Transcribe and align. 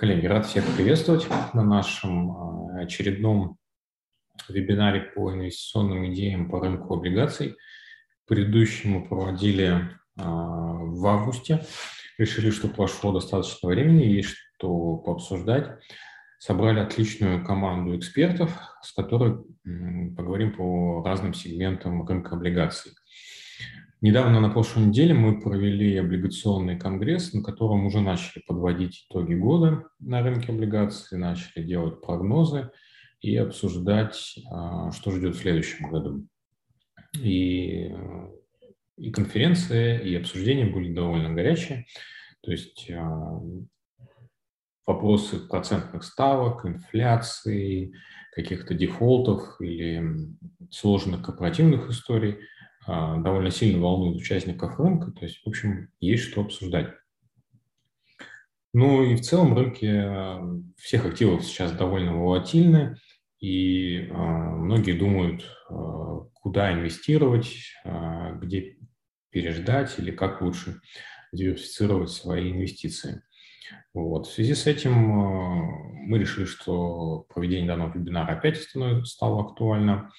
Коллеги, 0.00 0.26
рад 0.26 0.46
всех 0.46 0.64
приветствовать 0.76 1.26
на 1.54 1.64
нашем 1.64 2.30
а, 2.30 2.82
очередном 2.82 3.58
вебинаре 4.48 5.00
по 5.00 5.34
инвестиционным 5.34 6.12
идеям 6.12 6.48
по 6.48 6.60
рынку 6.60 6.94
облигаций. 6.94 7.56
Предыдущий 8.28 8.88
мы 8.88 9.04
проводили 9.04 9.90
а, 10.16 10.22
в 10.22 11.04
августе. 11.04 11.66
Решили, 12.16 12.50
что 12.50 12.68
прошло 12.68 13.12
достаточно 13.12 13.70
времени, 13.70 14.04
есть 14.04 14.36
что 14.54 14.98
пообсуждать. 14.98 15.80
Собрали 16.38 16.78
отличную 16.78 17.44
команду 17.44 17.98
экспертов, 17.98 18.56
с 18.80 18.92
которой 18.92 19.42
поговорим 20.16 20.52
по 20.52 21.02
разным 21.04 21.34
сегментам 21.34 22.06
рынка 22.06 22.36
облигаций. 22.36 22.92
Недавно, 24.00 24.38
на 24.38 24.48
прошлой 24.48 24.86
неделе, 24.86 25.12
мы 25.12 25.40
провели 25.40 25.96
облигационный 25.96 26.78
конгресс, 26.78 27.32
на 27.32 27.42
котором 27.42 27.84
уже 27.84 28.00
начали 28.00 28.40
подводить 28.46 29.06
итоги 29.08 29.34
года 29.34 29.86
на 29.98 30.22
рынке 30.22 30.52
облигаций, 30.52 31.18
начали 31.18 31.64
делать 31.64 32.00
прогнозы 32.00 32.70
и 33.20 33.36
обсуждать, 33.36 34.38
а, 34.52 34.92
что 34.92 35.10
ждет 35.10 35.34
в 35.34 35.40
следующем 35.40 35.90
году. 35.90 36.28
И, 37.20 37.92
и 38.98 39.10
конференция, 39.10 39.98
и 39.98 40.14
обсуждения 40.14 40.66
были 40.66 40.94
довольно 40.94 41.34
горячие. 41.34 41.86
То 42.42 42.52
есть 42.52 42.88
а, 42.92 43.40
вопросы 44.86 45.40
процентных 45.40 46.04
ставок, 46.04 46.64
инфляции, 46.66 47.92
каких-то 48.30 48.74
дефолтов 48.74 49.60
или 49.60 50.28
сложных 50.70 51.22
корпоративных 51.24 51.90
историй– 51.90 52.38
довольно 52.88 53.50
сильно 53.50 53.82
волнует 53.82 54.16
участников 54.16 54.78
рынка, 54.78 55.10
то 55.10 55.24
есть, 55.24 55.42
в 55.44 55.48
общем, 55.48 55.90
есть 56.00 56.24
что 56.24 56.40
обсуждать. 56.40 56.94
Ну 58.72 59.02
и 59.04 59.14
в 59.14 59.20
целом 59.20 59.54
рынки 59.54 59.86
а, 59.86 60.40
всех 60.76 61.06
активов 61.06 61.44
сейчас 61.44 61.72
довольно 61.72 62.16
волатильны, 62.16 62.96
и 63.40 64.08
а, 64.10 64.14
многие 64.16 64.92
думают, 64.92 65.44
куда 66.32 66.72
инвестировать, 66.72 67.54
где 68.36 68.78
переждать 69.28 69.98
или 69.98 70.10
как 70.10 70.40
лучше 70.40 70.80
диверсифицировать 71.32 72.10
свои 72.10 72.52
инвестиции. 72.52 73.22
Вот. 73.94 74.26
В 74.26 74.32
связи 74.32 74.54
с 74.54 74.66
этим 74.66 74.92
мы 74.92 76.18
решили, 76.18 76.44
что 76.46 77.26
проведение 77.28 77.68
данного 77.68 77.92
вебинара 77.92 78.32
опять 78.32 78.58
стало 78.58 79.42
актуально. 79.42 80.10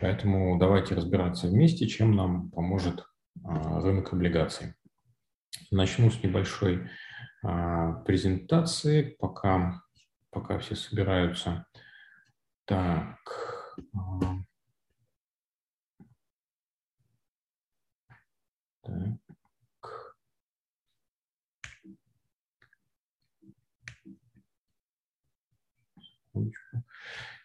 Поэтому 0.00 0.58
давайте 0.58 0.94
разбираться 0.94 1.48
вместе, 1.48 1.86
чем 1.86 2.14
нам 2.14 2.50
поможет 2.50 3.04
а, 3.44 3.80
рынок 3.80 4.12
облигаций. 4.12 4.74
Начну 5.70 6.10
с 6.10 6.22
небольшой 6.22 6.88
а, 7.42 7.92
презентации, 8.02 9.16
пока, 9.18 9.82
пока 10.30 10.58
все 10.58 10.74
собираются. 10.74 11.66
Так. 12.66 13.18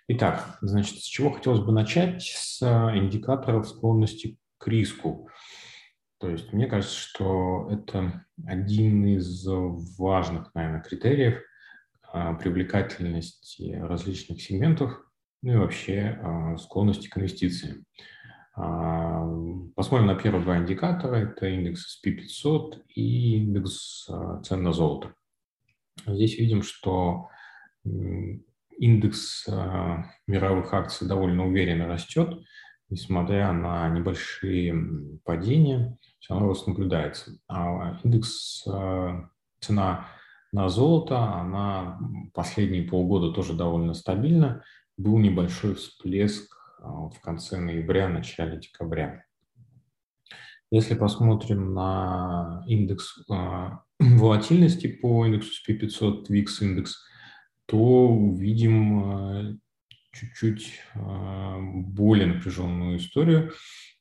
Итак, 0.09 0.57
значит, 0.61 0.99
с 0.99 1.03
чего 1.03 1.31
хотелось 1.31 1.59
бы 1.59 1.73
начать? 1.73 2.23
С 2.23 2.61
а, 2.61 2.97
индикаторов 2.97 3.67
склонности 3.67 4.37
к 4.57 4.65
риску. 4.69 5.27
То 6.19 6.29
есть 6.29 6.53
мне 6.53 6.65
кажется, 6.65 6.95
что 6.95 7.67
это 7.69 8.25
один 8.45 9.05
из 9.05 9.45
важных, 9.97 10.55
наверное, 10.55 10.81
критериев 10.81 11.41
а, 12.03 12.35
привлекательности 12.35 13.73
различных 13.73 14.41
сегментов, 14.41 14.93
ну 15.41 15.53
и 15.53 15.57
вообще 15.57 16.17
а, 16.23 16.55
склонности 16.55 17.09
к 17.09 17.17
инвестициям. 17.17 17.83
Посмотрим 19.75 20.07
на 20.07 20.15
первые 20.15 20.43
два 20.43 20.57
индикатора. 20.57 21.17
Это 21.17 21.47
индекс 21.47 22.01
SP500 22.01 22.81
и 22.95 23.35
индекс 23.35 24.09
цен 24.43 24.63
на 24.63 24.71
золото. 24.71 25.13
Здесь 26.07 26.39
видим, 26.39 26.63
что 26.63 27.29
индекс 28.77 29.45
э, 29.47 30.03
мировых 30.27 30.73
акций 30.73 31.07
довольно 31.07 31.47
уверенно 31.47 31.87
растет, 31.87 32.37
несмотря 32.89 33.51
на 33.51 33.89
небольшие 33.89 35.19
падения, 35.23 35.97
все 36.19 36.33
равно 36.33 36.49
рост 36.49 36.67
наблюдается. 36.67 37.31
А 37.47 37.99
индекс 38.03 38.65
э, 38.67 39.21
цена 39.59 40.07
на 40.51 40.69
золото, 40.69 41.19
она 41.19 41.99
последние 42.33 42.83
полгода 42.83 43.31
тоже 43.31 43.53
довольно 43.53 43.93
стабильна. 43.93 44.63
Был 44.97 45.17
небольшой 45.17 45.75
всплеск 45.75 46.51
э, 46.79 46.83
в 46.85 47.19
конце 47.21 47.59
ноября, 47.59 48.07
начале 48.07 48.57
декабря. 48.57 49.25
Если 50.69 50.95
посмотрим 50.95 51.73
на 51.73 52.63
индекс 52.67 53.25
волатильности 53.99 54.87
по 54.87 55.25
индексу 55.25 55.51
SP500, 55.63 56.27
VIX 56.29 56.47
индекс, 56.61 56.97
то 57.67 57.77
увидим 57.77 59.51
э, 59.51 59.57
чуть-чуть 60.13 60.79
э, 60.95 61.57
более 61.59 62.27
напряженную 62.27 62.97
историю. 62.97 63.51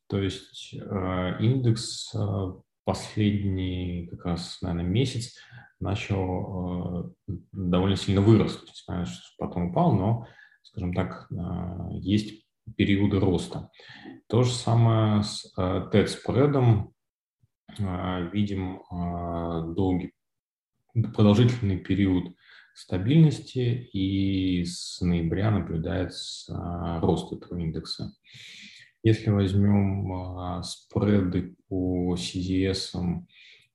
То 0.08 0.22
есть 0.22 0.72
э, 0.72 1.36
индекс 1.40 2.14
последний 2.84 4.06
как 4.06 4.24
раз, 4.24 4.62
наверное, 4.62 4.88
месяц 4.88 5.36
начал 5.80 7.12
довольно 7.52 7.96
сильно 7.96 8.20
вырос. 8.20 8.56
То 8.86 9.00
есть, 9.00 9.34
потом 9.36 9.70
упал, 9.70 9.92
но, 9.92 10.26
скажем 10.62 10.94
так, 10.94 11.28
есть 11.90 12.46
периоды 12.76 13.18
роста. 13.18 13.70
То 14.28 14.44
же 14.44 14.52
самое 14.52 15.24
с 15.24 15.52
TED-спредом. 15.56 16.92
Видим 18.32 18.80
долгий, 19.74 20.12
продолжительный 20.94 21.78
период 21.78 22.32
стабильности, 22.76 23.88
и 23.92 24.62
с 24.64 25.00
ноября 25.00 25.50
наблюдается 25.50 26.54
а, 26.54 27.00
рост 27.00 27.32
этого 27.32 27.58
индекса. 27.58 28.12
Если 29.02 29.30
возьмем 29.30 30.12
а, 30.12 30.62
спреды 30.62 31.56
по 31.68 32.14
CDS 32.16 32.92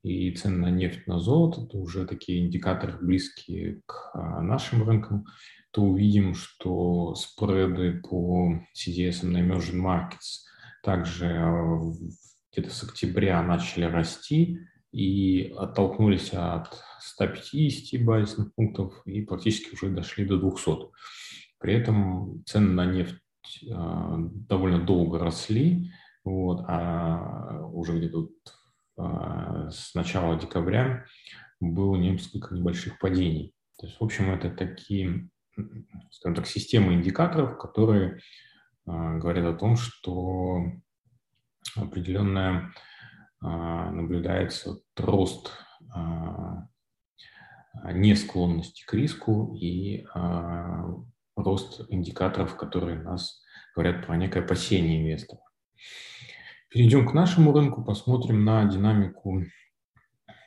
и 0.03 0.31
цены 0.31 0.57
на 0.57 0.69
нефть, 0.69 1.07
на 1.07 1.19
золото, 1.19 1.65
то 1.65 1.79
уже 1.79 2.05
такие 2.05 2.45
индикаторы 2.45 2.95
близкие 3.01 3.81
к 3.87 4.11
а, 4.13 4.41
нашим 4.41 4.83
рынкам, 4.87 5.25
то 5.71 5.81
увидим, 5.81 6.35
что 6.35 7.15
спреды 7.15 8.01
по 8.07 8.53
CDS 8.77 9.25
на 9.25 9.37
Emerging 9.37 9.81
Markets 9.81 10.45
также 10.83 11.27
где-то 12.51 12.69
с 12.69 12.83
октября 12.83 13.41
начали 13.41 13.85
расти, 13.85 14.59
и 14.91 15.53
оттолкнулись 15.57 16.33
от 16.33 16.81
150 16.99 18.03
базисных 18.03 18.53
пунктов 18.55 19.01
и 19.05 19.21
практически 19.21 19.73
уже 19.73 19.89
дошли 19.89 20.25
до 20.25 20.37
200. 20.37 20.91
При 21.59 21.73
этом 21.73 22.43
цены 22.45 22.69
на 22.73 22.85
нефть 22.85 23.21
а, 23.71 24.17
довольно 24.17 24.83
долго 24.83 25.19
росли, 25.19 25.91
вот, 26.23 26.63
а 26.67 27.61
уже 27.67 27.97
где-то 27.97 28.29
а, 28.97 29.69
с 29.69 29.93
начала 29.95 30.39
декабря 30.39 31.05
было 31.59 31.95
несколько 31.95 32.55
небольших 32.55 32.99
падений. 32.99 33.53
То 33.77 33.87
есть, 33.87 33.99
в 33.99 34.03
общем, 34.03 34.31
это 34.31 34.49
такие, 34.49 35.29
скажем 36.11 36.35
так, 36.35 36.47
системы 36.47 36.93
индикаторов, 36.93 37.57
которые 37.57 38.19
а, 38.85 39.17
говорят 39.17 39.45
о 39.45 39.57
том, 39.57 39.77
что 39.77 40.63
определенная 41.75 42.73
наблюдается 43.41 44.79
рост 44.95 45.51
а, 45.93 46.67
несклонности 47.93 48.85
к 48.85 48.93
риску 48.93 49.55
и 49.55 50.05
а, 50.13 50.85
рост 51.35 51.81
индикаторов, 51.89 52.55
которые 52.55 52.99
нас 52.99 53.41
говорят 53.75 54.05
про 54.05 54.17
некое 54.17 54.43
опасение 54.43 55.01
инвесторов. 55.01 55.43
Перейдем 56.69 57.07
к 57.07 57.13
нашему 57.13 57.51
рынку, 57.53 57.83
посмотрим 57.83 58.45
на 58.45 58.65
динамику 58.65 59.43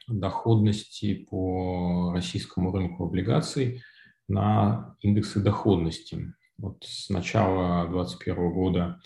доходности 0.06 1.25
по 1.25 2.12
российскому 2.12 2.73
рынку 2.73 3.06
облигаций 3.06 3.82
на 4.29 4.97
индексы 5.00 5.40
доходности. 5.43 6.35
Вот 6.58 6.85
с 6.85 7.11
начала 7.11 7.88
2021 7.88 8.52
года 8.52 9.00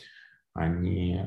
они 0.53 1.21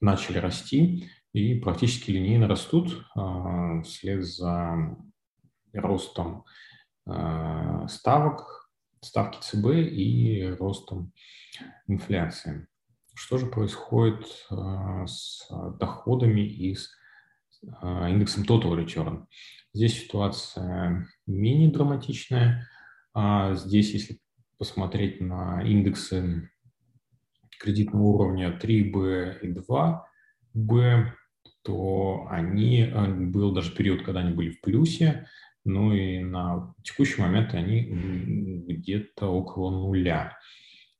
начали 0.00 0.38
расти 0.38 1.08
и 1.32 1.54
практически 1.54 2.10
линейно 2.10 2.48
растут 2.48 3.04
а, 3.14 3.82
вслед 3.82 4.24
за 4.24 4.96
ростом 5.72 6.44
а, 7.06 7.86
ставок, 7.88 8.70
ставки 9.02 9.38
ЦБ 9.40 9.66
и 9.92 10.56
ростом 10.58 11.12
инфляции. 11.86 12.66
Что 13.14 13.38
же 13.38 13.46
происходит 13.46 14.26
а, 14.50 15.06
с 15.06 15.46
доходами 15.78 16.40
и 16.40 16.74
с 16.74 16.90
индексом 18.08 18.44
Total 18.44 18.76
Return. 18.76 19.26
Здесь 19.72 20.04
ситуация 20.04 21.08
менее 21.26 21.70
драматичная. 21.70 22.68
Здесь, 23.54 23.92
если 23.92 24.20
посмотреть 24.58 25.20
на 25.20 25.62
индексы 25.62 26.50
кредитного 27.58 28.04
уровня 28.04 28.58
3B 28.62 29.40
и 29.40 29.52
2B, 29.52 31.06
то 31.62 32.26
они, 32.30 32.82
э, 32.82 33.12
был 33.12 33.52
даже 33.52 33.74
период, 33.74 34.02
когда 34.02 34.20
они 34.20 34.32
были 34.34 34.50
в 34.50 34.60
плюсе, 34.60 35.26
ну 35.64 35.92
и 35.92 36.20
на 36.20 36.74
текущий 36.84 37.20
момент 37.20 37.54
они 37.54 38.64
где-то 38.68 39.26
около 39.26 39.70
нуля. 39.70 40.38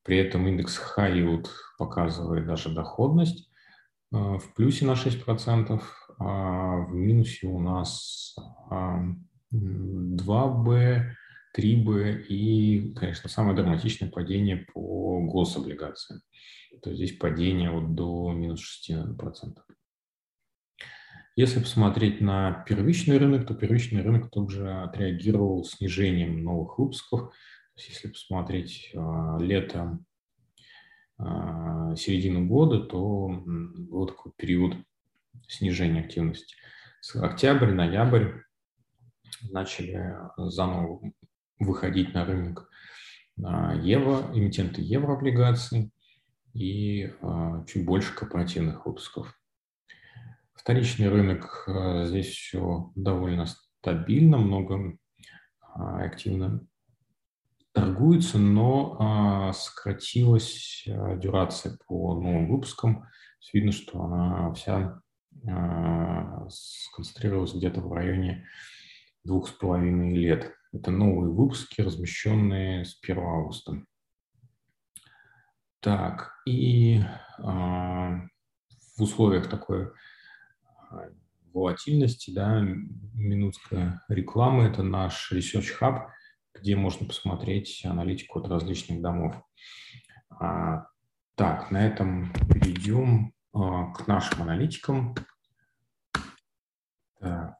При 0.03 0.19
этом 0.19 0.47
индекс 0.49 0.81
High 0.97 1.14
Yield 1.14 1.47
показывает 1.79 2.47
даже 2.47 2.75
доходность 2.75 3.50
э, 4.12 4.17
в 4.17 4.55
плюсе 4.55 4.87
на 4.87 4.93
6%, 4.93 5.81
а 6.19 6.76
в 6.79 6.94
минусе 6.94 7.47
у 7.47 7.61
нас 7.61 8.35
2B, 9.53 11.03
3B 11.56 12.23
и, 12.26 12.93
конечно, 12.94 13.29
самое 13.29 13.56
драматичное 13.56 14.11
падение 14.11 14.67
по 14.73 15.20
гособлигациям. 15.23 16.20
То 16.82 16.91
есть 16.91 17.03
здесь 17.03 17.19
падение 17.19 17.70
вот 17.70 17.94
до 17.94 18.32
минус 18.32 18.62
6%. 18.91 19.56
Если 21.37 21.61
посмотреть 21.61 22.20
на 22.23 22.64
первичный 22.67 23.19
рынок, 23.19 23.47
то 23.47 23.55
первичный 23.55 24.03
рынок 24.03 24.31
также 24.31 24.73
отреагировал 24.73 25.64
снижением 25.64 26.43
новых 26.43 26.79
выпусков. 26.79 27.31
То 27.31 27.81
есть 27.81 27.91
если 27.91 28.08
посмотреть 28.08 28.91
а, 28.94 29.37
лето, 29.38 29.99
а, 31.19 31.94
середину 31.94 32.47
года, 32.47 32.81
то 32.81 33.29
был 33.47 34.06
такой 34.06 34.32
период 34.37 34.76
снижения 35.47 36.00
активности. 36.00 36.56
С 37.03 37.17
октябрь, 37.17 37.73
ноябрь 37.73 38.41
начали 39.50 40.17
заново 40.38 41.12
выходить 41.58 42.14
на 42.14 42.25
рынок 42.25 42.69
а, 43.43 43.75
евро, 43.75 44.31
эмитенты 44.35 44.82
еврооблигаций 44.82 45.93
и 46.55 47.12
чуть 47.67 47.85
больше 47.85 48.14
корпоративных 48.14 48.87
выпусков. 48.87 49.38
Вторичный 50.55 51.08
рынок, 51.08 51.64
э, 51.69 52.06
здесь 52.06 52.29
все 52.29 52.91
довольно 52.97 53.47
стабильно, 53.47 54.37
много 54.37 54.99
а, 55.61 56.03
активно 56.03 56.67
торгуется, 57.73 58.38
но 58.38 58.97
а, 58.99 59.53
сократилась 59.53 60.82
дюрация 60.87 61.79
по 61.87 62.14
новым 62.14 62.49
выпускам. 62.49 63.06
Видно, 63.53 63.70
что 63.70 64.03
она 64.03 64.53
вся 64.55 65.00
а, 65.49 66.49
сконцентрировалась 66.49 67.55
где-то 67.55 67.81
в 67.81 67.93
районе 67.93 68.49
двух 69.23 69.49
с 69.49 69.53
половиной 69.53 70.17
лет. 70.17 70.53
Это 70.76 70.90
новые 70.90 71.32
выпуски, 71.32 71.81
размещенные 71.81 72.84
с 72.84 72.99
1 73.02 73.19
августа. 73.19 73.82
Так, 75.81 76.34
и 76.46 77.00
в 77.38 78.28
условиях 78.99 79.49
такой 79.49 79.90
волатильности, 81.55 82.31
да, 82.31 82.61
минутская 82.61 84.02
реклама– 84.08 84.64
это 84.69 84.82
наш 84.82 85.32
Research 85.32 85.69
Hub, 85.81 86.08
где 86.55 86.76
можно 86.76 87.06
посмотреть 87.06 87.82
аналитику 87.87 88.40
от 88.40 88.49
различных 88.49 89.00
домов. 89.00 89.34
А, 90.29 90.88
так, 91.37 91.70
на 91.70 91.87
этом 91.87 92.34
перейдем 92.50 93.32
а, 93.55 93.93
к 93.93 94.06
нашим 94.06 94.43
аналитикам. 94.43 95.14
Так, 97.19 97.56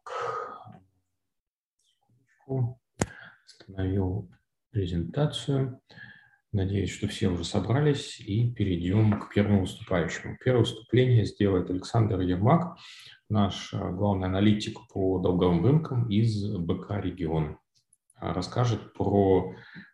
остановил 3.66 4.30
презентацию. 4.70 5.80
Надеюсь, 6.52 6.90
что 6.90 7.08
все 7.08 7.28
уже 7.28 7.44
собрались 7.44 8.20
и 8.20 8.50
перейдем 8.52 9.20
к 9.20 9.34
первому 9.34 9.62
выступающему. 9.62 10.38
Первое 10.42 10.60
выступление 10.60 11.24
сделает 11.24 11.68
Александр 11.68 12.20
Ермак, 12.20 12.78
наш 13.28 13.74
э, 13.74 13.78
главный 13.92 14.28
аналитик 14.28 14.78
по 14.92 15.18
долговым 15.18 15.64
рынкам 15.64 16.08
из 16.08 16.56
БК 16.56 17.00
регион. 17.00 17.58
А, 18.14 18.32
расскажет 18.32 18.94
про 18.94 19.52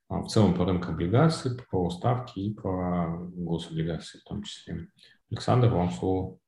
а, 0.09 0.21
в 0.21 0.29
целом 0.29 0.55
по 0.55 0.67
рынку 0.67 0.91
облигаций, 0.91 1.59
про 1.71 1.91
ставки 1.91 2.39
и 2.39 2.55
про 2.55 3.17
гособлигации 3.19 4.19
в 4.19 4.25
том 4.25 4.43
числе. 4.43 4.89
Александр, 5.31 5.69
вам 5.69 5.91
слово. 5.91 6.39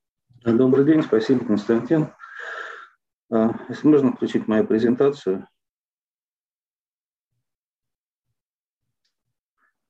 Добрый 0.45 0.85
день, 0.85 1.03
спасибо, 1.03 1.45
Константин. 1.45 2.09
А, 3.33 3.51
если 3.69 3.89
можно 3.89 4.13
включить 4.13 4.47
мою 4.47 4.67
презентацию. 4.67 5.49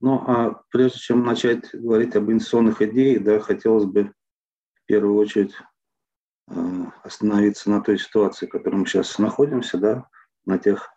Ну, 0.04 0.22
а 0.26 0.62
прежде 0.68 0.98
чем 0.98 1.24
начать 1.24 1.74
говорить 1.74 2.14
об 2.14 2.30
инвестиционных 2.30 2.82
идеях, 2.82 3.24
да, 3.24 3.40
хотелось 3.40 3.86
бы 3.86 4.12
в 4.74 4.84
первую 4.84 5.16
очередь 5.16 5.54
э, 6.50 6.84
остановиться 7.02 7.70
на 7.70 7.80
той 7.80 7.98
ситуации, 7.98 8.44
в 8.44 8.50
которой 8.50 8.76
мы 8.76 8.86
сейчас 8.86 9.18
находимся, 9.18 9.78
да, 9.78 10.06
на 10.44 10.58
тех, 10.58 10.90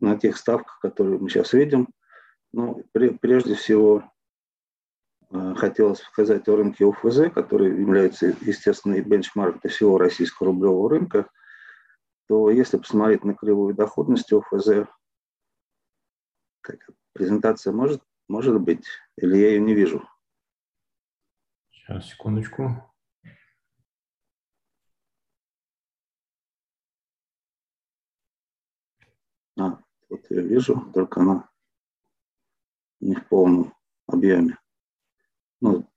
на 0.00 0.18
тех 0.18 0.38
ставках, 0.38 0.78
которые 0.80 1.18
мы 1.18 1.28
сейчас 1.28 1.52
видим. 1.52 1.88
Ну, 2.54 2.82
прежде 2.92 3.56
всего, 3.56 4.10
э, 5.30 5.54
хотелось 5.56 5.98
сказать 5.98 6.48
о 6.48 6.56
рынке 6.56 6.88
ОФЗ, 6.88 7.30
который 7.30 7.78
является, 7.78 8.28
естественно, 8.40 8.98
бенчмарк 9.02 9.60
для 9.60 9.70
всего 9.70 9.98
российского 9.98 10.46
рублевого 10.46 10.88
рынка, 10.88 11.28
то 12.26 12.48
если 12.48 12.78
посмотреть 12.78 13.22
на 13.22 13.34
кривую 13.34 13.74
доходность 13.74 14.32
ОФЗ, 14.32 14.86
так, 16.62 16.78
презентация 17.12 17.74
может 17.74 18.00
может 18.28 18.60
быть. 18.60 18.86
Или 19.16 19.36
я 19.36 19.48
ее 19.50 19.60
не 19.60 19.74
вижу? 19.74 20.08
Сейчас, 21.70 22.08
секундочку. 22.08 22.90
А, 29.56 29.78
вот 30.08 30.26
я 30.30 30.40
вижу, 30.40 30.90
только 30.92 31.20
она 31.20 31.48
не 33.00 33.14
в 33.14 33.28
полном 33.28 33.74
объеме. 34.06 34.58
Ну, 35.60 35.88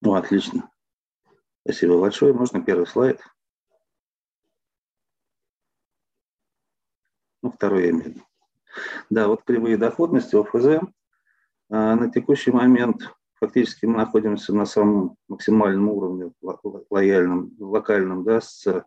ну, 0.00 0.14
отлично. 0.14 0.70
Спасибо 1.62 2.00
большое. 2.00 2.32
Можно 2.32 2.62
первый 2.62 2.86
слайд? 2.86 3.20
Ну, 7.46 7.52
второй 7.52 7.84
я 7.84 7.90
имею. 7.90 8.14
Да, 9.08 9.28
вот 9.28 9.44
кривые 9.44 9.76
доходности 9.76 10.34
ОФЗ. 10.34 10.84
А, 11.70 11.94
на 11.94 12.10
текущий 12.10 12.50
момент 12.50 13.08
фактически 13.36 13.86
мы 13.86 13.98
находимся 13.98 14.52
на 14.52 14.66
самом 14.66 15.14
максимальном 15.28 15.88
уровне 15.90 16.32
лояльном, 16.90 17.52
локальном, 17.60 18.24
да, 18.24 18.40
с 18.40 18.84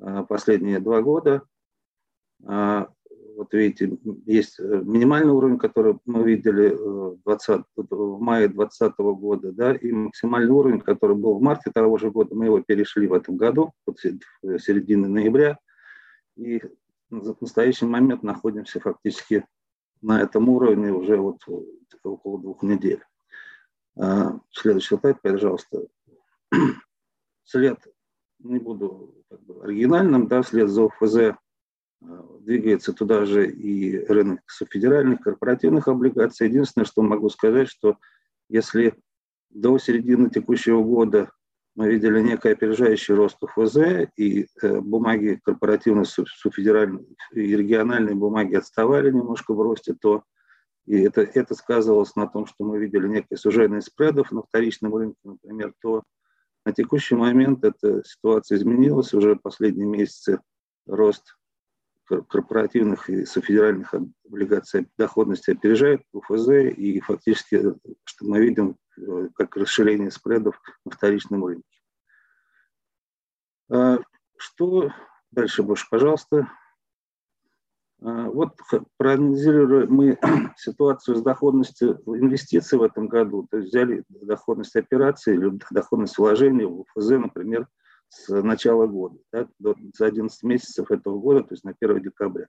а, 0.00 0.24
последние 0.24 0.80
два 0.80 1.02
года. 1.02 1.42
А, 2.44 2.88
вот 3.36 3.54
видите, 3.54 3.96
есть 4.26 4.58
минимальный 4.58 5.32
уровень, 5.32 5.58
который 5.58 6.00
мы 6.04 6.24
видели 6.24 6.76
20, 7.24 7.62
в 7.76 8.20
мае 8.20 8.48
2020 8.48 8.98
года, 8.98 9.52
да, 9.52 9.72
и 9.72 9.92
максимальный 9.92 10.50
уровень, 10.50 10.80
который 10.80 11.14
был 11.14 11.38
в 11.38 11.42
марте 11.42 11.70
того 11.70 11.96
же 11.96 12.10
года, 12.10 12.34
мы 12.34 12.46
его 12.46 12.60
перешли 12.60 13.06
в 13.06 13.12
этом 13.12 13.36
году, 13.36 13.72
вот 13.86 14.00
в 14.42 14.58
середине 14.58 15.06
ноября. 15.06 15.60
И 16.34 16.60
в 17.10 17.40
настоящий 17.40 17.86
момент 17.86 18.22
находимся 18.22 18.80
фактически 18.80 19.46
на 20.00 20.20
этом 20.20 20.48
уровне 20.48 20.92
уже 20.92 21.16
вот 21.16 21.40
около 22.02 22.40
двух 22.40 22.62
недель. 22.62 23.02
А, 23.96 24.38
следующий 24.50 24.96
слайд, 24.96 25.20
пожалуйста. 25.22 25.86
След, 27.44 27.78
не 28.38 28.58
буду 28.58 29.24
как 29.28 29.42
бы, 29.42 29.62
оригинальным, 29.64 30.28
да, 30.28 30.42
след 30.42 30.68
за 30.68 30.86
ОФЗ 30.86 31.16
а, 31.16 31.36
двигается 32.40 32.92
туда 32.92 33.24
же 33.24 33.50
и 33.50 33.98
рынок 34.06 34.40
федеральных 34.70 35.20
корпоративных 35.20 35.88
облигаций. 35.88 36.46
Единственное, 36.46 36.86
что 36.86 37.02
могу 37.02 37.28
сказать, 37.30 37.68
что 37.68 37.96
если 38.48 38.94
до 39.50 39.78
середины 39.78 40.30
текущего 40.30 40.82
года 40.82 41.30
мы 41.78 41.90
видели 41.90 42.20
некий 42.20 42.48
опережающий 42.48 43.14
рост 43.14 43.36
УФЗ, 43.40 44.08
и 44.16 44.48
э, 44.62 44.80
бумаги 44.80 45.40
корпоративные, 45.44 46.06
субфедеральные 46.06 47.06
и 47.30 47.56
региональные 47.56 48.16
бумаги 48.16 48.56
отставали 48.56 49.12
немножко 49.12 49.54
в 49.54 49.60
росте, 49.62 49.94
то 49.94 50.24
и 50.86 50.98
это, 51.02 51.20
это 51.20 51.54
сказывалось 51.54 52.16
на 52.16 52.26
том, 52.26 52.46
что 52.46 52.64
мы 52.64 52.80
видели 52.80 53.06
некое 53.06 53.36
сужение 53.36 53.80
спредов 53.80 54.32
на 54.32 54.42
вторичном 54.42 54.92
рынке, 54.96 55.20
например, 55.22 55.72
то 55.80 56.02
на 56.66 56.72
текущий 56.72 57.14
момент 57.14 57.62
эта 57.62 58.02
ситуация 58.04 58.58
изменилась. 58.58 59.14
Уже 59.14 59.36
последние 59.36 59.86
месяцы 59.86 60.40
рост 60.84 61.37
корпоративных 62.08 63.10
и 63.10 63.24
софедеральных 63.24 63.94
облигаций 64.24 64.88
доходности 64.96 65.50
опережает 65.50 66.02
УФЗ, 66.12 66.48
и 66.76 67.00
фактически, 67.00 67.62
что 68.04 68.26
мы 68.26 68.40
видим, 68.40 68.76
как 69.34 69.56
расширение 69.56 70.10
спредов 70.10 70.60
на 70.84 70.92
вторичном 70.92 71.44
рынке. 71.44 71.78
Что 74.36 74.90
дальше 75.30 75.62
больше, 75.62 75.86
пожалуйста? 75.90 76.50
А, 78.00 78.30
вот 78.30 78.56
проанализировали 78.96 79.86
мы 79.86 80.18
ситуацию 80.56 81.16
с 81.16 81.22
доходностью 81.22 82.00
инвестиций 82.06 82.78
в 82.78 82.82
этом 82.82 83.08
году, 83.08 83.46
то 83.50 83.58
есть 83.58 83.70
взяли 83.70 84.04
доходность 84.08 84.76
операций 84.76 85.34
или 85.34 85.58
доходность 85.70 86.16
вложений 86.18 86.66
в 86.66 86.84
ФЗ, 86.94 87.10
например, 87.10 87.66
с 88.08 88.28
начала 88.42 88.86
года, 88.86 89.18
да, 89.32 89.48
до, 89.58 89.76
за 89.94 90.06
11 90.06 90.42
месяцев 90.44 90.90
этого 90.90 91.18
года, 91.18 91.42
то 91.42 91.54
есть 91.54 91.64
на 91.64 91.74
1 91.78 92.02
декабря. 92.02 92.46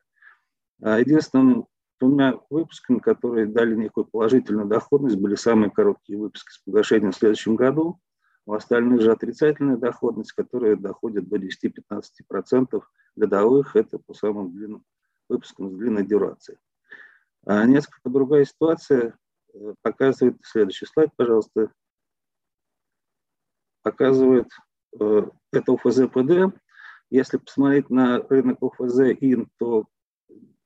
А 0.81 0.99
единственным 0.99 1.67
двумя 1.99 2.39
выпусками, 2.49 2.99
которые 2.99 3.45
дали 3.45 3.75
некую 3.75 4.05
положительную 4.05 4.67
доходность, 4.67 5.17
были 5.17 5.35
самые 5.35 5.69
короткие 5.69 6.17
выпуски 6.17 6.51
с 6.51 6.59
погашением 6.59 7.11
в 7.11 7.15
следующем 7.15 7.55
году. 7.55 7.99
У 8.45 8.53
остальных 8.53 9.01
же 9.01 9.11
отрицательная 9.11 9.77
доходность, 9.77 10.31
которая 10.31 10.75
доходит 10.75 11.27
до 11.27 11.37
10-15% 11.37 12.81
годовых, 13.15 13.75
это 13.75 13.99
по 13.99 14.13
самым 14.13 14.51
длинным 14.53 14.83
выпуском 15.27 15.69
с 15.69 15.77
длинной 15.77 16.05
дюрацией. 16.05 16.57
А 17.45 17.65
несколько 17.65 18.09
другая 18.09 18.45
ситуация 18.45 19.17
э, 19.53 19.73
показывает, 19.81 20.37
следующий 20.43 20.85
слайд, 20.85 21.11
пожалуйста, 21.15 21.71
показывает 23.83 24.47
это 24.93 25.71
УФЗ 25.71 26.07
ПД. 26.07 26.55
Если 27.09 27.37
посмотреть 27.37 27.89
на 27.89 28.19
рынок 28.19 28.61
УФЗ 28.61 28.99
ИН, 29.19 29.49
то 29.57 29.85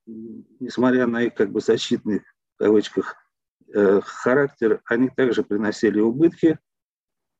несмотря 0.06 1.08
на 1.08 1.24
их 1.24 1.36
как 1.36 1.52
бы 1.52 1.62
защитный 1.62 2.20
в 2.20 2.60
кавычках 2.60 3.16
э, 3.74 4.02
характер, 4.02 4.82
они 4.86 5.10
также 5.10 5.44
приносили 5.44 6.00
убытки. 6.00 6.60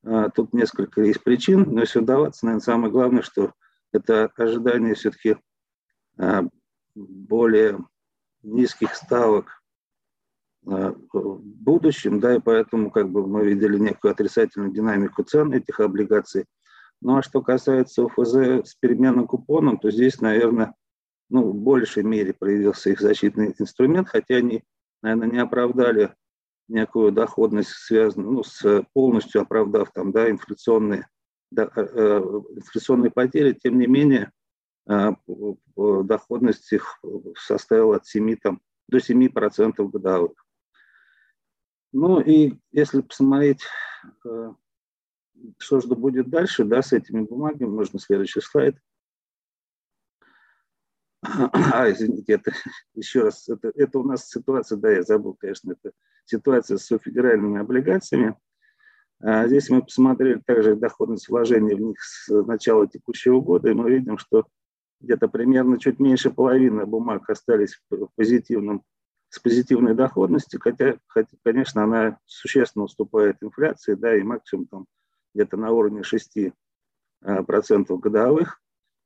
А, 0.04 0.28
тут 0.30 0.52
несколько 0.52 1.02
есть 1.02 1.22
причин, 1.22 1.62
но 1.70 1.80
если 1.80 2.00
удаваться, 2.00 2.44
наверное, 2.46 2.64
самое 2.64 2.92
главное, 2.92 3.22
что 3.22 3.52
это 3.92 4.30
ожидание 4.36 4.94
все-таки 4.94 5.36
а, 6.18 6.42
более 6.94 7.78
низких 8.42 8.94
ставок 8.94 9.62
а, 10.66 10.94
в 11.12 11.40
будущем, 11.40 12.20
да, 12.20 12.36
и 12.36 12.40
поэтому 12.40 12.90
как 12.90 13.08
бы 13.10 13.26
мы 13.26 13.46
видели 13.46 13.78
некую 13.78 14.12
отрицательную 14.12 14.72
динамику 14.72 15.22
цен 15.22 15.52
этих 15.52 15.80
облигаций. 15.80 16.44
Ну 17.04 17.18
а 17.18 17.22
что 17.22 17.42
касается 17.42 18.06
ОФЗ 18.06 18.66
с 18.66 18.74
переменным 18.76 19.26
купоном, 19.26 19.76
то 19.78 19.90
здесь, 19.90 20.22
наверное, 20.22 20.74
ну, 21.28 21.50
в 21.50 21.54
большей 21.54 22.02
мере 22.02 22.32
проявился 22.32 22.88
их 22.90 23.00
защитный 23.00 23.54
инструмент, 23.58 24.08
хотя 24.08 24.36
они, 24.36 24.64
наверное, 25.02 25.28
не 25.28 25.38
оправдали 25.38 26.14
некую 26.66 27.12
доходность, 27.12 27.68
связанную 27.68 28.32
ну, 28.32 28.42
с 28.42 28.86
полностью 28.94 29.42
оправдав 29.42 29.92
там, 29.92 30.12
да, 30.12 30.30
инфляционные, 30.30 31.06
да, 31.50 31.70
э, 31.76 31.82
э 31.82 32.20
инфляционные 32.56 33.10
потери, 33.10 33.52
тем 33.52 33.78
не 33.78 33.86
менее, 33.86 34.32
а, 34.88 35.14
доходность 35.76 36.72
их 36.72 37.00
составила 37.36 37.96
от 37.96 38.06
7 38.06 38.34
там, 38.36 38.62
до 38.88 38.98
7% 38.98 39.90
годовых. 39.90 40.32
Ну 41.92 42.18
и 42.18 42.54
если 42.72 43.02
посмотреть, 43.02 43.62
э, 44.26 44.52
что 45.58 45.80
же 45.80 45.88
будет 45.88 46.28
дальше 46.28 46.64
да, 46.64 46.82
с 46.82 46.92
этими 46.92 47.20
бумагами, 47.20 47.68
можно 47.68 47.98
следующий 47.98 48.40
слайд. 48.40 48.76
А, 51.22 51.90
извините, 51.90 52.34
это 52.34 52.52
еще 52.94 53.22
раз, 53.22 53.48
это, 53.48 53.72
это 53.74 53.98
у 53.98 54.04
нас 54.04 54.28
ситуация, 54.28 54.76
да, 54.76 54.90
я 54.90 55.02
забыл, 55.02 55.34
конечно, 55.34 55.72
это 55.72 55.92
ситуация 56.26 56.78
с 56.78 56.98
федеральными 56.98 57.60
облигациями. 57.60 58.36
А 59.20 59.46
здесь 59.46 59.70
мы 59.70 59.82
посмотрели 59.82 60.40
также 60.44 60.76
доходность 60.76 61.28
вложений 61.28 61.74
в 61.74 61.80
них 61.80 62.02
с 62.02 62.28
начала 62.44 62.86
текущего 62.86 63.40
года, 63.40 63.70
и 63.70 63.74
мы 63.74 63.90
видим, 63.90 64.18
что 64.18 64.46
где-то 65.00 65.28
примерно 65.28 65.78
чуть 65.78 65.98
меньше 65.98 66.30
половины 66.30 66.84
бумаг 66.84 67.28
остались 67.30 67.80
в 67.90 68.08
позитивном, 68.16 68.82
с 69.28 69.38
позитивной 69.38 69.94
доходностью, 69.94 70.60
хотя, 70.60 70.98
хотя, 71.06 71.36
конечно, 71.42 71.84
она 71.84 72.18
существенно 72.26 72.84
уступает 72.84 73.36
инфляции, 73.40 73.94
да, 73.94 74.14
и 74.16 74.22
максимум 74.22 74.66
там 74.66 74.86
где-то 75.34 75.56
на 75.56 75.70
уровне 75.72 76.02
6% 76.02 76.52
а, 77.24 77.96
годовых. 77.96 78.60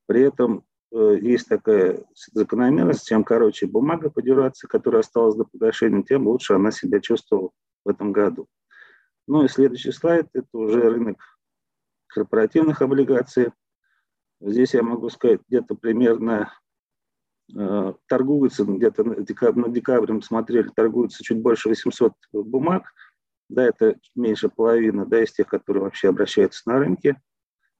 При 0.06 0.22
этом 0.22 0.64
э, 0.92 1.18
есть 1.20 1.48
такая 1.48 2.04
закономерность, 2.32 3.06
чем 3.06 3.24
короче 3.24 3.66
бумага 3.66 4.10
по 4.10 4.22
дюрации, 4.22 4.66
которая 4.66 5.00
осталась 5.00 5.36
до 5.36 5.44
погашения, 5.44 6.02
тем 6.02 6.26
лучше 6.26 6.54
она 6.54 6.70
себя 6.70 7.00
чувствовала 7.00 7.50
в 7.84 7.88
этом 7.88 8.12
году. 8.12 8.46
Ну 9.26 9.44
и 9.44 9.48
следующий 9.48 9.92
слайд– 9.92 10.28
это 10.32 10.48
уже 10.52 10.80
рынок 10.80 11.18
корпоративных 12.06 12.80
облигаций. 12.80 13.52
Здесь 14.40 14.74
я 14.74 14.82
могу 14.82 15.10
сказать, 15.10 15.40
где-то 15.48 15.74
примерно 15.74 16.50
э, 17.54 17.92
торгуются, 18.06 18.64
где-то 18.64 19.04
на 19.04 19.20
декабрь, 19.20 19.60
на 19.60 19.68
декабрь 19.68 20.12
мы 20.12 20.22
смотрели, 20.22 20.68
торгуются 20.74 21.22
чуть 21.22 21.42
больше 21.42 21.68
800 21.68 22.14
бумаг. 22.32 22.84
Да, 23.48 23.64
это 23.64 23.96
меньше 24.14 24.48
половины 24.48 25.06
да, 25.06 25.22
из 25.22 25.32
тех, 25.32 25.46
которые 25.46 25.84
вообще 25.84 26.08
обращаются 26.08 26.68
на 26.68 26.78
рынке. 26.78 27.20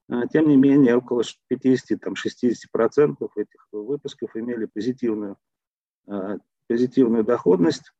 А, 0.09 0.27
тем 0.27 0.47
не 0.47 0.57
менее, 0.57 0.95
около 0.95 1.21
50-60% 1.51 3.29
этих 3.35 3.67
выпусков 3.71 4.35
имели 4.35 4.65
позитивную, 4.65 5.37
э, 6.07 6.37
позитивную 6.67 7.23
доходность. 7.23 7.91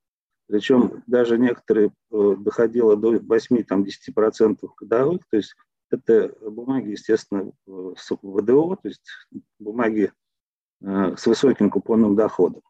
Причем 0.48 1.04
даже 1.06 1.38
некоторые 1.38 1.92
э, 2.12 2.36
доходило 2.40 2.98
до 2.98 3.16
8-10% 3.18 4.68
годовых. 4.80 5.22
То 5.30 5.38
есть 5.38 5.56
это 5.92 6.34
бумаги, 6.42 6.92
естественно, 6.92 7.52
с 7.68 8.10
ВДО, 8.22 8.76
то 8.76 8.88
есть 8.88 9.08
бумаги 9.60 10.12
э, 10.82 11.16
с 11.16 11.28
высоким 11.28 11.70
купонным 11.70 12.16
доходом. 12.16 12.64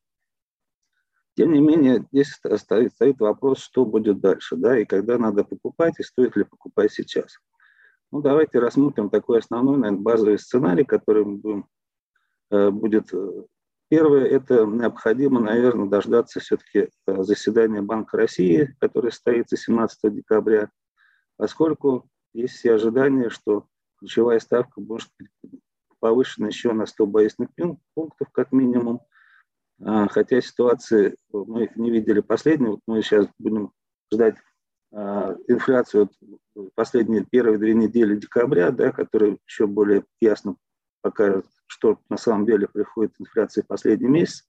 Тем 1.39 1.53
не 1.53 1.61
менее, 1.61 2.05
здесь 2.11 2.37
стоит, 2.57 2.91
стоит 2.91 3.21
вопрос, 3.21 3.59
что 3.59 3.85
будет 3.85 4.19
дальше, 4.19 4.57
да, 4.57 4.77
и 4.77 4.83
когда 4.83 5.17
надо 5.17 5.45
покупать, 5.45 5.93
и 5.97 6.03
стоит 6.03 6.35
ли 6.35 6.43
покупать 6.43 6.91
сейчас. 6.91 7.37
Ну, 8.11 8.19
давайте 8.19 8.59
рассмотрим 8.59 9.09
такой 9.09 9.39
основной, 9.39 9.77
наверное, 9.77 10.01
базовый 10.01 10.37
сценарий, 10.37 10.83
который 10.83 11.23
мы 11.23 11.37
будем, 11.37 11.67
э, 12.51 12.69
будет. 12.71 13.13
Э, 13.13 13.43
первое, 13.87 14.25
это 14.25 14.65
необходимо, 14.65 15.39
наверное, 15.39 15.87
дождаться 15.87 16.41
все-таки 16.41 16.89
заседания 17.07 17.81
Банка 17.81 18.17
России, 18.17 18.75
которое 18.81 19.11
состоится 19.11 19.55
17 19.55 20.13
декабря, 20.13 20.69
поскольку 21.37 22.09
есть 22.33 22.55
все 22.55 22.73
ожидания, 22.73 23.29
что 23.29 23.65
ключевая 23.99 24.41
ставка 24.41 24.81
может 24.81 25.07
быть 25.17 25.29
повышена 26.01 26.47
еще 26.47 26.73
на 26.73 26.85
100 26.85 27.05
базисных 27.05 27.49
пунктов 27.93 28.27
как 28.33 28.51
минимум. 28.51 28.99
А, 29.81 30.07
хотя 30.07 30.41
ситуации 30.41 31.15
мы 31.31 31.69
не 31.75 31.91
видели 31.91 32.19
последние, 32.19 32.71
вот 32.71 32.81
мы 32.87 33.01
сейчас 33.01 33.27
будем 33.37 33.71
ждать 34.13 34.35
а, 34.91 35.35
инфляцию 35.47 36.09
последние 36.75 37.25
первые 37.29 37.57
две 37.57 37.73
недели 37.73 38.15
декабря, 38.15 38.71
да, 38.71 38.91
которая 38.91 39.37
еще 39.47 39.67
более 39.67 40.03
ясно 40.19 40.55
покажет, 41.01 41.45
что 41.67 41.99
на 42.09 42.17
самом 42.17 42.45
деле 42.45 42.67
приходит 42.67 43.13
инфляция 43.19 43.63
в 43.63 43.67
последний 43.67 44.09
месяц. 44.09 44.45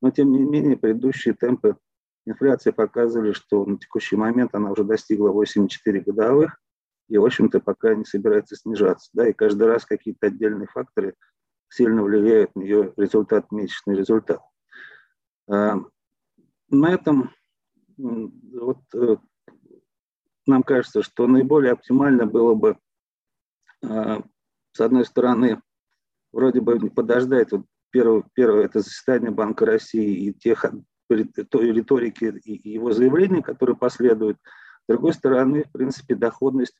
Но 0.00 0.10
тем 0.10 0.30
не 0.30 0.38
менее 0.38 0.76
предыдущие 0.76 1.34
темпы 1.34 1.76
инфляции 2.24 2.70
показывали, 2.70 3.32
что 3.32 3.64
на 3.64 3.78
текущий 3.78 4.16
момент 4.16 4.54
она 4.54 4.70
уже 4.70 4.84
достигла 4.84 5.30
8,4 5.30 6.02
годовых, 6.02 6.60
и, 7.08 7.16
в 7.16 7.24
общем-то, 7.24 7.60
пока 7.60 7.94
не 7.94 8.04
собирается 8.04 8.54
снижаться. 8.54 9.10
Да, 9.14 9.26
и 9.26 9.32
каждый 9.32 9.66
раз 9.66 9.86
какие-то 9.86 10.26
отдельные 10.26 10.68
факторы 10.68 11.14
сильно 11.70 12.02
влияют 12.02 12.54
на 12.54 12.60
ее 12.60 12.92
результат, 12.96 13.50
месячный 13.50 13.96
результат. 13.96 14.40
А, 15.48 15.76
на 16.70 16.92
этом 16.92 17.30
вот, 17.96 18.78
э, 18.94 19.16
нам 20.46 20.62
кажется, 20.62 21.02
что 21.02 21.26
наиболее 21.26 21.72
оптимально 21.72 22.26
было 22.26 22.54
бы, 22.54 22.78
а, 23.82 24.22
с 24.72 24.80
одной 24.80 25.04
стороны, 25.04 25.60
вроде 26.32 26.60
бы 26.60 26.78
подождать 26.90 27.52
вот 27.52 27.64
первое, 27.90 28.24
первое 28.34 28.64
это 28.64 28.80
заседание 28.80 29.30
Банка 29.30 29.64
России 29.66 30.28
и 30.28 30.34
тех 30.34 30.64
той 31.08 31.72
риторики 31.72 32.38
и 32.44 32.70
его 32.70 32.92
заявлений, 32.92 33.40
которые 33.40 33.76
последуют. 33.76 34.38
С 34.84 34.92
другой 34.92 35.14
стороны, 35.14 35.64
в 35.64 35.72
принципе, 35.72 36.14
доходность 36.14 36.76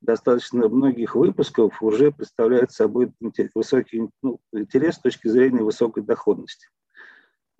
достаточно 0.00 0.68
многих 0.68 1.14
выпусков 1.14 1.80
уже 1.82 2.10
представляет 2.10 2.72
собой 2.72 3.12
высокий 3.54 4.08
ну, 4.22 4.40
интерес 4.52 4.96
с 4.96 5.00
точки 5.00 5.28
зрения 5.28 5.62
высокой 5.62 6.02
доходности. 6.02 6.68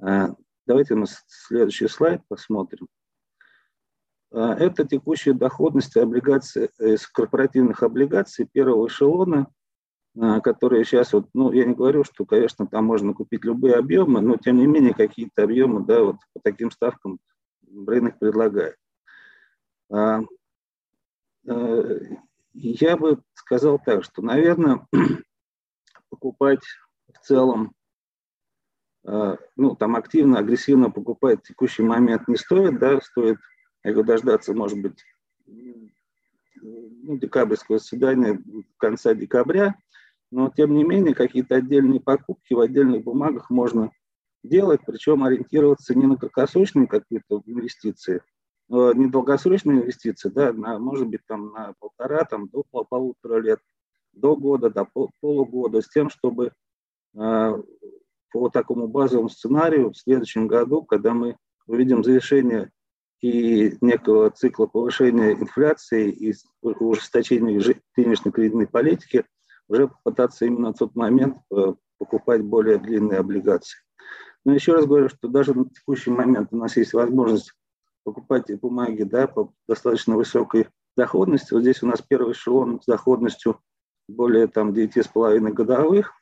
А, 0.01 0.35
давайте 0.67 0.95
на 0.95 1.07
следующий 1.27 1.89
слайд 1.89 2.23
посмотрим. 2.29 2.89
А, 4.33 4.55
это 4.55 4.87
текущая 4.87 5.35
доходность 5.35 5.97
облигаций, 5.97 6.71
из 6.79 7.07
корпоративных 7.07 7.83
облигаций 7.83 8.49
первого 8.51 8.89
эшелона. 8.89 9.47
а, 10.21 10.41
которые 10.41 10.85
сейчас, 10.85 11.13
вот, 11.13 11.29
ну, 11.35 11.53
я 11.53 11.65
не 11.65 11.75
говорю, 11.75 12.03
что, 12.03 12.25
конечно, 12.25 12.67
там 12.67 12.85
можно 12.85 13.15
купить 13.15 13.45
любые 13.45 13.77
объемы, 13.77 14.21
но, 14.21 14.37
тем 14.37 14.57
не 14.57 14.67
менее, 14.67 14.93
какие-то 14.93 15.45
объемы, 15.45 15.85
да, 15.87 16.03
вот 16.03 16.17
по 16.35 16.41
таким 16.43 16.73
ставкам 16.73 17.21
рынок 17.87 18.19
предлагает. 18.19 18.75
А, 19.89 20.23
я 22.53 22.97
бы 22.97 23.23
сказал 23.35 23.79
так, 23.79 24.03
что, 24.03 24.21
наверное, 24.23 24.87
покупать 26.11 26.65
в 27.13 27.19
целом, 27.21 27.73
ну, 29.05 29.75
там 29.77 29.97
активно, 29.97 30.39
агрессивно 30.39 30.91
покупать 30.91 31.41
в 31.41 31.49
текущий 31.49 31.83
момент 31.83 32.29
не 32.29 32.37
стоит, 32.37 32.79
да, 32.79 33.01
стоит, 33.01 33.39
говорю, 33.83 34.05
дождаться, 34.05 34.53
может 34.53 34.79
быть, 34.79 35.03
ну, 36.63 37.17
декабрьского 37.17 37.79
заседания 37.79 38.43
конца 38.77 39.15
декабря, 39.15 39.75
но 40.31 40.53
тем 40.55 40.75
не 40.75 40.85
менее 40.85 41.15
какие-то 41.15 41.57
отдельные 41.57 42.01
покупки 42.01 42.53
в 42.55 42.61
отдельных 42.61 43.05
бумагах 43.05 43.51
можно 43.51 43.91
делать, 44.43 44.81
причем 44.87 45.25
ориентироваться 45.25 45.95
не 45.95 46.07
на 46.07 46.17
краткосрочные 46.17 46.87
какие-то 46.87 47.43
инвестиции, 47.47 48.23
не 48.69 49.07
долгосрочные 49.09 49.83
инвестиции, 49.83 50.29
да, 50.29 50.53
на, 50.53 50.79
может 50.79 51.09
быть, 51.09 51.23
там 51.27 51.53
на 51.53 51.75
полтора, 51.79 52.25
там, 52.25 52.49
до 52.49 52.63
полутора 52.63 53.41
лет, 53.41 53.61
до 54.13 54.37
года, 54.37 54.71
до 54.71 54.87
полугода, 55.21 55.83
с 55.83 55.89
тем, 55.89 56.11
чтобы 56.11 56.53
э, 57.15 57.63
по 58.33 58.49
такому 58.49 58.89
базовому 58.89 59.29
сценарию 59.29 59.93
в 59.93 59.99
следующем 59.99 60.47
году, 60.47 60.83
когда 60.83 61.13
мы 61.15 61.37
увидим 61.67 62.05
завершение 62.05 62.71
и 63.21 63.77
некого 63.81 64.31
цикла 64.31 64.67
повышения 64.67 65.33
инфляции 65.33 66.11
и 66.11 66.35
ужесточения 66.63 67.75
денежно-кредитной 67.97 68.67
политики, 68.67 69.25
уже 69.69 69.89
попытаться 69.89 70.47
именно 70.47 70.69
на 70.69 70.73
тот 70.73 70.97
момент 70.97 71.37
э, 71.53 71.75
покупать 71.99 72.43
более 72.43 72.79
длинные 72.79 73.19
облигации. 73.19 73.79
Но 74.45 74.55
еще 74.55 74.73
раз 74.73 74.87
говорю, 74.87 75.09
что 75.11 75.29
даже 75.29 75.55
на 75.55 75.67
текущий 75.67 76.11
момент 76.11 76.49
у 76.53 76.57
нас 76.57 76.77
есть 76.77 76.95
возможность 76.95 77.53
покупать 78.05 78.51
бумаги 78.61 79.03
да, 79.03 79.27
по 79.27 79.53
достаточно 79.69 80.17
высокой 80.17 80.69
доходности. 80.97 81.53
Вот 81.53 81.63
здесь 81.63 81.83
у 81.83 81.87
нас 81.87 82.03
первый 82.03 82.33
эшелон 82.33 82.81
с 82.81 82.87
доходностью 82.87 83.61
более 84.09 84.47
там, 84.47 84.73
9,5 84.73 85.53
годовых. 85.53 86.15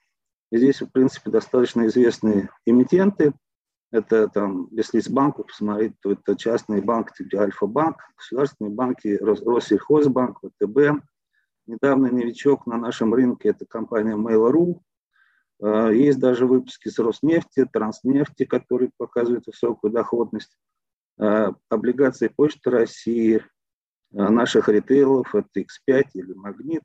Здесь, 0.50 0.81
в 0.81 0.90
принципе, 0.90 1.31
достаточно 1.31 1.87
известные 1.87 2.50
эмитенты. 2.64 3.33
Это 3.90 4.28
там, 4.28 4.69
если 4.71 4.99
из 4.99 5.09
банков 5.09 5.47
посмотреть, 5.47 5.95
то 6.00 6.12
это 6.12 6.37
частные 6.37 6.83
банки 6.83 7.12
типа 7.23 7.43
Альфа-банк, 7.43 7.97
государственные 8.17 8.75
банки, 8.75 9.19
Россельхозбанк, 9.21 10.38
ВТБ. 10.38 11.02
Недавно 11.67 12.11
новичок 12.11 12.67
на 12.67 12.76
нашем 12.78 13.12
рынке– 13.14 13.49
это 13.50 13.67
компания 13.67 14.17
Mail.ru. 14.17 14.81
А, 15.61 15.90
есть 15.90 16.19
даже 16.19 16.47
выпуски 16.47 16.88
с 16.88 16.99
Роснефти, 16.99 17.67
Транснефти, 17.71 18.45
которые 18.45 18.90
показывают 18.97 19.47
высокую 19.47 19.93
доходность. 19.93 20.57
А, 21.19 21.52
облигации 21.69 22.28
Почты 22.28 22.71
России, 22.71 23.45
а, 24.14 24.31
наших 24.31 24.69
ритейлов, 24.69 25.35
это 25.35 25.61
X5 25.61 26.05
или 26.14 26.33
Магнит. 26.33 26.85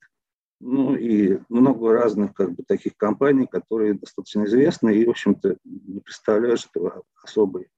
Ну 0.66 0.96
и 0.96 1.40
много 1.50 1.92
разных 1.92 2.34
как 2.34 2.54
бы, 2.54 2.64
таких 2.64 2.96
компаний, 2.96 3.48
которые 3.48 3.96
достаточно 3.96 4.46
известны 4.46 4.96
и, 4.96 5.06
в 5.06 5.10
общем-то, 5.10 5.58
не 5.66 6.00
представляют 6.00 6.66
этого 6.74 7.04
особой 7.22 7.70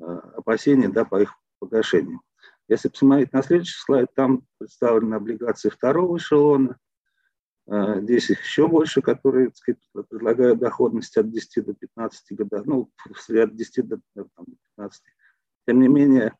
опасения 0.00 0.88
да, 0.88 1.04
по 1.04 1.22
их 1.22 1.34
погашению. 1.60 2.20
Если 2.66 2.88
посмотреть 2.88 3.32
на 3.32 3.44
следующий 3.44 3.78
слайд, 3.78 4.08
там 4.14 4.42
представлены 4.58 5.14
облигации 5.14 5.68
второго 5.68 6.16
эшелона. 6.16 6.78
Здесь 7.68 8.30
их 8.30 8.42
еще 8.42 8.66
больше, 8.66 9.02
которые 9.02 9.52
сказать, 9.54 9.80
предлагают 10.08 10.58
доходность 10.58 11.16
от 11.16 11.30
10 11.30 11.64
до 11.64 11.74
15 11.74 12.36
годов, 12.36 12.66
ну, 12.66 12.90
от 13.28 13.54
10 13.54 13.86
до 13.86 14.00
там, 14.14 14.46
15 14.76 15.02
тем 15.68 15.80
не 15.80 15.86
менее, 15.86 16.36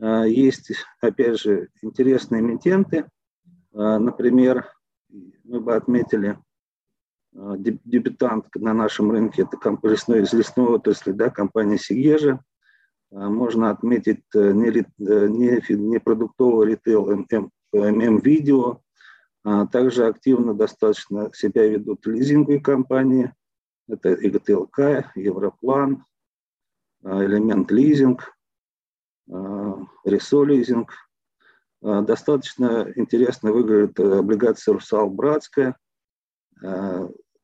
а, 0.00 0.24
есть, 0.24 0.72
опять 1.00 1.38
же, 1.38 1.68
интересные 1.82 2.40
эмитенты. 2.40 3.08
А, 3.72 4.00
например, 4.00 4.66
мы 5.44 5.60
бы 5.60 5.74
отметили 5.74 6.38
а, 7.34 7.56
дебютант 7.56 8.46
на 8.54 8.74
нашем 8.74 9.10
рынке, 9.10 9.42
это 9.42 9.56
лесной, 9.82 10.22
из 10.22 10.32
лесной 10.32 10.66
отрасли, 10.66 11.12
да, 11.12 11.30
компания 11.30 11.78
Сигежа. 11.78 12.40
Можно 13.10 13.70
отметить 13.70 14.24
э, 14.34 14.50
не, 14.50 14.70
э, 14.70 15.28
не, 15.28 15.74
не 15.76 16.00
продуктовый 16.00 16.72
ритейл 16.72 17.06
ММ-видео. 17.72 18.80
Также 19.70 20.06
активно 20.06 20.52
достаточно 20.52 21.30
себя 21.32 21.68
ведут 21.68 22.06
лизинговые 22.06 22.60
компании. 22.60 23.32
Это 23.86 24.14
ИГТЛК, 24.14 25.12
Европлан, 25.14 26.04
Элемент 27.04 27.70
Лизинг. 27.70 28.34
Ресолизинг. 30.04 30.92
Э, 31.84 32.00
достаточно 32.00 32.90
интересно 32.96 33.52
выглядит 33.52 34.00
э, 34.00 34.18
облигация 34.18 34.74
«Русал 34.74 35.10
Братская», 35.10 35.76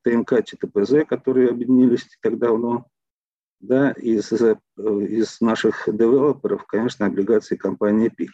ТМК 0.02 0.42
ЧТПЗ, 0.44 1.04
которые 1.06 1.50
объединились 1.50 2.08
так 2.22 2.38
давно. 2.38 2.86
Да, 3.58 3.90
из, 3.90 4.32
из 4.32 5.40
наших 5.42 5.82
девелоперов, 5.86 6.64
конечно, 6.64 7.04
облигации 7.04 7.56
компании 7.56 8.08
ПИК. 8.08 8.30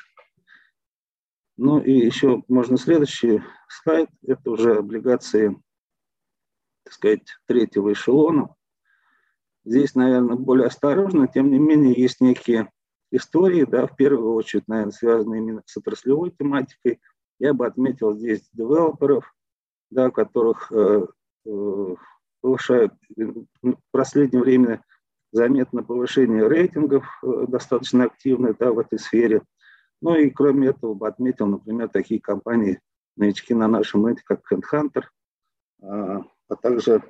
Ну 1.57 1.81
и 1.81 1.93
еще 1.93 2.45
можно 2.47 2.77
следующий 2.77 3.43
слайд. 3.69 4.09
Это 4.25 4.51
уже 4.51 4.77
облигации, 4.77 5.61
так 6.85 6.93
сказать, 6.93 7.27
третьего 7.47 7.93
эшелона. 7.93 8.55
Здесь, 9.65 9.97
наверное, 9.97 10.37
более 10.37 10.69
осторожно, 10.69 11.27
тем 11.27 11.51
не 11.51 11.59
менее, 11.59 12.01
есть 12.01 12.21
некие 12.21 12.71
истории, 13.11 13.65
да, 13.65 13.87
в 13.87 13.97
первую 13.97 14.35
очередь, 14.35 14.69
наверное, 14.69 14.93
связанные 14.93 15.41
именно 15.41 15.63
с 15.67 15.77
отраслевой 15.77 16.31
тематикой. 16.31 17.01
Я 17.39 17.55
бы 17.55 17.67
отметил 17.67 18.17
здесь 18.17 18.49
девелоперов, 18.53 19.35
да, 19.91 20.11
которых 20.11 20.73
э, 20.73 21.07
э, 21.47 21.95
повышают 22.41 22.95
в 23.17 23.77
последнее 23.91 24.43
время 24.43 24.85
заметно 25.33 25.83
повышение 25.83 26.49
рейтингов 26.49 27.05
э, 27.23 27.47
достаточно 27.49 28.05
активное 28.05 28.55
да, 28.59 28.73
в 28.73 28.79
этой 28.79 28.99
сфере. 28.99 29.43
Ну 30.01 30.15
и 30.15 30.31
кроме 30.31 30.69
этого 30.69 30.95
бы 30.95 31.09
отметил, 31.09 31.47
например, 31.47 31.89
такие 31.89 32.21
компании, 32.21 32.81
новички 33.17 33.55
на 33.55 33.67
нашем 33.67 34.05
рынке, 34.05 34.23
как 34.25 34.41
HandHunter, 34.51 35.05
а, 35.83 36.23
а 36.49 36.57
также 36.57 37.03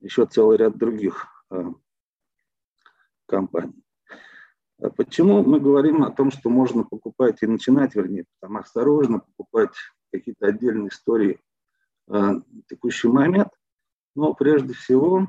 еще 0.00 0.26
целый 0.26 0.58
ряд 0.58 0.76
других 0.76 1.26
э, 1.50 1.64
компаний. 3.26 3.85
А 4.80 4.90
почему 4.90 5.42
мы 5.42 5.58
говорим 5.58 6.02
о 6.02 6.10
том, 6.10 6.30
что 6.30 6.50
можно 6.50 6.84
покупать 6.84 7.42
и 7.42 7.46
начинать, 7.46 7.94
вернее, 7.94 8.26
там 8.40 8.56
осторожно 8.58 9.20
покупать 9.20 9.74
какие-то 10.12 10.46
отдельные 10.46 10.88
истории 10.88 11.40
в 12.06 12.42
текущий 12.68 13.08
момент? 13.08 13.48
Но 14.14 14.34
прежде 14.34 14.74
всего, 14.74 15.28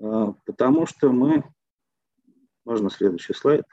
а, 0.00 0.32
потому 0.44 0.86
что 0.86 1.12
мы, 1.12 1.44
можно 2.64 2.90
следующий 2.90 3.34
слайд, 3.34 3.64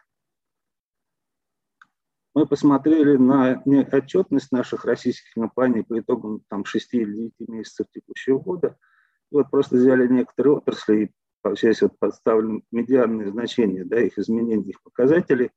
мы 2.34 2.46
посмотрели 2.46 3.18
на 3.18 3.64
отчетность 3.92 4.52
наших 4.52 4.86
российских 4.86 5.34
компаний 5.34 5.84
по 5.84 6.00
итогам 6.00 6.42
там, 6.50 6.66
6 6.66 6.94
или 6.94 7.32
9 7.40 7.50
месяцев 7.50 7.88
текущего 7.92 8.40
года. 8.40 8.78
И 9.32 9.36
вот 9.36 9.50
просто 9.50 9.76
взяли 9.76 10.08
некоторые 10.08 10.58
отрасли 10.58 11.06
и 11.06 11.12
здесь 11.56 11.82
вот 11.82 11.98
подставлены 12.00 12.64
медианные 12.72 13.32
значения, 13.32 13.84
да, 13.86 14.00
их 14.00 14.18
изменений, 14.18 14.70
их 14.70 14.82
показателей, 14.82 15.52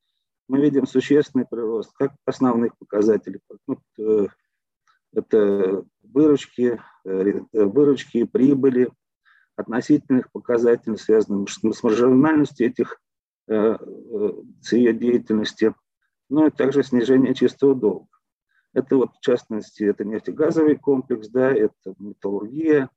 мы 0.48 0.61
видим 0.61 0.87
существенный 0.87 1.46
прирост 1.46 1.92
как 1.94 2.12
основных 2.24 2.76
показателей. 2.79 3.40
Ну, 3.66 3.79
э, 3.98 4.26
это 5.12 5.85
выручки, 6.03 6.81
э, 7.05 7.40
выручки, 7.53 8.24
прибыли, 8.24 8.90
относительных 9.57 10.31
показателей, 10.33 10.96
связанных 10.96 11.50
с 11.50 11.83
маржинальностью 11.83 12.66
этих 12.66 13.00
э, 13.48 13.76
с 14.62 14.72
ее 14.72 14.92
деятельности, 14.92 15.74
ну 16.29 16.46
и 16.46 16.50
также 16.50 16.83
снижение 16.83 17.35
чистого 17.35 17.74
долга. 17.74 18.09
Это 18.72 18.96
вот 18.96 19.11
в 19.16 19.20
частности, 19.20 19.85
это 19.85 20.05
нефтегазовый 20.05 20.76
комплекс, 20.76 21.29
да, 21.29 21.53
это 21.53 21.94
металлургия, 21.98 22.88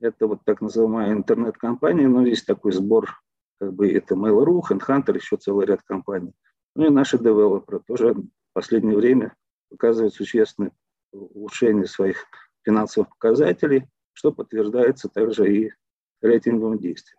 это 0.00 0.26
вот 0.26 0.40
так 0.44 0.60
называемая 0.60 1.12
интернет-компания, 1.12 2.08
но 2.08 2.24
есть 2.24 2.46
такой 2.46 2.72
сбор, 2.72 3.20
как 3.60 3.72
бы 3.72 3.90
это 3.90 4.14
Mail.ru, 4.14 4.60
HandHunter, 4.68 5.16
еще 5.16 5.36
целый 5.36 5.66
ряд 5.66 5.82
компаний. 5.82 6.32
Ну 6.74 6.86
и 6.86 6.90
наши 6.90 7.18
девелоперы 7.18 7.80
тоже 7.86 8.14
в 8.14 8.26
последнее 8.52 8.96
время 8.96 9.34
показывают 9.70 10.14
существенное 10.14 10.72
улучшение 11.12 11.86
своих 11.86 12.24
финансовых 12.62 13.08
показателей, 13.10 13.88
что 14.12 14.32
подтверждается 14.32 15.08
также 15.08 15.52
и 15.52 15.72
рейтинговым 16.20 16.78
действием. 16.78 17.18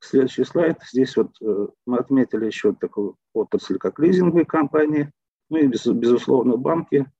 Следующий 0.00 0.44
слайд. 0.44 0.78
Здесь 0.90 1.16
вот 1.16 1.32
э, 1.42 1.68
мы 1.86 1.98
отметили 1.98 2.46
еще 2.46 2.72
такую 2.72 3.16
отрасль, 3.32 3.78
как 3.78 3.98
лизинговые 3.98 4.46
компании, 4.46 5.10
ну 5.50 5.58
и, 5.58 5.66
безусловно, 5.66 6.56
банки, 6.56 7.10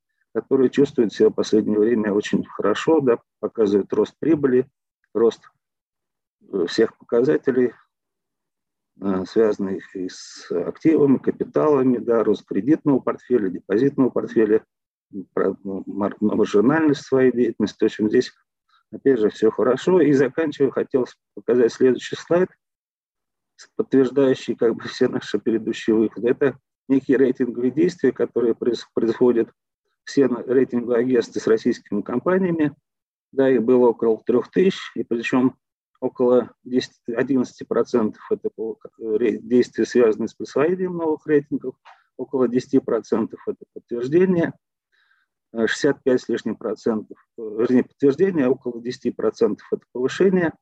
которые 0.41 0.71
чувствуют 0.71 1.13
себя 1.13 1.31
в 1.31 1.35
последнее 1.35 1.81
время 1.81 2.13
очень 2.13 2.45
хорошо, 2.45 3.01
да, 3.01 3.19
показывают 3.41 3.93
рост 3.93 4.15
прибыли, 4.21 4.69
рост 5.13 5.41
э, 6.53 6.67
всех 6.69 6.97
показателей, 6.97 7.73
э, 9.01 9.25
связанных 9.27 9.97
и 9.97 10.09
с 10.09 10.49
активами, 10.53 11.19
капиталами, 11.19 11.99
да, 11.99 12.23
рост 12.23 12.47
кредитного 12.47 13.01
портфеля, 13.01 13.49
депозитного 13.49 14.11
портфеля, 14.11 14.65
маржинальность 15.35 17.05
своей 17.05 17.33
деятельности. 17.33 17.83
В 17.83 17.87
общем, 17.87 18.09
здесь, 18.09 18.33
опять 18.93 19.19
же, 19.19 19.31
все 19.31 19.51
хорошо. 19.51 20.01
И 20.01 20.13
заканчиваю, 20.13 20.71
хотел 20.71 21.07
показать 21.35 21.73
следующий 21.73 22.15
слайд, 22.15 22.49
подтверждающий 23.75 24.55
как 24.55 24.77
бы 24.77 24.83
все 24.85 25.09
наши 25.09 25.41
предыдущие 25.41 25.97
выходы. 25.97 26.29
Это 26.29 26.59
некие 26.87 27.17
рейтинговые 27.17 27.73
действия, 27.73 28.13
которые 28.13 28.55
происходят 28.55 29.51
все 30.09 30.27
рейтинговые 30.27 31.01
агентства 31.01 31.39
с 31.39 31.47
российскими 31.47 32.01
компаниями. 32.01 32.75
Да, 33.31 33.51
их 33.51 33.63
было 33.63 33.89
около 33.89 34.19
3000, 34.25 34.75
и 34.95 35.05
причем 35.05 35.55
около 36.01 36.55
10, 36.65 36.91
11% 37.11 38.15
это 38.31 38.51
действия, 39.43 39.85
связанные 39.85 40.29
с 40.29 40.35
присвоением 40.35 40.97
новых 40.97 41.27
рейтингов, 41.27 41.75
около 42.17 42.49
10% 42.49 43.35
это 43.47 43.65
подтверждение, 43.75 44.55
65 45.55 46.21
с 46.23 46.29
лишним 46.31 46.57
процентов, 46.57 47.19
вернее, 47.37 47.85
подтверждение, 47.85 48.47
а 48.47 48.51
около 48.51 48.81
10 48.81 49.15
процентов 49.15 49.67
это 49.71 49.83
повышение, 49.93 50.55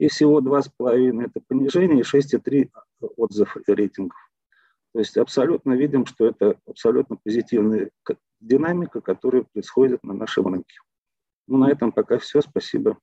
и 0.00 0.08
всего 0.08 0.40
2,5 0.40 1.24
это 1.24 1.40
понижение, 1.46 2.00
и 2.00 2.02
6,3 2.02 2.70
отзыв 3.16 3.56
рейтингов. 3.68 4.18
То 4.94 5.00
есть 5.00 5.16
абсолютно 5.16 5.72
видим, 5.72 6.06
что 6.06 6.28
это 6.28 6.56
абсолютно 6.66 7.16
позитивная 7.16 7.90
динамика, 8.40 9.00
которая 9.00 9.42
происходит 9.42 10.04
на 10.04 10.14
нашем 10.14 10.46
рынке. 10.46 10.76
Ну, 11.48 11.58
на 11.58 11.68
этом 11.68 11.90
пока 11.90 12.18
все. 12.18 12.40
Спасибо. 12.40 12.96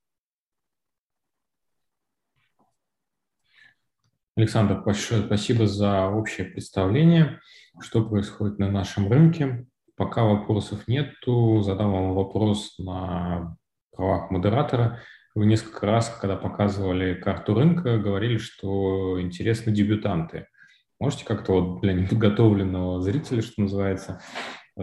Александр, 4.38 4.82
большое 4.82 5.26
спасибо 5.26 5.68
за 5.68 6.08
общее 6.08 6.48
представление, 6.48 7.42
что 7.82 8.08
происходит 8.08 8.58
на 8.58 8.72
нашем 8.72 9.12
рынке. 9.12 9.68
Пока 9.98 10.24
вопросов 10.24 10.88
нету, 10.88 11.62
задам 11.62 11.92
вам 11.92 12.14
вопрос 12.14 12.80
на 12.80 13.58
правах 13.92 14.32
модератора. 14.32 15.02
Вы 15.36 15.46
несколько 15.46 15.86
раз, 15.86 16.10
когда 16.10 16.38
показывали 16.38 17.16
карту 17.16 17.54
рынка, 17.54 17.98
говорили, 17.98 18.38
что 18.38 19.22
интересны 19.22 19.74
дебютанты. 19.74 20.48
Можете 21.02 21.26
как-то 21.26 21.54
вот 21.54 21.82
для 21.82 21.94
неподготовленного 22.00 23.02
зрителя, 23.02 23.42
что 23.42 23.62
называется, 23.62 24.22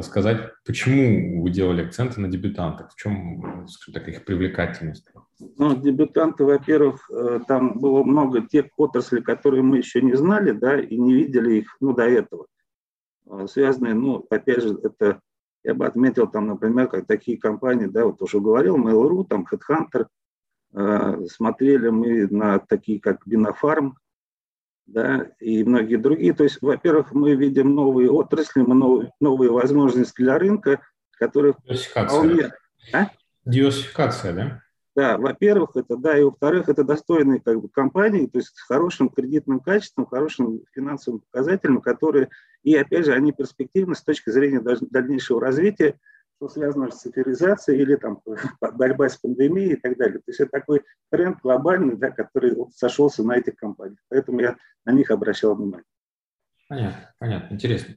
сказать, 0.00 0.50
почему 0.66 1.44
вы 1.44 1.50
делали 1.50 1.84
акценты 1.84 2.20
на 2.20 2.26
дебютантах? 2.26 2.92
В 2.92 2.96
чем, 2.96 3.68
скажем 3.68 3.94
так, 3.94 4.08
их 4.08 4.24
привлекательность? 4.24 5.12
Ну, 5.38 5.76
дебютанты, 5.76 6.42
во-первых, 6.42 7.08
э, 7.08 7.38
там 7.46 7.78
было 7.78 8.02
много 8.02 8.44
тех 8.44 8.66
отраслей, 8.76 9.22
которые 9.22 9.62
мы 9.62 9.78
еще 9.78 10.02
не 10.02 10.14
знали, 10.14 10.50
да, 10.50 10.80
и 10.80 10.96
не 10.98 11.14
видели 11.14 11.58
их, 11.58 11.76
ну, 11.80 11.94
до 11.94 12.02
этого. 12.02 12.46
Э, 13.26 13.46
связанные, 13.48 13.94
ну, 13.94 14.26
опять 14.28 14.60
же, 14.60 14.76
это, 14.82 15.20
я 15.62 15.74
бы 15.74 15.86
отметил 15.86 16.26
там, 16.26 16.48
например, 16.48 16.88
как 16.88 17.06
такие 17.06 17.38
компании, 17.38 17.86
да, 17.86 18.04
вот 18.04 18.20
уже 18.22 18.40
говорил, 18.40 18.76
Mail.ru, 18.76 19.24
там, 19.24 19.46
Headhunter, 19.48 20.08
э, 20.72 21.26
смотрели 21.26 21.90
мы 21.90 22.26
на 22.26 22.58
такие, 22.58 22.98
как 22.98 23.20
Бинофарм, 23.24 23.96
да, 24.88 25.30
и 25.38 25.62
многие 25.64 25.96
другие. 25.96 26.32
То 26.32 26.44
есть, 26.44 26.58
во-первых, 26.60 27.12
мы 27.12 27.34
видим 27.34 27.74
новые 27.74 28.10
отрасли, 28.10 28.62
мы 28.62 28.74
новые, 28.74 29.12
новые 29.20 29.50
возможности 29.50 30.22
для 30.22 30.38
рынка, 30.38 30.80
которые 31.18 31.54
вполне... 31.54 32.52
А? 32.92 33.08
Диверсификация, 33.44 34.32
да? 34.32 34.62
Да, 34.96 35.16
во-первых, 35.16 35.76
это 35.76 35.96
да, 35.96 36.18
и 36.18 36.24
во-вторых, 36.24 36.68
это 36.68 36.82
достойные 36.82 37.40
как 37.40 37.60
бы, 37.60 37.68
компании, 37.68 38.26
то 38.26 38.38
есть 38.38 38.48
с 38.56 38.62
хорошим 38.62 39.10
кредитным 39.10 39.60
качеством, 39.60 40.06
хорошим 40.06 40.62
финансовым 40.72 41.20
показателем, 41.20 41.80
которые, 41.80 42.30
и 42.64 42.74
опять 42.74 43.04
же, 43.04 43.12
они 43.12 43.30
перспективны 43.30 43.94
с 43.94 44.02
точки 44.02 44.30
зрения 44.30 44.60
дальнейшего 44.60 45.40
развития, 45.40 46.00
что 46.38 46.48
связано 46.48 46.90
с 46.90 47.00
цифровизацией 47.00 47.82
или 47.82 47.96
там 47.96 48.20
борьба 48.60 49.08
с 49.08 49.16
пандемией 49.16 49.72
и 49.72 49.76
так 49.76 49.98
далее. 49.98 50.18
То 50.18 50.24
есть 50.28 50.40
это 50.40 50.50
такой 50.50 50.82
тренд 51.10 51.38
глобальный, 51.42 51.96
да, 51.96 52.10
который 52.10 52.56
сошелся 52.74 53.22
на 53.24 53.36
этих 53.36 53.56
компаниях. 53.56 53.98
Поэтому 54.08 54.40
я 54.40 54.56
на 54.84 54.92
них 54.92 55.10
обращал 55.10 55.54
внимание. 55.56 55.84
Понятно, 56.68 57.14
понятно, 57.18 57.54
интересно. 57.54 57.94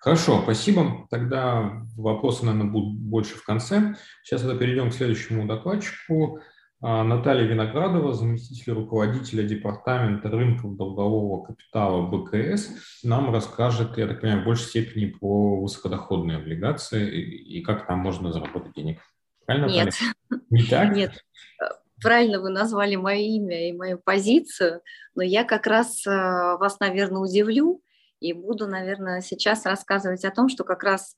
Хорошо, 0.00 0.42
спасибо. 0.42 1.06
Тогда 1.10 1.82
вопросы, 1.96 2.44
наверное, 2.44 2.70
будут 2.70 2.98
больше 2.98 3.36
в 3.36 3.44
конце. 3.44 3.96
Сейчас 4.22 4.44
это 4.44 4.56
перейдем 4.56 4.90
к 4.90 4.94
следующему 4.94 5.46
докладчику. 5.46 6.40
А, 6.80 7.02
Наталья 7.02 7.44
Виноградова, 7.44 8.14
заместитель 8.14 8.72
руководителя 8.72 9.42
департамента 9.42 10.30
рынков 10.30 10.76
долгового 10.76 11.44
капитала 11.44 12.06
БКС, 12.06 12.70
нам 13.02 13.32
расскажет, 13.32 13.98
я 13.98 14.06
так 14.06 14.20
понимаю, 14.20 14.42
в 14.42 14.44
большей 14.44 14.66
степени 14.66 15.06
про 15.06 15.60
высокодоходные 15.60 16.38
облигации 16.38 17.20
и 17.20 17.62
как 17.62 17.88
там 17.88 17.98
можно 17.98 18.32
заработать 18.32 18.74
денег. 18.74 19.00
Правильно, 19.44 19.66
Нет. 19.66 19.94
Наталья? 20.30 20.44
Не 20.50 20.62
так? 20.64 20.94
Нет. 20.94 21.24
Правильно 22.00 22.40
вы 22.40 22.50
назвали 22.50 22.94
мое 22.94 23.16
имя 23.16 23.70
и 23.70 23.72
мою 23.72 23.98
позицию, 23.98 24.82
но 25.16 25.24
я 25.24 25.42
как 25.42 25.66
раз 25.66 26.06
э, 26.06 26.10
вас, 26.10 26.78
наверное, 26.78 27.20
удивлю 27.20 27.82
и 28.20 28.32
буду, 28.32 28.68
наверное, 28.68 29.20
сейчас 29.20 29.66
рассказывать 29.66 30.24
о 30.24 30.30
том, 30.30 30.48
что 30.48 30.62
как 30.62 30.84
раз 30.84 31.16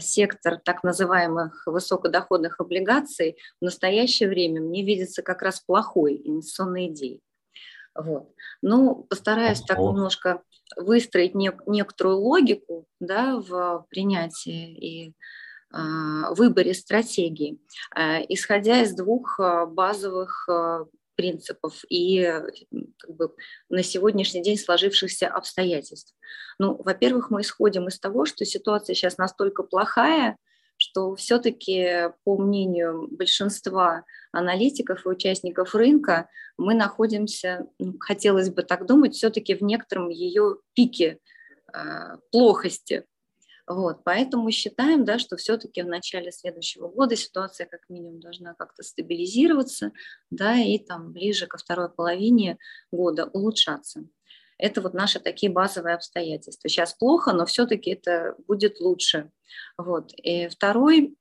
сектор 0.00 0.58
так 0.64 0.82
называемых 0.82 1.64
высокодоходных 1.66 2.60
облигаций 2.60 3.36
в 3.60 3.64
настоящее 3.64 4.28
время 4.28 4.60
мне 4.60 4.82
видится 4.82 5.22
как 5.22 5.42
раз 5.42 5.60
плохой 5.60 6.20
инвестиционной 6.24 6.88
идеей. 6.88 7.20
Вот. 7.94 8.32
Ну, 8.62 9.06
постараюсь 9.10 9.60
так 9.60 9.78
немножко 9.78 10.42
выстроить 10.76 11.34
нек- 11.34 11.62
некоторую 11.66 12.18
логику 12.18 12.86
да, 13.00 13.38
в 13.40 13.86
принятии 13.90 14.74
и 14.74 15.12
э, 15.74 16.34
выборе 16.34 16.74
стратегии, 16.74 17.58
э, 17.96 18.24
исходя 18.28 18.82
из 18.82 18.94
двух 18.94 19.38
базовых 19.68 20.48
принципов 21.18 21.84
и 21.90 22.32
как 22.96 23.16
бы, 23.16 23.34
на 23.68 23.82
сегодняшний 23.82 24.40
день 24.40 24.56
сложившихся 24.56 25.26
обстоятельств. 25.26 26.14
Ну, 26.60 26.80
во-первых, 26.80 27.30
мы 27.30 27.40
исходим 27.40 27.88
из 27.88 27.98
того, 27.98 28.24
что 28.24 28.44
ситуация 28.44 28.94
сейчас 28.94 29.18
настолько 29.18 29.64
плохая, 29.64 30.36
что 30.76 31.16
все-таки, 31.16 32.10
по 32.22 32.38
мнению 32.38 33.08
большинства 33.10 34.04
аналитиков 34.30 35.04
и 35.04 35.08
участников 35.08 35.74
рынка, 35.74 36.28
мы 36.56 36.74
находимся, 36.74 37.66
ну, 37.80 37.96
хотелось 37.98 38.50
бы 38.50 38.62
так 38.62 38.86
думать, 38.86 39.14
все-таки 39.14 39.56
в 39.56 39.62
некотором 39.62 40.10
ее 40.10 40.58
пике 40.74 41.18
э, 41.74 41.78
плохости. 42.30 43.04
Вот, 43.68 44.02
поэтому 44.02 44.50
считаем, 44.50 45.04
да, 45.04 45.18
что 45.18 45.36
все-таки 45.36 45.82
в 45.82 45.88
начале 45.88 46.32
следующего 46.32 46.88
года 46.88 47.16
ситуация 47.16 47.66
как 47.66 47.82
минимум 47.90 48.18
должна 48.18 48.54
как-то 48.54 48.82
стабилизироваться, 48.82 49.92
да, 50.30 50.56
и 50.56 50.78
там 50.78 51.12
ближе 51.12 51.46
ко 51.46 51.58
второй 51.58 51.90
половине 51.90 52.56
года 52.90 53.26
улучшаться. 53.26 54.04
Это 54.56 54.80
вот 54.80 54.94
наши 54.94 55.20
такие 55.20 55.52
базовые 55.52 55.94
обстоятельства. 55.94 56.68
Сейчас 56.68 56.94
плохо, 56.94 57.32
но 57.34 57.44
все-таки 57.44 57.90
это 57.90 58.34
будет 58.48 58.80
лучше. 58.80 59.30
Вот. 59.76 60.12
И 60.16 60.48
второй 60.48 61.14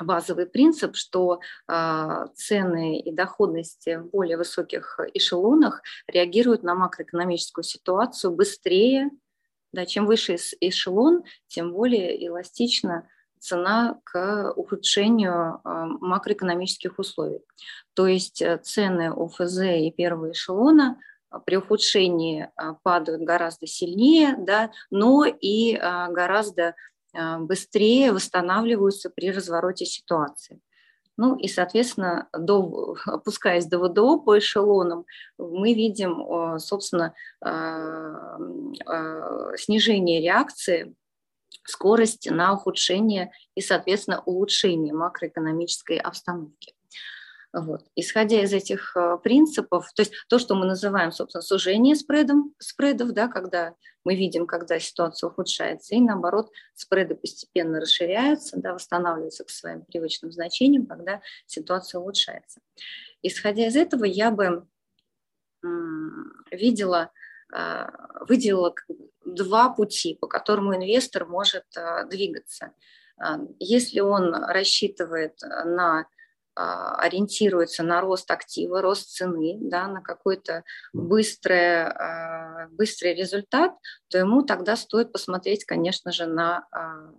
базовый 0.00 0.46
принцип, 0.46 0.96
что 0.96 1.40
э, 1.68 2.26
цены 2.34 2.98
и 2.98 3.12
доходности 3.12 3.98
в 3.98 4.10
более 4.10 4.36
высоких 4.36 4.98
эшелонах 5.12 5.82
реагируют 6.08 6.62
на 6.62 6.74
макроэкономическую 6.74 7.62
ситуацию 7.62 8.34
быстрее, 8.34 9.10
да, 9.74 9.86
чем 9.86 10.06
выше 10.06 10.36
эшелон, 10.60 11.24
тем 11.48 11.72
более 11.72 12.26
эластична 12.26 13.08
цена 13.44 14.00
к 14.04 14.52
ухудшению 14.56 15.60
а, 15.64 15.86
макроэкономических 15.86 16.98
условий. 16.98 17.40
То 17.92 18.06
есть 18.06 18.40
э, 18.40 18.56
цены 18.58 19.12
ОФЗ 19.12 19.58
и 19.60 19.92
первого 19.94 20.32
эшелона 20.32 20.98
а, 21.28 21.40
при 21.40 21.56
ухудшении 21.56 22.48
а, 22.56 22.74
падают 22.82 23.22
гораздо 23.22 23.66
сильнее, 23.66 24.34
да, 24.38 24.70
но 24.90 25.24
и 25.26 25.76
гораздо 25.76 26.74
быстрее 27.38 28.12
восстанавливаются 28.12 29.08
при 29.08 29.30
развороте 29.30 29.84
ситуации. 29.86 30.60
Ну 31.16 31.36
и, 31.36 31.46
соответственно, 31.48 32.28
до, 32.36 32.96
опускаясь 33.06 33.66
до 33.66 33.78
ВДО 33.78 34.18
по 34.18 34.38
эшелонам, 34.38 35.06
мы 35.38 35.72
видим, 35.72 36.58
собственно, 36.58 37.14
а, 37.40 38.36
а, 38.86 39.56
снижение 39.56 40.20
реакции, 40.20 40.94
скорости 41.64 42.28
на 42.28 42.52
ухудшение 42.52 43.32
и, 43.54 43.60
соответственно, 43.60 44.22
улучшение 44.26 44.92
макроэкономической 44.92 45.98
обстановки. 45.98 46.74
Вот. 47.54 47.86
Исходя 47.94 48.42
из 48.42 48.52
этих 48.52 48.96
э, 48.96 49.16
принципов, 49.22 49.88
то 49.94 50.02
есть 50.02 50.12
то, 50.28 50.40
что 50.40 50.56
мы 50.56 50.66
называем, 50.66 51.12
собственно, 51.12 51.40
сужение 51.40 51.94
спредом, 51.94 52.52
спредов, 52.58 53.12
да, 53.12 53.28
когда 53.28 53.76
мы 54.02 54.16
видим, 54.16 54.44
когда 54.48 54.80
ситуация 54.80 55.30
ухудшается, 55.30 55.94
и 55.94 56.00
наоборот, 56.00 56.50
спреды 56.74 57.14
постепенно 57.14 57.80
расширяются, 57.80 58.56
да, 58.58 58.74
восстанавливаются 58.74 59.44
к 59.44 59.50
своим 59.50 59.82
привычным 59.82 60.32
значениям, 60.32 60.86
когда 60.86 61.22
ситуация 61.46 62.00
улучшается. 62.00 62.58
Исходя 63.22 63.68
из 63.68 63.76
этого, 63.76 64.02
я 64.02 64.32
бы 64.32 64.66
видела, 66.50 67.12
э, 67.54 67.86
выделила 68.28 68.74
два 69.24 69.68
пути, 69.68 70.18
по 70.20 70.26
которым 70.26 70.74
инвестор 70.74 71.24
может 71.24 71.66
э, 71.76 72.04
двигаться. 72.08 72.72
Если 73.60 74.00
он 74.00 74.34
рассчитывает 74.34 75.40
на 75.40 76.08
ориентируется 76.56 77.82
на 77.82 78.00
рост 78.00 78.30
актива, 78.30 78.80
рост 78.80 79.10
цены, 79.10 79.58
да, 79.60 79.88
на 79.88 80.00
какой-то 80.00 80.64
быстрый, 80.92 81.86
а, 81.86 82.68
быстрый 82.70 83.14
результат, 83.14 83.72
то 84.08 84.18
ему 84.18 84.42
тогда 84.42 84.76
стоит 84.76 85.12
посмотреть, 85.12 85.64
конечно 85.64 86.12
же, 86.12 86.26
на 86.26 86.66
а, 86.70 87.10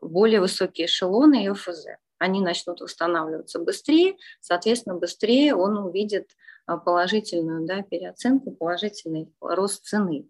более 0.00 0.40
высокие 0.40 0.86
эшелоны 0.86 1.44
и 1.44 1.48
ОФЗ. 1.48 1.86
Они 2.18 2.40
начнут 2.40 2.80
восстанавливаться 2.80 3.58
быстрее, 3.58 4.16
соответственно, 4.40 4.96
быстрее 4.96 5.54
он 5.54 5.76
увидит 5.76 6.30
положительную 6.64 7.66
да, 7.66 7.82
переоценку, 7.82 8.52
положительный 8.52 9.34
рост 9.40 9.84
цены. 9.84 10.28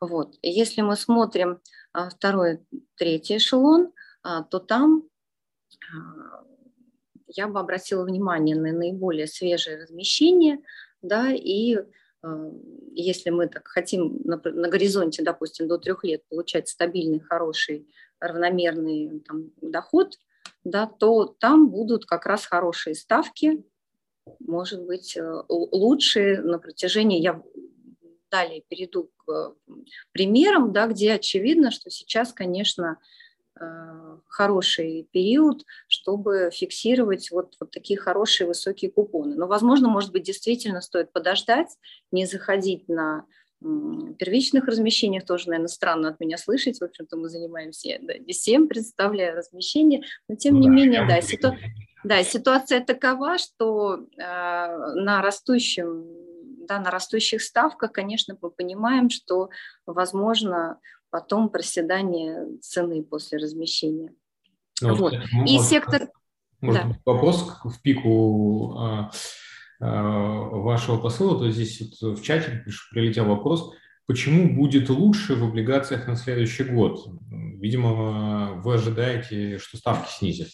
Вот. 0.00 0.36
Если 0.42 0.80
мы 0.80 0.94
смотрим 0.94 1.60
второй, 1.92 2.60
третий 2.94 3.38
эшелон, 3.38 3.92
то 4.22 4.60
там 4.60 5.02
я 7.34 7.48
бы 7.48 7.60
обратила 7.60 8.04
внимание 8.04 8.56
на 8.56 8.72
наиболее 8.72 9.26
свежее 9.26 9.82
размещение, 9.82 10.58
да, 11.02 11.32
и 11.32 11.76
э, 11.76 12.50
если 12.92 13.30
мы 13.30 13.48
так 13.48 13.66
хотим 13.68 14.20
на, 14.24 14.40
на 14.44 14.68
горизонте, 14.68 15.22
допустим, 15.22 15.68
до 15.68 15.78
трех 15.78 16.04
лет 16.04 16.22
получать 16.28 16.68
стабильный, 16.68 17.20
хороший, 17.20 17.88
равномерный 18.20 19.20
там, 19.20 19.50
доход, 19.60 20.18
да, 20.64 20.86
то 20.86 21.24
там 21.38 21.70
будут 21.70 22.06
как 22.06 22.26
раз 22.26 22.46
хорошие 22.46 22.94
ставки, 22.94 23.64
может 24.38 24.84
быть, 24.84 25.16
э, 25.16 25.42
лучшие 25.48 26.40
на 26.40 26.58
протяжении, 26.58 27.20
я 27.20 27.42
далее 28.32 28.62
перейду 28.66 29.10
к 29.16 29.30
э, 29.30 29.72
примерам, 30.12 30.72
да, 30.72 30.86
где 30.86 31.12
очевидно, 31.12 31.70
что 31.70 31.90
сейчас, 31.90 32.32
конечно, 32.32 32.98
хороший 34.28 35.08
период, 35.12 35.64
чтобы 35.88 36.50
фиксировать 36.52 37.30
вот, 37.30 37.54
вот 37.60 37.70
такие 37.70 37.98
хорошие 37.98 38.46
высокие 38.46 38.90
купоны. 38.90 39.34
Но, 39.34 39.46
возможно, 39.46 39.88
может 39.88 40.12
быть, 40.12 40.22
действительно 40.22 40.80
стоит 40.80 41.12
подождать, 41.12 41.68
не 42.10 42.26
заходить 42.26 42.88
на 42.88 43.26
первичных 44.18 44.66
размещениях, 44.66 45.24
тоже, 45.24 45.48
наверное, 45.48 45.68
странно 45.68 46.08
от 46.08 46.20
меня 46.20 46.36
слышать, 46.36 46.78
в 46.78 46.84
общем-то, 46.84 47.16
мы 47.16 47.28
занимаемся 47.28 47.98
да, 48.02 48.14
DCM, 48.16 48.66
представляя 48.68 49.34
размещение, 49.34 50.02
но 50.28 50.36
тем 50.36 50.60
не 50.60 50.68
да, 50.68 50.74
менее, 50.74 51.06
да, 51.06 51.20
ситу... 51.20 51.56
да, 52.04 52.22
ситуация 52.24 52.80
такова, 52.84 53.38
что 53.38 54.06
э, 54.16 54.20
на 54.20 55.22
растущем 55.22 56.04
да, 56.66 56.78
на 56.78 56.90
растущих 56.90 57.42
ставках, 57.42 57.92
конечно, 57.92 58.36
мы 58.40 58.50
понимаем, 58.50 59.10
что, 59.10 59.50
возможно, 59.86 60.78
потом 61.12 61.50
проседание 61.50 62.46
цены 62.62 63.04
после 63.04 63.38
размещения. 63.38 64.14
Ну, 64.80 64.94
вот. 64.96 65.12
И 65.12 65.18
может, 65.34 65.68
сектор... 65.68 66.08
Может, 66.62 66.82
да. 66.82 66.96
вопрос 67.04 67.60
в 67.62 67.82
пику 67.82 68.74
а, 68.78 69.10
а, 69.78 70.32
вашего 70.40 70.96
посыла, 70.96 71.38
то 71.38 71.50
здесь 71.50 71.82
вот 72.00 72.18
в 72.18 72.22
чате 72.22 72.64
прилетел 72.92 73.26
вопрос, 73.26 73.74
почему 74.06 74.56
будет 74.56 74.88
лучше 74.88 75.34
в 75.34 75.44
облигациях 75.44 76.08
на 76.08 76.16
следующий 76.16 76.64
год? 76.64 77.06
Видимо, 77.30 78.62
вы 78.64 78.74
ожидаете, 78.74 79.58
что 79.58 79.76
ставки 79.76 80.10
снизят. 80.10 80.48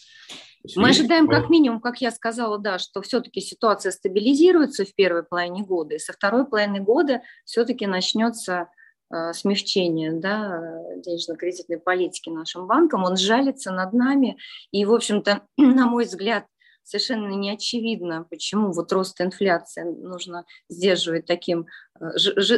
Мы 0.75 0.89
ожидаем 0.89 1.29
как 1.29 1.49
минимум, 1.49 1.79
как 1.79 2.01
я 2.01 2.11
сказала, 2.11 2.59
да, 2.59 2.79
что 2.79 3.01
все-таки 3.01 3.39
ситуация 3.39 3.93
стабилизируется 3.93 4.83
в 4.83 4.93
первой 4.93 5.23
половине 5.23 5.63
года, 5.63 5.95
и 5.95 5.99
со 5.99 6.11
второй 6.11 6.45
половины 6.45 6.81
года 6.81 7.21
все-таки 7.45 7.87
начнется 7.87 8.67
Э, 9.11 9.33
смягчения 9.33 10.13
да, 10.13 10.61
денежно-кредитной 10.97 11.79
политики 11.79 12.29
нашим 12.29 12.67
банкам, 12.67 13.03
он 13.03 13.17
жалится 13.17 13.71
над 13.71 13.91
нами. 13.91 14.37
И, 14.71 14.85
в 14.85 14.93
общем-то, 14.93 15.41
на 15.57 15.87
мой 15.87 16.05
взгляд, 16.05 16.45
совершенно 16.83 17.27
не 17.33 17.49
очевидно, 17.51 18.25
почему 18.29 18.71
вот 18.71 18.91
рост 18.91 19.19
инфляции 19.19 19.81
нужно 19.83 20.45
сдерживать 20.69 21.25
таким, 21.25 21.61
э, 21.61 21.65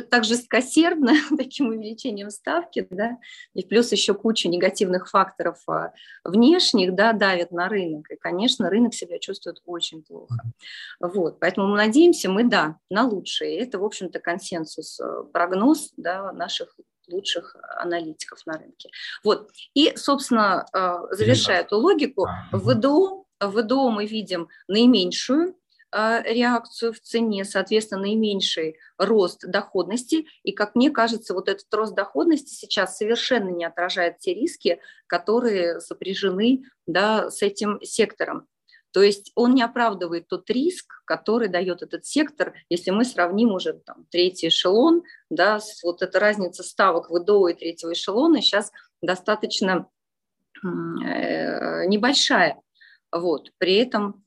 так 0.10 0.24
жесткосердно, 0.24 1.14
таким 1.38 1.70
увеличением 1.70 2.30
ставки, 2.30 2.88
да, 2.90 3.18
и 3.54 3.64
плюс 3.64 3.92
еще 3.92 4.14
куча 4.14 4.48
негативных 4.50 5.10
факторов 5.10 5.58
а, 5.68 5.94
внешних, 6.24 6.96
да, 6.96 7.14
давят 7.14 7.52
на 7.52 7.68
рынок, 7.68 8.10
и, 8.12 8.16
конечно, 8.16 8.70
рынок 8.70 8.94
себя 8.94 9.20
чувствует 9.20 9.62
очень 9.66 10.04
плохо. 10.04 10.36
Вот, 11.00 11.40
поэтому 11.40 11.68
мы 11.68 11.78
надеемся, 11.78 12.30
мы, 12.30 12.44
да, 12.44 12.78
на 12.90 13.08
лучшее, 13.08 13.58
это, 13.60 13.80
в 13.80 13.86
общем-то, 13.86 14.20
консенсус, 14.20 15.00
э, 15.00 15.24
прогноз, 15.34 15.92
да, 15.98 16.32
наших 16.32 16.76
лучших 17.10 17.56
аналитиков 17.78 18.46
на 18.46 18.58
рынке. 18.58 18.90
Вот. 19.24 19.50
И, 19.74 19.94
собственно, 19.96 20.66
э, 20.74 21.16
завершая 21.16 21.62
эту 21.62 21.78
логику, 21.78 22.28
ВДО 22.52 23.26
в 23.42 23.62
ВДО 23.62 23.90
мы 23.90 24.06
видим 24.06 24.50
наименьшую 24.68 25.56
реакцию 25.92 26.94
в 26.94 27.00
цене, 27.00 27.44
соответственно, 27.44 28.04
наименьший 28.04 28.78
рост 28.98 29.46
доходности. 29.46 30.26
И, 30.44 30.52
как 30.54 30.76
мне 30.76 30.90
кажется, 30.90 31.34
вот 31.34 31.50
этот 31.50 31.74
рост 31.74 31.94
доходности 31.94 32.54
сейчас 32.54 32.98
совершенно 32.98 33.50
не 33.50 33.66
отражает 33.66 34.20
те 34.20 34.34
риски, 34.34 34.80
которые 35.08 35.82
сопряжены 35.82 36.64
да, 36.88 37.30
с 37.30 37.42
этим 37.42 37.80
сектором. 37.82 38.48
То 38.92 39.02
есть 39.02 39.32
он 39.36 39.56
не 39.56 39.64
оправдывает 39.64 40.28
тот 40.28 40.50
риск, 40.50 41.02
который 41.06 41.48
дает 41.48 41.82
этот 41.82 42.06
сектор, 42.06 42.54
если 42.70 42.92
мы 42.92 43.06
сравним 43.06 43.52
уже 43.52 43.74
там, 43.74 44.06
третий 44.10 44.50
эшелон, 44.50 45.04
да, 45.30 45.60
вот 45.84 46.02
эта 46.02 46.20
разница 46.20 46.64
ставок 46.64 47.10
ВДО 47.10 47.48
и 47.48 47.54
третьего 47.54 47.94
эшелона 47.94 48.42
сейчас 48.42 48.72
достаточно 49.02 49.88
э, 50.64 51.86
небольшая. 51.88 52.62
Вот. 53.12 53.52
При 53.58 53.76
этом, 53.76 54.26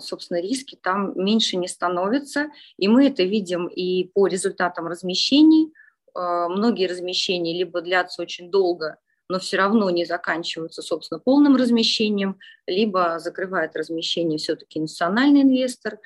собственно, 0.00 0.40
риски 0.40 0.78
там 0.80 1.12
меньше 1.16 1.56
не 1.56 1.68
становятся, 1.68 2.50
и 2.76 2.88
мы 2.88 3.08
это 3.08 3.24
видим 3.24 3.66
и 3.66 4.04
по 4.04 4.26
результатам 4.26 4.86
размещений. 4.86 5.72
Э, 6.14 6.46
многие 6.48 6.86
размещения 6.86 7.56
либо 7.56 7.80
длятся 7.80 8.22
очень 8.22 8.50
долго, 8.50 8.98
но 9.28 9.38
все 9.38 9.56
равно 9.56 9.90
не 9.90 10.04
заканчиваются, 10.04 10.82
собственно, 10.82 11.20
полным 11.20 11.56
размещением, 11.56 12.38
либо 12.66 13.18
закрывает 13.18 13.76
размещение 13.76 14.38
все-таки 14.38 14.80
национальный 14.80 15.42
инвестор, 15.42 15.98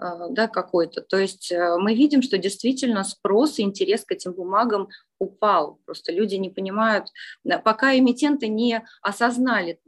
э, 0.00 0.04
да, 0.30 0.46
какой-то. 0.48 1.00
То 1.00 1.18
есть 1.18 1.52
мы 1.52 1.94
видим, 1.94 2.22
что 2.22 2.38
действительно 2.38 3.04
спрос 3.04 3.58
и 3.58 3.62
интерес 3.62 4.04
к 4.04 4.12
этим 4.12 4.32
бумагам 4.32 4.88
упал. 5.18 5.80
Просто 5.86 6.12
люди 6.12 6.36
не 6.36 6.50
понимают, 6.50 7.08
пока 7.64 7.96
эмитенты 7.96 8.48
не 8.48 8.84
осознали 9.00 9.80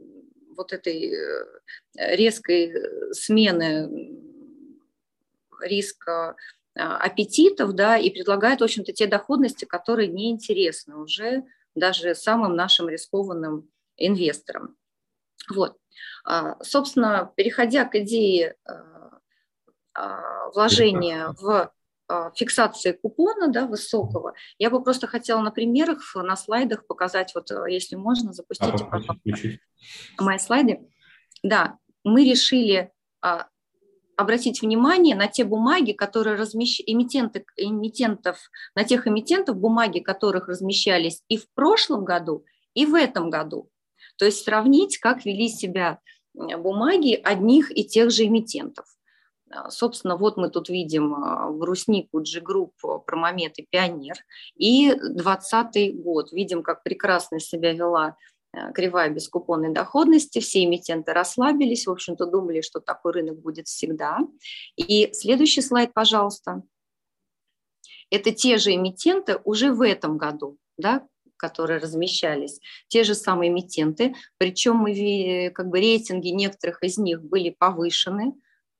вот 0.55 0.73
этой 0.73 1.13
э, 1.13 1.45
резкой 2.15 2.71
э, 2.71 3.13
смены 3.13 4.21
риска 5.61 6.35
а, 6.77 6.97
аппетитов, 6.97 7.73
да, 7.73 7.97
и 7.97 8.09
предлагает, 8.09 8.59
в 8.59 8.63
общем-то, 8.63 8.91
те 8.91 9.07
доходности, 9.07 9.65
которые 9.65 10.09
неинтересны 10.09 10.97
уже 10.97 11.45
даже 11.73 12.15
самым 12.15 12.55
нашим 12.55 12.89
рискованным 12.89 13.69
инвесторам. 13.97 14.75
Вот. 15.49 15.77
А, 16.25 16.61
собственно, 16.63 17.31
переходя 17.35 17.85
к 17.85 17.95
идее 17.95 18.55
а, 19.93 20.49
вложения 20.49 21.33
в 21.39 21.71
фиксации 22.35 22.91
купона 22.91 23.47
да, 23.47 23.65
высокого. 23.65 24.33
Я 24.57 24.69
бы 24.69 24.83
просто 24.83 25.07
хотела 25.07 25.41
на 25.41 25.51
примерах, 25.51 26.15
на 26.15 26.35
слайдах 26.35 26.85
показать, 26.87 27.33
вот 27.33 27.49
э, 27.51 27.65
если 27.69 27.95
можно, 27.95 28.33
запустите, 28.33 28.83
а, 28.83 28.85
пожалуйста, 28.85 29.59
мои 30.19 30.37
слайды. 30.37 30.87
Да, 31.41 31.77
мы 32.03 32.29
решили 32.29 32.91
а, 33.21 33.47
обратить 34.17 34.61
внимание 34.61 35.15
на 35.15 35.27
те 35.27 35.43
бумаги, 35.43 35.91
которые 35.91 36.35
размещ... 36.35 36.81
эмитенты, 36.85 37.45
эмитентов, 37.57 38.37
на 38.75 38.83
тех 38.83 39.07
эмитентов, 39.07 39.57
бумаги 39.57 39.99
которых 39.99 40.47
размещались 40.47 41.23
и 41.27 41.37
в 41.37 41.51
прошлом 41.53 42.05
году, 42.05 42.45
и 42.73 42.85
в 42.85 42.93
этом 42.93 43.29
году. 43.29 43.69
То 44.17 44.25
есть 44.25 44.43
сравнить, 44.43 44.97
как 44.99 45.25
вели 45.25 45.49
себя 45.49 45.99
бумаги 46.33 47.19
одних 47.23 47.75
и 47.75 47.85
тех 47.85 48.11
же 48.11 48.25
эмитентов. 48.25 48.85
А, 49.51 49.69
собственно, 49.69 50.17
вот 50.17 50.37
мы 50.37 50.49
тут 50.49 50.69
видим 50.69 51.13
а, 51.15 51.49
бруснику 51.51 52.19
G-Group, 52.19 52.71
Промомет 53.05 53.57
и 53.59 53.67
Пионер. 53.69 54.15
И 54.55 54.89
2020 54.89 56.01
год. 56.01 56.31
Видим, 56.31 56.63
как 56.63 56.83
прекрасно 56.83 57.39
себя 57.39 57.73
вела 57.73 58.15
кривая 58.73 59.09
бескупонной 59.09 59.73
доходности, 59.73 60.39
все 60.39 60.63
эмитенты 60.63 61.11
расслабились, 61.11 61.87
в 61.87 61.91
общем-то 61.91 62.25
думали, 62.25 62.61
что 62.61 62.79
такой 62.79 63.13
рынок 63.13 63.39
будет 63.41 63.67
всегда. 63.67 64.19
И 64.77 65.09
следующий 65.13 65.61
слайд, 65.61 65.93
пожалуйста. 65.93 66.63
Это 68.09 68.31
те 68.31 68.57
же 68.57 68.73
эмитенты 68.73 69.39
уже 69.43 69.73
в 69.73 69.81
этом 69.81 70.17
году, 70.17 70.57
да, 70.77 71.05
которые 71.37 71.79
размещались, 71.79 72.61
те 72.87 73.03
же 73.03 73.13
самые 73.13 73.51
эмитенты, 73.51 74.15
причем 74.37 74.77
мы, 74.77 75.51
как 75.53 75.67
бы 75.67 75.79
рейтинги 75.79 76.29
некоторых 76.29 76.81
из 76.81 76.97
них 76.97 77.21
были 77.21 77.49
повышены, 77.49 78.33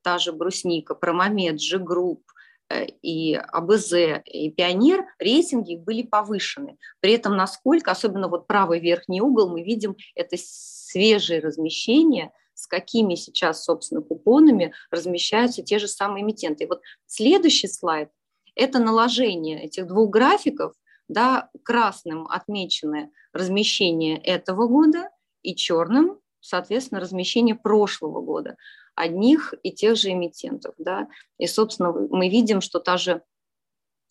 та 0.05 0.17
же 0.19 0.31
Брусника, 0.31 0.95
Промомед, 0.95 1.55
G-Group, 1.55 2.21
Э, 2.69 2.85
и 3.03 3.35
АБЗ, 3.35 3.93
и 4.25 4.49
Пионер, 4.49 5.05
рейтинги 5.19 5.75
были 5.75 6.01
повышены. 6.01 6.77
При 6.99 7.13
этом 7.13 7.37
насколько, 7.37 7.91
особенно 7.91 8.27
вот 8.27 8.47
правый 8.47 8.79
верхний 8.79 9.21
угол, 9.21 9.49
мы 9.49 9.61
видим 9.61 9.95
это 10.15 10.35
свежее 10.39 11.41
размещение, 11.41 12.31
с 12.55 12.65
какими 12.65 13.15
сейчас, 13.15 13.63
собственно, 13.63 14.01
купонами 14.01 14.73
размещаются 14.89 15.61
те 15.61 15.77
же 15.77 15.87
самые 15.87 16.23
эмитенты. 16.23 16.63
И 16.63 16.67
вот 16.67 16.81
следующий 17.05 17.67
слайд– 17.67 18.09
это 18.55 18.79
наложение 18.79 19.63
этих 19.63 19.85
двух 19.85 20.09
графиков, 20.09 20.73
да, 21.07 21.49
красным 21.63 22.25
отмечены 22.27 23.11
размещение 23.31 24.17
этого 24.17 24.67
года 24.67 25.09
и 25.43 25.55
черным, 25.55 26.19
соответственно, 26.39 26.99
размещение 26.99 27.53
прошлого 27.53 28.21
года 28.21 28.57
одних 28.95 29.53
и 29.63 29.71
тех 29.71 29.95
же 29.97 30.11
эмитентов. 30.11 30.73
Да? 30.77 31.07
И, 31.37 31.47
собственно, 31.47 31.91
мы 31.91 32.29
видим, 32.29 32.61
что 32.61 32.79
та 32.79 32.97
же 32.97 33.21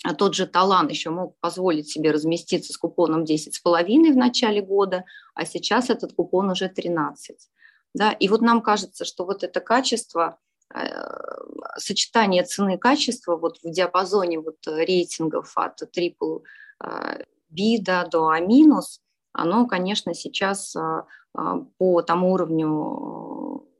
а 0.04 0.12
тот 0.14 0.34
же 0.34 0.46
Талан 0.46 0.88
еще 0.88 1.08
мог 1.08 1.38
позволить 1.40 1.88
себе 1.88 2.10
разместиться 2.10 2.74
с 2.74 2.76
купоном 2.76 3.24
10,5 3.24 4.12
в 4.12 4.16
начале 4.16 4.60
года, 4.60 5.04
а 5.34 5.46
сейчас 5.46 5.88
этот 5.88 6.12
купон 6.12 6.50
уже 6.50 6.68
13. 6.68 7.36
Да? 7.94 8.12
И 8.12 8.28
вот 8.28 8.42
нам 8.42 8.60
кажется, 8.60 9.06
что 9.06 9.24
вот 9.24 9.42
это 9.42 9.60
качество, 9.60 10.38
э, 10.74 10.80
сочетание 11.78 12.42
цены 12.44 12.74
и 12.74 12.78
качества 12.78 13.36
вот 13.36 13.60
в 13.62 13.70
диапазоне 13.70 14.40
вот 14.40 14.58
рейтингов 14.66 15.56
от 15.56 15.80
triple 15.96 16.42
э, 16.84 17.24
B 17.48 17.78
да, 17.80 18.04
до 18.04 18.28
A-, 18.28 18.40
оно, 19.32 19.66
конечно, 19.66 20.12
сейчас 20.12 20.76
э, 20.76 21.02
по 21.78 22.02
тому 22.02 22.32
уровню 22.34 23.33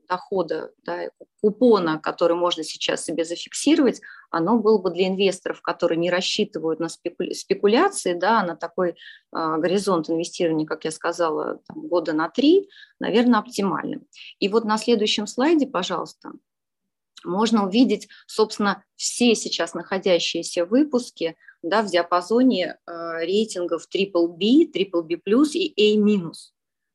дохода, 0.08 0.72
да, 0.84 1.10
купона, 1.40 1.98
который 1.98 2.36
можно 2.36 2.64
сейчас 2.64 3.04
себе 3.04 3.24
зафиксировать, 3.24 4.00
оно 4.30 4.58
было 4.58 4.78
бы 4.78 4.90
для 4.90 5.08
инвесторов, 5.08 5.62
которые 5.62 5.98
не 5.98 6.10
рассчитывают 6.10 6.80
на 6.80 6.88
спекуляции, 6.88 8.14
да, 8.14 8.42
на 8.42 8.56
такой 8.56 8.90
э, 8.90 8.94
горизонт 9.32 10.10
инвестирования, 10.10 10.66
как 10.66 10.84
я 10.84 10.90
сказала, 10.90 11.60
там, 11.66 11.86
года 11.88 12.12
на 12.12 12.28
три, 12.28 12.68
наверное, 12.98 13.40
оптимальным. 13.40 14.06
И 14.38 14.48
вот 14.48 14.64
на 14.64 14.78
следующем 14.78 15.26
слайде, 15.26 15.66
пожалуйста, 15.66 16.32
можно 17.24 17.66
увидеть, 17.66 18.08
собственно, 18.26 18.84
все 18.96 19.34
сейчас 19.34 19.74
находящиеся 19.74 20.66
выпуски 20.66 21.36
да, 21.62 21.82
в 21.82 21.86
диапазоне 21.86 22.76
э, 22.86 23.24
рейтингов 23.24 23.88
Triple 23.94 24.28
B, 24.28 24.70
Triple 24.72 25.02
B+, 25.02 25.16
и 25.54 25.98
A-. 25.98 26.32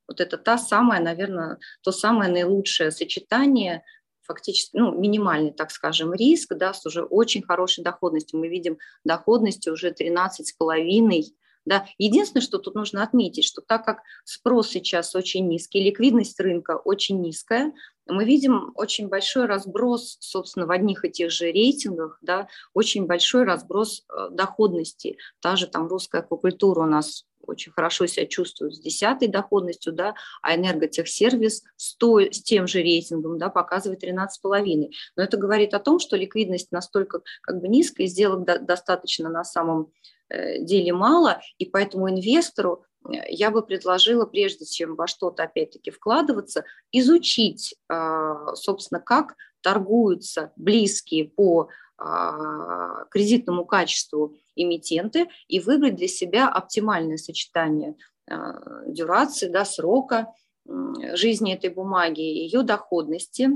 Вот 0.09 0.19
это 0.19 0.37
та 0.37 0.57
самая, 0.57 0.99
наверное, 0.99 1.59
то 1.81 1.91
самое 1.91 2.31
наилучшее 2.31 2.91
сочетание 2.91 3.83
фактически, 4.23 4.77
ну, 4.77 4.91
минимальный, 4.91 5.51
так 5.51 5.71
скажем, 5.71 6.13
риск, 6.13 6.53
да, 6.55 6.73
с 6.73 6.85
уже 6.85 7.03
очень 7.03 7.41
хорошей 7.41 7.83
доходностью. 7.83 8.39
Мы 8.39 8.47
видим 8.47 8.77
доходности 9.03 9.69
уже 9.69 9.91
13,5, 9.91 11.23
да. 11.65 11.85
Единственное, 11.97 12.43
что 12.43 12.57
тут 12.57 12.75
нужно 12.75 13.03
отметить, 13.03 13.45
что 13.45 13.61
так 13.61 13.85
как 13.85 14.01
спрос 14.23 14.69
сейчас 14.69 15.15
очень 15.15 15.47
низкий, 15.47 15.83
ликвидность 15.83 16.39
рынка 16.39 16.77
очень 16.77 17.21
низкая, 17.21 17.73
мы 18.09 18.25
видим 18.25 18.71
очень 18.75 19.07
большой 19.07 19.45
разброс, 19.45 20.17
собственно, 20.19 20.65
в 20.65 20.71
одних 20.71 21.05
и 21.05 21.09
тех 21.09 21.31
же 21.31 21.51
рейтингах, 21.51 22.17
да, 22.21 22.47
очень 22.73 23.05
большой 23.05 23.43
разброс 23.43 24.03
э, 24.09 24.29
доходности. 24.31 25.17
Та 25.39 25.55
же 25.55 25.67
там 25.67 25.87
русская 25.87 26.21
аквакультура 26.21 26.81
у 26.81 26.85
нас 26.85 27.25
очень 27.41 27.71
хорошо 27.71 28.05
себя 28.05 28.25
чувствуют 28.25 28.75
с 28.75 28.79
десятой 28.79 29.27
доходностью, 29.27 29.93
да, 29.93 30.15
а 30.41 30.55
энерготехсервис 30.55 31.63
с, 31.75 31.95
той, 31.95 32.33
с 32.33 32.41
тем 32.41 32.67
же 32.67 32.79
рейтингом 32.81 33.37
да, 33.37 33.49
показывает 33.49 34.03
13,5. 34.03 34.89
Но 35.15 35.23
это 35.23 35.37
говорит 35.37 35.73
о 35.73 35.79
том, 35.79 35.99
что 35.99 36.15
ликвидность 36.15 36.71
настолько 36.71 37.21
как 37.41 37.59
бы 37.59 37.67
низкая, 37.67 38.07
сделок 38.07 38.45
до, 38.45 38.59
достаточно 38.59 39.29
на 39.29 39.43
самом 39.43 39.91
э, 40.29 40.59
деле 40.63 40.93
мало, 40.93 41.41
и 41.57 41.65
поэтому 41.65 42.09
инвестору 42.09 42.85
я 43.27 43.51
бы 43.51 43.61
предложила, 43.61 44.25
прежде 44.25 44.65
чем 44.65 44.95
во 44.95 45.07
что-то 45.07 45.43
опять-таки 45.43 45.91
вкладываться, 45.91 46.65
изучить, 46.91 47.75
э, 47.89 48.35
собственно, 48.55 48.99
как 48.99 49.35
торгуются 49.61 50.51
близкие 50.55 51.25
по 51.25 51.69
а, 52.01 53.05
кредитному 53.11 53.65
качеству 53.65 54.37
эмитенты 54.55 55.27
и 55.49 55.59
выбрать 55.59 55.95
для 55.95 56.07
себя 56.07 56.47
оптимальное 56.47 57.17
сочетание 57.17 57.95
а, 58.29 58.85
дюрации, 58.85 59.49
да, 59.49 59.65
срока 59.65 60.33
жизни 60.65 61.53
этой 61.53 61.71
бумаги, 61.71 62.21
ее 62.21 62.61
доходности, 62.63 63.49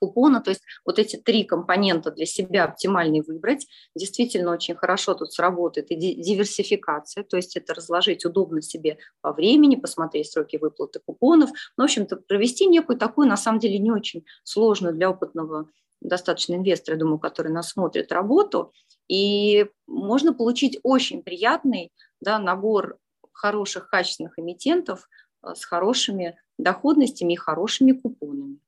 купона, 0.00 0.40
то 0.40 0.50
есть 0.50 0.62
вот 0.84 0.98
эти 0.98 1.16
три 1.16 1.44
компонента 1.44 2.10
для 2.10 2.26
себя 2.26 2.64
оптимальный 2.64 3.20
выбрать. 3.20 3.66
Действительно 3.94 4.52
очень 4.52 4.76
хорошо 4.76 5.14
тут 5.14 5.32
сработает 5.32 5.90
и 5.90 5.96
диверсификация, 5.96 7.24
то 7.24 7.36
есть 7.36 7.56
это 7.56 7.74
разложить 7.74 8.24
удобно 8.24 8.62
себе 8.62 8.98
по 9.20 9.32
времени, 9.32 9.76
посмотреть 9.76 10.30
сроки 10.30 10.56
выплаты 10.56 11.00
купонов, 11.04 11.50
ну, 11.76 11.84
в 11.84 11.86
общем-то, 11.86 12.16
провести 12.16 12.66
некую 12.66 12.98
такую, 12.98 13.28
на 13.28 13.36
самом 13.36 13.58
деле, 13.58 13.78
не 13.78 13.90
очень 13.90 14.24
сложную 14.44 14.94
для 14.94 15.10
опытного 15.10 15.68
достаточно 16.00 16.54
инвесторы, 16.54 16.96
я 16.96 17.00
думаю, 17.00 17.18
которые 17.18 17.52
нас 17.52 17.70
смотрят, 17.70 18.12
работу, 18.12 18.72
и 19.08 19.66
можно 19.86 20.32
получить 20.32 20.78
очень 20.82 21.22
приятный 21.22 21.92
да, 22.20 22.38
набор 22.38 22.98
хороших, 23.32 23.88
качественных 23.88 24.38
эмитентов 24.38 25.08
э, 25.42 25.54
с 25.54 25.64
хорошими 25.64 26.38
доходностями 26.58 27.34
и 27.34 27.36
хорошими 27.36 27.92
купонами. 27.92 28.58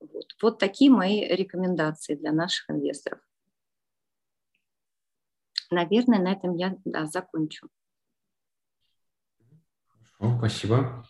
Вот, 0.00 0.26
вот 0.40 0.58
такие 0.58 0.90
мои 0.90 1.24
рекомендации 1.24 2.14
для 2.14 2.32
наших 2.32 2.70
инвесторов. 2.70 3.20
Наверное, 5.70 6.18
на 6.18 6.32
этом 6.32 6.56
я 6.56 6.76
да, 6.84 7.06
закончу. 7.06 7.68
Хорошо, 10.18 10.38
спасибо. 10.38 11.06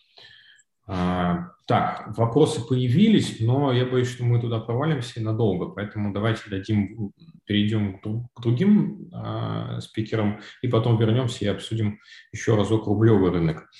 А, 0.86 1.52
так, 1.66 2.18
вопросы 2.18 2.66
появились, 2.66 3.38
но 3.38 3.72
я 3.72 3.86
боюсь, 3.86 4.08
что 4.08 4.24
мы 4.24 4.40
туда 4.40 4.58
провалимся 4.58 5.22
надолго, 5.22 5.66
поэтому 5.66 6.12
давайте 6.12 6.50
дадим, 6.50 7.12
перейдем 7.44 8.00
к 8.00 8.40
другим 8.42 9.08
э, 9.12 9.80
спикерам 9.80 10.40
и 10.62 10.68
потом 10.68 10.98
вернемся 10.98 11.44
и 11.44 11.48
обсудим 11.48 12.00
еще 12.32 12.56
разок 12.56 12.86
рублевый 12.86 13.30
рынок. 13.30 13.70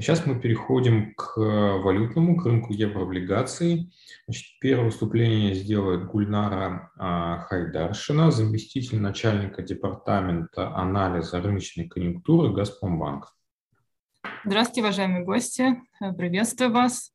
Сейчас 0.00 0.24
мы 0.26 0.38
переходим 0.38 1.12
к 1.14 1.36
валютному, 1.36 2.36
к 2.36 2.46
рынку 2.46 2.72
еврооблигаций. 2.72 3.92
Значит, 4.26 4.46
первое 4.60 4.86
выступление 4.86 5.54
сделает 5.54 6.06
Гульнара 6.06 6.92
э, 6.96 7.42
Хайдаршина, 7.48 8.30
заместитель 8.30 9.00
начальника 9.00 9.60
департамента 9.62 10.72
анализа 10.76 11.40
рыночной 11.40 11.88
конъюнктуры 11.88 12.52
Газпромбанка. 12.52 13.30
Здравствуйте, 14.44 14.82
уважаемые 14.82 15.24
гости. 15.24 15.82
Приветствую 16.16 16.70
вас. 16.70 17.12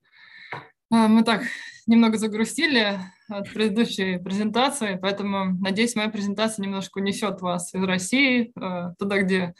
А, 0.91 1.07
мы 1.07 1.23
так 1.23 1.43
немного 1.87 2.17
загрустили 2.17 2.99
от 3.29 3.51
предыдущей 3.53 4.17
презентации, 4.17 4.99
поэтому, 5.01 5.57
надеюсь, 5.59 5.95
моя 5.95 6.09
презентация 6.09 6.63
немножко 6.63 6.97
унесет 6.97 7.39
вас 7.39 7.73
из 7.73 7.81
России, 7.81 8.51
а, 8.59 8.93
туда, 8.95 9.21
где 9.21 9.53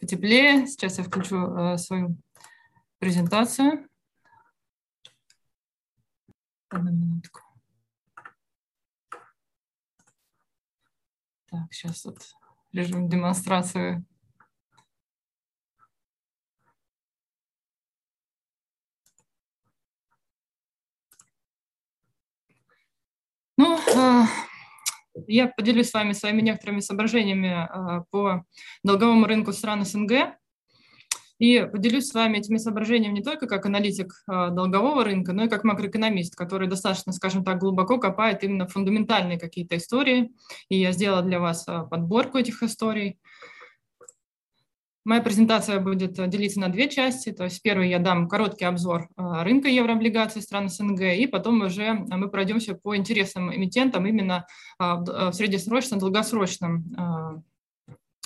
потеплее. 0.00 0.66
Сейчас 0.66 0.98
я 0.98 1.04
включу 1.04 1.36
а, 1.36 1.78
свою 1.78 2.16
презентацию. 3.04 3.86
Одну 6.70 6.90
минутку. 6.90 7.40
Так, 11.50 11.70
сейчас 11.70 12.02
вот 12.06 12.18
режим 12.72 13.10
демонстрации 13.10 14.02
Ну, 23.56 23.78
а, 23.94 24.26
я 25.28 25.46
поделюсь 25.46 25.90
с 25.90 25.94
вами 25.94 26.12
своими 26.12 26.40
некоторыми 26.40 26.80
соображениями 26.80 27.50
а, 27.50 28.00
по 28.10 28.44
долговому 28.82 29.26
рынку 29.26 29.52
стран 29.52 29.84
СНГ. 29.84 30.38
И 31.44 31.62
поделюсь 31.70 32.08
с 32.08 32.14
вами 32.14 32.38
этими 32.38 32.56
соображениями 32.56 33.16
не 33.16 33.22
только 33.22 33.46
как 33.46 33.66
аналитик 33.66 34.14
а, 34.26 34.48
долгового 34.48 35.04
рынка, 35.04 35.34
но 35.34 35.44
и 35.44 35.48
как 35.50 35.62
макроэкономист, 35.62 36.34
который 36.36 36.68
достаточно, 36.68 37.12
скажем 37.12 37.44
так, 37.44 37.58
глубоко 37.58 37.98
копает 37.98 38.42
именно 38.42 38.66
фундаментальные 38.66 39.38
какие-то 39.38 39.76
истории. 39.76 40.32
И 40.70 40.80
я 40.80 40.92
сделала 40.92 41.20
для 41.20 41.40
вас 41.40 41.66
подборку 41.90 42.38
этих 42.38 42.62
историй. 42.62 43.18
Моя 45.04 45.20
презентация 45.20 45.80
будет 45.80 46.18
э, 46.18 46.28
делиться 46.28 46.60
на 46.60 46.70
две 46.70 46.88
части. 46.88 47.30
То 47.30 47.44
есть 47.44 47.60
первый 47.60 47.90
я 47.90 47.98
дам 47.98 48.26
короткий 48.26 48.64
обзор 48.64 49.10
рынка 49.14 49.68
еврооблигаций 49.68 50.40
стран 50.40 50.70
СНГ, 50.70 51.02
и 51.02 51.26
потом 51.26 51.60
уже 51.60 51.92
мы 51.92 52.30
пройдемся 52.30 52.74
по 52.74 52.96
интересным 52.96 53.54
эмитентам 53.54 54.06
именно 54.06 54.46
в 54.78 55.32
среднесрочном, 55.32 55.98
долгосрочном, 55.98 57.44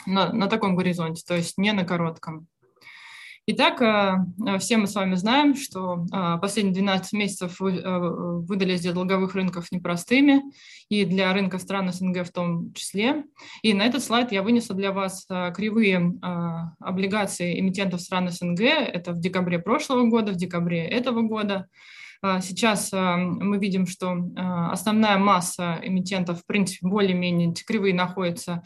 на, 0.07 0.33
на 0.33 0.47
таком 0.47 0.77
горизонте, 0.77 1.25
то 1.27 1.35
есть 1.35 1.59
не 1.59 1.73
на 1.73 1.85
коротком. 1.85 2.47
Итак, 3.51 3.81
э, 3.81 4.17
э, 4.47 4.59
все 4.59 4.77
мы 4.77 4.87
с 4.87 4.95
вами 4.95 5.15
знаем, 5.15 5.57
что 5.57 6.05
э, 6.13 6.39
последние 6.39 6.75
12 6.75 7.15
месяцев 7.15 7.57
выдались 7.61 8.83
для 8.83 8.93
долговых 8.93 9.35
рынков 9.35 9.73
непростыми, 9.73 10.43
и 10.91 11.07
для 11.07 11.33
рынка 11.33 11.59
стран 11.59 11.91
СНГ 11.91 12.27
в 12.27 12.31
том 12.31 12.75
числе. 12.75 13.25
И 13.63 13.73
на 13.73 13.87
этот 13.87 14.05
слайд 14.05 14.33
я 14.33 14.43
вынесла 14.43 14.77
для 14.77 14.93
вас 14.93 15.27
кривые 15.55 16.13
облигации 16.79 17.59
эмитентов 17.59 18.03
стран 18.03 18.31
СНГ. 18.31 18.61
Это 18.61 19.13
в 19.13 19.21
декабре 19.21 19.59
прошлого 19.59 20.07
года, 20.09 20.33
в 20.33 20.37
декабре 20.37 20.85
этого 20.85 21.23
года. 21.23 21.69
Сейчас 22.23 22.91
мы 22.93 23.59
видим, 23.59 23.87
что 23.87 24.17
основная 24.37 25.19
масса 25.19 25.79
эмитентов, 25.83 26.41
в 26.41 26.47
принципе, 26.47 26.87
более-менее 26.87 27.55
кривые 27.67 27.95
находятся 27.95 28.63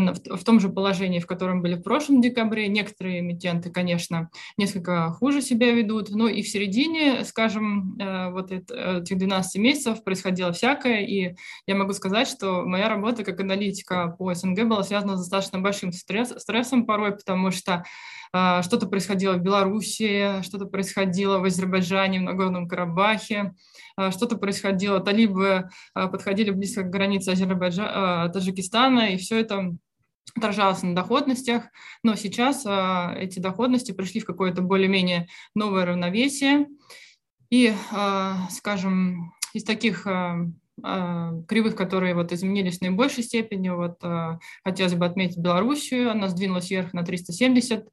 в 0.00 0.44
том 0.44 0.60
же 0.60 0.68
положении, 0.68 1.20
в 1.20 1.26
котором 1.26 1.62
были 1.62 1.74
в 1.74 1.82
прошлом 1.82 2.20
декабре. 2.20 2.68
Некоторые 2.68 3.20
эмитенты, 3.20 3.70
конечно, 3.70 4.30
несколько 4.56 5.10
хуже 5.10 5.42
себя 5.42 5.72
ведут, 5.72 6.10
но 6.10 6.28
и 6.28 6.42
в 6.42 6.48
середине, 6.48 7.24
скажем, 7.24 7.96
э, 7.98 8.30
вот 8.30 8.52
этих 8.52 9.16
12 9.16 9.60
месяцев 9.60 10.04
происходило 10.04 10.52
всякое, 10.52 11.00
и 11.02 11.34
я 11.66 11.74
могу 11.74 11.92
сказать, 11.92 12.28
что 12.28 12.62
моя 12.64 12.88
работа 12.88 13.24
как 13.24 13.40
аналитика 13.40 14.14
по 14.18 14.34
СНГ 14.34 14.64
была 14.64 14.82
связана 14.82 15.16
с 15.16 15.20
достаточно 15.20 15.60
большим 15.60 15.92
стресс, 15.92 16.32
стрессом 16.36 16.86
порой, 16.86 17.12
потому 17.12 17.50
что 17.50 17.84
э, 18.32 18.62
что-то 18.62 18.86
происходило 18.86 19.34
в 19.34 19.42
Беларуси, 19.42 20.42
что-то 20.42 20.66
происходило 20.66 21.38
в 21.38 21.44
Азербайджане, 21.44 22.20
в 22.20 22.22
Нагорном 22.22 22.68
Карабахе, 22.68 23.54
э, 23.98 24.10
что-то 24.10 24.36
происходило, 24.36 25.00
талибы 25.00 25.68
подходили 25.94 26.50
близко 26.50 26.82
к 26.82 26.90
границе 26.90 27.30
Азербайджана, 27.30 28.30
Таджикистана, 28.32 29.12
и 29.12 29.16
все 29.16 29.40
это 29.40 29.76
отражалось 30.36 30.82
на 30.82 30.94
доходностях, 30.94 31.64
но 32.02 32.16
сейчас 32.16 32.64
э, 32.66 33.14
эти 33.18 33.38
доходности 33.38 33.92
пришли 33.92 34.20
в 34.20 34.24
какое-то 34.24 34.62
более-менее 34.62 35.28
новое 35.54 35.84
равновесие. 35.84 36.66
И, 37.50 37.72
э, 37.72 38.32
скажем, 38.50 39.32
из 39.52 39.64
таких 39.64 40.06
э, 40.06 40.52
кривых, 41.46 41.76
которые 41.76 42.14
вот 42.14 42.32
изменились 42.32 42.78
в 42.78 42.82
наибольшей 42.82 43.22
степени, 43.22 43.68
вот 43.68 44.00
хотелось 44.64 44.94
бы 44.94 45.06
отметить 45.06 45.38
Белоруссию, 45.38 46.10
она 46.10 46.26
сдвинулась 46.26 46.68
вверх 46.68 46.92
на 46.92 47.04
370 47.04 47.86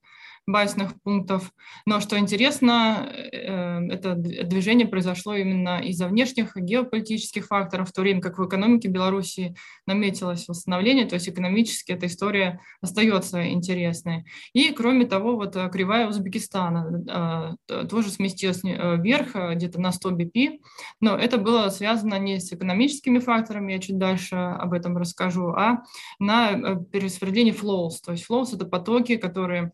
базисных 0.48 1.00
пунктов. 1.02 1.52
Но 1.86 2.00
что 2.00 2.18
интересно, 2.18 3.10
э, 3.14 3.88
это 3.90 4.16
движение 4.16 4.88
произошло 4.88 5.36
именно 5.36 5.80
из-за 5.80 6.08
внешних 6.08 6.56
геополитических 6.56 7.48
факторов, 7.48 7.90
в 7.90 7.94
то 7.94 8.02
время 8.02 8.22
как 8.22 8.38
в 8.38 8.48
экономике 8.48 8.88
Беларуси 8.88 9.56
наметилось 9.86 10.48
восстановление, 10.48 11.06
то 11.06 11.16
есть 11.16 11.30
экономически 11.30 11.92
эта 11.92 12.08
история 12.08 12.60
остается 12.82 13.50
интересной. 13.50 14.26
И 14.54 14.72
кроме 14.72 15.06
того, 15.06 15.36
вот 15.36 15.56
э, 15.56 15.70
кривая 15.70 16.08
Узбекистана 16.08 17.58
э, 17.70 17.86
тоже 17.86 18.10
сместилась 18.10 18.64
вверх, 18.64 19.36
где-то 19.56 19.80
на 19.80 19.92
100 19.92 20.12
BP, 20.12 20.60
но 21.00 21.16
это 21.16 21.38
было 21.38 21.70
связано 21.70 22.18
не 22.20 22.40
с 22.40 22.52
экономическими 22.52 23.20
факторами, 23.20 23.74
я 23.74 23.80
чуть 23.80 23.98
дальше 23.98 24.36
об 24.36 24.74
этом 24.74 24.98
расскажу, 24.98 25.50
а 25.50 25.84
на 26.20 26.76
перераспределении 26.76 27.54
flows. 27.54 27.96
То 28.04 28.12
есть 28.12 28.26
flows– 28.30 28.48
это 28.56 28.66
потоки, 28.66 29.18
которые 29.18 29.72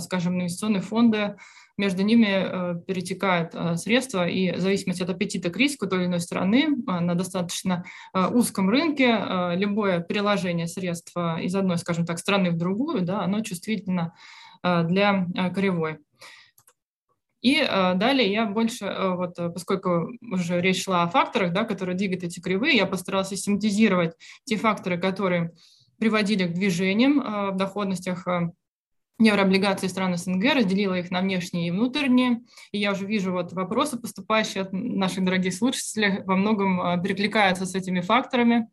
скажем, 0.00 0.34
инвестиционные 0.34 0.82
фонды, 0.82 1.36
между 1.78 2.02
ними 2.02 2.26
э, 2.28 2.80
перетекают 2.86 3.54
э, 3.54 3.76
средства, 3.76 4.26
и 4.26 4.52
в 4.52 4.60
зависимости 4.60 5.02
от 5.02 5.10
аппетита 5.10 5.50
к 5.50 5.56
риску 5.56 5.86
той 5.86 6.00
или 6.00 6.06
иной 6.06 6.20
страны 6.20 6.68
э, 6.68 7.00
на 7.00 7.14
достаточно 7.14 7.84
узком 8.14 8.70
рынке 8.70 9.54
любое 9.56 10.00
переложение 10.00 10.66
средств 10.66 11.14
из 11.16 11.54
одной, 11.54 11.78
скажем 11.78 12.06
так, 12.06 12.18
страны 12.18 12.50
в 12.50 12.56
другую, 12.56 13.02
да, 13.02 13.22
оно 13.22 13.40
чувствительно 13.40 14.14
для 14.62 15.26
кривой. 15.54 15.98
И 17.42 17.56
далее 17.60 18.32
я 18.32 18.46
больше, 18.46 18.92
вот, 18.98 19.36
поскольку 19.36 20.08
уже 20.22 20.60
речь 20.60 20.84
шла 20.84 21.02
о 21.02 21.08
факторах, 21.08 21.52
да, 21.52 21.64
которые 21.64 21.96
двигают 21.96 22.24
эти 22.24 22.40
кривые, 22.40 22.76
я 22.76 22.86
постаралась 22.86 23.28
систематизировать 23.28 24.14
те 24.44 24.56
факторы, 24.56 24.98
которые 24.98 25.52
приводили 25.98 26.46
к 26.46 26.54
движениям 26.54 27.52
в 27.52 27.56
доходностях 27.56 28.26
еврооблигации 29.18 29.86
стран 29.86 30.16
СНГ, 30.16 30.54
разделила 30.54 30.94
их 30.94 31.10
на 31.10 31.20
внешние 31.20 31.68
и 31.68 31.70
внутренние. 31.70 32.42
И 32.72 32.78
я 32.78 32.92
уже 32.92 33.06
вижу 33.06 33.32
вот 33.32 33.52
вопросы, 33.52 33.98
поступающие 33.98 34.62
от 34.62 34.72
наших 34.72 35.24
дорогих 35.24 35.54
слушателей, 35.54 36.22
во 36.24 36.36
многом 36.36 36.80
а, 36.80 36.96
перекликаются 36.98 37.64
с 37.66 37.74
этими 37.74 38.00
факторами. 38.00 38.68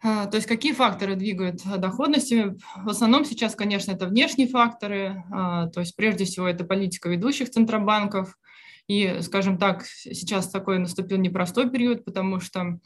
А, 0.00 0.26
то 0.26 0.36
есть 0.36 0.46
какие 0.46 0.72
факторы 0.72 1.16
двигают 1.16 1.62
доходностью? 1.64 2.58
В 2.76 2.88
основном 2.88 3.24
сейчас, 3.24 3.56
конечно, 3.56 3.90
это 3.90 4.06
внешние 4.06 4.46
факторы, 4.46 5.24
а, 5.32 5.66
то 5.68 5.80
есть 5.80 5.96
прежде 5.96 6.24
всего 6.24 6.46
это 6.46 6.64
политика 6.64 7.08
ведущих 7.08 7.50
центробанков. 7.50 8.38
И, 8.86 9.18
скажем 9.20 9.58
так, 9.58 9.84
сейчас 9.84 10.48
такой 10.48 10.78
наступил 10.78 11.18
непростой 11.18 11.68
период, 11.68 12.04
потому 12.04 12.40
что 12.40 12.60
а, 12.60 12.78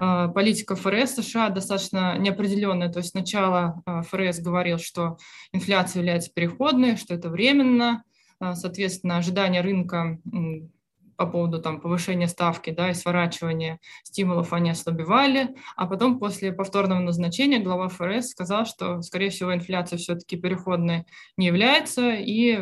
политика 0.00 0.76
ФРС 0.76 1.16
США 1.16 1.50
достаточно 1.50 2.16
неопределенная. 2.18 2.90
То 2.90 2.98
есть 3.00 3.10
сначала 3.10 3.82
а, 3.84 4.02
ФРС 4.02 4.40
говорил, 4.40 4.78
что 4.78 5.18
инфляция 5.52 6.00
является 6.00 6.32
переходной, 6.32 6.96
что 6.96 7.14
это 7.14 7.28
временно. 7.28 8.02
А, 8.40 8.54
соответственно, 8.54 9.18
ожидания 9.18 9.60
рынка 9.60 10.18
по 11.20 11.26
поводу 11.26 11.60
там, 11.60 11.82
повышения 11.82 12.28
ставки 12.28 12.70
да, 12.70 12.88
и 12.88 12.94
сворачивания 12.94 13.78
стимулов 14.04 14.54
они 14.54 14.70
ослабевали, 14.70 15.54
а 15.76 15.86
потом 15.86 16.18
после 16.18 16.50
повторного 16.50 16.98
назначения 16.98 17.58
глава 17.58 17.88
ФРС 17.88 18.30
сказал, 18.30 18.64
что, 18.64 19.02
скорее 19.02 19.28
всего, 19.28 19.52
инфляция 19.52 19.98
все-таки 19.98 20.38
переходной 20.38 21.04
не 21.36 21.48
является, 21.48 22.12
и 22.12 22.60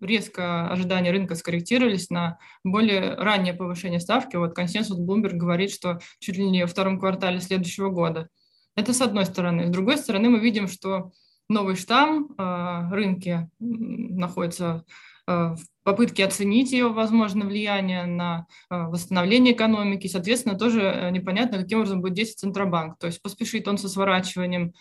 резко 0.00 0.70
ожидания 0.70 1.10
рынка 1.10 1.34
скорректировались 1.34 2.08
на 2.08 2.38
более 2.62 3.16
раннее 3.16 3.54
повышение 3.54 3.98
ставки. 3.98 4.36
Вот 4.36 4.54
консенсус 4.54 5.00
Bloomberg 5.00 5.32
говорит, 5.32 5.72
что 5.72 5.98
чуть 6.20 6.36
ли 6.36 6.48
не 6.48 6.62
во 6.62 6.68
втором 6.68 7.00
квартале 7.00 7.40
следующего 7.40 7.90
года. 7.90 8.28
Это 8.76 8.92
с 8.92 9.00
одной 9.00 9.24
стороны. 9.24 9.66
С 9.66 9.70
другой 9.70 9.96
стороны, 9.96 10.28
мы 10.28 10.38
видим, 10.38 10.68
что 10.68 11.10
новый 11.48 11.74
штамм 11.74 12.28
э, 12.38 12.88
рынке 12.92 13.50
находится 13.58 14.84
Э, 15.28 15.56
попытки 15.86 16.20
оценить 16.20 16.72
ее 16.72 16.88
возможное 16.88 17.46
влияние 17.46 18.06
на 18.06 18.48
э, 18.70 18.76
восстановление 18.88 19.54
экономики. 19.54 20.08
Соответственно, 20.08 20.58
тоже 20.58 20.80
э, 20.82 21.10
непонятно, 21.12 21.58
каким 21.58 21.78
образом 21.78 22.00
будет 22.00 22.14
действовать 22.14 22.40
Центробанк. 22.40 22.98
То 22.98 23.06
есть 23.06 23.22
поспешит 23.22 23.68
он 23.68 23.78
со 23.78 23.88
сворачиванием 23.88 24.72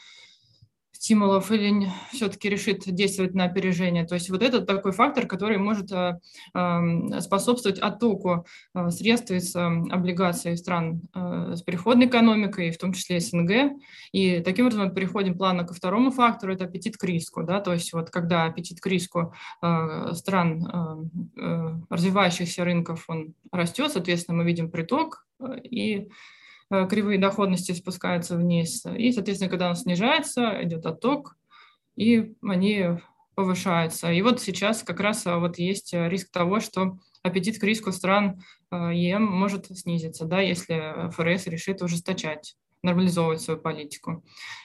стимулов 1.05 1.51
или 1.51 1.87
все-таки 2.11 2.49
решит 2.49 2.83
действовать 2.87 3.35
на 3.35 3.45
опережение. 3.45 4.05
То 4.05 4.15
есть 4.15 4.31
вот 4.31 4.41
это 4.41 4.61
такой 4.61 4.91
фактор, 4.91 5.27
который 5.27 5.59
может 5.59 5.91
э, 5.91 6.19
эм, 6.55 7.21
способствовать 7.21 7.77
оттоку 7.77 8.47
э, 8.73 8.89
средств 8.89 9.29
из 9.29 9.55
э, 9.55 9.59
облигаций 9.59 10.57
стран 10.57 11.01
с 11.13 11.61
переходной 11.61 12.07
экономикой, 12.07 12.71
в 12.71 12.79
том 12.79 12.93
числе 12.93 13.19
СНГ. 13.19 13.79
И 14.13 14.39
таким 14.39 14.65
образом 14.65 14.87
мы 14.87 14.95
переходим 14.95 15.37
плавно 15.37 15.63
ко 15.63 15.75
второму 15.75 16.09
фактору, 16.09 16.53
это 16.53 16.65
аппетит 16.65 16.97
к 16.97 17.03
риску. 17.03 17.43
Да? 17.43 17.59
То 17.61 17.73
есть 17.73 17.93
вот 17.93 18.09
когда 18.09 18.45
аппетит 18.45 18.79
к 18.81 18.87
риску 18.87 19.33
стран 20.13 21.09
развивающихся 21.89 22.65
рынков 22.65 23.05
он 23.07 23.35
растет, 23.51 23.91
соответственно, 23.91 24.39
мы 24.39 24.45
видим 24.45 24.71
приток 24.71 25.25
и 25.63 26.07
кривые 26.69 27.19
доходности 27.19 27.71
спускаются 27.71 28.37
вниз. 28.37 28.85
И, 28.85 29.11
соответственно, 29.11 29.49
когда 29.49 29.69
он 29.69 29.75
снижается, 29.75 30.57
идет 30.63 30.85
отток, 30.85 31.35
и 31.95 32.35
они 32.41 32.99
повышаются. 33.35 34.11
И 34.11 34.21
вот 34.21 34.41
сейчас 34.41 34.81
как 34.83 34.99
раз 34.99 35.25
э, 35.25 35.35
вот 35.35 35.57
есть 35.57 35.93
риск 35.93 36.31
того, 36.31 36.59
что 36.59 36.97
аппетит 37.21 37.59
к 37.59 37.63
риску 37.63 37.91
стран 37.91 38.41
э, 38.71 38.91
ЕМ 38.93 39.23
может 39.23 39.65
снизиться, 39.77 40.25
да, 40.25 40.39
если 40.39 41.09
ФРС 41.11 41.47
решит 41.47 41.81
ужесточать 41.81 42.55
нормализовывать 42.81 43.41
свою 43.41 43.59
политику. 43.59 44.23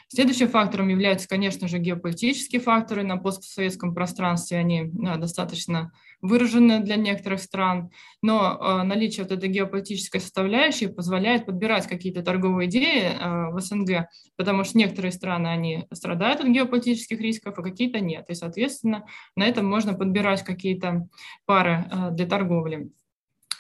Следующим 0.09 0.49
фактором 0.49 0.89
являются, 0.89 1.29
конечно 1.29 1.69
же, 1.69 1.79
геополитические 1.79 2.61
факторы 2.61 3.03
на 3.03 3.17
постсоветском 3.17 3.95
пространстве. 3.95 4.59
Они 4.59 4.85
достаточно 4.85 5.93
выражены 6.23 6.81
для 6.81 6.97
некоторых 6.97 7.41
стран, 7.41 7.91
но 8.23 8.59
э, 8.61 8.83
наличие 8.83 9.25
вот 9.25 9.33
этой 9.33 9.49
геополитической 9.49 10.21
составляющей 10.21 10.89
позволяет 10.89 11.47
подбирать 11.47 11.87
какие-то 11.87 12.23
торговые 12.23 12.69
идеи 12.69 13.05
э, 13.05 13.51
в 13.51 13.61
СНГ, 13.61 14.09
потому 14.37 14.65
что 14.65 14.79
некоторые 14.79 15.13
страны, 15.13 15.49
они 15.49 15.87
страдают 15.93 16.41
от 16.41 16.49
геополитических 16.49 17.21
рисков, 17.21 17.59
а 17.59 17.63
какие-то 17.63 18.01
нет. 18.01 18.27
И, 18.29 18.35
соответственно, 18.35 19.07
на 19.37 19.45
этом 19.45 19.67
можно 19.67 19.95
подбирать 19.95 20.43
какие-то 20.45 21.09
пары 21.47 21.87
э, 21.91 22.11
для 22.13 22.27
торговли. 22.27 22.91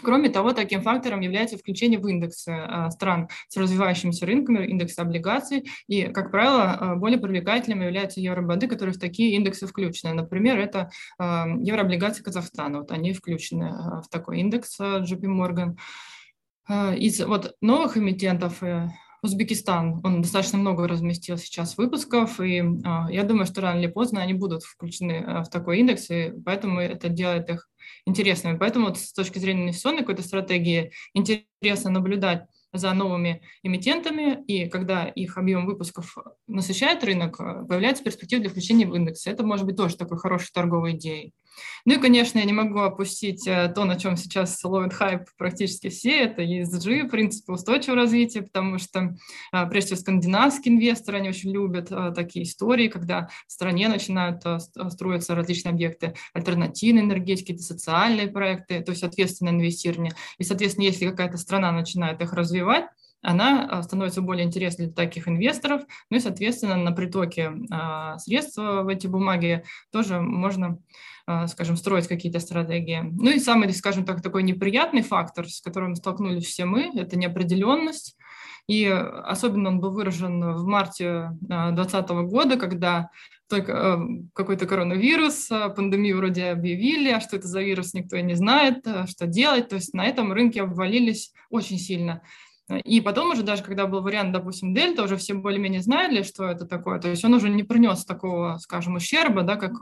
Кроме 0.02 0.28
того, 0.28 0.52
таким 0.52 0.82
фактором 0.82 1.20
является 1.20 1.56
включение 1.56 1.98
в 1.98 2.06
индексы 2.06 2.50
а, 2.50 2.90
стран 2.90 3.28
с 3.48 3.56
развивающимися 3.56 4.26
рынками, 4.26 4.66
индексы 4.66 5.00
облигаций. 5.00 5.68
И, 5.86 6.04
как 6.04 6.30
правило, 6.30 6.72
а, 6.72 6.96
более 6.96 7.18
привлекательными 7.18 7.84
являются 7.84 8.20
евробанды, 8.20 8.66
которые 8.66 8.94
в 8.94 8.98
такие 8.98 9.34
индексы 9.34 9.66
включены. 9.66 10.14
Например, 10.14 10.58
это 10.58 10.90
а, 11.18 11.46
еврооблигации 11.60 12.22
Казахстана. 12.22 12.78
Вот 12.78 12.92
они 12.92 13.12
включены 13.12 13.72
в 14.02 14.08
такой 14.10 14.40
индекс 14.40 14.78
JP 14.80 15.22
Morgan. 15.22 15.76
Из 16.96 17.20
вот 17.24 17.56
новых 17.60 17.96
эмитентов 17.96 18.62
э, 18.62 18.90
Узбекистан, 19.22 20.00
он 20.02 20.22
достаточно 20.22 20.58
много 20.58 20.88
разместил 20.88 21.36
сейчас 21.36 21.76
выпусков, 21.76 22.40
и 22.40 22.60
э, 22.60 22.62
я 23.10 23.22
думаю, 23.24 23.46
что 23.46 23.60
рано 23.60 23.78
или 23.78 23.86
поздно 23.86 24.22
они 24.22 24.32
будут 24.32 24.62
включены 24.62 25.12
э, 25.12 25.42
в 25.42 25.50
такой 25.50 25.80
индекс, 25.80 26.10
и 26.10 26.32
поэтому 26.44 26.80
это 26.80 27.08
делает 27.08 27.50
их 27.50 27.68
интересными. 28.06 28.56
Поэтому 28.56 28.86
вот 28.86 28.98
с 28.98 29.12
точки 29.12 29.38
зрения 29.38 29.64
инвестиционной 29.64 30.00
какой-то 30.00 30.22
стратегии 30.22 30.92
интересно 31.12 31.90
наблюдать 31.90 32.46
за 32.72 32.92
новыми 32.94 33.42
эмитентами, 33.62 34.42
и 34.46 34.68
когда 34.68 35.06
их 35.06 35.36
объем 35.36 35.66
выпусков 35.66 36.16
насыщает 36.46 37.04
рынок, 37.04 37.38
э, 37.40 37.66
появляется 37.68 38.02
перспектива 38.02 38.40
для 38.40 38.50
включения 38.50 38.86
в 38.86 38.94
индекс. 38.94 39.26
Это 39.26 39.44
может 39.44 39.66
быть 39.66 39.76
тоже 39.76 39.96
такой 39.96 40.18
хорошей 40.18 40.50
торговой 40.52 40.92
идеей. 40.92 41.34
Ну 41.84 41.94
и, 41.94 41.98
конечно, 41.98 42.38
я 42.38 42.44
не 42.44 42.52
могу 42.52 42.80
опустить 42.80 43.46
э, 43.46 43.72
то, 43.74 43.84
на 43.84 43.98
чем 43.98 44.16
сейчас 44.16 44.62
ловит 44.64 44.92
хайп 44.92 45.22
практически 45.36 45.88
все, 45.88 46.24
это 46.24 46.42
ESG, 46.42 47.08
принципы 47.08 47.52
устойчивого 47.52 47.96
развития, 47.96 48.42
потому 48.42 48.78
что, 48.78 49.16
э, 49.52 49.66
прежде 49.66 49.94
всего, 49.94 50.00
скандинавские 50.00 50.74
инвесторы, 50.74 51.18
они 51.18 51.28
очень 51.28 51.50
любят 51.50 51.90
э, 51.90 52.12
такие 52.14 52.44
истории, 52.44 52.88
когда 52.88 53.28
в 53.46 53.52
стране 53.52 53.88
начинают 53.88 54.42
строиться 54.90 55.34
различные 55.34 55.72
объекты 55.72 56.14
альтернативной 56.32 57.02
энергетики, 57.02 57.56
социальные 57.56 58.28
проекты, 58.28 58.80
то 58.80 58.92
есть 58.92 59.02
ответственное 59.02 59.52
инвестирование. 59.52 60.12
И, 60.38 60.44
соответственно, 60.44 60.84
если 60.84 61.08
какая-то 61.08 61.38
страна 61.38 61.72
начинает 61.72 62.20
их 62.20 62.32
развивать, 62.32 62.86
она 63.22 63.82
становится 63.82 64.22
более 64.22 64.46
интересной 64.46 64.86
для 64.86 64.94
таких 64.94 65.28
инвесторов, 65.28 65.82
ну 66.10 66.16
и, 66.16 66.20
соответственно, 66.20 66.76
на 66.76 66.92
притоке 66.92 67.52
средств 68.18 68.56
в 68.56 68.88
эти 68.88 69.06
бумаги 69.06 69.64
тоже 69.90 70.20
можно 70.20 70.78
а, 71.26 71.46
скажем, 71.46 71.76
строить 71.76 72.08
какие-то 72.08 72.40
стратегии. 72.40 73.02
Ну 73.02 73.30
и 73.30 73.38
самый, 73.38 73.72
скажем 73.72 74.04
так, 74.04 74.20
такой 74.20 74.42
неприятный 74.42 75.02
фактор, 75.02 75.48
с 75.48 75.60
которым 75.60 75.94
столкнулись 75.94 76.46
все 76.46 76.64
мы, 76.64 76.90
это 76.92 77.16
неопределенность. 77.16 78.16
И 78.66 78.84
особенно 78.86 79.68
он 79.68 79.78
был 79.78 79.92
выражен 79.92 80.54
в 80.54 80.64
марте 80.64 81.30
2020 81.40 82.10
года, 82.30 82.56
когда 82.56 83.10
только 83.48 83.72
э, 83.72 83.98
какой-то 84.32 84.66
коронавирус, 84.66 85.48
пандемию 85.76 86.16
вроде 86.16 86.46
объявили, 86.46 87.10
а 87.10 87.20
что 87.20 87.36
это 87.36 87.46
за 87.46 87.62
вирус, 87.62 87.94
никто 87.94 88.16
и 88.16 88.22
не 88.22 88.34
знает, 88.34 88.86
э, 88.86 89.06
что 89.06 89.26
делать. 89.28 89.68
То 89.68 89.76
есть 89.76 89.94
на 89.94 90.06
этом 90.06 90.32
рынке 90.32 90.62
обвалились 90.62 91.32
очень 91.48 91.78
сильно. 91.78 92.22
И 92.78 93.00
потом 93.00 93.30
уже 93.30 93.42
даже, 93.42 93.62
когда 93.62 93.86
был 93.86 94.00
вариант, 94.02 94.32
допустим, 94.32 94.74
дельта, 94.74 95.02
уже 95.02 95.16
все 95.16 95.34
более-менее 95.34 95.82
знали, 95.82 96.22
что 96.22 96.44
это 96.44 96.66
такое. 96.66 97.00
То 97.00 97.08
есть 97.08 97.24
он 97.24 97.34
уже 97.34 97.48
не 97.50 97.62
принес 97.62 98.04
такого, 98.04 98.58
скажем, 98.58 98.94
ущерба, 98.94 99.42
да, 99.42 99.56
как 99.56 99.80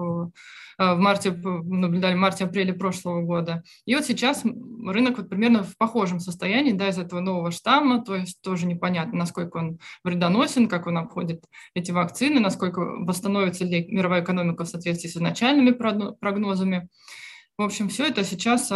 Э, 0.79 0.95
в 0.95 0.99
марте, 0.99 1.33
наблюдали 1.33 2.15
в 2.15 2.19
марте-апреле 2.19 2.73
прошлого 2.73 3.23
года. 3.23 3.65
И 3.85 3.95
вот 3.97 4.05
сейчас 4.05 4.45
рынок 4.45 5.19
вот 5.19 5.29
примерно 5.29 5.65
в 5.65 5.77
похожем 5.77 6.21
состоянии, 6.21 6.73
да, 6.73 6.89
из 6.89 6.99
этого 6.99 7.21
нового 7.21 7.51
штамма, 7.51 8.05
то 8.05 8.15
есть 8.15 8.41
тоже 8.41 8.67
непонятно, 8.67 9.19
насколько 9.19 9.57
он 9.57 9.79
вредоносен, 10.05 10.69
как 10.69 10.87
он 10.87 10.99
обходит 10.99 11.45
эти 11.75 11.91
вакцины, 11.91 12.39
насколько 12.39 12.81
восстановится 12.81 13.65
ли 13.65 13.87
мировая 13.89 14.23
экономика 14.23 14.65
в 14.65 14.69
соответствии 14.69 15.09
с 15.09 15.17
изначальными 15.17 15.73
прогнозами. 15.73 16.89
В 17.57 17.63
общем, 17.63 17.89
все 17.89 18.07
это 18.07 18.23
сейчас 18.23 18.71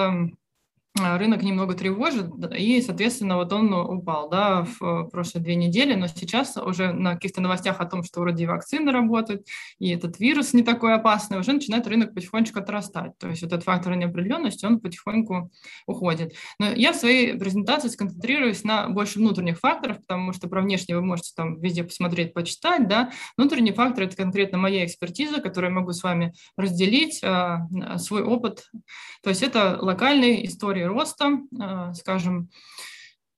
рынок 0.95 1.43
немного 1.43 1.75
тревожит, 1.75 2.27
и, 2.57 2.83
соответственно, 2.83 3.37
вот 3.37 3.53
он 3.53 3.73
упал 3.73 4.29
да, 4.29 4.65
в 4.65 4.83
э, 4.83 5.11
прошлые 5.11 5.43
две 5.43 5.55
недели, 5.55 5.95
но 5.95 6.07
сейчас 6.07 6.57
уже 6.59 6.93
на 6.93 7.15
каких-то 7.15 7.41
новостях 7.41 7.81
о 7.81 7.87
том, 7.87 8.03
что 8.03 8.21
вроде 8.21 8.47
вакцины 8.47 8.93
работают, 8.93 9.47
и 9.79 9.89
этот 9.91 10.21
вирус 10.21 10.53
не 10.53 10.63
такой 10.63 10.95
опасный, 10.95 11.39
уже 11.39 11.53
начинает 11.53 11.87
рынок 11.87 12.15
потихонечку 12.15 12.59
отрастать. 12.59 13.17
То 13.19 13.29
есть 13.29 13.43
этот 13.43 13.65
фактор 13.65 13.95
неопределенности, 13.97 14.67
он 14.67 14.81
потихоньку 14.81 15.51
уходит. 15.87 16.35
Но 16.59 16.71
я 16.71 16.93
в 16.93 16.97
своей 16.97 17.39
презентации 17.39 17.89
сконцентрируюсь 17.89 18.63
на 18.63 18.89
больше 18.91 19.19
внутренних 19.19 19.61
факторов, 19.61 19.99
потому 19.99 20.35
что 20.35 20.49
про 20.49 20.61
внешние 20.61 20.99
вы 20.99 21.05
можете 21.05 21.33
там 21.35 21.59
везде 21.59 21.85
посмотреть, 21.85 22.35
почитать, 22.35 22.87
да. 22.87 23.11
Внутренний 23.39 23.73
фактор– 23.73 24.05
это 24.05 24.17
конкретно 24.17 24.59
моя 24.59 24.85
экспертиза, 24.85 25.41
которую 25.41 25.71
я 25.71 25.79
могу 25.81 25.93
с 25.93 26.03
вами 26.03 26.35
разделить, 26.59 27.21
а, 27.25 27.67
свой 27.97 28.23
опыт. 28.23 28.71
То 29.23 29.31
есть 29.31 29.43
это 29.43 29.79
локальные 29.81 30.47
истории 30.47 30.82
истории 30.83 30.85
роста, 30.85 31.41
э, 31.61 31.95
скажем, 31.95 32.51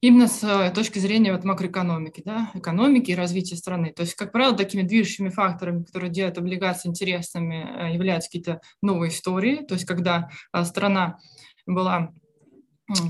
именно 0.00 0.26
с 0.26 0.42
э, 0.42 0.70
точки 0.74 0.98
зрения 0.98 1.32
вот 1.32 1.44
макроэкономики, 1.44 2.22
да, 2.24 2.50
экономики 2.54 3.10
и 3.10 3.14
развития 3.14 3.56
страны. 3.56 3.92
То 3.92 4.02
есть, 4.02 4.14
как 4.14 4.32
правило, 4.32 4.56
такими 4.56 4.82
движущими 4.82 5.28
факторами, 5.28 5.84
которые 5.84 6.10
делают 6.10 6.38
облигации 6.38 6.88
интересными, 6.88 7.90
э, 7.90 7.94
являются 7.94 8.28
какие-то 8.28 8.60
новые 8.82 9.10
истории. 9.10 9.56
То 9.56 9.74
есть, 9.74 9.86
когда 9.86 10.30
страна 10.64 11.18
была 11.66 12.12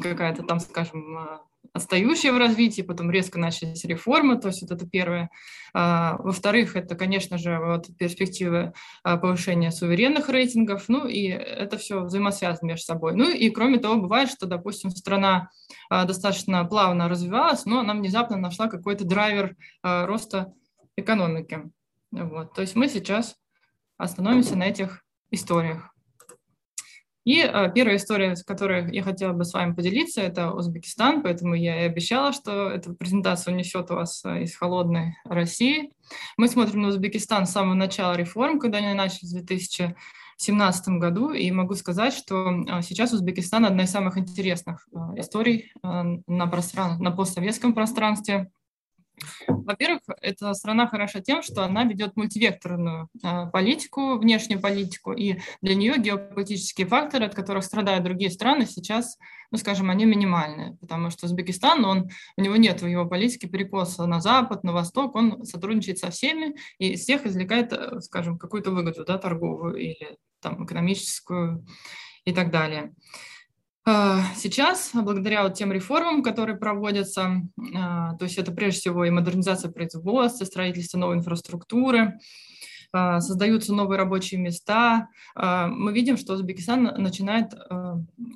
какая-то 0.02 0.44
там, 0.44 0.60
скажем, 0.60 1.40
отстающие 1.74 2.32
в 2.32 2.38
развитии, 2.38 2.82
потом 2.82 3.10
резко 3.10 3.38
начались 3.38 3.84
реформы, 3.84 4.40
то 4.40 4.48
есть 4.48 4.62
вот 4.62 4.70
это 4.70 4.88
первое. 4.88 5.28
А, 5.74 6.16
во-вторых, 6.18 6.76
это, 6.76 6.94
конечно 6.94 7.36
же, 7.36 7.58
вот 7.58 7.88
перспективы 7.98 8.72
а, 9.02 9.16
повышения 9.16 9.72
суверенных 9.72 10.28
рейтингов, 10.28 10.84
ну 10.88 11.06
и 11.06 11.26
это 11.26 11.76
все 11.76 12.04
взаимосвязано 12.04 12.68
между 12.68 12.84
собой. 12.84 13.16
Ну 13.16 13.28
и 13.28 13.50
кроме 13.50 13.78
того, 13.78 14.00
бывает, 14.00 14.30
что, 14.30 14.46
допустим, 14.46 14.90
страна 14.90 15.50
а, 15.90 16.04
достаточно 16.04 16.64
плавно 16.64 17.08
развивалась, 17.08 17.64
но 17.66 17.80
она 17.80 17.94
внезапно 17.94 18.36
нашла 18.36 18.68
какой-то 18.68 19.04
драйвер 19.04 19.56
роста 19.82 20.52
экономики. 20.96 21.70
Вот. 22.12 22.54
То 22.54 22.60
есть 22.60 22.76
мы 22.76 22.88
сейчас 22.88 23.34
остановимся 23.96 24.56
на 24.56 24.64
этих 24.64 25.04
историях. 25.32 25.93
И 27.24 27.40
э, 27.40 27.72
первая 27.74 27.96
история, 27.96 28.36
с 28.36 28.44
которой 28.44 28.94
я 28.94 29.02
хотела 29.02 29.32
бы 29.32 29.44
с 29.44 29.54
вами 29.54 29.72
поделиться, 29.72 30.20
это 30.20 30.52
Узбекистан, 30.52 31.22
поэтому 31.22 31.54
я 31.54 31.82
и 31.82 31.86
обещала, 31.86 32.32
что 32.32 32.68
эта 32.68 32.92
презентация 32.92 33.54
унесет 33.54 33.88
вас 33.88 34.22
э, 34.24 34.42
из 34.42 34.54
холодной 34.54 35.16
России. 35.24 35.90
Мы 36.36 36.48
смотрим 36.48 36.82
на 36.82 36.88
Узбекистан 36.88 37.46
с 37.46 37.52
самого 37.52 37.74
начала 37.74 38.14
реформ, 38.14 38.60
когда 38.60 38.78
они 38.78 38.92
начались 38.92 39.32
в 39.32 39.44
2017 39.46 40.88
году, 40.98 41.30
и 41.32 41.50
могу 41.50 41.74
сказать, 41.74 42.12
что 42.12 42.50
э, 42.50 42.82
сейчас 42.82 43.14
Узбекистан 43.14 43.64
одна 43.64 43.84
из 43.84 43.90
самых 43.90 44.18
интересных 44.18 44.86
историй 45.16 45.72
на, 45.82 46.46
простран... 46.46 47.02
на 47.02 47.10
постсоветском 47.10 47.72
пространстве– 47.72 48.50
во-первых, 49.46 50.02
эта 50.20 50.52
страна 50.54 50.86
хороша 50.86 51.20
тем, 51.20 51.42
что 51.42 51.64
она 51.64 51.84
ведет 51.84 52.16
мультивекторную 52.16 53.08
а, 53.22 53.46
политику, 53.46 54.18
внешнюю 54.18 54.60
политику, 54.60 55.12
и 55.12 55.38
для 55.62 55.74
нее 55.74 55.94
геополитические 55.98 56.86
факторы, 56.86 57.26
от 57.26 57.34
которых 57.34 57.64
страдают 57.64 58.04
другие 58.04 58.30
страны, 58.30 58.66
сейчас, 58.66 59.18
ну, 59.50 59.58
скажем, 59.58 59.90
они 59.90 60.04
минимальные, 60.04 60.76
потому 60.80 61.10
что 61.10 61.26
Узбекистан, 61.26 61.84
он, 61.84 62.10
у 62.36 62.40
него 62.42 62.56
нет 62.56 62.82
в 62.82 62.86
его 62.86 63.06
политике 63.06 63.48
перекоса 63.48 64.06
на 64.06 64.20
запад, 64.20 64.64
на 64.64 64.72
восток, 64.72 65.14
он 65.14 65.44
сотрудничает 65.44 65.98
со 65.98 66.10
всеми 66.10 66.54
и 66.78 66.92
из 66.92 67.00
всех 67.00 67.26
извлекает, 67.26 67.72
э, 67.72 68.00
скажем, 68.00 68.38
какую-то 68.38 68.70
выгоду, 68.70 69.04
да, 69.04 69.18
торговую 69.18 69.76
или 69.76 70.16
там 70.40 70.64
экономическую 70.64 71.64
и 72.24 72.32
так 72.32 72.50
далее. 72.50 72.92
Сейчас, 74.36 74.90
благодаря 74.94 75.42
вот 75.42 75.54
тем 75.54 75.70
реформам, 75.70 76.22
которые 76.22 76.56
проводятся, 76.56 77.42
а, 77.76 78.16
то 78.16 78.24
есть 78.24 78.38
это 78.38 78.50
прежде 78.50 78.80
всего 78.80 79.04
и 79.04 79.10
модернизация 79.10 79.70
производства, 79.70 80.46
строительство 80.46 80.96
новой 80.96 81.16
инфраструктуры, 81.16 82.00
а, 82.00 82.18
создаются 83.20 83.74
новые 83.74 83.98
рабочие 83.98 84.40
места. 84.40 85.08
Мы 85.34 85.92
видим, 85.92 86.16
что 86.16 86.34
Узбекистан 86.34 86.84
начинает 86.96 87.52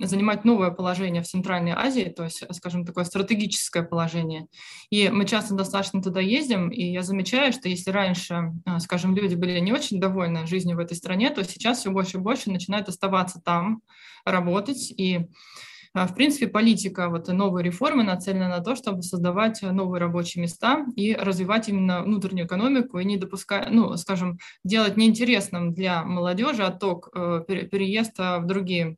занимать 0.00 0.44
новое 0.44 0.70
положение 0.70 1.22
в 1.22 1.28
Центральной 1.28 1.72
Азии, 1.72 2.12
то 2.14 2.24
есть, 2.24 2.42
скажем, 2.54 2.84
такое 2.84 3.04
стратегическое 3.04 3.82
положение. 3.82 4.46
И 4.90 5.09
мы 5.09 5.26
часто 5.26 5.54
достаточно 5.54 6.02
туда 6.02 6.20
ездим, 6.20 6.70
и 6.70 6.84
я 6.84 7.02
замечаю, 7.02 7.52
что 7.52 7.68
если 7.68 7.90
раньше, 7.90 8.52
скажем, 8.80 9.14
люди 9.14 9.34
были 9.34 9.59
не 9.61 9.72
очень 9.72 10.00
довольны 10.00 10.46
жизнью 10.46 10.76
в 10.76 10.80
этой 10.80 10.96
стране, 10.96 11.30
то 11.30 11.44
сейчас 11.44 11.78
все 11.78 11.90
больше 11.90 12.18
и 12.18 12.20
больше 12.20 12.50
начинают 12.50 12.88
оставаться 12.88 13.40
там, 13.40 13.80
работать. 14.24 14.92
И 14.96 15.16
а, 15.16 15.22
в 16.07 16.14
принципе, 16.14 16.49
политика 16.49 17.09
вот 17.09 17.28
новой 17.28 17.62
реформы 17.62 18.05
нацелена 18.05 18.49
на 18.49 18.61
то, 18.61 18.76
чтобы 18.76 19.03
создавать 19.03 19.62
новые 19.62 20.01
рабочие 20.01 20.42
места 20.42 20.86
и 20.96 21.14
развивать 21.14 21.68
именно 21.68 22.03
внутреннюю 22.03 22.46
экономику 22.46 22.99
и 22.99 23.05
не 23.05 23.16
допускать, 23.16 23.70
ну, 23.70 23.96
скажем, 23.96 24.38
делать 24.64 24.96
неинтересным 24.96 25.72
для 25.72 26.05
молодежи 26.05 26.62
отток, 26.62 27.11
э, 27.14 27.42
переезд 27.46 28.18
в 28.18 28.42
другие 28.44 28.96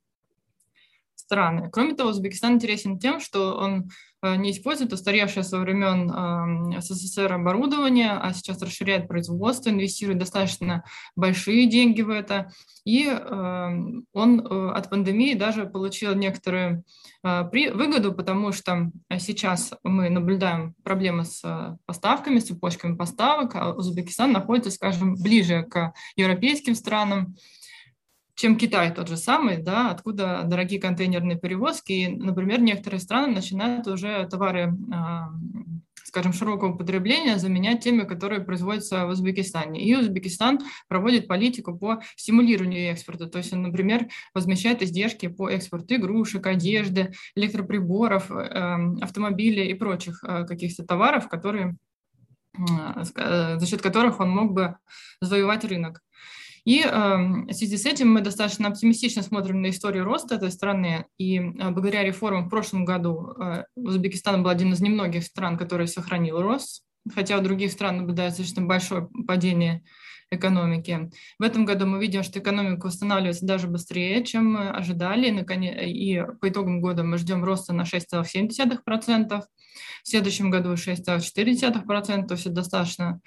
страны. 1.31 1.71
Кроме 1.71 1.95
того, 1.95 2.11
Узбекистан 2.11 2.55
интересен 2.55 2.99
тем, 2.99 3.21
что 3.21 3.57
он 3.57 3.89
э, 4.21 4.35
не 4.35 4.51
использует 4.51 4.93
устаревшее 4.93 5.45
со 5.45 5.61
времен 5.61 6.11
эм, 6.11 6.81
СССР 6.83 7.33
оборудование, 7.33 8.11
а 8.11 8.33
сейчас 8.33 8.61
расширяет 8.61 9.07
производство, 9.07 9.71
инвестирует 9.71 10.19
достаточно 10.19 10.83
большие 11.15 11.69
деньги 11.69 12.03
в 12.03 12.11
это. 12.11 12.51
И 12.85 13.07
эм, 13.07 14.07
он 14.13 14.41
э, 14.41 14.71
от 14.73 14.91
пандемии 14.91 15.35
даже 15.35 15.67
получил 15.67 16.17
некоторую 16.17 16.83
э, 17.23 17.43
выгоду, 17.75 18.13
потому 18.13 18.51
что 18.51 18.91
сейчас 19.21 19.73
мы 19.85 20.11
наблюдаем 20.11 20.75
проблемы 20.83 21.25
с 21.25 21.79
поставками, 21.87 22.41
с 22.41 22.47
цепочками 22.47 22.97
поставок, 22.97 23.55
а 23.55 23.73
Узбекистан 23.73 24.33
находится, 24.33 24.73
скажем, 24.73 25.15
ближе 25.15 25.63
к 25.63 25.93
европейским 26.17 26.75
странам, 26.75 27.37
чем 28.41 28.57
Китай 28.57 28.91
тот 28.95 29.09
же 29.09 29.19
самый, 29.19 29.59
да, 29.59 29.91
откуда 29.91 30.43
дорогие 30.47 30.81
контейнерные 30.81 31.39
перевозки. 31.39 31.93
И, 31.93 32.09
например, 32.09 32.63
некоторые 32.63 32.99
страны 32.99 33.35
начинают 33.35 33.87
уже 33.87 34.27
товары, 34.31 34.75
а, 34.91 35.29
скажем, 36.05 36.33
широкого 36.33 36.73
потребления 36.73 37.37
заменять 37.37 37.85
теми, 37.85 38.05
которые 38.05 38.41
производятся 38.41 39.05
в 39.05 39.11
Узбекистане. 39.11 39.85
И 39.85 39.95
Узбекистан 39.95 40.61
проводит 40.89 41.29
политику 41.29 41.77
по 41.77 42.01
стимулированию 42.17 42.91
экспорта. 42.93 43.27
То 43.27 43.37
есть 43.37 43.53
он, 43.53 43.61
например, 43.61 44.09
возмещает 44.33 44.81
издержки 44.81 45.29
по 45.29 45.51
экспорту 45.51 45.97
игрушек, 45.97 46.47
одежды, 46.47 47.13
электроприборов, 47.35 48.31
эм, 48.31 48.97
автомобилей 49.03 49.69
и 49.69 49.75
прочих 49.75 50.25
э, 50.25 50.47
каких-то 50.47 50.83
товаров, 50.83 51.29
которые, 51.29 51.77
э, 52.57 53.59
за 53.59 53.67
счет 53.67 53.83
которых 53.83 54.19
он 54.19 54.31
мог 54.31 54.55
бы 54.55 54.77
завоевать 55.21 55.67
рынок. 55.67 56.01
И 56.65 56.83
э, 56.83 56.87
в 56.89 57.53
связи 57.53 57.77
с 57.77 57.87
этим 57.87 58.13
мы 58.13 58.21
достаточно 58.21 58.69
оптимистично 58.69 59.23
смотрим 59.23 59.63
на 59.63 59.71
историю 59.71 60.05
роста 60.05 60.35
этой 60.35 60.51
страны. 60.51 61.07
И 61.19 61.39
э, 61.39 61.71
благодаря 61.71 62.05
реформам 62.05 62.47
в 62.47 62.51
прошлом 62.51 62.85
году 62.85 63.35
э, 63.41 63.65
Узбекистан 63.77 64.43
был 64.43 64.51
один 64.51 64.73
из 64.73 64.81
немногих 64.81 65.25
стран, 65.25 65.57
который 65.57 65.89
сохранил 65.89 66.41
рост, 66.41 66.83
хотя 67.15 67.39
у 67.39 67.43
других 67.43 67.73
стран 67.73 67.99
наблюдается 67.99 68.43
достаточно 68.43 68.67
большое 68.67 69.09
падение 69.27 69.83
экономики. 70.31 71.11
В 71.39 71.43
этом 71.43 71.65
году 71.65 71.87
мы 71.87 72.01
видим, 72.01 72.23
что 72.23 72.39
экономика 72.39 72.87
восстанавливается 72.87 73.47
даже 73.47 73.67
быстрее, 73.67 74.25
чем 74.25 74.53
мы 74.53 74.71
ожидали. 74.71 75.29
И 75.87 76.23
по 76.41 76.49
итогам 76.49 76.81
года 76.81 77.03
мы 77.03 77.19
ждем 77.19 77.45
роста 77.45 77.73
на 77.73 77.83
6,7%. 77.83 79.43
В 80.03 80.09
следующем 80.09 80.51
году 80.51 80.75
6,4%, 80.75 82.27
то 82.27 82.35
есть 82.35 82.53
достаточно 82.53 83.21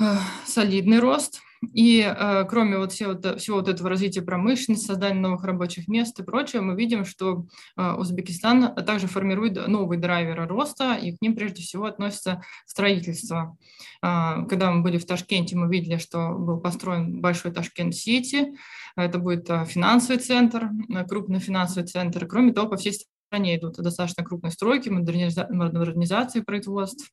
э, 0.00 0.04
солидный 0.46 1.00
рост. 1.00 1.40
И 1.72 2.00
э, 2.00 2.44
кроме 2.48 2.78
вот 2.78 2.92
всего, 2.92 3.14
всего 3.36 3.58
вот 3.58 3.68
этого 3.68 3.88
развития 3.88 4.22
промышленности, 4.22 4.86
создания 4.86 5.20
новых 5.20 5.44
рабочих 5.44 5.88
мест 5.88 6.18
и 6.20 6.22
прочего, 6.22 6.62
мы 6.62 6.76
видим, 6.76 7.04
что 7.04 7.46
э, 7.76 7.92
Узбекистан 7.94 8.74
также 8.74 9.06
формирует 9.06 9.66
новые 9.66 9.98
драйверы 9.98 10.46
роста, 10.46 10.94
и 10.94 11.16
к 11.16 11.20
ним 11.20 11.34
прежде 11.34 11.62
всего 11.62 11.86
относится 11.86 12.42
строительство. 12.66 13.56
Э, 14.02 14.44
когда 14.48 14.70
мы 14.70 14.82
были 14.82 14.98
в 14.98 15.06
Ташкенте, 15.06 15.56
мы 15.56 15.68
видели, 15.68 15.98
что 15.98 16.30
был 16.30 16.60
построен 16.60 17.20
большой 17.20 17.52
Ташкент-Сити, 17.52 18.54
это 18.96 19.18
будет 19.18 19.48
э, 19.50 19.64
финансовый 19.64 20.18
центр, 20.18 20.70
э, 20.88 21.04
крупный 21.04 21.40
финансовый 21.40 21.86
центр. 21.86 22.26
Кроме 22.26 22.52
того, 22.52 22.68
по 22.68 22.76
всей 22.76 22.94
стране 23.28 23.56
идут 23.56 23.76
достаточно 23.76 24.24
крупные 24.24 24.50
стройки, 24.50 24.88
модерниза- 24.88 25.50
модернизации 25.50 26.40
производств. 26.40 27.10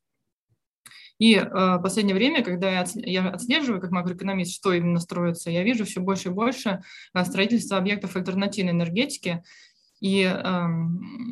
И 1.18 1.36
э, 1.36 1.44
в 1.46 1.80
последнее 1.82 2.16
время, 2.16 2.44
когда 2.44 2.70
я, 2.70 2.86
я 2.96 3.30
отслеживаю 3.30 3.80
как 3.80 3.92
макроэкономист, 3.92 4.54
что 4.54 4.74
именно 4.74 5.00
строится, 5.00 5.50
я 5.50 5.64
вижу 5.64 5.86
все 5.86 6.02
больше 6.02 6.30
и 6.30 6.32
больше 6.32 6.82
э, 7.14 7.26
строительства 7.26 7.78
объектов 7.78 8.16
альтернативной 8.16 8.74
энергетики. 8.74 9.44
И 10.02 10.24
э, 10.24 10.68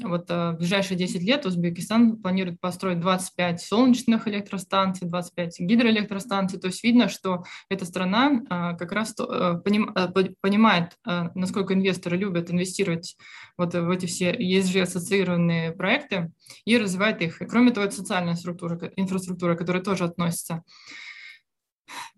вот 0.04 0.30
э, 0.30 0.52
в 0.52 0.58
ближайшие 0.58 0.98
10 0.98 1.22
лет 1.22 1.46
Узбекистан 1.46 2.18
планирует 2.18 2.60
построить 2.60 3.00
25 3.00 3.62
солнечных 3.62 4.28
электростанций, 4.28 5.08
25 5.08 5.60
гидроэлектростанций. 5.60 6.60
То 6.60 6.68
есть 6.68 6.84
видно, 6.84 7.10
что 7.10 7.44
эта 7.70 7.86
страна 7.86 8.32
э, 8.32 8.78
как 8.78 8.92
раз 8.92 9.14
э, 9.20 9.60
поним, 9.64 9.92
э, 9.96 10.08
понимает, 10.42 10.94
э, 11.08 11.30
насколько 11.36 11.74
инвесторы 11.74 12.18
любят 12.18 12.52
инвестировать 12.52 13.18
вот 13.58 13.74
в 13.74 13.90
эти 13.90 14.06
все 14.06 14.32
ESG-ассоциированные 14.32 15.74
проекты 15.74 16.32
и 16.66 16.78
развивает 16.78 17.22
их. 17.22 17.42
И 17.42 17.46
кроме 17.46 17.72
того, 17.72 17.86
это 17.86 17.96
социальная 17.96 18.36
структура, 18.36 18.80
инфраструктура, 18.96 19.56
которая 19.56 19.84
тоже 19.84 20.06
относится 20.06 20.64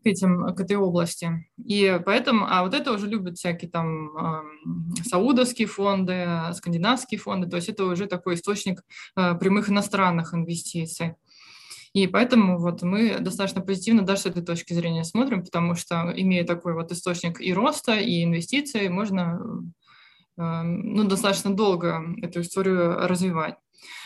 к, 0.04 0.06
этим, 0.06 0.54
к 0.56 0.60
этой 0.60 0.78
области. 0.78 1.48
И 1.58 2.00
поэтому, 2.06 2.46
а 2.50 2.64
вот 2.64 2.74
это 2.74 2.92
уже 2.92 3.08
любят 3.08 3.38
всякие 3.38 3.70
там 3.70 4.16
э, 4.16 4.42
саудовские 5.04 5.68
фонды, 5.68 6.28
скандинавские 6.54 7.20
фонды, 7.20 7.48
то 7.48 7.56
есть 7.58 7.70
это 7.70 7.86
уже 7.86 8.06
такой 8.08 8.36
источник 8.36 8.84
э, 9.16 9.36
прямых 9.36 9.70
иностранных 9.70 10.34
инвестиций. 10.34 11.16
И 11.94 12.08
поэтому 12.08 12.60
вот 12.60 12.82
мы 12.82 13.20
достаточно 13.20 13.62
позитивно 13.62 14.02
даже 14.02 14.24
с 14.24 14.26
этой 14.26 14.44
точки 14.44 14.74
зрения 14.74 15.06
смотрим, 15.06 15.44
потому 15.44 15.76
что, 15.76 16.14
имея 16.14 16.46
такой 16.46 16.74
вот 16.74 16.92
источник 16.92 17.40
и 17.40 17.54
роста, 17.54 17.96
и 17.96 18.22
инвестиций, 18.24 18.90
можно 18.90 19.40
э, 20.38 20.62
ну, 20.64 21.06
достаточно 21.06 21.56
долго 21.56 22.04
эту 22.22 22.42
историю 22.42 23.08
развивать. 23.08 23.56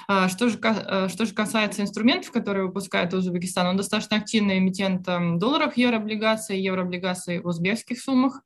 А, 0.07 0.29
что 0.29 0.49
же, 0.49 0.59
а, 0.63 1.09
что 1.09 1.25
же 1.25 1.33
касается 1.33 1.81
инструментов, 1.81 2.31
которые 2.31 2.65
выпускает 2.65 3.13
Узбекистан, 3.13 3.67
он 3.67 3.77
достаточно 3.77 4.17
активный 4.17 4.59
эмитент 4.59 5.07
долларов, 5.39 5.77
еврооблигаций, 5.77 6.59
еврооблигаций 6.59 7.39
в 7.39 7.47
узбекских 7.47 8.01
суммах. 8.01 8.41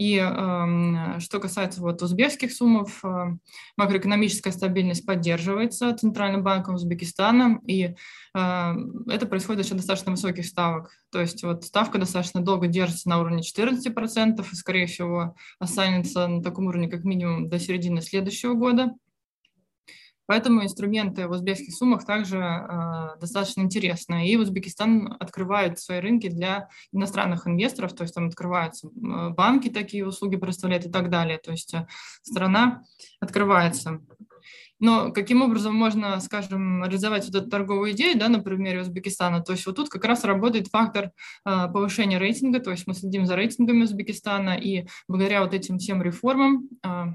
И 0.00 0.16
э, 0.16 1.20
что 1.20 1.40
касается 1.40 1.82
вот 1.82 2.00
узбекских 2.00 2.54
суммов, 2.54 3.04
э, 3.04 3.36
макроэкономическая 3.76 4.50
стабильность 4.50 5.04
поддерживается 5.04 5.94
Центральным 5.94 6.42
банком 6.42 6.76
Узбекистана, 6.76 7.60
и 7.66 7.82
э, 7.84 7.94
это 8.32 9.26
происходит 9.26 9.62
за 9.62 9.68
счет 9.68 9.76
достаточно 9.76 10.12
высоких 10.12 10.46
ставок. 10.46 10.90
То 11.12 11.20
есть 11.20 11.42
вот 11.42 11.64
ставка 11.64 11.98
достаточно 11.98 12.40
долго 12.40 12.66
держится 12.66 13.10
на 13.10 13.20
уровне 13.20 13.42
14%, 13.42 14.40
и, 14.50 14.54
скорее 14.56 14.86
всего, 14.86 15.36
останется 15.58 16.26
на 16.28 16.42
таком 16.42 16.68
уровне 16.68 16.88
как 16.88 17.04
минимум 17.04 17.50
до 17.50 17.58
середины 17.58 18.00
следующего 18.00 18.54
года. 18.54 18.94
Поэтому 20.30 20.62
инструменты 20.62 21.26
в 21.26 21.32
узбекских 21.32 21.74
суммах 21.74 22.06
также 22.06 22.38
э, 22.38 23.18
достаточно 23.20 23.62
интересны. 23.62 24.28
И 24.28 24.36
Узбекистан 24.36 25.16
открывает 25.18 25.80
свои 25.80 25.98
рынки 25.98 26.28
для 26.28 26.68
иностранных 26.92 27.48
инвесторов, 27.48 27.94
то 27.94 28.04
есть 28.04 28.14
там 28.14 28.28
открываются 28.28 28.90
банки, 28.94 29.70
такие 29.70 30.06
услуги 30.06 30.36
представляют 30.36 30.86
и 30.86 30.88
так 30.88 31.10
далее. 31.10 31.38
То 31.38 31.50
есть 31.50 31.74
э, 31.74 31.88
страна 32.22 32.84
открывается. 33.18 34.02
Но 34.78 35.10
каким 35.10 35.42
образом 35.42 35.74
можно, 35.74 36.20
скажем, 36.20 36.84
реализовать 36.84 37.26
вот 37.26 37.34
эту 37.34 37.50
торговую 37.50 37.90
идею, 37.90 38.16
да, 38.16 38.28
на 38.28 38.38
примере 38.38 38.82
Узбекистана? 38.82 39.42
То 39.42 39.50
есть 39.50 39.66
вот 39.66 39.74
тут 39.74 39.88
как 39.88 40.04
раз 40.04 40.22
работает 40.22 40.68
фактор 40.68 41.06
э, 41.06 41.10
повышения 41.72 42.20
рейтинга, 42.20 42.60
то 42.60 42.70
есть 42.70 42.86
мы 42.86 42.94
следим 42.94 43.26
за 43.26 43.34
рейтингами 43.34 43.82
Узбекистана, 43.82 44.50
и 44.50 44.86
благодаря 45.08 45.42
вот 45.42 45.54
этим 45.54 45.78
всем 45.78 46.00
реформам 46.00 46.68
э, 46.86 47.14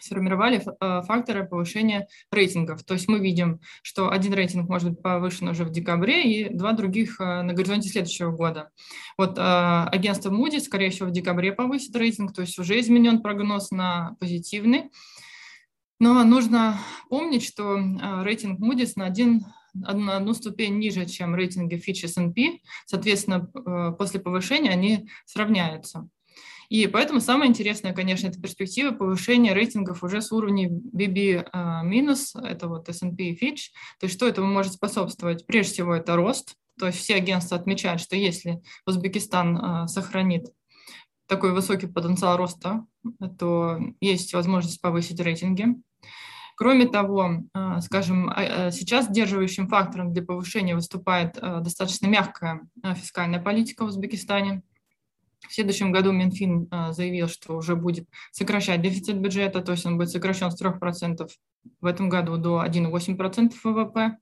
сформировали 0.00 0.60
э, 0.60 1.02
факторы 1.02 1.46
повышения 1.46 2.08
рейтингов. 2.30 2.84
То 2.84 2.94
есть 2.94 3.08
мы 3.08 3.20
видим, 3.20 3.60
что 3.82 4.10
один 4.10 4.34
рейтинг 4.34 4.68
может 4.68 4.90
быть 4.90 5.02
повышен 5.02 5.48
уже 5.48 5.64
в 5.64 5.70
декабре 5.70 6.22
и 6.22 6.48
два 6.52 6.72
других 6.72 7.20
э, 7.20 7.42
на 7.42 7.52
горизонте 7.52 7.88
следующего 7.88 8.30
года. 8.30 8.70
Вот 9.16 9.38
э, 9.38 9.42
агентство 9.42 10.30
Moody, 10.30 10.60
скорее 10.60 10.90
всего, 10.90 11.08
в 11.08 11.12
декабре 11.12 11.52
повысит 11.52 11.94
рейтинг, 11.94 12.32
то 12.34 12.42
есть 12.42 12.58
уже 12.58 12.78
изменен 12.80 13.22
прогноз 13.22 13.70
на 13.70 14.16
позитивный. 14.18 14.90
Но 16.00 16.24
нужно 16.24 16.78
помнить, 17.08 17.44
что 17.44 17.76
рейтинг 18.24 18.58
Moody's 18.58 18.92
на 18.96 19.06
один 19.06 19.44
на 19.74 20.16
одну 20.16 20.34
ступень 20.34 20.78
ниже, 20.78 21.06
чем 21.06 21.34
рейтинги 21.34 21.76
Fitch 21.76 22.02
и 22.02 22.06
S&P. 22.06 22.60
Соответственно, 22.84 23.46
после 23.96 24.20
повышения 24.20 24.70
они 24.70 25.08
сравняются. 25.24 26.08
И 26.72 26.86
поэтому 26.86 27.20
самое 27.20 27.50
интересное, 27.50 27.92
конечно, 27.92 28.28
это 28.28 28.40
перспектива 28.40 28.92
повышения 28.92 29.52
рейтингов 29.52 30.02
уже 30.02 30.22
с 30.22 30.32
уровня 30.32 30.70
BB-, 30.70 31.46
а, 31.52 31.84
это 32.46 32.66
вот 32.66 32.88
S&P 32.88 33.24
и 33.24 33.34
Fitch. 33.38 33.74
То 34.00 34.06
есть 34.06 34.16
что 34.16 34.26
этому 34.26 34.50
может 34.50 34.72
способствовать? 34.72 35.44
Прежде 35.44 35.74
всего, 35.74 35.94
это 35.94 36.16
рост. 36.16 36.54
То 36.78 36.86
есть 36.86 36.98
все 36.98 37.16
агентства 37.16 37.58
отмечают, 37.58 38.00
что 38.00 38.16
если 38.16 38.62
Узбекистан 38.86 39.58
а, 39.58 39.86
сохранит 39.86 40.46
такой 41.26 41.52
высокий 41.52 41.88
потенциал 41.88 42.38
роста, 42.38 42.86
то 43.38 43.78
есть 44.00 44.32
возможность 44.32 44.80
повысить 44.80 45.20
рейтинги. 45.20 45.66
Кроме 46.56 46.88
того, 46.88 47.42
а, 47.52 47.82
скажем, 47.82 48.32
сейчас 48.70 49.08
сдерживающим 49.08 49.68
фактором 49.68 50.14
для 50.14 50.22
повышения 50.22 50.74
выступает 50.74 51.34
достаточно 51.34 52.06
мягкая 52.06 52.62
фискальная 52.94 53.42
политика 53.42 53.84
в 53.84 53.88
Узбекистане. 53.88 54.62
В 55.48 55.54
следующем 55.54 55.92
году 55.92 56.12
Минфин 56.12 56.68
а, 56.70 56.92
заявил, 56.92 57.28
что 57.28 57.56
уже 57.56 57.76
будет 57.76 58.08
сокращать 58.30 58.80
дефицит 58.80 59.18
бюджета, 59.18 59.60
то 59.60 59.72
есть 59.72 59.84
он 59.86 59.96
будет 59.96 60.10
сокращен 60.10 60.50
с 60.50 60.60
3% 60.60 61.28
в 61.80 61.86
этом 61.86 62.08
году 62.08 62.36
до 62.36 62.64
1,8% 62.64 63.52
ВВП. 63.64 64.16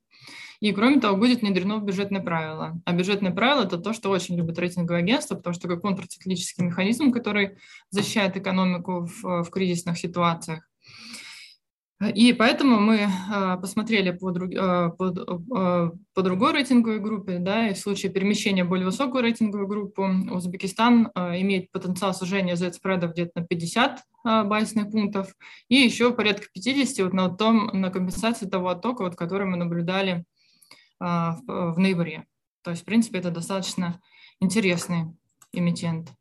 И 0.60 0.72
кроме 0.72 1.00
того, 1.00 1.16
будет 1.16 1.40
внедрено 1.40 1.78
в 1.78 1.84
бюджетное 1.84 2.20
правило. 2.20 2.78
А 2.84 2.92
бюджетное 2.92 3.32
правило– 3.32 3.62
это 3.64 3.78
то, 3.78 3.94
что 3.94 4.10
очень 4.10 4.36
любят 4.36 4.58
рейтинговые 4.58 5.02
агентства, 5.02 5.34
потому 5.34 5.54
что 5.54 5.68
как 5.68 5.80
контрциклический 5.80 6.64
механизм, 6.64 7.12
который 7.12 7.56
защищает 7.88 8.36
экономику 8.36 9.06
в, 9.06 9.44
в 9.44 9.50
кризисных 9.50 9.98
ситуациях. 9.98 10.69
И 12.00 12.32
поэтому 12.32 12.80
мы 12.80 13.08
а, 13.30 13.58
посмотрели 13.58 14.10
по, 14.10 14.30
друг, 14.30 14.50
а, 14.56 14.88
по, 14.88 15.14
а, 15.54 15.92
по 16.14 16.22
другой 16.22 16.54
рейтинговой 16.54 16.98
группе, 16.98 17.38
да, 17.38 17.68
и 17.68 17.74
в 17.74 17.78
случае 17.78 18.10
перемещения 18.10 18.64
более 18.64 18.86
высокую 18.86 19.22
рейтинговую 19.22 19.68
группу 19.68 20.04
Узбекистан 20.30 21.10
имеет 21.14 21.70
потенциал 21.72 22.14
сужения 22.14 22.56
Z-спреда 22.56 23.08
где-то 23.08 23.40
на 23.40 23.46
50 23.46 24.02
базисных 24.24 24.90
пунктов 24.90 25.34
и 25.68 25.74
еще 25.74 26.14
порядка 26.14 26.46
50 26.54 27.04
вот 27.04 27.12
на, 27.12 27.28
том, 27.28 27.66
на 27.74 27.90
компенсации 27.90 28.46
того 28.46 28.70
оттока, 28.70 29.02
вот, 29.02 29.14
который 29.14 29.46
мы 29.46 29.58
наблюдали 29.58 30.24
в, 30.98 31.42
в 31.46 31.78
ноябре. 31.78 32.24
То 32.62 32.70
есть, 32.70 32.82
в 32.82 32.84
принципе, 32.86 33.18
это 33.18 33.30
достаточно 33.30 34.00
интересный 34.40 35.14
эмитент. 35.52 36.12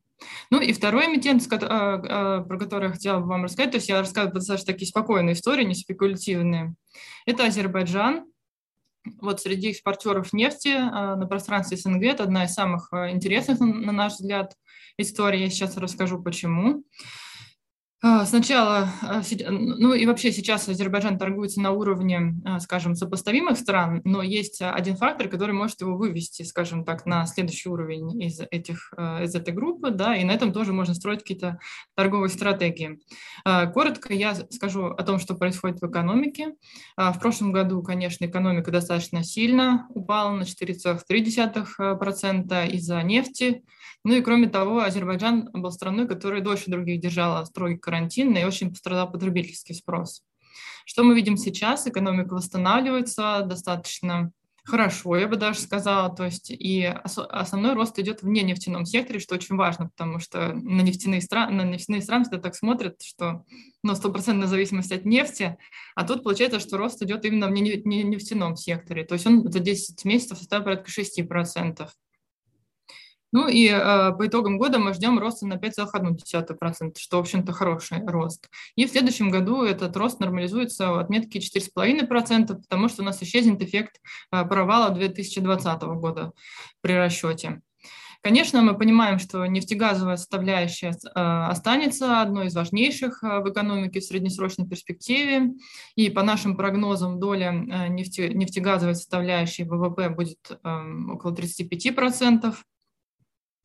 Ну 0.52 0.60
и 0.60 0.74
второй 0.74 1.06
эмитент, 1.08 1.46
а, 1.52 1.60
а, 1.68 2.42
про 2.42 2.58
который 2.58 2.88
я 2.88 2.94
хотела 2.94 3.20
бы 3.20 3.28
вам 3.28 3.44
рассказать, 3.46 3.72
то 3.72 3.78
есть 3.78 3.90
я 3.90 4.00
рассказываю 4.00 4.36
достаточно 4.36 4.74
такие 4.74 4.88
спокойные 4.88 5.34
истории, 5.34 5.64
не 5.64 5.76
спекулятивные. 5.76 6.76
Это 7.26 7.46
Азербайджан. 7.46 8.26
Вот 9.22 9.40
среди 9.40 9.72
экспортеров 9.72 10.34
нефти 10.34 10.76
а, 10.76 11.16
на 11.16 11.26
пространстве 11.26 11.78
СНГ 11.78 12.04
это 12.04 12.24
одна 12.24 12.46
из 12.46 12.54
самых 12.54 12.90
интересных, 12.94 13.60
на 13.60 13.92
наш 13.92 14.14
взгляд, 14.14 14.56
историй. 14.98 15.44
Я 15.44 15.50
сейчас 15.50 15.78
расскажу, 15.78 16.22
почему. 16.22 16.84
А, 16.84 17.29
сначала, 18.02 18.90
а, 19.02 19.22
ну 19.50 19.94
и 19.94 20.06
вообще 20.06 20.32
сейчас 20.32 20.70
Азербайджан 20.70 21.18
торгуется 21.18 21.60
на 21.60 21.72
уровне, 21.72 22.34
а, 22.46 22.62
скажем, 22.62 22.96
сопоставимых 22.96 23.58
стран, 23.58 24.00
но 24.06 24.22
есть 24.22 24.62
один 24.62 24.96
фактор, 24.96 25.28
который 25.28 25.52
может 25.52 25.82
его 25.82 25.98
вывести, 25.98 26.44
скажем 26.44 26.86
так, 26.86 27.06
на 27.06 27.26
следующий 27.26 27.68
уровень 27.68 28.22
из, 28.22 28.40
этих, 28.40 28.94
из 29.22 29.36
этой 29.36 29.54
группы, 29.54 29.92
да, 29.92 30.16
и 30.16 30.24
на 30.24 30.32
этом 30.32 30.54
тоже 30.54 30.72
можно 30.72 30.94
строить 30.94 31.20
какие-то 31.20 31.60
торговые 31.96 32.30
стратегии. 32.30 33.02
Коротко 33.44 34.14
я 34.14 34.34
скажу 34.50 34.86
о 34.86 35.04
том, 35.04 35.20
что 35.20 35.36
происходит 35.36 35.82
в 35.82 35.90
экономике. 35.90 36.54
В 36.96 37.20
прошлом 37.20 37.52
году, 37.52 37.84
конечно, 37.84 38.24
экономика 38.26 38.72
достаточно 38.72 39.24
сильно 39.24 39.88
упала 39.90 40.32
на 40.32 40.44
4,3% 40.44 42.72
из-за 42.72 43.04
нефти, 43.04 43.66
ну 44.04 44.16
и 44.16 44.22
кроме 44.22 44.48
того, 44.48 44.80
Азербайджан 44.80 45.50
был 45.54 45.72
страной, 45.72 46.08
которая 46.08 46.42
дольше 46.42 46.72
других 46.72 47.02
держала 47.02 47.44
строгий 47.46 47.78
карантин 47.78 48.36
и 48.36 48.44
очень 48.44 48.70
пострадал 48.70 49.12
потребительский 49.12 49.74
спрос. 49.74 50.24
Что 50.86 51.04
мы 51.04 51.16
видим 51.16 51.38
сейчас? 51.38 51.86
Экономика 51.86 52.34
восстанавливается 52.34 53.44
достаточно 53.46 54.32
хорошо, 54.64 55.18
я 55.18 55.28
бы 55.28 55.36
даже 55.36 55.60
сказала. 55.60 56.16
То 56.16 56.26
есть 56.26 56.50
и 56.52 56.84
основной 56.84 57.74
рост 57.74 57.98
идет 58.00 58.22
в 58.22 58.28
нефтяном 58.28 58.86
секторе, 58.86 59.20
что 59.20 59.36
очень 59.36 59.56
важно, 59.56 59.90
потому 59.90 60.20
что 60.20 60.54
на 60.54 60.82
нефтяные, 60.82 61.22
страны, 61.22 61.52
на 61.52 61.70
нефтяные 61.70 62.02
страны 62.02 62.24
всегда 62.24 62.40
так 62.40 62.56
смотрят, 62.56 63.02
что 63.02 63.46
ну, 63.84 63.96
стопроцентная 63.96 64.48
зависимость 64.48 64.92
от 64.92 65.06
нефти, 65.06 65.58
а 65.96 66.06
тут 66.06 66.24
получается, 66.24 66.60
что 66.60 66.78
рост 66.78 67.02
идет 67.02 67.26
именно 67.26 67.48
в 67.48 67.52
нефтяном 67.52 68.56
секторе. 68.56 69.04
То 69.04 69.14
есть 69.14 69.26
он 69.26 69.52
за 69.52 69.60
10 69.60 70.06
месяцев 70.06 70.38
составил 70.38 70.64
порядка 70.64 70.90
6%. 70.90 71.88
Ну 73.32 73.48
и 73.48 73.68
э, 73.68 74.12
по 74.18 74.28
итогам 74.28 74.58
года 74.58 74.80
мы 74.80 74.94
ждем 74.94 75.20
роста 75.20 75.46
на 75.46 75.56
5,1%, 75.56 76.94
что, 76.98 77.18
в 77.18 77.20
общем-то, 77.22 77.54
хороший 77.54 78.06
рост. 78.06 78.50
И 78.76 78.86
в 78.86 78.92
следующем 78.92 79.30
году 79.30 79.64
этот 79.64 79.96
рост 79.98 80.20
нормализуется 80.20 80.92
в 80.92 81.00
отметке 81.00 81.40
4,5%, 81.40 82.62
потому 82.62 82.90
что 82.90 83.04
у 83.04 83.06
нас 83.06 83.22
исчезнет 83.22 83.62
эффект 83.62 84.02
э, 84.32 84.46
провала 84.46 84.90
2020 84.90 85.82
года 85.84 86.32
при 86.82 86.94
расчете. 86.94 87.62
Конечно, 88.22 88.62
мы 88.62 88.78
понимаем, 88.78 89.18
что 89.18 89.46
нефтегазовая 89.46 90.18
составляющая 90.18 90.90
э, 90.92 91.20
останется 91.50 92.22
одной 92.22 92.48
из 92.48 92.56
важнейших 92.56 93.24
э, 93.24 93.40
в 93.40 93.50
экономике 93.50 94.02
в 94.02 94.04
среднесрочной 94.04 94.68
перспективе. 94.68 95.54
И 95.96 96.10
по 96.10 96.22
нашим 96.22 96.58
прогнозам 96.58 97.20
доля 97.20 97.54
э, 97.54 97.88
нефте, 97.88 98.34
нефтегазовой 98.34 98.96
составляющей 98.96 99.64
ВВП 99.64 100.10
будет 100.10 100.40
эм, 100.66 101.12
около 101.12 101.34
35%. 101.34 102.54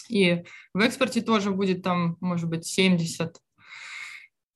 И 0.08 0.44
в 0.72 0.80
экспорте 0.80 1.20
тоже 1.20 1.50
будет 1.50 1.82
там, 1.82 2.16
может 2.20 2.48
быть, 2.48 2.66
70. 2.66 3.38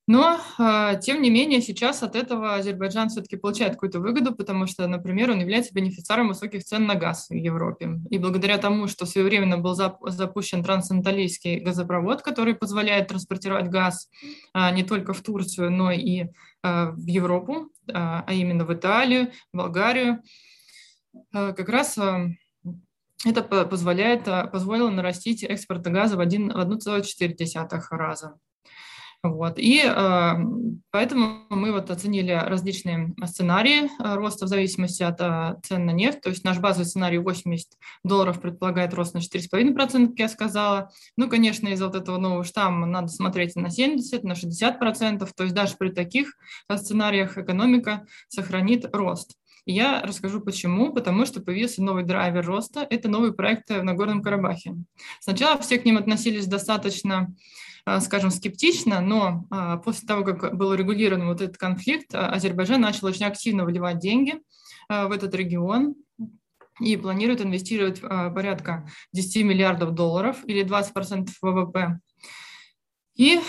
Но, 0.08 0.40
а, 0.56 0.94
тем 0.94 1.20
не 1.20 1.28
менее, 1.28 1.60
сейчас 1.60 2.02
от 2.02 2.16
этого 2.16 2.54
Азербайджан 2.54 3.10
все-таки 3.10 3.36
получает 3.36 3.74
какую-то 3.74 4.00
выгоду, 4.00 4.34
потому 4.34 4.66
что, 4.66 4.86
например, 4.86 5.30
он 5.30 5.40
является 5.40 5.74
бенефициаром 5.74 6.28
высоких 6.28 6.64
цен 6.64 6.86
на 6.86 6.94
газ 6.94 7.26
в 7.28 7.34
Европе. 7.34 8.00
И 8.08 8.16
благодаря 8.16 8.56
тому, 8.56 8.88
что 8.88 9.04
своевременно 9.04 9.58
был 9.58 9.74
запущен 9.74 10.64
трансанталийский 10.64 11.60
газопровод, 11.60 12.22
который 12.22 12.54
позволяет 12.54 13.08
транспортировать 13.08 13.68
газ 13.68 14.08
а, 14.54 14.70
не 14.70 14.82
только 14.82 15.12
в 15.12 15.20
Турцию, 15.20 15.70
но 15.70 15.92
и 15.92 16.28
а, 16.62 16.92
в 16.92 17.06
Европу, 17.06 17.68
а 17.92 18.24
именно 18.32 18.64
в 18.64 18.72
Италию, 18.72 19.30
Болгарию, 19.52 20.22
как 21.32 21.68
раз 21.68 21.98
это 23.24 23.42
позволяет, 23.42 24.28
а, 24.28 24.46
позволило 24.46 24.90
нарастить 24.90 25.42
экспорт 25.42 25.82
газа 25.82 26.16
в 26.16 26.20
1,4 26.20 27.80
раза. 27.90 28.38
Вот. 29.20 29.58
И 29.58 29.82
э, 29.84 30.32
поэтому 30.92 31.44
мы 31.50 31.72
вот 31.72 31.90
оценили 31.90 32.30
различные 32.30 33.14
сценарии 33.26 33.90
роста 33.98 34.46
в 34.46 34.48
зависимости 34.48 35.02
от 35.02 35.20
э, 35.20 35.56
цен 35.64 35.86
на 35.86 35.90
нефть. 35.90 36.20
То 36.20 36.28
есть 36.28 36.44
наш 36.44 36.58
базовый 36.58 36.86
сценарий 36.86 37.18
80 37.18 37.66
долларов 38.04 38.40
предполагает 38.40 38.94
рост 38.94 39.14
на 39.14 39.18
4,5%, 39.18 40.10
как 40.10 40.18
я 40.20 40.28
сказала. 40.28 40.90
Ну, 41.16 41.28
конечно, 41.28 41.66
из 41.66 41.82
вот 41.82 41.96
этого 41.96 42.18
нового 42.18 42.44
штамма 42.44 42.86
надо 42.86 43.08
смотреть 43.08 43.56
на 43.56 43.70
70, 43.70 44.22
на 44.22 44.34
60%. 44.34 45.28
То 45.36 45.42
есть 45.42 45.54
даже 45.54 45.74
при 45.76 45.88
таких 45.88 46.34
сценариях 46.72 47.38
экономика 47.38 48.06
сохранит 48.28 48.88
рост. 48.94 49.32
Я 49.70 50.00
расскажу 50.02 50.40
почему. 50.40 50.94
Потому 50.94 51.26
что 51.26 51.42
появился 51.42 51.82
новый 51.82 52.02
драйвер 52.02 52.44
роста. 52.44 52.86
Это 52.88 53.08
новый 53.08 53.34
проект 53.34 53.68
в 53.68 53.82
Нагорном 53.82 54.22
Карабахе. 54.22 54.74
Сначала 55.20 55.60
все 55.60 55.78
к 55.78 55.84
ним 55.84 55.98
относились 55.98 56.46
достаточно 56.46 57.34
а, 57.84 58.00
скажем, 58.00 58.30
скептично, 58.30 59.00
но 59.00 59.46
а, 59.50 59.78
после 59.78 60.06
того, 60.06 60.22
как 60.22 60.56
был 60.56 60.74
регулирован 60.74 61.26
вот 61.26 61.40
этот 61.40 61.56
конфликт, 61.56 62.14
а, 62.14 62.30
Азербайджан 62.30 62.80
начал 62.80 63.06
очень 63.06 63.24
активно 63.24 63.64
вливать 63.64 63.98
деньги 63.98 64.40
в 64.90 65.12
этот 65.12 65.34
регион 65.34 65.94
и 66.80 66.96
планирует 66.96 67.42
инвестировать 67.42 68.00
порядка 68.00 68.88
10 69.12 69.44
миллиардов 69.44 69.92
долларов 69.92 70.38
или 70.44 70.64
20% 70.64 71.28
ВВП 71.42 71.98
и 73.18 73.36
э, 73.36 73.40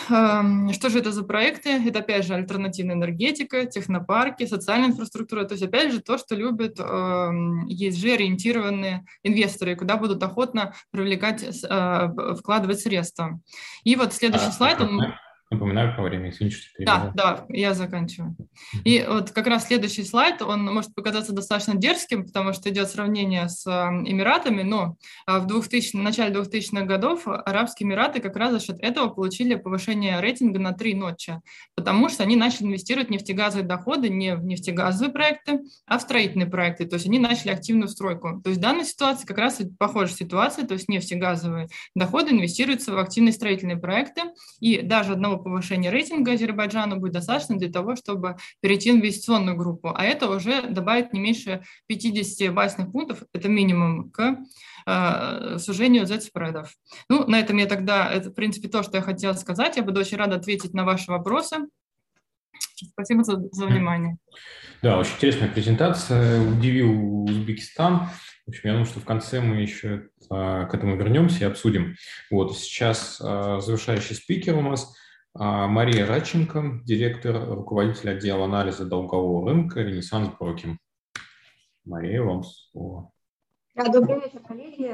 что 0.74 0.90
же 0.90 0.98
это 0.98 1.12
за 1.12 1.24
проекты? 1.24 1.70
Это, 1.70 2.00
опять 2.00 2.26
же, 2.26 2.34
альтернативная 2.34 2.96
энергетика, 2.96 3.68
технопарки, 3.68 4.48
социальная 4.48 4.90
инфраструктура. 4.90 5.44
То 5.44 5.54
есть, 5.54 5.64
опять 5.64 5.94
же, 5.94 6.02
то, 6.02 6.18
что 6.18 6.34
любят 6.34 6.80
э, 6.80 6.84
ESG-ориентированные 6.84 9.06
инвесторы, 9.22 9.76
куда 9.76 9.98
будут 9.98 10.24
охотно 10.24 10.74
привлекать, 10.90 11.44
э, 11.44 12.08
вкладывать 12.40 12.80
средства. 12.80 13.40
И 13.84 13.96
вот 13.96 14.12
следующий 14.12 14.48
а, 14.48 14.52
слайд, 14.52 14.82
он... 14.82 15.02
Напоминаю 15.52 15.96
по 15.96 16.04
времени, 16.04 16.30
извините, 16.30 16.58
что 16.58 16.84
Да, 16.86 17.12
да, 17.16 17.46
я 17.50 17.74
заканчиваю. 17.74 18.36
И 18.84 19.04
вот 19.08 19.32
как 19.32 19.48
раз 19.48 19.66
следующий 19.66 20.04
слайд, 20.04 20.44
он 20.44 20.64
может 20.66 20.94
показаться 20.94 21.34
достаточно 21.34 21.74
дерзким, 21.74 22.28
потому 22.28 22.54
что 22.54 22.70
идет 22.70 22.88
сравнение 22.88 23.50
с 23.50 23.66
Эмиратами, 23.68 24.62
но 24.62 24.96
а, 25.26 25.40
в 25.40 25.48
2000, 25.48 25.96
в 25.96 26.02
начале 26.02 26.36
2000-х 26.36 26.86
годов 26.86 27.24
Арабские 27.26 27.88
Эмираты 27.88 28.20
как 28.20 28.36
раз 28.36 28.52
за 28.52 28.60
счет 28.60 28.78
этого 28.80 29.08
получили 29.10 29.56
повышение 29.56 30.22
рейтинга 30.22 30.60
на 30.60 30.74
три 30.74 30.94
ночи, 30.94 31.42
потому 31.74 32.10
что 32.10 32.22
они 32.22 32.36
начали 32.36 32.68
инвестировать 32.68 33.08
в 33.08 33.12
нефтегазовые 33.12 33.68
доходы 33.68 34.10
не 34.10 34.36
в 34.36 34.46
нефтегазовые 34.46 35.12
проекты, 35.12 35.62
а 35.88 35.98
в 35.98 36.02
строительные 36.04 36.48
проекты, 36.48 36.86
то 36.86 36.94
есть 36.94 37.08
они 37.08 37.18
начали 37.18 37.50
активную 37.50 37.88
стройку. 37.88 38.40
То 38.44 38.52
есть 38.52 38.60
в 38.60 38.62
данной 38.62 38.86
ситуации 38.86 39.26
как 39.26 39.40
раз 39.40 39.60
похожая 39.80 40.16
ситуация, 40.16 40.68
то 40.68 40.76
есть 40.76 40.90
нефтегазовые 40.90 41.70
доходы 41.96 42.30
инвестируются 42.34 42.92
в 42.92 43.00
активные 43.00 43.34
строительные 43.34 43.78
проекты, 43.78 44.22
и 44.60 44.84
даже 44.84 45.14
одного 45.14 45.39
повышения 45.44 45.90
рейтинга 45.90 46.34
Азербайджана 46.34 46.98
будет 46.98 47.14
достаточно 47.14 47.58
для 47.58 47.72
того, 47.72 47.96
чтобы 47.96 48.38
перейти 48.62 48.92
в 48.92 48.96
инвестиционную 48.96 49.58
группу, 49.58 49.92
а 49.96 50.04
это 50.04 50.30
уже 50.30 50.64
добавит 50.70 51.14
не 51.14 51.20
меньше 51.20 51.64
50 51.88 52.54
базисных 52.54 52.92
пунктов, 52.92 53.24
это 53.34 53.50
минимум, 53.50 54.10
к 54.12 54.38
э, 54.86 55.58
сужению 55.58 56.06
Z-спредов. 56.06 56.74
Ну, 57.10 57.28
на 57.28 57.40
этом 57.40 57.58
я 57.58 57.66
тогда, 57.66 58.12
это, 58.12 58.30
в 58.30 58.34
принципе, 58.34 58.68
то, 58.68 58.84
что 58.84 58.98
я 58.98 59.04
хотела 59.04 59.34
сказать. 59.34 59.78
Я 59.78 59.84
буду 59.84 60.00
очень 60.00 60.18
рада 60.18 60.36
ответить 60.36 60.74
на 60.74 60.86
ваши 60.86 61.12
вопросы. 61.12 61.58
Спасибо 62.76 63.24
за, 63.24 63.42
за 63.52 63.66
внимание. 63.66 64.18
Да, 64.82 64.98
очень 64.98 65.14
интересная 65.16 65.50
презентация. 65.50 66.42
Удивил 66.42 67.24
Узбекистан. 67.24 68.10
В 68.46 68.50
общем, 68.50 68.62
я 68.64 68.72
думаю, 68.72 68.86
что 68.86 69.00
в 69.00 69.06
конце 69.06 69.42
мы 69.42 69.62
еще 69.62 70.10
а, 70.30 70.66
к 70.66 70.74
этому 70.74 70.96
вернемся 70.96 71.44
и 71.44 71.48
обсудим. 71.48 71.96
Вот 72.32 72.58
сейчас 72.58 73.22
а, 73.22 73.60
завершающий 73.60 74.16
спикер 74.16 74.56
у 74.56 74.62
нас– 74.62 74.96
Мария 75.42 76.06
Радченко, 76.06 76.82
директор, 76.84 77.50
руководитель 77.56 78.10
отдела 78.10 78.44
анализа 78.44 78.84
долгового 78.84 79.50
рынка 79.50 79.80
«Ренессанс 79.80 80.32
Брокинг». 80.38 80.82
Мария, 81.86 82.22
вам 82.22 82.44
слово. 82.44 83.10
Добрый 83.74 84.16
вечер, 84.20 84.42
коллеги. 84.46 84.94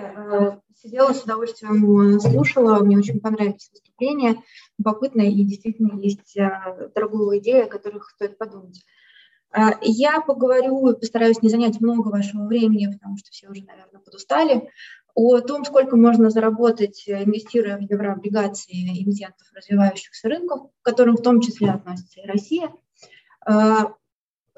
Сидела 0.76 1.14
с 1.14 1.24
удовольствием, 1.24 2.20
слушала, 2.20 2.84
мне 2.84 2.96
очень 2.96 3.22
понравились 3.22 3.72
выступления, 3.72 4.36
любопытно 4.78 5.22
и 5.22 5.44
действительно 5.46 6.00
есть 6.00 6.38
торговые 6.94 7.42
идеи, 7.42 7.64
о 7.64 7.68
которых 7.68 8.12
стоит 8.12 8.38
подумать. 8.38 8.86
Я 9.82 10.22
поговорю, 10.22 10.96
постараюсь 10.96 11.42
не 11.42 11.50
занять 11.50 11.82
много 11.82 12.10
вашего 12.10 12.46
времени, 12.46 12.94
потому 12.94 13.18
что 13.18 13.32
все 13.32 13.50
уже, 13.50 13.64
наверное, 13.64 14.00
подустали, 14.00 14.70
о 15.16 15.40
том, 15.40 15.64
сколько 15.64 15.96
можно 15.96 16.30
заработать, 16.30 17.06
инвестируя 17.08 17.78
в 17.78 17.82
еврооблигации 17.82 19.02
эмитентов 19.02 19.48
развивающихся 19.56 20.28
рынков, 20.28 20.70
к 20.82 20.86
которым 20.86 21.16
в 21.16 21.22
том 21.22 21.42
числе 21.42 21.72
относится 21.72 22.20
и 22.20 22.28
Россия. 22.28 22.70
А, 23.46 23.94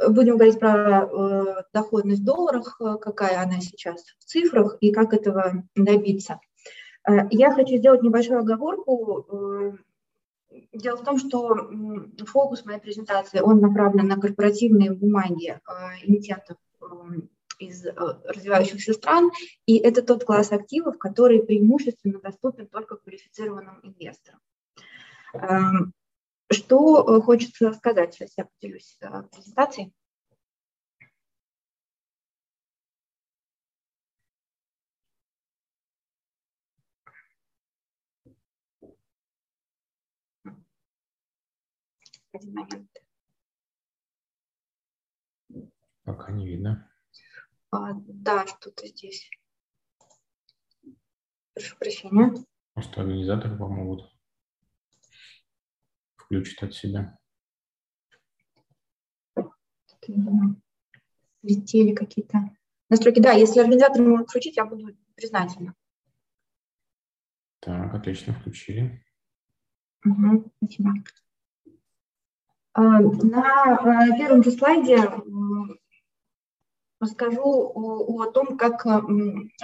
будем 0.10 0.36
говорить 0.38 0.60
про 0.60 1.04
э, 1.04 1.64
доходность 1.74 2.22
в 2.22 2.26
долларах, 2.26 2.80
какая 3.02 3.42
она 3.42 3.60
сейчас 3.60 4.04
в 4.20 4.26
цифрах 4.26 4.78
и 4.82 4.92
как 4.92 5.14
этого 5.14 5.64
добиться. 5.76 6.40
Я 7.32 7.54
хочу 7.54 7.78
сделать 7.78 8.04
небольшую 8.04 8.40
оговорку. 8.40 9.26
Э, 9.32 9.72
дело 10.74 10.98
в 10.98 11.04
том, 11.04 11.18
что 11.18 11.56
фокус 12.26 12.66
моей 12.66 12.80
презентации, 12.80 13.40
он 13.40 13.60
направлен 13.60 14.08
на 14.08 14.20
корпоративные 14.20 14.92
бумаги 14.92 15.50
э, 15.52 15.72
эмитентов 16.04 16.58
из 17.58 17.86
э, 17.86 17.92
развивающихся 17.96 18.94
стран, 18.94 19.32
и 19.66 19.78
это 19.78 20.02
тот 20.02 20.24
класс 20.24 20.52
активов, 20.52 20.98
который 20.98 21.44
преимущественно 21.44 22.20
доступен 22.20 22.68
только 22.68 22.98
квалифицированным 22.98 23.80
инвесторам. 23.84 24.40
Эм, 25.34 25.94
что 26.52 27.18
э, 27.18 27.22
хочется 27.22 27.74
сказать? 27.74 28.14
Сейчас 28.14 28.34
я 28.38 28.46
поделюсь 28.46 28.98
э, 29.02 29.24
презентацией. 29.32 29.94
Один 42.34 42.54
момент. 42.54 42.90
Пока 46.04 46.32
не 46.32 46.48
видно. 46.48 46.87
А, 47.78 47.94
да, 47.94 48.48
что-то 48.48 48.88
здесь. 48.88 49.30
Прошу 51.54 51.78
прощения. 51.78 52.34
Может, 52.76 52.98
организаторы 52.98 53.56
помогут. 53.56 54.12
Включат 56.16 56.64
от 56.64 56.74
себя. 56.74 57.20
Летели 61.44 61.94
какие-то 61.94 62.50
настройки. 62.90 63.20
Да, 63.20 63.34
если 63.34 63.60
организатор 63.60 64.02
может 64.02 64.30
включить, 64.30 64.58
я 64.58 64.66
буду 64.66 64.98
признательна. 65.16 65.76
Так, 67.60 67.94
отлично, 67.94 68.34
включили. 68.34 69.06
Угу, 70.04 70.52
спасибо. 70.58 70.94
А, 72.74 73.02
на 73.02 74.18
первом 74.18 74.44
же 74.44 74.52
слайде 74.52 74.98
расскажу 77.00 77.44
о, 77.44 78.22
о 78.22 78.32
том, 78.32 78.58
как 78.58 78.86
э, 78.86 79.02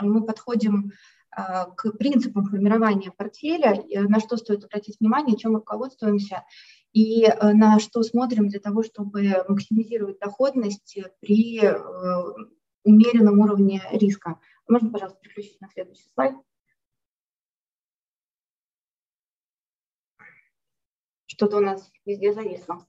мы 0.02 0.26
подходим 0.26 0.92
э, 1.36 1.42
к 1.76 1.92
принципам 1.98 2.46
формирования 2.46 3.12
портфеля, 3.12 3.84
на 4.08 4.20
что 4.20 4.38
стоит 4.38 4.64
обратить 4.64 5.00
внимание, 5.00 5.38
чем 5.38 5.56
руководствуемся 5.56 6.44
и 6.92 7.24
э, 7.24 7.54
на 7.54 7.80
что 7.80 8.04
смотрим 8.04 8.48
для 8.48 8.60
того, 8.60 8.84
чтобы 8.84 9.44
максимизировать 9.48 10.20
доходность 10.20 10.98
при 11.20 11.62
умеренном 12.84 13.40
уровне 13.40 13.82
риска. 13.92 14.40
Можно, 14.68 14.92
пожалуйста, 14.92 15.20
переключить 15.22 15.62
на 15.62 15.70
следующий 15.70 16.10
слайд? 16.14 16.36
Что-то 21.26 21.58
у 21.58 21.62
нас 21.62 21.92
везде 22.06 22.32
зависло. 22.32 22.86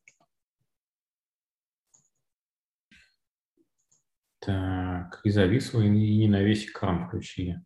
Так, 4.45 5.21
и 5.25 5.31
зависло, 5.31 5.81
и 5.81 5.89
не 5.89 6.29
на 6.29 6.43
весь 6.43 6.67
экран 6.67 7.07
включили. 7.07 7.65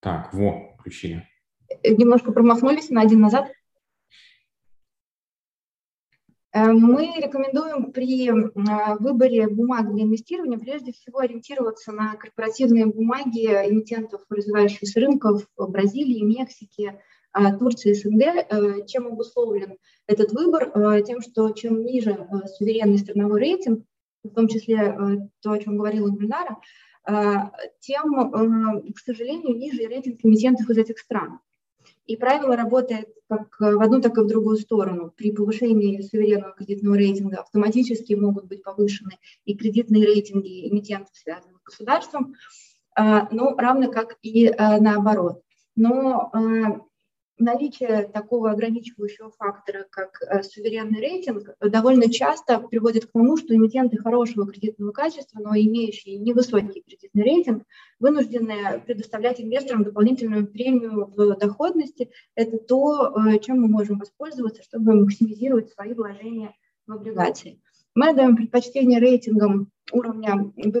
Так, 0.00 0.32
во, 0.32 0.76
включили. 0.78 1.28
Э, 1.82 1.94
немножко 1.94 2.32
промахнулись 2.32 2.88
на 2.88 3.02
один 3.02 3.20
назад. 3.20 3.52
Э, 6.52 6.72
мы 6.72 7.12
рекомендуем 7.18 7.92
при 7.92 8.30
а, 8.30 8.96
выборе 8.96 9.46
бумаг 9.48 9.92
для 9.92 10.04
инвестирования 10.04 10.58
прежде 10.58 10.92
всего 10.92 11.18
ориентироваться 11.18 11.92
на 11.92 12.16
корпоративные 12.16 12.86
бумаги 12.86 13.44
эмитентов 13.44 14.22
развивающихся 14.30 15.00
рынков 15.00 15.46
Бразилии, 15.58 16.24
Мексики, 16.24 16.98
а, 17.32 17.54
Турции, 17.58 17.92
СНГ. 17.92 18.22
Э, 18.22 18.86
чем 18.86 19.06
обусловлен 19.06 19.76
этот 20.06 20.32
выбор? 20.32 21.02
Тем, 21.02 21.20
что 21.20 21.50
чем 21.50 21.84
ниже 21.84 22.26
суверенный 22.56 22.98
страновой 22.98 23.38
рейтинг, 23.40 23.84
в 24.24 24.34
том 24.34 24.48
числе 24.48 24.76
э, 24.76 25.16
то, 25.40 25.52
о 25.52 25.58
чем 25.58 25.76
говорила 25.76 26.08
Гульнара, 26.08 26.58
э, 27.08 27.12
тем, 27.80 28.14
э, 28.20 28.92
к 28.92 28.98
сожалению, 28.98 29.56
ниже 29.56 29.86
рейтинг 29.86 30.20
эмитентов 30.22 30.68
из 30.70 30.78
этих 30.78 30.98
стран. 30.98 31.40
И 32.06 32.16
правило 32.16 32.56
работает 32.56 33.08
как 33.28 33.56
в 33.60 33.80
одну, 33.80 34.00
так 34.00 34.18
и 34.18 34.22
в 34.22 34.26
другую 34.26 34.56
сторону. 34.56 35.12
При 35.16 35.30
повышении 35.30 36.00
суверенного 36.02 36.52
кредитного 36.52 36.96
рейтинга 36.96 37.38
автоматически 37.38 38.14
могут 38.14 38.46
быть 38.46 38.64
повышены 38.64 39.12
и 39.44 39.54
кредитные 39.54 40.04
рейтинги 40.04 40.68
эмитентов, 40.68 41.14
связанных 41.14 41.60
с 41.60 41.64
государством, 41.64 42.34
ну, 42.98 43.56
равно 43.56 43.90
как 43.92 44.16
и 44.22 44.50
наоборот. 44.58 45.42
Но 45.76 46.89
наличие 47.40 48.08
такого 48.08 48.50
ограничивающего 48.50 49.30
фактора, 49.30 49.86
как 49.90 50.20
э, 50.22 50.42
суверенный 50.42 51.00
рейтинг, 51.00 51.56
довольно 51.60 52.10
часто 52.10 52.58
приводит 52.60 53.06
к 53.06 53.12
тому, 53.12 53.36
что 53.36 53.54
эмитенты 53.54 53.96
хорошего 53.96 54.46
кредитного 54.46 54.92
качества, 54.92 55.40
но 55.40 55.56
имеющие 55.56 56.18
невысокий 56.18 56.82
кредитный 56.82 57.24
рейтинг, 57.24 57.64
вынуждены 57.98 58.80
предоставлять 58.86 59.40
инвесторам 59.40 59.84
дополнительную 59.84 60.46
премию 60.46 61.12
в 61.16 61.36
доходности. 61.36 62.10
Это 62.34 62.58
то, 62.58 63.14
э, 63.16 63.38
чем 63.40 63.60
мы 63.60 63.68
можем 63.68 63.98
воспользоваться, 63.98 64.62
чтобы 64.62 64.94
максимизировать 64.94 65.72
свои 65.72 65.94
вложения 65.94 66.54
в 66.86 66.92
облигации. 66.92 67.60
Мы 67.94 68.14
даем 68.14 68.36
предпочтение 68.36 69.00
рейтингам 69.00 69.70
уровня 69.92 70.52
B+, 70.56 70.80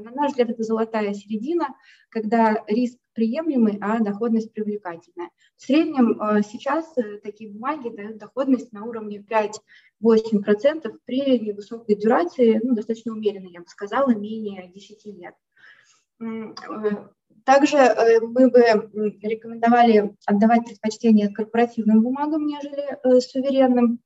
На 0.00 0.10
наш 0.12 0.30
взгляд, 0.30 0.50
это 0.50 0.62
золотая 0.62 1.12
середина, 1.12 1.74
когда 2.08 2.64
риск 2.68 2.98
приемлемый, 3.14 3.78
а 3.80 4.00
доходность 4.00 4.52
привлекательная. 4.52 5.30
В 5.56 5.62
среднем 5.62 6.20
э, 6.20 6.42
сейчас 6.42 6.92
э, 6.98 7.18
такие 7.22 7.50
бумаги 7.50 7.88
дают 7.88 8.18
доходность 8.18 8.72
на 8.72 8.84
уровне 8.84 9.24
5-8% 10.02 10.92
при 11.04 11.38
невысокой 11.38 11.96
дюрации, 11.96 12.60
ну, 12.62 12.74
достаточно 12.74 13.12
умеренной, 13.12 13.52
я 13.52 13.60
бы 13.60 13.66
сказала, 13.68 14.14
менее 14.14 14.70
10 14.74 15.06
лет. 15.06 15.34
Э, 16.20 17.06
также 17.44 17.76
мы 18.22 18.50
бы 18.50 18.60
рекомендовали 19.22 20.14
отдавать 20.26 20.66
предпочтение 20.66 21.28
корпоративным 21.28 22.02
бумагам, 22.02 22.46
нежели 22.46 23.20
суверенным, 23.20 24.00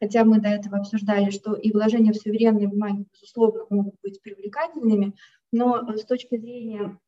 хотя 0.00 0.24
мы 0.24 0.40
до 0.40 0.48
этого 0.48 0.78
обсуждали, 0.78 1.30
что 1.30 1.54
и 1.54 1.72
вложения 1.72 2.12
в 2.12 2.16
суверенные 2.16 2.68
бумаги, 2.68 3.06
безусловно, 3.12 3.66
могут 3.68 3.96
быть 4.00 4.22
привлекательными, 4.22 5.14
но 5.50 5.96
с 5.96 6.04
точки 6.04 6.36
зрения 6.36 6.98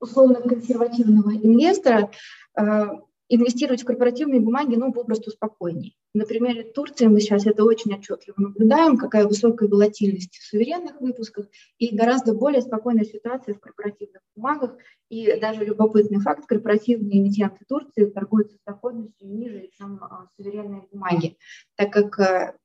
условно 0.00 0.40
консервативного 0.40 1.34
инвестора 1.34 2.10
э, 2.58 2.86
инвестировать 3.28 3.82
в 3.82 3.84
корпоративные 3.84 4.40
бумаги, 4.40 4.76
ну, 4.76 4.92
попросту 4.92 5.30
спокойнее. 5.30 5.92
На 6.14 6.24
примере 6.24 6.62
Турции 6.62 7.06
мы 7.06 7.20
сейчас 7.20 7.46
это 7.46 7.64
очень 7.64 7.92
отчетливо 7.92 8.36
наблюдаем, 8.38 8.96
какая 8.96 9.26
высокая 9.26 9.68
волатильность 9.68 10.36
в 10.36 10.46
суверенных 10.46 11.00
выпусках 11.00 11.46
и 11.78 11.94
гораздо 11.94 12.34
более 12.34 12.62
спокойная 12.62 13.04
ситуация 13.04 13.54
в 13.54 13.60
корпоративных 13.60 14.22
бумагах. 14.34 14.76
И 15.10 15.38
даже 15.38 15.64
любопытный 15.64 16.20
факт, 16.20 16.46
корпоративные 16.46 17.18
эмитенты 17.18 17.64
Турции 17.68 18.06
торгуются 18.06 18.56
с 18.56 18.60
доходностью 18.64 19.28
ниже, 19.28 19.68
чем 19.76 20.02
а, 20.02 20.28
суверенные 20.36 20.86
бумаги, 20.90 21.36
так 21.76 21.92
как 21.92 22.18
э, 22.18 22.56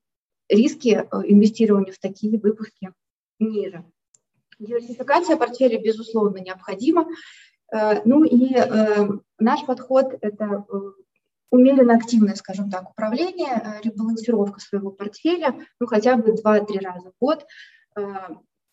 риски 0.48 0.90
э, 0.90 1.06
инвестирования 1.26 1.92
в 1.92 2.00
такие 2.00 2.40
выпуски 2.40 2.94
ниже. 3.40 3.84
Диверсификация 4.62 5.38
портфеля, 5.38 5.82
безусловно, 5.82 6.38
необходима. 6.38 7.07
Э, 7.74 8.01
ну 8.05 8.24
и 8.24 8.53
э, 8.55 9.07
наш 9.39 9.66
подход– 9.66 10.14
это 10.22 10.66
э, 10.72 10.78
умеренно 11.49 11.95
активное, 11.95 12.36
скажем 12.36 12.70
так, 12.70 12.91
управление, 12.91 13.80
ребалансировка 13.84 14.59
своего 14.59 14.91
портфеля, 14.91 15.55
ну 15.80 15.88
хотя 15.88 16.16
бы 16.16 16.34
2-3 16.34 16.80
раза 16.80 17.12
в 17.12 17.14
год. 17.20 17.45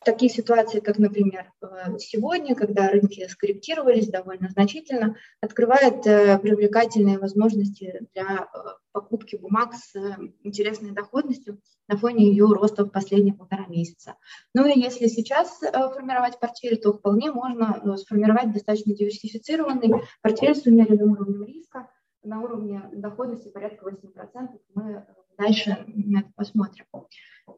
Такие 0.05 0.30
ситуации, 0.30 0.80
как, 0.80 0.99
например, 0.99 1.53
э, 1.61 1.99
сегодня, 1.99 2.55
когда 2.55 2.88
рынки 2.88 3.26
скорректировались 3.28 4.09
довольно 4.09 4.49
значительно, 4.49 5.16
открывает 5.40 6.07
э, 6.07 6.38
привлекательные 6.38 7.18
возможности 7.18 8.07
для 8.14 8.49
э, 8.53 8.59
покупки 8.92 9.36
бумаг 9.36 9.74
с 9.74 9.94
интересной 10.42 10.92
доходностью 10.92 11.61
на 11.88 11.96
фоне 11.96 12.28
ее 12.30 12.46
роста 12.46 12.84
в 12.84 12.90
последние 12.90 13.34
полтора 13.34 13.66
месяца. 13.66 14.16
Ну 14.55 14.66
и 14.66 14.78
если 14.78 15.07
сейчас 15.07 15.59
формировать 15.59 16.38
портфель, 16.38 16.80
то 16.80 16.92
вполне 16.92 17.32
можно 17.32 17.96
сформировать 17.96 18.53
достаточно 18.53 18.94
диверсифицированный 18.94 20.03
портфель 20.22 20.55
с 20.55 20.66
умеренным 20.66 21.12
уровнем 21.12 21.44
риска 21.44 21.88
на 22.22 22.40
уровне 22.42 22.82
доходности 22.92 23.49
порядка 23.49 23.88
8%. 23.88 24.59
Мы 24.74 25.07
дальше 25.39 25.84
на 25.86 26.20
это 26.20 26.30
посмотрим. 26.34 26.84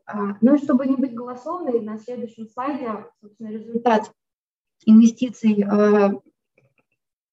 А, 0.06 0.36
ну 0.40 0.54
и 0.54 0.58
чтобы 0.58 0.86
не 0.86 0.96
быть 0.96 1.14
голословной, 1.14 1.80
на 1.80 1.98
следующем 1.98 2.48
слайде, 2.48 3.06
собственно, 3.20 3.48
результат 3.48 4.12
инвестиций 4.84 5.64
а, 5.64 6.12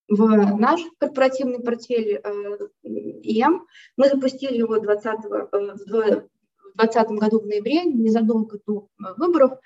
в 0.07 0.57
наш 0.57 0.81
корпоративный 0.99 1.59
портфель 1.59 2.17
а, 2.23 2.31
ИМ. 2.83 3.67
Мы 3.97 4.09
запустили 4.09 4.57
его 4.57 4.79
20, 4.79 5.25
в 5.25 5.49
2020 5.51 7.07
году 7.09 7.39
в 7.39 7.45
ноябре, 7.45 7.83
незадолго 7.83 8.59
до 8.65 8.87
выборов. 9.17 9.59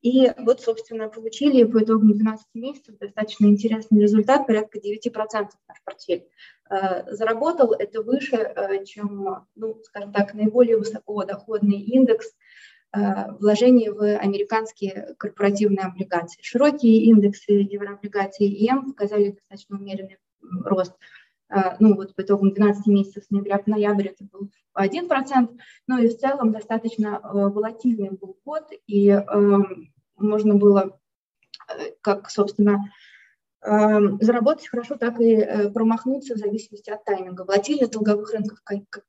И 0.00 0.32
вот, 0.38 0.60
собственно, 0.60 1.08
получили 1.08 1.64
по 1.64 1.82
итогам 1.82 2.12
12 2.12 2.46
месяцев 2.54 2.98
достаточно 2.98 3.46
интересный 3.46 4.00
результат, 4.00 4.46
порядка 4.46 4.78
9% 4.78 5.48
наш 5.68 5.82
портфель. 5.84 6.28
Заработал 7.10 7.72
это 7.72 8.02
выше, 8.02 8.54
чем, 8.86 9.46
ну, 9.56 9.80
скажем 9.84 10.12
так, 10.12 10.34
наиболее 10.34 10.76
высокодоходный 10.76 11.80
индекс 11.80 12.32
Э, 12.96 13.32
вложений 13.38 13.90
в 13.90 14.16
американские 14.16 15.14
корпоративные 15.18 15.86
облигации. 15.86 16.40
Широкие 16.42 17.02
индексы 17.04 17.52
еврооблигаций 17.52 18.46
ИМ 18.46 18.92
показали 18.92 19.32
достаточно 19.32 19.76
умеренный 19.76 20.16
рост. 20.64 20.94
Э, 21.50 21.76
ну 21.80 21.94
вот 21.94 22.14
по 22.14 22.22
итогам 22.22 22.52
12 22.52 22.86
месяцев 22.86 23.24
с 23.24 23.30
ноября 23.30 23.58
по 23.58 23.70
ноябрь 23.70 24.08
это 24.08 24.24
был 24.24 24.50
1%, 24.76 25.58
ну 25.86 25.98
и 25.98 26.08
в 26.08 26.18
целом 26.18 26.52
достаточно 26.52 27.20
э, 27.22 27.28
волатильный 27.32 28.10
был 28.10 28.38
год, 28.44 28.70
и 28.86 29.08
эм, 29.08 29.92
можно 30.16 30.54
было, 30.54 30.98
как, 32.00 32.30
собственно, 32.30 32.84
Эм, 33.60 34.18
заработать 34.20 34.68
хорошо, 34.68 34.96
так 34.96 35.20
и 35.20 35.34
э, 35.34 35.70
промахнуться 35.70 36.34
в 36.34 36.38
зависимости 36.38 36.90
от 36.90 37.04
тайминга. 37.04 37.42
Волатильность 37.42 37.92
долговых 37.92 38.32
рынков, 38.32 38.60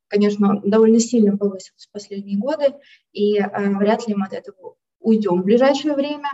конечно, 0.07 0.59
довольно 0.63 0.99
сильно 0.99 1.37
повысилась 1.37 1.85
в 1.85 1.91
последние 1.91 2.39
годы, 2.39 2.73
и 3.11 3.37
э, 3.37 3.47
вряд 3.77 4.07
ли 4.07 4.15
мы 4.15 4.25
от 4.25 4.33
этого 4.33 4.75
уйдем 4.99 5.41
в 5.41 5.45
ближайшее 5.45 5.93
время. 5.93 6.29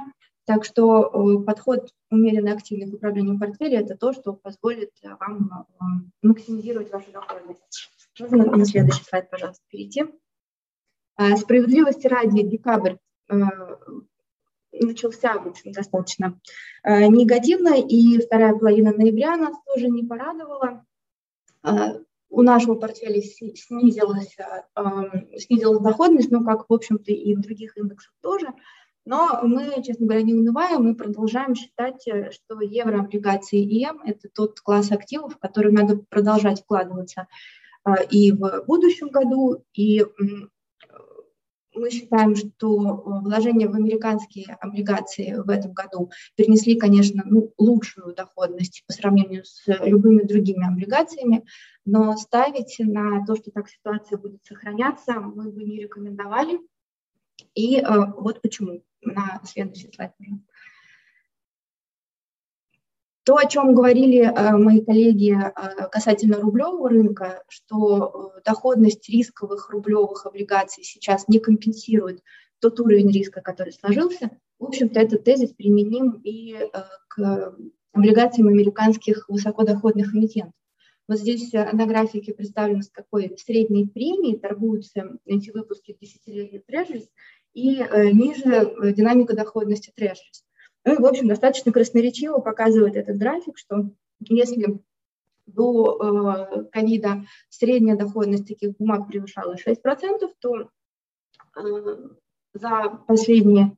Так 0.46 0.64
что 0.64 1.06
э, 1.06 1.44
подход 1.44 1.94
умеренно 2.12 2.54
активный 2.54 2.90
к 2.90 2.96
управлению 2.96 3.40
портфеля– 3.40 3.80
это 3.82 3.96
то, 3.96 4.14
что 4.14 4.34
позволит 4.34 4.92
вам 5.20 5.68
максимизировать 6.22 6.92
вашу 6.92 7.12
доходность. 7.12 7.90
Можно 8.20 8.46
на 8.56 8.66
следующий 8.66 9.04
слайд, 9.04 9.30
пожалуйста, 9.30 9.64
перейти. 9.70 10.06
Справедливости 11.38 12.08
ради, 12.08 12.44
декабрь 12.44 12.96
начался, 14.84 15.40
в 15.40 15.48
общем, 15.48 15.72
достаточно 15.72 16.40
э, 16.84 17.08
негативно, 17.08 17.76
и 17.76 18.20
вторая 18.20 18.56
половина 18.56 18.94
ноября 18.94 19.38
нас 19.38 19.56
тоже 19.66 19.88
не 19.88 20.04
порадовала. 20.04 20.86
Э, 21.64 22.00
у 22.30 22.42
нашего 22.42 22.76
портфеля 22.76 23.22
снизилась, 23.22 24.36
э, 24.38 25.38
снизилась 25.38 25.82
доходность, 25.82 26.32
ну, 26.32 26.44
как, 26.44 26.70
в 26.70 26.74
общем-то, 26.74 27.12
и 27.12 27.36
в 27.36 27.42
других 27.42 27.78
индексах 27.78 28.14
тоже. 28.22 28.48
Но 29.06 29.40
мы, 29.44 29.82
честно 29.84 30.08
говоря, 30.08 30.24
не 30.24 30.34
унываем, 30.34 30.84
мы 30.84 30.96
продолжаем 30.96 31.56
считать, 31.56 32.02
что 32.02 32.60
еврооблигации 32.60 33.62
ИМ– 33.62 34.02
это 34.06 34.30
тот 34.34 34.60
класс 34.60 34.92
активов, 34.92 35.36
в 35.36 35.40
который 35.40 35.72
надо 35.72 35.98
продолжать 36.10 36.62
вкладываться 36.62 37.28
и 38.10 38.32
в 38.32 38.64
будущем 38.66 39.10
году, 39.10 39.64
и 39.76 40.04
мы 41.76 41.92
считаем, 41.92 42.36
что 42.36 42.78
э, 42.78 43.24
вложения 43.24 43.68
в 43.68 43.76
американские 43.76 44.58
облигации 44.60 45.36
в 45.36 45.50
этом 45.50 45.74
году 45.74 46.10
перенесли, 46.36 46.78
конечно, 46.78 47.24
ну, 47.26 47.54
лучшую 47.58 48.16
доходность 48.16 48.84
по 48.88 48.94
сравнению 48.94 49.44
с 49.46 49.64
любыми 49.68 50.24
другими 50.24 50.68
облигациями, 50.68 51.46
но 51.86 52.16
ставить 52.18 52.76
на 52.80 53.26
то, 53.26 53.36
что 53.36 53.52
так 53.52 53.70
ситуация 53.70 54.18
будет 54.18 54.44
сохраняться, 54.46 55.14
мы 55.20 55.52
бы 55.52 55.64
не 55.64 55.82
рекомендовали. 55.82 56.60
И 57.54 57.78
э, 57.78 57.84
вот 58.18 58.42
почему. 58.42 58.84
На 59.02 59.40
следующий 59.44 59.92
слайд. 59.94 60.12
То, 63.24 63.38
о 63.38 63.46
чем 63.46 63.76
говорили 63.76 64.20
э, 64.22 64.58
мои 64.58 64.84
коллеги 64.84 65.36
э, 65.36 65.90
касательно 65.90 66.40
рублевого 66.40 66.90
рынка, 66.90 67.44
что 67.48 68.34
доходность 68.44 69.08
рисковых 69.10 69.70
рублевых 69.70 70.26
облигаций 70.26 70.84
сейчас 70.84 71.28
не 71.28 71.40
компенсирует 71.40 72.24
тот 72.60 72.80
уровень 72.80 73.12
риска, 73.12 73.42
который 73.42 73.74
сложился, 73.74 74.32
в 74.58 74.66
общем-то, 74.66 75.00
этот 75.00 75.24
тезис 75.24 75.52
применим 75.54 76.22
и 76.24 76.58
к 77.10 77.56
облигациям 77.92 78.48
американских 78.48 79.28
высокодоходных 79.30 80.16
эмитентов. 80.16 80.54
Вот 81.08 81.20
здесь 81.20 81.52
на 81.54 81.86
графике 81.86 82.34
представлено, 82.34 82.82
с 82.82 82.90
какой 82.90 83.38
средней 83.38 83.88
премией 83.88 84.40
торгуются 84.40 85.18
эти 85.26 85.52
выпуски 85.52 85.96
десятилетних 86.00 86.66
трежерис 86.66 87.08
и 87.54 87.78
ниже 88.14 88.94
динамика 88.94 89.36
доходности 89.36 89.92
трежерис. 89.96 90.44
Ну 90.84 90.94
и, 90.94 90.98
в 90.98 91.06
общем, 91.06 91.28
достаточно 91.28 91.72
красноречиво 91.72 92.40
показывает 92.40 92.96
этот 92.96 93.18
график, 93.18 93.58
что 93.58 93.90
если 94.20 94.80
до 95.46 96.48
э, 96.50 96.64
ковида 96.72 97.26
средняя 97.50 97.98
доходность 97.98 98.48
таких 98.48 98.78
бумаг 98.78 99.08
превышала 99.08 99.56
6%, 99.56 99.76
то 100.40 100.70
э, 101.58 101.98
за 102.54 103.00
последние 103.08 103.78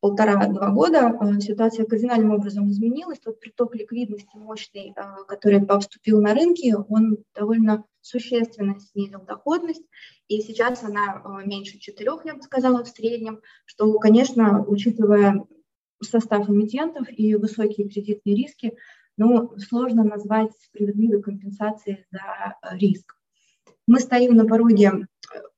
полтора-два 0.00 0.70
года 0.70 1.12
э, 1.20 1.40
ситуация 1.40 1.86
кардинальным 1.86 2.32
образом 2.32 2.70
изменилась. 2.70 3.18
Тот 3.18 3.40
приток 3.40 3.74
ликвидности 3.74 4.36
мощный, 4.36 4.94
который 5.26 5.64
поступил 5.64 6.20
на 6.20 6.34
рынке, 6.34 6.76
он 6.76 7.18
довольно 7.34 7.84
существенно 8.00 8.78
снизил 8.80 9.20
доходность, 9.22 9.82
и 10.28 10.40
сейчас 10.40 10.82
она 10.82 11.22
меньше 11.44 11.78
4, 11.78 12.10
я 12.24 12.34
бы 12.34 12.42
сказала, 12.42 12.84
в 12.84 12.88
среднем, 12.88 13.40
что, 13.66 13.92
конечно, 13.98 14.64
учитывая 14.66 15.44
состав 16.02 16.48
эмитентов 16.48 17.06
и 17.10 17.34
высокие 17.34 17.88
кредитные 17.88 18.36
риски, 18.36 18.76
ну, 19.16 19.58
сложно 19.58 20.04
назвать 20.04 20.52
справедливой 20.62 21.22
компенсацией 21.22 22.06
за 22.10 22.56
риск. 22.76 23.16
Мы 23.86 24.00
стоим 24.00 24.36
на 24.36 24.46
пороге 24.46 25.08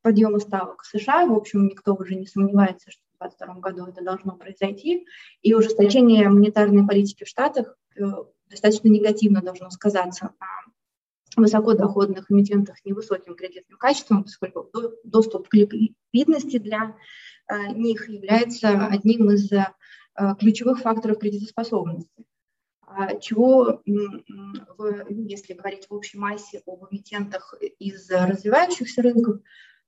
подъема 0.03 0.39
ставок 0.39 0.85
США, 0.85 1.27
в 1.27 1.35
общем, 1.35 1.67
никто 1.67 1.95
уже 1.95 2.15
не 2.15 2.27
сомневается, 2.27 2.91
что 2.91 3.03
2022 3.21 3.55
году 3.61 3.87
это 3.87 4.05
должно 4.05 4.37
произойти, 4.37 5.07
и 5.43 5.55
ужесточение 5.55 6.29
монетарной 6.29 6.87
политики 6.87 7.25
в 7.25 7.29
Штатах 7.29 7.77
э, 7.97 8.03
достаточно 8.49 8.89
негативно 8.89 9.43
должно 9.43 9.71
сказаться 9.71 10.33
на 10.41 11.43
высокодоходных 11.43 12.31
эмитентах 12.31 12.77
невысоким 12.85 13.37
кредитным 13.37 13.79
качеством, 13.79 14.25
поскольку 14.25 14.71
доступ 15.05 15.49
к 15.49 15.55
ликвидности 15.55 16.59
для 16.59 16.97
них 17.75 18.09
является 18.09 18.87
одним 18.87 19.31
из 19.31 19.51
Э, 20.21 20.35
ключевых 20.39 20.81
факторов 20.81 21.19
кредитоспособности. 21.19 22.27
А 22.83 23.17
чего, 23.17 23.81
если 23.87 25.55
говорить 25.55 25.87
в 25.89 25.95
общей 25.95 26.19
массе 26.19 26.63
об 26.67 26.85
эмитентах 26.91 27.55
из 27.79 28.11
развивающихся 28.11 29.03
рынков, 29.03 29.37
э, 29.37 29.41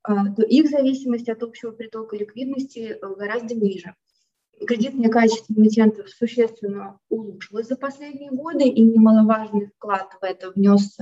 то 0.05 0.43
их 0.43 0.69
зависимость 0.69 1.29
от 1.29 1.43
общего 1.43 1.71
притока 1.71 2.17
ликвидности 2.17 2.99
э, 3.01 3.15
гораздо 3.15 3.55
ниже. 3.55 3.95
Кредитное 4.67 5.11
качество 5.11 5.53
эмитентов 5.55 6.09
существенно 6.09 6.99
улучшилось 7.09 7.69
за 7.69 7.77
последние 7.77 8.31
годы, 8.31 8.69
и 8.69 8.81
немаловажный 8.81 9.67
вклад 9.67 10.09
в 10.21 10.25
это 10.25 10.51
внес 10.53 10.97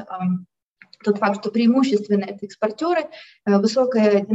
тот 1.05 1.18
факт, 1.18 1.40
что 1.40 1.51
преимущественно 1.51 2.24
это 2.24 2.46
экспортеры, 2.46 3.11
высокая 3.44 4.26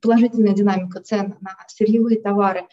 положительная 0.00 0.54
динамика 0.54 1.00
цен 1.00 1.36
на 1.40 1.56
сырьевые 1.68 2.20
товары 2.20 2.66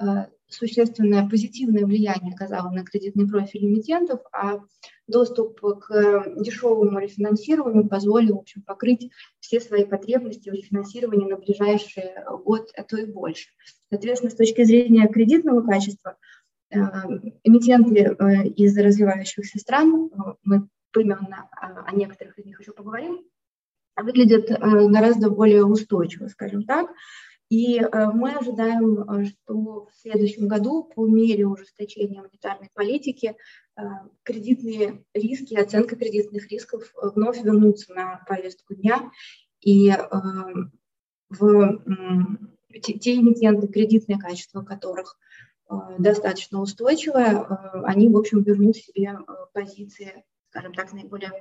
Э, 0.00 0.26
существенное 0.50 1.28
позитивное 1.28 1.86
влияние 1.86 2.34
оказало 2.34 2.70
на 2.70 2.84
кредитный 2.84 3.28
профиль 3.28 3.64
эмитентов, 3.64 4.20
а 4.32 4.60
доступ 5.06 5.60
к 5.60 6.34
дешевому 6.36 6.98
рефинансированию 6.98 7.88
позволил 7.88 8.36
в 8.36 8.40
общем, 8.40 8.62
покрыть 8.62 9.10
все 9.40 9.60
свои 9.60 9.84
потребности 9.84 10.50
в 10.50 10.54
рефинансировании 10.54 11.28
на 11.28 11.36
ближайший 11.36 12.10
год, 12.44 12.70
а 12.76 12.82
то 12.82 12.96
и 12.96 13.06
больше. 13.06 13.48
Соответственно, 13.88 14.30
с 14.30 14.36
точки 14.36 14.64
зрения 14.64 15.08
кредитного 15.08 15.62
качества, 15.62 16.16
э, 16.70 16.78
эмитенты 17.44 18.00
э, 18.00 18.46
из 18.48 18.76
развивающихся 18.76 19.58
стран, 19.58 20.10
мы 20.44 20.68
поименно 20.92 21.48
о 21.52 21.94
некоторых 21.94 22.38
из 22.38 22.44
них 22.44 22.60
еще 22.60 22.72
поговорим, 22.72 23.24
выглядят 23.96 24.48
гораздо 24.48 25.30
более 25.30 25.64
устойчиво, 25.64 26.28
скажем 26.28 26.64
так, 26.64 26.90
И 27.50 27.80
мы 27.80 28.32
ожидаем, 28.32 29.26
что 29.26 29.86
в 29.86 29.90
следующем 30.00 30.46
году 30.46 30.84
по 30.84 31.06
мере 31.06 31.46
ужесточения 31.46 32.22
монетарной 32.22 32.70
политики 32.72 33.36
кредитные 34.22 35.04
риски, 35.14 35.56
оценка 35.56 35.96
кредитных 35.96 36.48
рисков 36.48 36.92
вновь 36.94 37.42
вернутся 37.42 37.92
на 37.92 38.24
повестку 38.28 38.74
дня. 38.74 39.10
И 39.60 39.92
в 41.28 41.82
те, 42.78 42.98
те 42.98 43.16
эмитенты, 43.16 43.66
кредитное 43.68 44.18
качество 44.18 44.62
которых 44.62 45.18
э, 45.68 45.74
достаточно 45.98 46.60
устойчивое, 46.60 47.40
э, 47.40 47.82
они, 47.84 48.08
в 48.08 48.16
общем, 48.16 48.42
вернут 48.42 48.76
себе 48.76 49.18
э, 49.18 49.32
позиции, 49.52 50.24
скажем 50.50 50.72
так, 50.74 50.92
наиболее 50.92 51.32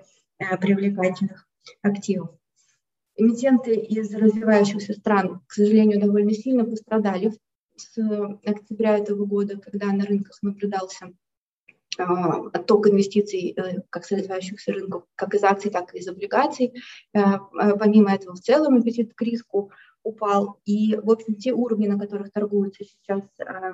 привлекательных 0.59 1.47
активов. 1.81 2.29
Эмитенты 3.19 3.75
из 3.75 4.13
развивающихся 4.15 4.93
стран, 4.93 5.41
к 5.45 5.51
сожалению, 5.51 5.99
довольно 5.99 6.31
сильно 6.31 6.63
пострадали 6.63 7.33
с 7.75 7.97
октября 8.45 8.97
этого 8.97 9.25
года, 9.25 9.57
когда 9.57 9.87
на 9.87 10.05
рынках 10.05 10.41
наблюдался 10.41 11.11
отток 11.97 12.87
инвестиций 12.87 13.57
как 13.89 14.05
с 14.05 14.11
развивающихся 14.11 14.71
рынков, 14.71 15.03
как 15.15 15.35
из 15.35 15.43
акций, 15.43 15.69
так 15.69 15.93
и 15.93 15.99
из 15.99 16.07
облигаций. 16.07 16.73
Помимо 17.11 18.13
этого, 18.13 18.35
в 18.35 18.39
целом 18.39 18.77
аппетит 18.77 19.13
к 19.13 19.21
риску 19.21 19.71
упал. 20.03 20.61
И, 20.63 20.95
в 20.95 21.11
общем, 21.11 21.35
те 21.35 21.51
уровни, 21.51 21.87
на 21.87 21.99
которых 21.99 22.31
торгуются 22.31 22.85
сейчас 22.85 23.21
э, 23.39 23.73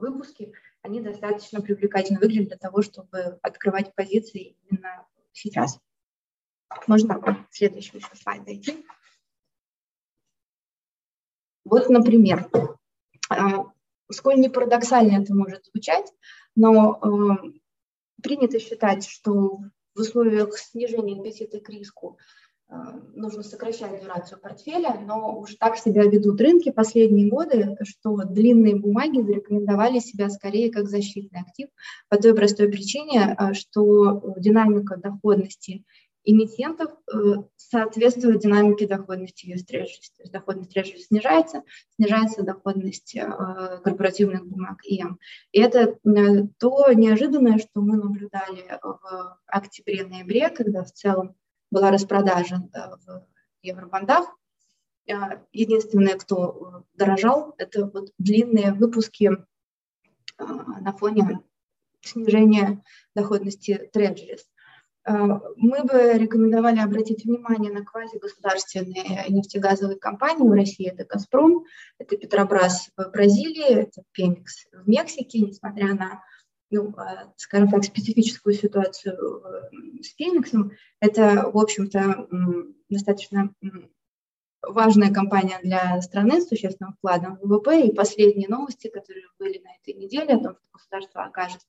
выпуски, 0.00 0.52
они 0.82 1.00
достаточно 1.00 1.60
привлекательно 1.60 2.20
выглядят 2.20 2.48
для 2.50 2.58
того, 2.58 2.82
чтобы 2.82 3.40
открывать 3.42 3.92
позиции 3.96 4.56
именно 4.70 5.04
сейчас. 5.32 5.80
Можно 6.86 7.46
следующий 7.50 7.98
еще 7.98 8.14
слайд 8.14 8.44
дойти. 8.44 8.84
Вот, 11.64 11.88
например, 11.88 12.48
э, 13.30 13.36
сколь 14.10 14.40
не 14.40 14.48
парадоксально 14.48 15.22
это 15.22 15.34
может 15.34 15.66
звучать, 15.66 16.12
но 16.56 16.98
э, 17.02 17.50
принято 18.22 18.58
считать, 18.58 19.06
что 19.06 19.60
в 19.94 20.00
условиях 20.00 20.56
снижения 20.58 21.20
аппетита 21.20 21.60
к 21.60 21.68
риску 21.68 22.18
Э, 22.70 22.74
нужно 23.14 23.42
сокращать 23.42 24.00
дюрацию 24.00 24.40
портфеля, 24.40 25.00
но 25.04 25.40
уж 25.40 25.56
так 25.56 25.76
себя 25.76 26.04
ведут 26.04 26.40
рынки 26.40 26.70
последние 26.70 27.28
годы, 27.28 27.76
что 27.82 28.16
длинные 28.24 28.76
бумаги 28.76 29.20
зарекомендовали 29.20 29.98
себя 29.98 30.30
скорее 30.30 30.70
как 30.70 30.88
защитный 30.88 31.40
актив 31.40 31.68
по 32.08 32.16
той 32.16 32.34
простой 32.34 32.68
причине, 32.68 33.36
что 33.54 34.34
динамика 34.36 34.96
доходности 34.96 35.84
эмитентов 36.24 36.90
э, 37.12 37.16
соответствует 37.56 38.40
динамике 38.40 38.86
доходности 38.86 39.46
US 39.46 39.64
Treasuries. 39.66 40.10
То 40.16 40.22
есть 40.22 40.32
доходность 40.32 40.76
Treasuries 40.76 41.06
снижается, 41.08 41.62
снижается 41.96 42.42
доходность 42.42 43.16
корпоративных 43.84 44.46
бумаг 44.46 44.78
ИМ. 44.84 45.18
И 45.52 45.60
это 45.60 45.98
то 46.58 46.92
неожиданное, 46.92 47.58
что 47.58 47.80
мы 47.80 47.96
наблюдали 47.96 48.78
в 48.82 49.38
октябре-ноябре, 49.46 50.50
когда 50.50 50.84
в 50.84 50.92
целом 50.92 51.34
была 51.70 51.90
распродажа 51.90 52.68
в 53.06 53.26
евробандах. 53.62 54.26
Единственное, 55.52 56.16
кто 56.16 56.84
дорожал, 56.94 57.54
это 57.58 57.86
вот 57.86 58.12
длинные 58.18 58.72
выпуски 58.72 59.30
на 60.38 60.92
фоне 60.92 61.40
снижения 62.00 62.82
доходности 63.14 63.90
трежерис. 63.92 64.49
А, 65.10 65.40
мы 65.56 65.82
бы 65.82 66.12
рекомендовали 66.14 66.78
обратить 66.78 67.24
внимание 67.24 67.72
на 67.72 67.84
квазигосударственные 67.84 69.24
нефтегазовые 69.28 69.98
компании 69.98 70.48
в 70.48 70.52
России. 70.52 70.88
Это 70.88 71.04
«Газпром», 71.04 71.64
это 71.98 72.16
«Петробрас» 72.16 72.90
в 72.96 73.10
Бразилии, 73.10 73.74
это 73.74 74.02
«Пемикс» 74.12 74.66
в 74.72 74.88
Мексике, 74.88 75.40
несмотря 75.40 75.94
на 75.94 76.22
ну, 76.72 76.94
а, 76.96 77.32
скажем 77.36 77.68
так, 77.68 77.82
специфическую 77.82 78.54
ситуацию 78.54 79.16
э, 79.16 80.02
с 80.04 80.14
Фениксом. 80.14 80.70
Это, 81.00 81.50
в 81.52 81.58
общем-то, 81.58 82.28
достаточно 82.88 83.52
важная 84.62 85.12
компания 85.12 85.58
для 85.62 86.00
страны 86.02 86.40
с 86.40 86.48
существенным 86.48 86.94
вкладом 86.94 87.36
в 87.36 87.46
ВВП. 87.46 87.86
И 87.86 87.94
последние 87.94 88.48
новости, 88.48 88.88
которые 88.88 89.26
были 89.38 89.58
на 89.58 89.70
этой 89.76 89.94
неделе 89.94 90.34
о 90.34 90.38
том, 90.38 90.54
что 90.54 90.68
государство 90.72 91.24
окажет 91.24 91.60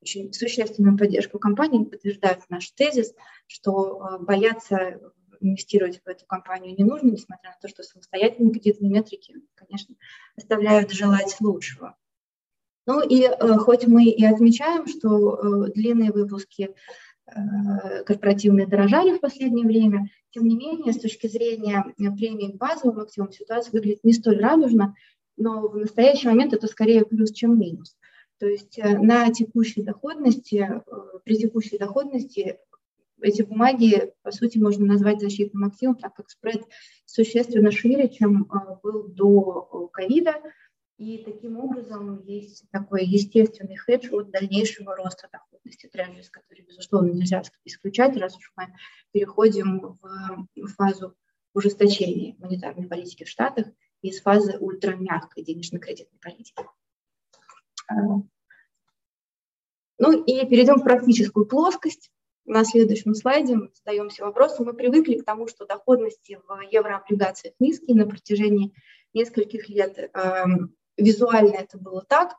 очень 0.00 0.32
существенную 0.32 0.96
поддержку 0.96 1.38
компании, 1.38 1.84
подтверждают 1.84 2.40
наш 2.48 2.70
тезис, 2.70 3.14
что 3.46 4.00
э, 4.00 4.18
бояться 4.24 5.00
инвестировать 5.40 6.00
в 6.02 6.08
эту 6.08 6.24
компанию 6.26 6.74
не 6.76 6.84
нужно, 6.84 7.10
несмотря 7.10 7.50
на 7.50 7.56
то, 7.60 7.68
что 7.68 7.82
самостоятельные 7.82 8.52
кредитные 8.52 8.90
метрики, 8.90 9.34
конечно, 9.54 9.94
оставляют 10.36 10.92
желать 10.92 11.36
лучшего. 11.40 11.96
Ну 12.86 13.02
и 13.06 13.22
э, 13.24 13.56
хоть 13.56 13.86
мы 13.86 14.04
и 14.04 14.24
отмечаем, 14.24 14.86
что 14.86 15.66
э, 15.66 15.72
длинные 15.72 16.12
выпуски 16.12 16.74
корпоративные 18.06 18.66
дорожали 18.66 19.16
в 19.16 19.20
последнее 19.20 19.66
время, 19.66 20.08
тем 20.30 20.46
не 20.46 20.56
менее, 20.56 20.92
с 20.92 21.00
точки 21.00 21.26
зрения 21.26 21.84
премии 21.96 22.52
к 22.52 22.56
базовым 22.56 23.00
активам 23.00 23.32
ситуация 23.32 23.72
выглядит 23.72 24.04
не 24.04 24.12
столь 24.12 24.40
радужно, 24.40 24.94
но 25.36 25.68
в 25.68 25.76
настоящий 25.76 26.28
момент 26.28 26.52
это 26.52 26.66
скорее 26.66 27.04
плюс, 27.04 27.32
чем 27.32 27.58
минус. 27.58 27.96
То 28.38 28.46
есть 28.46 28.78
на 28.78 29.30
текущей 29.30 29.82
доходности, 29.82 30.82
при 31.24 31.36
текущей 31.36 31.78
доходности 31.78 32.58
эти 33.20 33.42
бумаги, 33.42 34.12
по 34.22 34.30
сути, 34.30 34.58
можно 34.58 34.84
назвать 34.84 35.20
защитным 35.20 35.64
активом, 35.64 35.96
так 35.96 36.14
как 36.14 36.28
спред 36.30 36.62
существенно 37.06 37.70
шире, 37.70 38.08
чем 38.08 38.48
был 38.82 39.08
до 39.08 39.88
ковида. 39.92 40.34
И 40.98 41.18
таким 41.18 41.58
образом 41.58 42.22
есть 42.24 42.64
такой 42.70 43.04
естественный 43.04 43.76
хедж 43.76 44.08
от 44.12 44.30
дальнейшего 44.30 44.96
роста 44.96 45.28
доходности 45.30 45.88
трежерис, 45.88 46.30
который, 46.30 46.62
безусловно, 46.62 47.10
нельзя 47.10 47.42
исключать, 47.64 48.16
раз 48.16 48.36
уж 48.36 48.52
мы 48.56 48.72
переходим 49.12 49.98
в 50.54 50.68
фазу 50.68 51.14
ужесточения 51.52 52.34
монетарной 52.38 52.88
политики 52.88 53.24
в 53.24 53.28
Штатах 53.28 53.66
из 54.00 54.20
фазы 54.22 54.56
ультрамягкой 54.58 55.44
денежно-кредитной 55.44 56.18
политики. 56.18 56.62
Ну 59.98 60.24
и 60.24 60.46
перейдем 60.46 60.76
в 60.76 60.84
практическую 60.84 61.46
плоскость. 61.46 62.10
На 62.44 62.64
следующем 62.64 63.14
слайде 63.14 63.56
мы 63.56 63.70
задаемся 63.74 64.24
вопросом. 64.24 64.66
Мы 64.66 64.72
привыкли 64.72 65.16
к 65.16 65.24
тому, 65.24 65.48
что 65.48 65.66
доходности 65.66 66.38
в 66.46 66.60
еврооблигациях 66.70 67.54
низкие 67.58 67.96
на 67.96 68.06
протяжении 68.06 68.72
нескольких 69.14 69.68
лет 69.68 69.98
эм, 69.98 70.76
визуально 70.96 71.54
это 71.54 71.78
было 71.78 72.02
так, 72.06 72.34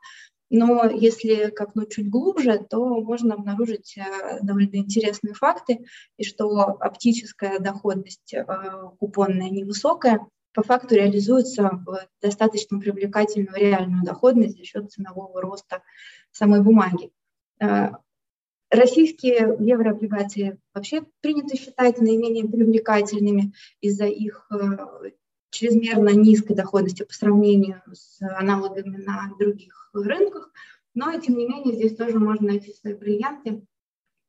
но 0.50 0.88
если 0.88 1.50
копнуть 1.50 1.92
чуть 1.92 2.08
глубже, 2.08 2.58
то 2.58 3.00
можно 3.00 3.34
обнаружить 3.34 3.98
э, 3.98 4.38
довольно 4.42 4.76
интересные 4.76 5.34
факты, 5.34 5.84
и 6.16 6.24
что 6.24 6.48
оптическая 6.80 7.58
доходность 7.58 8.32
э, 8.32 8.44
купонная 8.98 9.50
невысокая, 9.50 10.26
по 10.54 10.62
факту 10.62 10.94
реализуется 10.94 11.82
в 11.86 12.00
достаточно 12.22 12.80
привлекательную 12.80 13.56
реальную 13.56 14.04
доходность 14.04 14.56
за 14.56 14.64
счет 14.64 14.90
ценового 14.90 15.40
роста 15.42 15.82
самой 16.32 16.62
бумаги. 16.62 17.10
Э, 17.60 17.90
российские 18.70 19.54
еврооблигации 19.60 20.58
вообще 20.72 21.04
принято 21.20 21.56
считать 21.58 21.98
наименее 21.98 22.48
привлекательными 22.48 23.52
из-за 23.82 24.06
их 24.06 24.50
чрезмерно 25.50 26.10
низкой 26.10 26.54
доходности 26.54 27.02
по 27.04 27.12
сравнению 27.12 27.82
с 27.92 28.20
аналогами 28.20 28.96
на 28.96 29.32
других 29.38 29.90
рынках, 29.92 30.50
но 30.94 31.18
тем 31.20 31.36
не 31.36 31.46
менее 31.46 31.74
здесь 31.74 31.96
тоже 31.96 32.18
можно 32.18 32.48
найти 32.48 32.72
свои 32.72 32.94
бриллианты. 32.94 33.62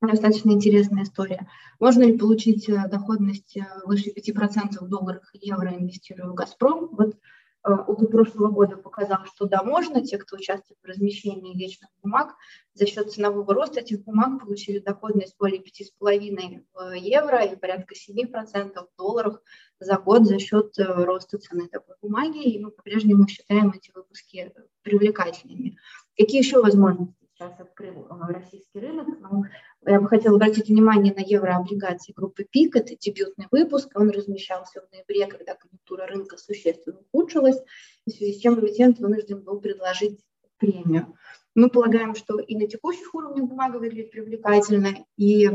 Достаточно 0.01 0.51
интересная 0.51 1.03
история. 1.03 1.49
Можно 1.80 2.03
ли 2.03 2.17
получить 2.17 2.70
э, 2.70 2.88
доходность 2.88 3.57
э, 3.57 3.65
выше 3.84 4.11
5% 4.11 4.78
в 4.80 4.88
долларах 4.88 5.30
и 5.34 5.45
евро, 5.45 5.76
инвестируя 5.76 6.30
в 6.30 6.36
«Газпром»? 6.36 6.89
Вот 6.93 7.17
Э, 7.66 7.74
опыт 7.74 8.10
прошлого 8.10 8.49
года 8.49 8.78
показал, 8.78 9.26
что 9.26 9.45
да, 9.45 9.64
можно. 9.64 10.05
Те, 10.05 10.18
кто 10.18 10.38
участвует 10.38 10.80
в 10.82 10.86
размещении 10.88 11.57
вечных 11.57 11.89
бумаг, 12.01 12.36
за 12.74 12.86
счет 12.86 13.12
ценового 13.12 13.53
роста 13.53 13.82
этих 13.82 14.03
бумаг 14.05 14.39
получили 14.39 14.80
доходность 14.80 15.36
более 15.38 15.62
5,5 15.62 16.64
в 16.74 16.93
евро 16.93 17.43
и 17.43 17.57
порядка 17.57 17.95
7% 17.95 18.74
в 18.76 18.97
долларах 18.97 19.41
за 19.80 19.97
год 19.97 20.26
за 20.26 20.39
счет 20.39 20.80
э, 20.80 20.86
роста 20.86 21.38
цены 21.38 21.68
такой 21.68 21.95
бумаги. 22.01 22.43
И 22.43 22.64
мы 22.64 22.72
по-прежнему 22.72 23.28
считаем 23.28 23.72
эти 23.72 23.91
выпуски 23.93 24.53
привлекательными. 24.84 25.78
Какие 26.18 26.41
еще 26.41 26.62
возможности 26.62 27.18
сейчас 27.40 27.60
открыл 27.60 28.06
э, 28.10 28.34
российский 28.34 28.80
рынок? 28.80 29.08
Ну, 29.22 29.46
я 29.86 30.02
бы 30.02 30.08
хотела 30.08 30.36
обратить 30.36 30.68
внимание 30.68 31.14
на 31.14 31.22
еврооблигации 31.22 32.14
группы 32.14 32.44
ПИК. 32.44 32.76
Это 32.76 32.96
дебютный 32.96 33.48
выпуск. 33.52 33.90
Он 33.96 34.10
размещался 34.10 34.82
в 34.82 34.92
ноябре, 34.92 35.26
когда 35.28 35.56
конъюнктура 35.56 36.06
рынка 36.06 36.38
существенно 36.38 37.00
ухудшилась, 37.12 37.62
в 38.05 38.12
связи 38.12 38.34
с 38.34 38.42
чем 38.42 38.59
эмитент 38.59 39.00
вынужден 39.00 39.42
был 39.42 39.59
предложить 39.62 40.20
премию. 40.58 41.16
Мы 41.55 41.70
полагаем, 41.70 42.16
что 42.16 42.39
и 42.39 42.55
на 42.55 42.68
текущих 42.68 43.13
уровнях 43.16 43.47
бумага 43.47 43.78
выглядит 43.78 44.12
привлекательно, 44.12 44.89
и 45.16 45.50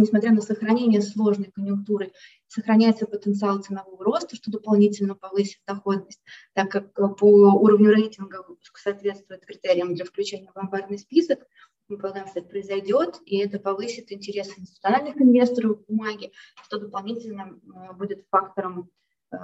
несмотря 0.00 0.32
на 0.32 0.40
сохранение 0.40 1.02
сложной 1.02 1.50
конъюнктуры, 1.50 2.12
сохраняется 2.46 3.06
потенциал 3.06 3.60
ценового 3.60 4.04
роста, 4.04 4.36
что 4.36 4.50
дополнительно 4.50 5.14
повысит 5.14 5.60
доходность, 5.66 6.20
так 6.54 6.70
как 6.70 6.92
по 6.94 7.24
уровню 7.24 7.90
рейтинга 7.90 8.44
соответствует 8.74 9.44
критериям 9.44 9.94
для 9.94 10.04
включения 10.04 10.50
в 10.52 10.56
ломбардный 10.56 10.98
список. 10.98 11.40
Мы 11.88 11.98
полагаем, 11.98 12.26
что 12.28 12.40
это 12.40 12.48
произойдет, 12.48 13.20
и 13.24 13.38
это 13.38 13.58
повысит 13.58 14.12
интересы 14.12 14.60
институциональных 14.60 15.20
инвесторов 15.20 15.78
в 15.78 15.86
бумаге, 15.86 16.32
что 16.62 16.78
дополнительно 16.78 17.58
э, 17.62 17.92
будет 17.94 18.26
фактором 18.30 18.90
э, 19.32 19.36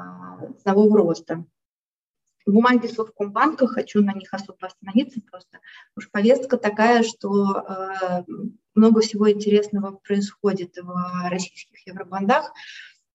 ценового 0.62 0.98
роста. 0.98 1.46
Бумаги 2.46 2.86
Совкомбанка, 2.86 3.66
хочу 3.66 4.02
на 4.02 4.12
них 4.12 4.32
особо 4.32 4.66
остановиться 4.66 5.20
просто. 5.22 5.60
Уж 5.96 6.10
повестка 6.10 6.58
такая, 6.58 7.02
что 7.02 7.56
э, 7.56 8.24
много 8.74 9.00
всего 9.00 9.30
интересного 9.30 9.92
происходит 9.92 10.76
в 10.76 11.28
российских 11.30 11.86
евробандах. 11.86 12.52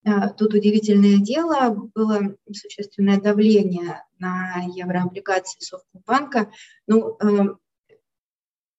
Э, 0.03 0.29
тут 0.35 0.55
удивительное 0.55 1.17
дело, 1.17 1.89
было 1.93 2.35
существенное 2.51 3.21
давление 3.21 4.03
на 4.17 4.63
еврооблигации 4.75 5.59
Совкомбанка. 5.59 6.51
Ну, 6.87 7.17
э, 7.21 7.55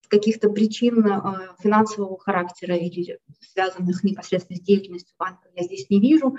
каких-то 0.09 0.51
причин 0.51 1.05
финансового 1.61 2.19
характера 2.19 2.75
или 2.75 3.21
связанных 3.53 4.03
непосредственно 4.03 4.59
с 4.59 4.61
деятельностью 4.61 5.15
банка 5.17 5.49
я 5.55 5.63
здесь 5.63 5.89
не 5.89 6.01
вижу. 6.01 6.37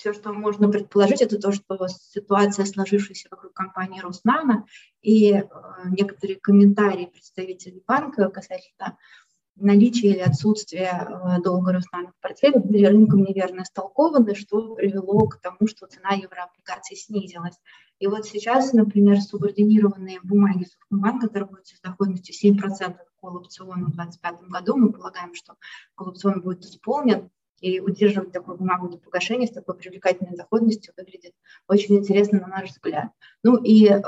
Все, 0.00 0.14
что 0.14 0.32
можно 0.32 0.66
предположить, 0.70 1.20
это 1.20 1.38
то, 1.38 1.52
что 1.52 1.86
ситуация, 1.88 2.64
сложившаяся 2.64 3.28
вокруг 3.30 3.52
компании 3.52 4.00
Роснано, 4.00 4.64
и 5.02 5.34
э, 5.34 5.44
некоторые 5.90 6.40
комментарии 6.40 7.04
представителей 7.04 7.82
банка 7.86 8.30
касательно 8.30 8.96
наличия 9.56 10.08
или 10.12 10.20
отсутствия 10.20 11.06
э, 11.06 11.42
долга 11.42 11.74
Роснано 11.74 12.12
в 12.12 12.22
портфеле 12.22 12.60
были 12.60 12.86
рынком 12.86 13.24
неверно 13.24 13.60
истолкованы, 13.60 14.34
что 14.34 14.74
привело 14.74 15.28
к 15.28 15.38
тому, 15.38 15.68
что 15.68 15.86
цена 15.86 16.12
еврооблигаций 16.12 16.96
снизилась. 16.96 17.58
И 17.98 18.06
вот 18.06 18.24
сейчас, 18.24 18.72
например, 18.72 19.20
субординированные 19.20 20.20
бумаги 20.22 20.64
Совкомбанка 20.64 21.28
торгуются 21.28 21.76
с 21.76 21.80
доходностью 21.82 22.34
7% 22.34 22.96
по 23.20 23.26
опциону 23.26 23.88
в 23.88 23.96
2025 23.96 24.48
году. 24.48 24.78
Мы 24.78 24.92
полагаем, 24.94 25.34
что 25.34 25.56
опцион 25.98 26.40
будет 26.40 26.64
исполнен 26.64 27.30
и 27.60 27.80
удерживать 27.80 28.32
такую 28.32 28.56
бумагу 28.56 28.88
до 28.88 28.98
погашения 28.98 29.46
с 29.46 29.52
такой 29.52 29.76
привлекательной 29.76 30.36
доходностью 30.36 30.94
выглядит 30.96 31.34
очень 31.68 31.96
интересно 31.96 32.40
на 32.40 32.48
наш 32.48 32.70
взгляд. 32.70 33.10
Ну 33.42 33.56
и 33.62 33.86
э, 33.86 34.00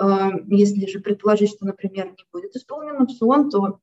если 0.49 0.87
же 0.87 1.01
предположить, 1.01 1.51
что, 1.51 1.67
например, 1.67 2.07
не 2.07 2.25
будет 2.33 2.57
исполнен 2.57 3.01
опцион, 3.01 3.51
то 3.51 3.81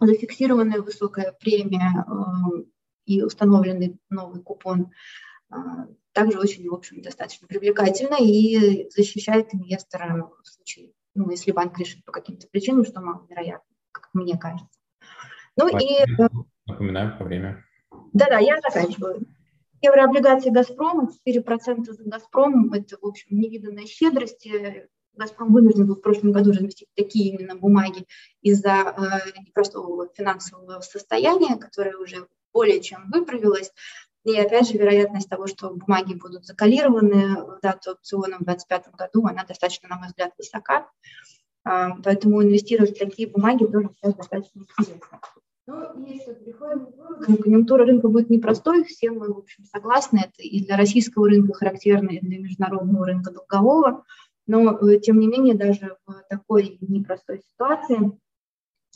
зафиксированная 0.00 0.82
высокая 0.82 1.32
премия 1.32 2.04
э, 2.06 2.64
и 3.06 3.22
установленный 3.22 3.98
новый 4.10 4.42
купон 4.42 4.90
э, 5.50 5.56
также 6.12 6.38
очень, 6.38 6.68
в 6.68 6.74
общем, 6.74 7.02
достаточно 7.02 7.46
привлекательно 7.46 8.16
и 8.20 8.88
защищает 8.90 9.54
инвестора 9.54 10.30
в 10.42 10.46
случае, 10.48 10.92
ну, 11.14 11.30
если 11.30 11.52
банк 11.52 11.78
решит 11.78 12.04
по 12.04 12.12
каким-то 12.12 12.48
причинам, 12.48 12.84
что 12.84 13.00
маловероятно, 13.00 13.74
как 13.92 14.10
мне 14.12 14.36
кажется. 14.36 14.78
Ну 15.56 15.68
Спасибо. 15.68 16.26
и... 16.26 16.70
Напоминаю 16.70 17.18
по 17.18 17.24
время. 17.24 17.64
Да-да, 18.14 18.38
я 18.38 18.60
заканчиваю. 18.60 19.26
Еврооблигации 19.82 20.50
«Газпрома», 20.50 21.10
4% 21.26 21.84
за 21.84 22.04
«Газпром»– 22.04 22.72
это, 22.72 22.96
в 22.96 23.04
общем, 23.04 23.38
невиданная 23.38 23.86
щедрость. 23.86 24.48
«Газпром» 25.14 25.52
вынужден 25.52 25.86
был 25.86 25.96
в 25.96 26.00
прошлом 26.00 26.32
году 26.32 26.52
разместить 26.52 26.88
такие 26.94 27.34
именно 27.34 27.56
бумаги 27.56 28.06
из-за 28.40 28.70
э, 28.70 29.40
непростого 29.46 30.08
финансового 30.14 30.80
состояния, 30.80 31.56
которое 31.56 31.96
уже 31.96 32.28
более 32.52 32.80
чем 32.80 33.10
выправилось. 33.10 33.72
И 34.24 34.38
опять 34.38 34.68
же, 34.68 34.78
вероятность 34.78 35.28
того, 35.28 35.48
что 35.48 35.70
бумаги 35.70 36.14
будут 36.14 36.46
закалированы 36.46 37.42
в 37.42 37.58
дату 37.60 37.92
опциона 37.92 38.36
в 38.36 38.44
2025 38.44 38.94
году, 38.94 39.26
она 39.26 39.44
достаточно, 39.44 39.88
на 39.88 39.98
мой 39.98 40.06
взгляд, 40.06 40.32
высока. 40.38 40.88
Э, 41.68 41.88
поэтому 42.02 42.42
инвестировать 42.42 42.96
в 42.96 42.98
такие 42.98 43.28
бумаги 43.28 43.64
тоже 43.64 43.90
сейчас 43.96 44.14
достаточно 44.14 44.60
интересно. 44.60 45.20
Но 45.66 45.94
если 46.06 46.34
приходим 46.34 46.86
к 46.86 47.42
конъюнктура 47.42 47.86
рынка 47.86 48.08
будет 48.08 48.28
непростой, 48.28 48.84
все 48.84 49.10
мы, 49.10 49.32
в 49.32 49.38
общем, 49.38 49.64
согласны, 49.64 50.18
это 50.18 50.42
и 50.42 50.62
для 50.62 50.76
российского 50.76 51.28
рынка 51.28 51.54
характерно, 51.54 52.10
и 52.10 52.20
для 52.20 52.38
международного 52.38 53.06
рынка 53.06 53.32
долгового, 53.32 54.04
но, 54.46 54.78
э, 54.78 54.98
тем 55.00 55.18
не 55.18 55.26
менее, 55.26 55.54
даже 55.54 55.96
в 56.06 56.22
такой 56.28 56.76
непростой 56.80 57.40
ситуации 57.40 58.12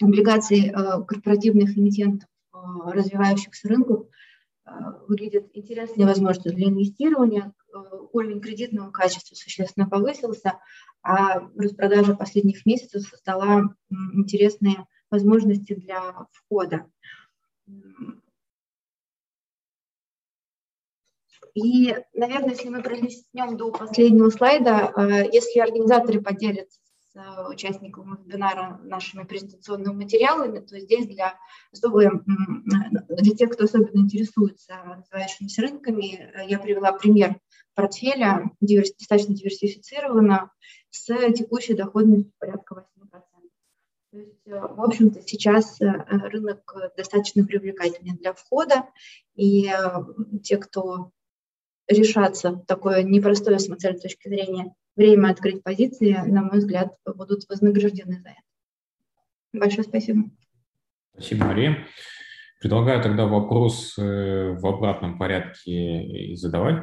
облигации 0.02 0.70
э, 0.70 1.04
корпоративных 1.04 1.76
эмитентов 1.76 2.28
э, 2.52 2.58
развивающихся 2.92 3.68
рынков 3.68 4.06
выглядят 5.08 5.46
интересной 5.54 6.04
возможностью 6.04 6.54
для 6.54 6.68
инвестирования. 6.68 7.54
Уровень 8.12 8.42
кредитного 8.42 8.90
качества 8.90 9.34
существенно 9.34 9.88
повысился, 9.88 10.58
а 11.02 11.40
распродажа 11.56 12.14
последних 12.14 12.66
месяцев 12.66 13.08
создала 13.08 13.74
интересные 14.12 14.84
возможности 15.10 15.74
для 15.74 16.26
входа. 16.32 16.86
И, 21.54 21.94
наверное, 22.14 22.50
если 22.50 22.68
мы 22.68 22.82
пролистнем 22.82 23.56
до 23.56 23.72
последнего 23.72 24.30
слайда, 24.30 24.92
э, 24.94 25.28
если 25.32 25.58
организаторы 25.58 26.20
поделятся 26.20 26.80
с 27.10 27.16
э, 27.16 27.48
участниками 27.48 28.16
вебинара 28.22 28.78
нашими 28.84 29.24
презентационными 29.24 30.04
материалами, 30.04 30.60
то 30.60 30.78
здесь 30.78 31.06
для, 31.06 31.36
особо, 31.72 32.22
для 33.08 33.34
тех, 33.34 33.50
кто 33.50 33.64
особенно 33.64 34.00
интересуется 34.00 34.74
развивающимися 34.84 35.62
рынками, 35.62 36.30
э, 36.32 36.48
я 36.48 36.58
привела 36.60 36.92
пример 36.92 37.36
портфеля, 37.74 38.50
достаточно 38.60 39.34
диверсифицированно, 39.34 40.52
с 40.90 41.06
текущей 41.32 41.74
доходностью 41.74 42.32
порядка 42.38 42.74
8%. 42.74 43.37
То 44.18 44.22
есть, 44.24 44.46
э, 44.46 44.60
в 44.60 44.80
общем-то, 44.80 45.22
сейчас 45.22 45.80
э, 45.80 45.86
рынок 46.08 46.74
достаточно 46.96 47.44
привлекательный 47.44 48.16
для 48.16 48.32
входа, 48.32 48.86
и 49.36 49.68
э, 49.68 49.78
те, 50.42 50.56
кто 50.56 51.12
решатся 51.86 52.60
такое 52.66 53.04
непростое 53.04 53.60
с 53.60 53.68
моей 53.68 53.96
точки 53.96 54.28
зрения 54.28 54.74
время 54.96 55.30
открыть 55.30 55.62
позиции, 55.62 56.14
на 56.14 56.42
мой 56.42 56.58
взгляд, 56.58 56.96
будут 57.06 57.48
вознаграждены 57.48 58.20
за 58.20 58.30
это. 58.30 58.40
Большое 59.52 59.84
спасибо. 59.84 60.24
Спасибо, 61.12 61.44
Мария. 61.44 61.86
Предлагаю 62.60 63.00
тогда 63.00 63.26
вопрос 63.26 63.96
в 63.96 64.66
обратном 64.66 65.16
порядке 65.16 66.34
задавать 66.34 66.82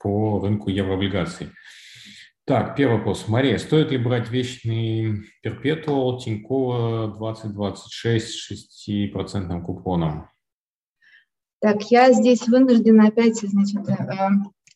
по 0.00 0.40
рынку 0.40 0.68
еврооблигаций. 0.68 1.50
Так, 2.44 2.74
первый 2.74 2.98
вопрос. 2.98 3.28
Мария, 3.28 3.56
стоит 3.56 3.92
ли 3.92 3.98
брать 3.98 4.28
вечный 4.28 5.22
перпетуал 5.42 6.18
Тинькова 6.18 7.14
2026 7.16 8.26
с 8.26 8.88
6% 8.88 9.62
купоном? 9.62 10.28
Так, 11.60 11.82
я 11.92 12.12
здесь 12.12 12.48
вынуждена 12.48 13.06
опять, 13.06 13.36
значит, 13.36 13.88
э, 13.88 13.94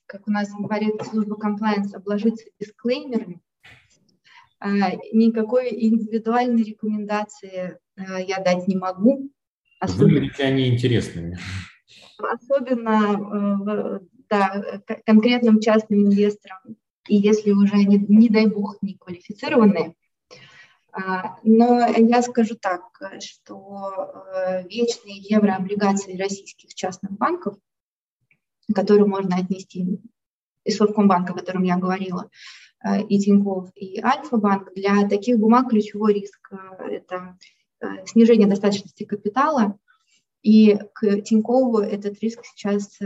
как 0.07 0.29
у 0.29 0.31
нас 0.31 0.49
говорит 0.57 0.95
служба 1.03 1.35
комплайенс, 1.35 1.93
обложиться 1.93 2.45
дисклеймерами. 2.61 3.41
Э, 4.65 4.97
никакой 5.13 5.71
индивидуальной 5.75 6.63
рекомендации 6.63 7.81
э, 7.97 8.25
я 8.29 8.39
дать 8.39 8.69
не 8.69 8.77
могу. 8.77 9.29
Особенно, 9.81 10.05
Выглядите 10.05 10.45
они 10.45 10.69
интересными. 10.69 11.37
Особенно 12.19 14.01
да, 14.29 14.81
конкретным 15.05 15.61
частным 15.61 16.05
инвесторам 16.07 16.77
и 17.09 17.17
если 17.17 17.53
уже, 17.53 17.77
не, 17.77 17.99
не 17.99 18.29
дай 18.29 18.47
бог, 18.47 18.77
не 18.83 18.95
квалифицированные. 18.95 19.95
А, 20.97 21.39
но 21.43 21.87
я 21.89 22.23
скажу 22.23 22.55
так, 22.55 22.83
что 23.21 24.25
э, 24.35 24.67
вечные 24.67 25.17
еврооблигации 25.19 26.17
российских 26.17 26.75
частных 26.75 27.13
банков, 27.13 27.57
которые 28.75 29.07
можно 29.07 29.37
отнести 29.37 30.01
и 30.65 30.71
Совкомбанка, 30.71 31.33
о 31.33 31.37
котором 31.37 31.65
я 31.65 31.77
говорила, 31.77 32.31
э, 32.83 33.03
и 33.03 33.19
Тинькофф, 33.19 33.71
и 33.75 34.01
Альфа-банк, 34.01 34.73
для 34.75 35.07
таких 35.07 35.39
бумаг 35.39 35.69
ключевой 35.69 36.15
риск 36.15 36.51
э,– 36.51 36.85
это 36.91 37.37
снижение 38.07 38.49
достаточности 38.49 39.05
капитала, 39.05 39.79
и 40.41 40.79
к 40.95 41.21
Тинькову 41.21 41.81
этот 41.81 42.19
риск 42.23 42.43
сейчас 42.43 42.99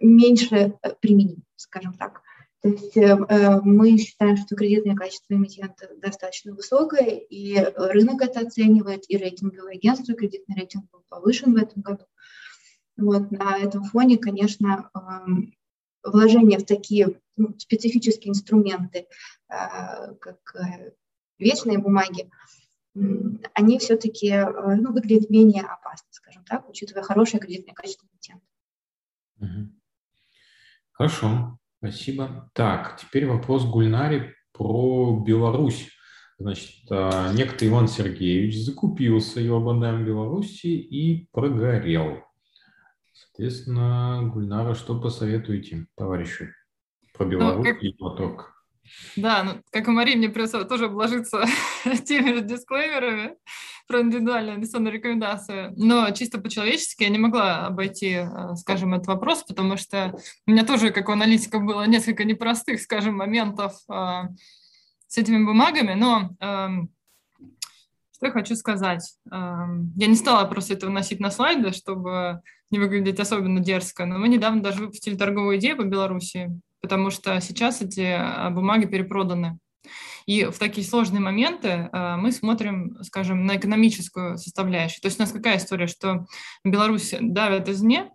меньше 0.00 0.78
применим, 1.00 1.42
скажем 1.56 1.94
так. 1.94 2.22
То 2.60 2.70
есть 2.70 2.96
э, 2.96 3.16
э, 3.28 3.60
мы 3.60 3.96
считаем, 3.98 4.36
что 4.36 4.56
кредитное 4.56 4.96
качество 4.96 5.34
эмитента 5.34 5.90
достаточно 5.98 6.52
высокое, 6.52 7.10
и 7.10 7.56
рынок 7.76 8.22
это 8.22 8.40
оценивает, 8.40 9.04
и 9.08 9.16
рейтинговое 9.16 9.74
агентство, 9.74 10.14
кредитный 10.14 10.56
рейтинг 10.56 10.90
был 10.90 11.04
повышен 11.08 11.54
в 11.54 11.56
этом 11.56 11.82
году. 11.82 12.04
Вот, 12.96 13.30
на 13.30 13.58
этом 13.58 13.84
фоне, 13.84 14.18
конечно, 14.18 14.90
эм, 14.92 15.54
вложение 16.02 16.58
в 16.58 16.66
такие 16.66 17.20
ну, 17.36 17.54
специфические 17.58 18.30
инструменты, 18.30 19.06
э, 19.48 20.14
как 20.20 20.38
вечные 21.38 21.78
бумаги, 21.78 22.28
они 23.54 23.78
все-таки 23.78 24.36
ну, 24.36 24.92
выглядят 24.92 25.30
менее 25.30 25.62
опасно, 25.62 26.08
скажем 26.10 26.42
так, 26.44 26.68
учитывая 26.68 27.04
хорошее 27.04 27.40
кредитное 27.40 27.74
качество 27.74 28.08
эмитента. 28.08 28.44
Хорошо, 30.90 31.58
спасибо. 31.78 32.50
Так, 32.54 32.98
теперь 33.00 33.26
вопрос 33.26 33.64
Гульнари 33.64 34.34
про 34.52 35.22
Беларусь. 35.24 35.90
Значит, 36.38 36.86
а, 36.90 37.32
некто 37.32 37.66
Иван 37.66 37.88
Сергеевич 37.88 38.64
закупился 38.64 39.40
Юабандаем 39.40 40.04
Беларуси 40.04 40.68
и 40.68 41.28
прогорел. 41.32 42.22
Соответственно, 43.12 44.30
Гульнара, 44.32 44.74
что 44.74 45.00
посоветуете, 45.00 45.86
товарищи, 45.96 46.52
про 47.14 47.24
ну, 47.24 47.30
Беларусь 47.30 47.66
ну, 47.66 47.88
и 47.88 47.92
поток? 47.92 48.57
Да, 49.16 49.42
ну, 49.42 49.62
как 49.70 49.88
и 49.88 49.90
Мария, 49.90 50.16
мне 50.16 50.28
придется 50.28 50.64
тоже 50.64 50.86
обложиться 50.86 51.44
теми 52.04 52.34
же 52.34 52.40
дисклеймерами 52.42 53.36
про 53.86 54.02
индивидуальную 54.02 54.56
инвестиционную 54.56 54.92
рекомендацию. 54.92 55.72
Но 55.76 56.10
чисто 56.10 56.38
по-человечески 56.40 57.02
я 57.02 57.08
не 57.08 57.18
могла 57.18 57.66
обойти, 57.66 58.16
э, 58.20 58.54
скажем, 58.56 58.94
этот 58.94 59.06
вопрос, 59.06 59.44
потому 59.44 59.76
что 59.76 60.14
у 60.46 60.50
меня 60.50 60.64
тоже, 60.64 60.90
как 60.90 61.08
у 61.08 61.12
аналитика, 61.12 61.58
было 61.58 61.86
несколько 61.86 62.24
непростых, 62.24 62.80
скажем, 62.80 63.16
моментов 63.16 63.72
э, 63.90 64.22
с 65.08 65.16
этими 65.16 65.42
бумагами, 65.44 65.94
но 65.94 66.36
эм, 66.40 66.90
что 68.12 68.26
я 68.26 68.32
хочу 68.32 68.56
сказать? 68.56 69.14
Эм, 69.32 69.92
я 69.96 70.06
не 70.06 70.16
стала 70.16 70.44
просто 70.46 70.74
это 70.74 70.86
выносить 70.86 71.18
на 71.18 71.30
слайды, 71.30 71.72
чтобы 71.72 72.42
не 72.70 72.78
выглядеть 72.78 73.20
особенно 73.20 73.60
дерзко, 73.60 74.04
но 74.04 74.18
мы 74.18 74.28
недавно 74.28 74.62
даже 74.62 74.80
выпустили 74.80 75.16
торговую 75.16 75.58
идею 75.58 75.78
по 75.78 75.82
Беларуси, 75.82 76.50
потому 76.80 77.10
что 77.10 77.40
сейчас 77.40 77.82
эти 77.82 78.00
э, 78.00 78.50
бумаги 78.50 78.86
перепроданы. 78.86 79.58
И 80.26 80.44
в 80.44 80.58
такие 80.58 80.86
сложные 80.86 81.20
моменты 81.20 81.88
э, 81.90 82.16
мы 82.16 82.32
смотрим, 82.32 82.98
скажем, 83.02 83.46
на 83.46 83.56
экономическую 83.56 84.36
составляющую. 84.36 85.00
То 85.00 85.06
есть 85.06 85.18
у 85.18 85.22
нас 85.22 85.32
какая 85.32 85.56
история, 85.56 85.86
что 85.86 86.26
Беларусь 86.64 87.14
давят 87.20 87.68
извне, 87.68 88.10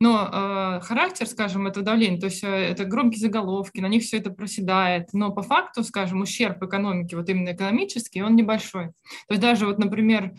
но 0.00 0.28
э, 0.32 0.80
характер, 0.82 1.28
скажем, 1.28 1.68
этого 1.68 1.84
давления, 1.84 2.18
то 2.18 2.26
есть 2.26 2.42
э, 2.42 2.48
это 2.48 2.84
громкие 2.84 3.20
заголовки, 3.20 3.78
на 3.78 3.86
них 3.86 4.02
все 4.02 4.18
это 4.18 4.30
проседает, 4.30 5.10
но 5.12 5.30
по 5.30 5.42
факту, 5.42 5.84
скажем, 5.84 6.22
ущерб 6.22 6.60
экономики, 6.64 7.14
вот 7.14 7.28
именно 7.28 7.52
экономический, 7.52 8.22
он 8.22 8.34
небольшой. 8.34 8.88
То 9.28 9.34
есть 9.34 9.40
даже 9.40 9.66
вот, 9.66 9.78
например, 9.78 10.32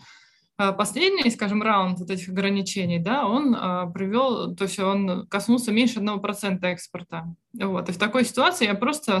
последний, 0.56 1.30
скажем, 1.30 1.62
раунд 1.62 1.98
вот 1.98 2.10
этих 2.10 2.28
ограничений, 2.28 2.98
да, 2.98 3.26
он 3.26 3.54
э, 3.54 3.92
привел, 3.92 4.54
то 4.54 4.64
есть 4.64 4.78
он 4.78 5.26
коснулся 5.26 5.72
меньше 5.72 6.00
1% 6.00 6.64
экспорта. 6.64 7.24
Вот. 7.60 7.88
И 7.88 7.92
в 7.92 7.98
такой 7.98 8.24
ситуации 8.24 8.66
я 8.66 8.74
просто 8.74 9.20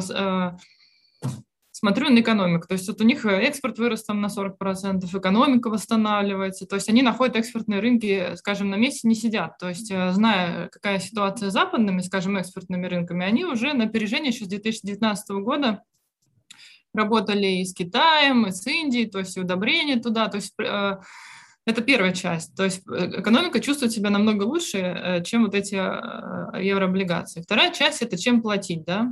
э, 1.22 1.28
смотрю 1.72 2.10
на 2.10 2.20
экономику. 2.20 2.68
То 2.68 2.74
есть 2.74 2.86
вот 2.86 3.00
у 3.00 3.04
них 3.04 3.26
экспорт 3.26 3.78
вырос 3.78 4.04
там 4.04 4.20
на 4.20 4.26
40%, 4.26 5.04
экономика 5.18 5.70
восстанавливается. 5.70 6.66
То 6.66 6.76
есть 6.76 6.88
они 6.88 7.02
находят 7.02 7.34
экспортные 7.34 7.80
рынки, 7.80 8.36
скажем, 8.36 8.70
на 8.70 8.76
месте 8.76 9.08
не 9.08 9.16
сидят. 9.16 9.58
То 9.58 9.68
есть 9.68 9.88
зная, 9.88 10.68
какая 10.68 11.00
ситуация 11.00 11.50
с 11.50 11.52
западными, 11.52 12.00
скажем, 12.00 12.36
экспортными 12.36 12.86
рынками, 12.86 13.26
они 13.26 13.44
уже 13.44 13.72
на 13.72 13.84
опережение 13.84 14.30
еще 14.30 14.44
с 14.44 14.48
2019 14.48 15.30
года 15.42 15.82
работали 16.94 17.46
и 17.46 17.64
с 17.64 17.74
Китаем, 17.74 18.46
и 18.46 18.52
с 18.52 18.66
Индией, 18.66 19.10
то 19.10 19.18
есть 19.18 19.36
удобрения 19.36 20.00
туда. 20.00 20.28
То 20.28 20.36
есть 20.36 20.54
э, 20.58 20.96
это 21.66 21.82
первая 21.82 22.12
часть. 22.12 22.54
То 22.54 22.64
есть 22.64 22.82
экономика 22.86 23.60
чувствует 23.60 23.92
себя 23.92 24.10
намного 24.10 24.44
лучше, 24.44 25.22
чем 25.24 25.44
вот 25.44 25.54
эти 25.54 25.74
еврооблигации. 25.74 27.42
Вторая 27.42 27.72
часть– 27.72 28.02
это 28.02 28.18
чем 28.18 28.42
платить, 28.42 28.84
да. 28.84 29.10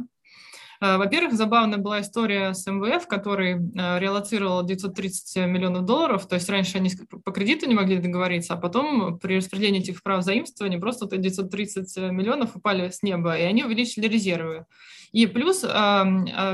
Э, 0.83 0.97
во-первых, 0.97 1.35
забавная 1.35 1.79
была 1.79 2.01
история 2.01 2.55
с 2.55 2.67
МВФ, 2.67 3.07
который 3.07 3.55
э, 3.55 4.01
реалоцировал 4.01 4.65
930 4.65 5.47
миллионов 5.47 5.85
долларов, 5.85 6.27
то 6.27 6.35
есть 6.35 6.49
раньше 6.51 6.79
они 6.79 6.91
по 7.25 7.31
кредиту 7.31 7.69
не 7.69 7.75
могли 7.75 7.99
договориться, 7.99 8.55
а 8.55 8.57
потом 8.57 9.19
при 9.21 9.37
распределении 9.37 9.81
этих 9.81 10.03
прав 10.03 10.25
заимствования 10.25 10.81
просто 10.81 11.07
930 11.07 11.97
миллионов 12.11 12.57
упали 12.57 12.91
с 12.91 13.03
неба, 13.05 13.39
и 13.39 13.43
они 13.43 13.63
увеличили 13.63 14.09
резервы. 14.09 14.67
И 15.13 15.27
плюс 15.27 15.63
э, 15.63 15.69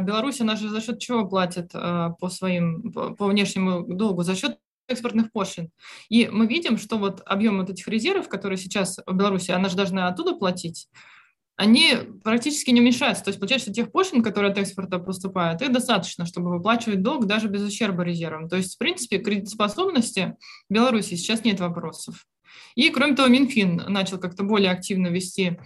Беларусь, 0.02 0.42
она 0.42 0.56
же 0.56 0.68
за 0.68 0.82
счет 0.82 0.98
чего 0.98 1.26
платит 1.26 1.72
по 1.72 2.28
своим, 2.28 2.92
по 2.92 3.26
внешнему 3.26 3.82
долгу? 3.82 4.24
За 4.24 4.34
счет 4.34 4.58
экспортных 4.88 5.32
пошлин. 5.32 5.70
И 6.08 6.28
мы 6.28 6.46
видим, 6.46 6.76
что 6.76 6.98
вот 6.98 7.22
объем 7.24 7.58
вот 7.58 7.70
этих 7.70 7.86
резервов, 7.88 8.28
которые 8.28 8.58
сейчас 8.58 8.98
в 9.06 9.14
Беларуси, 9.14 9.52
она 9.52 9.68
же 9.68 9.76
должна 9.76 10.08
оттуда 10.08 10.34
платить, 10.34 10.88
они 11.58 11.96
практически 12.22 12.70
не 12.70 12.80
уменьшаются. 12.80 13.24
То 13.24 13.30
есть, 13.30 13.40
получается, 13.40 13.72
тех 13.72 13.90
пошлин, 13.90 14.22
которые 14.22 14.52
от 14.52 14.58
экспорта 14.58 15.00
поступают, 15.00 15.60
их 15.60 15.72
достаточно, 15.72 16.24
чтобы 16.24 16.50
выплачивать 16.50 17.02
долг 17.02 17.26
даже 17.26 17.48
без 17.48 17.62
ущерба 17.62 18.04
резервам. 18.04 18.48
То 18.48 18.56
есть, 18.56 18.76
в 18.76 18.78
принципе, 18.78 19.18
кредитоспособности 19.18 20.36
Беларуси 20.70 21.16
сейчас 21.16 21.42
нет 21.44 21.58
вопросов. 21.58 22.26
И, 22.76 22.88
кроме 22.90 23.16
того, 23.16 23.28
Минфин 23.28 23.82
начал 23.88 24.18
как-то 24.18 24.44
более 24.44 24.70
активно 24.70 25.08
вести 25.08 25.58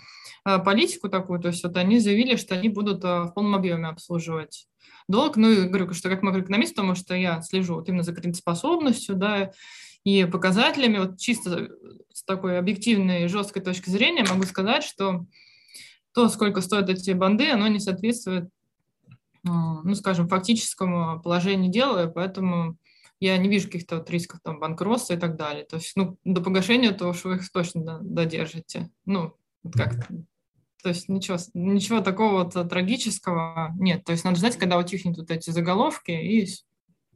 э, 0.46 0.58
политику 0.60 1.10
такую, 1.10 1.40
то 1.40 1.48
есть 1.48 1.62
вот 1.62 1.76
они 1.76 1.98
заявили, 1.98 2.36
что 2.36 2.54
они 2.54 2.70
будут 2.70 3.04
э, 3.04 3.24
в 3.24 3.32
полном 3.34 3.54
объеме 3.54 3.88
обслуживать 3.88 4.66
долг. 5.08 5.36
Ну, 5.36 5.50
и 5.52 5.68
говорю, 5.68 5.92
что 5.92 6.08
как 6.08 6.22
макроэкономист, 6.22 6.74
потому 6.74 6.94
что 6.94 7.14
я 7.14 7.42
слежу 7.42 7.74
вот 7.74 7.88
именно 7.90 8.02
за 8.02 8.14
кредитоспособностью, 8.14 9.14
да, 9.14 9.52
и 10.04 10.24
показателями, 10.24 10.98
вот 10.98 11.18
чисто 11.18 11.68
с 12.14 12.24
такой 12.24 12.58
объективной 12.58 13.28
жесткой 13.28 13.62
точки 13.62 13.90
зрения 13.90 14.24
могу 14.24 14.44
сказать, 14.44 14.84
что 14.84 15.26
то, 16.14 16.28
сколько 16.28 16.60
стоят 16.60 16.88
эти 16.88 17.12
банды, 17.12 17.50
оно 17.50 17.68
не 17.68 17.80
соответствует, 17.80 18.48
а, 19.46 19.82
ну, 19.82 19.94
скажем, 19.94 20.28
фактическому 20.28 21.20
положению 21.20 21.70
дела, 21.70 22.08
и 22.08 22.12
поэтому 22.12 22.76
я 23.20 23.36
не 23.38 23.48
вижу 23.48 23.66
каких-то 23.66 23.98
вот 23.98 24.10
рисков 24.10 24.40
там 24.42 24.58
банкротства 24.58 25.14
и 25.14 25.18
так 25.18 25.36
далее. 25.36 25.64
То 25.64 25.76
есть, 25.76 25.92
ну, 25.96 26.18
до 26.24 26.42
погашения, 26.42 26.92
то 26.92 27.08
уж 27.08 27.24
вы 27.24 27.36
их 27.36 27.50
точно 27.50 28.00
додержите. 28.02 28.90
Ну, 29.04 29.36
как 29.72 30.08
то 30.82 30.88
есть 30.88 31.08
ничего, 31.08 31.38
ничего 31.54 32.00
такого 32.00 32.42
вот 32.42 32.68
трагического 32.68 33.72
нет. 33.78 34.04
То 34.04 34.12
есть 34.12 34.24
надо 34.24 34.36
ждать, 34.36 34.56
когда 34.56 34.78
утихнут 34.78 35.16
вот 35.16 35.30
эти 35.30 35.50
заголовки, 35.50 36.10
и 36.10 36.48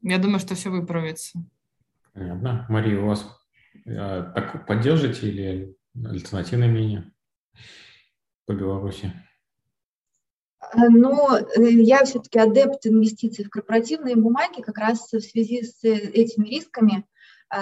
я 0.02 0.18
думаю, 0.18 0.38
что 0.38 0.54
все 0.54 0.70
выправится. 0.70 1.42
Понятно. 2.12 2.64
Мария, 2.68 3.00
у 3.00 3.06
вас 3.06 3.26
э, 3.84 4.30
так 4.34 4.66
поддержите 4.66 5.28
или 5.28 5.76
альтернативное 5.94 6.68
мнение? 6.68 7.10
По 8.46 8.52
Беларуси? 8.52 9.12
Э, 10.72 10.88
но 10.88 11.38
э, 11.38 11.70
я 11.70 12.04
все-таки 12.04 12.38
адепт 12.38 12.86
инвестиций 12.86 13.44
в 13.44 13.50
корпоративные 13.50 14.16
бумаги 14.16 14.62
как 14.62 14.78
раз 14.78 15.12
в 15.12 15.20
связи 15.20 15.62
с 15.62 15.84
э, 15.84 15.94
этими 15.94 16.48
рисками. 16.48 17.04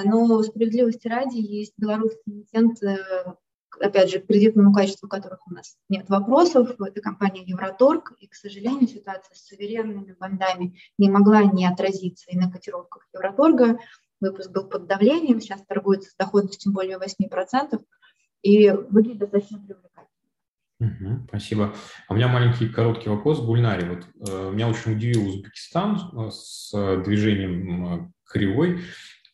Но 0.06 0.43
справедливости 0.43 1.09
ради 1.09 1.36
есть 1.36 1.74
белорусский 1.77 2.23
эмитент, 2.32 2.78
опять 3.78 4.11
же, 4.11 4.19
к 4.19 4.27
кредитному 4.27 4.73
качеству 4.73 5.09
которых 5.11 5.47
у 5.47 5.52
нас 5.52 5.77
нет 5.90 6.09
вопросов. 6.09 6.81
Это 6.81 7.02
компания 7.02 7.43
Евроторг, 7.43 8.15
и, 8.19 8.27
к 8.27 8.35
сожалению, 8.35 8.89
ситуация 8.89 9.35
с 9.35 9.44
суверенными 9.47 10.16
бандами 10.19 10.78
не 10.97 11.11
могла 11.11 11.44
не 11.44 11.66
отразиться 11.66 12.31
и 12.31 12.39
на 12.39 12.51
котировках 12.51 13.06
Евроторга. 13.12 13.78
Выпуск 14.23 14.51
был 14.51 14.65
под 14.65 14.86
давлением, 14.86 15.43
сейчас 15.43 15.61
торгуется 15.66 16.09
с 16.09 16.16
доходностью 16.16 16.73
более 16.73 16.97
8%, 16.97 17.78
и 18.40 18.70
выглядит 18.70 19.19
достаточно 19.19 19.59
привлекательно. 19.59 19.93
Угу, 20.80 21.26
спасибо. 21.28 21.74
А 22.09 22.12
у 22.12 22.16
меня 22.16 22.28
маленький 22.28 22.68
короткий 22.68 23.09
вопрос, 23.09 23.40
Гульнари. 23.40 23.88
Вот 23.88 24.06
э, 24.28 24.51
меня 24.52 24.68
очень 24.68 24.92
удивил 24.92 25.28
Узбекистан 25.28 25.96
э, 25.96 26.30
с 26.30 26.72
э, 26.74 27.02
движением 27.05 27.86
э, 27.86 28.10
кривой. 28.26 28.82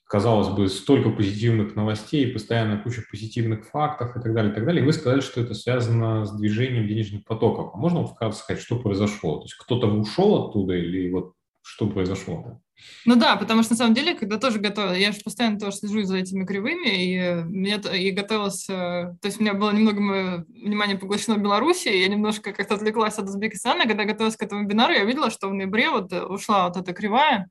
Казалось 0.05 0.49
бы, 0.49 0.69
столько 0.69 1.11
позитивных 1.11 1.77
новостей, 1.77 2.33
постоянно 2.33 2.83
куча 2.83 3.03
позитивных 3.11 3.65
фактов 3.67 4.17
и 4.17 4.21
так 4.21 4.35
далее, 4.35 4.53
и 4.53 4.55
так 4.55 4.67
далее. 4.67 4.83
И 4.83 4.85
вы 4.87 4.93
сказали, 4.93 5.21
что 5.21 5.41
это 5.41 5.55
связано 5.55 6.25
с 6.25 6.37
движением 6.37 6.89
денежных 6.89 7.25
потоков. 7.25 7.71
А 7.73 7.77
можно 7.77 8.01
вот 8.01 8.11
вкратце 8.11 8.41
сказать, 8.41 8.63
что 8.63 8.79
произошло? 8.79 9.39
То 9.39 9.45
есть 9.45 9.55
кто-то 9.55 9.87
ушел 9.87 10.49
оттуда 10.49 10.75
или 10.75 11.11
вот 11.11 11.35
что 11.63 11.87
произошло-то? 11.87 12.61
Ну 13.07 13.17
да, 13.17 13.37
потому 13.37 13.63
что 13.63 13.73
на 13.73 13.79
самом 13.79 13.95
деле, 13.95 14.15
когда 14.15 14.37
тоже 14.37 14.59
готовила, 14.59 14.93
я 14.93 15.13
же 15.13 15.21
постоянно 15.21 15.59
тоже 15.59 15.77
слежу 15.77 16.03
за 16.03 16.19
этими 16.19 16.45
кривыми, 16.45 16.89
и, 16.89 17.43
мне, 17.45 17.81
и 17.95 18.11
готовилась, 18.11 18.69
э, 18.69 18.73
то 18.73 19.27
есть 19.27 19.41
у 19.41 19.43
меня 19.43 19.55
было 19.55 19.71
немного 19.71 20.45
внимание 20.49 20.99
поглощено 20.99 21.37
Беларуси, 21.39 21.89
я 21.89 22.09
немножко 22.09 22.53
как-то 22.53 22.75
отвлеклась 22.75 23.19
от 23.19 23.25
Узбекистана, 23.25 23.87
когда 23.87 24.05
готовилась 24.05 24.37
к 24.37 24.43
этому 24.43 24.65
вебинару, 24.65 24.93
я 24.93 25.05
видела, 25.05 25.31
что 25.31 25.49
в 25.49 25.55
ноябре 25.55 25.91
вот 25.91 26.13
ушла 26.13 26.69
вот 26.69 26.77
эта 26.77 26.93
кривая, 26.93 27.49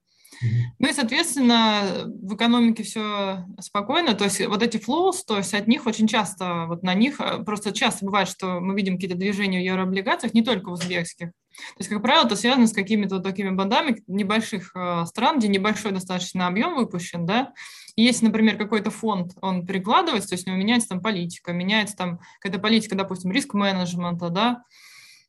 ну 0.80 0.88
и, 0.88 0.94
соответственно, 0.94 2.06
в 2.06 2.36
экономике 2.36 2.84
все 2.84 3.46
спокойно, 3.60 4.14
то 4.14 4.24
есть 4.26 4.46
вот 4.46 4.64
эти 4.64 4.78
flows, 4.78 5.18
то 5.28 5.38
есть 5.38 5.54
от 5.54 5.68
них 5.68 5.86
очень 5.86 6.08
часто, 6.08 6.66
вот 6.68 6.84
на 6.84 6.94
них, 6.94 7.20
э, 7.20 7.44
просто 7.44 7.72
часто 7.72 8.06
бывает, 8.06 8.28
что 8.28 8.60
мы 8.60 8.76
видим 8.76 8.96
какие-то 8.96 9.18
движения 9.18 9.60
в 9.60 9.64
еврооблигациях, 9.64 10.34
не 10.34 10.42
только 10.42 10.70
в 10.70 10.74
узбекских. 10.74 11.30
То 11.30 11.80
есть, 11.80 11.90
как 11.90 12.02
правило, 12.02 12.26
это 12.26 12.36
связано 12.36 12.68
с 12.68 12.74
какими-то 12.74 13.16
вот 13.16 13.24
такими 13.24 13.50
бандами 13.50 14.02
небольших 14.08 14.72
э, 14.76 15.06
стран, 15.08 15.40
где 15.40 15.48
небольшой 15.48 15.92
достаточно 15.92 16.48
объем 16.48 16.76
выпущен, 16.76 17.26
да, 17.26 17.54
и 17.96 18.04
если, 18.04 18.26
например, 18.26 18.58
какой-то 18.58 18.92
фонд, 18.92 19.34
он 19.42 19.66
перекладывается, 19.66 20.30
то 20.30 20.36
есть 20.36 20.48
у 20.48 20.52
него 20.52 20.60
меняется 20.60 20.90
там 20.90 21.02
политика, 21.02 21.52
меняется 21.52 21.98
там 21.98 22.20
какая-то 22.40 22.62
политика, 22.62 22.96
допустим, 22.96 23.32
риск-менеджмента, 23.32 24.30
да, 24.30 24.64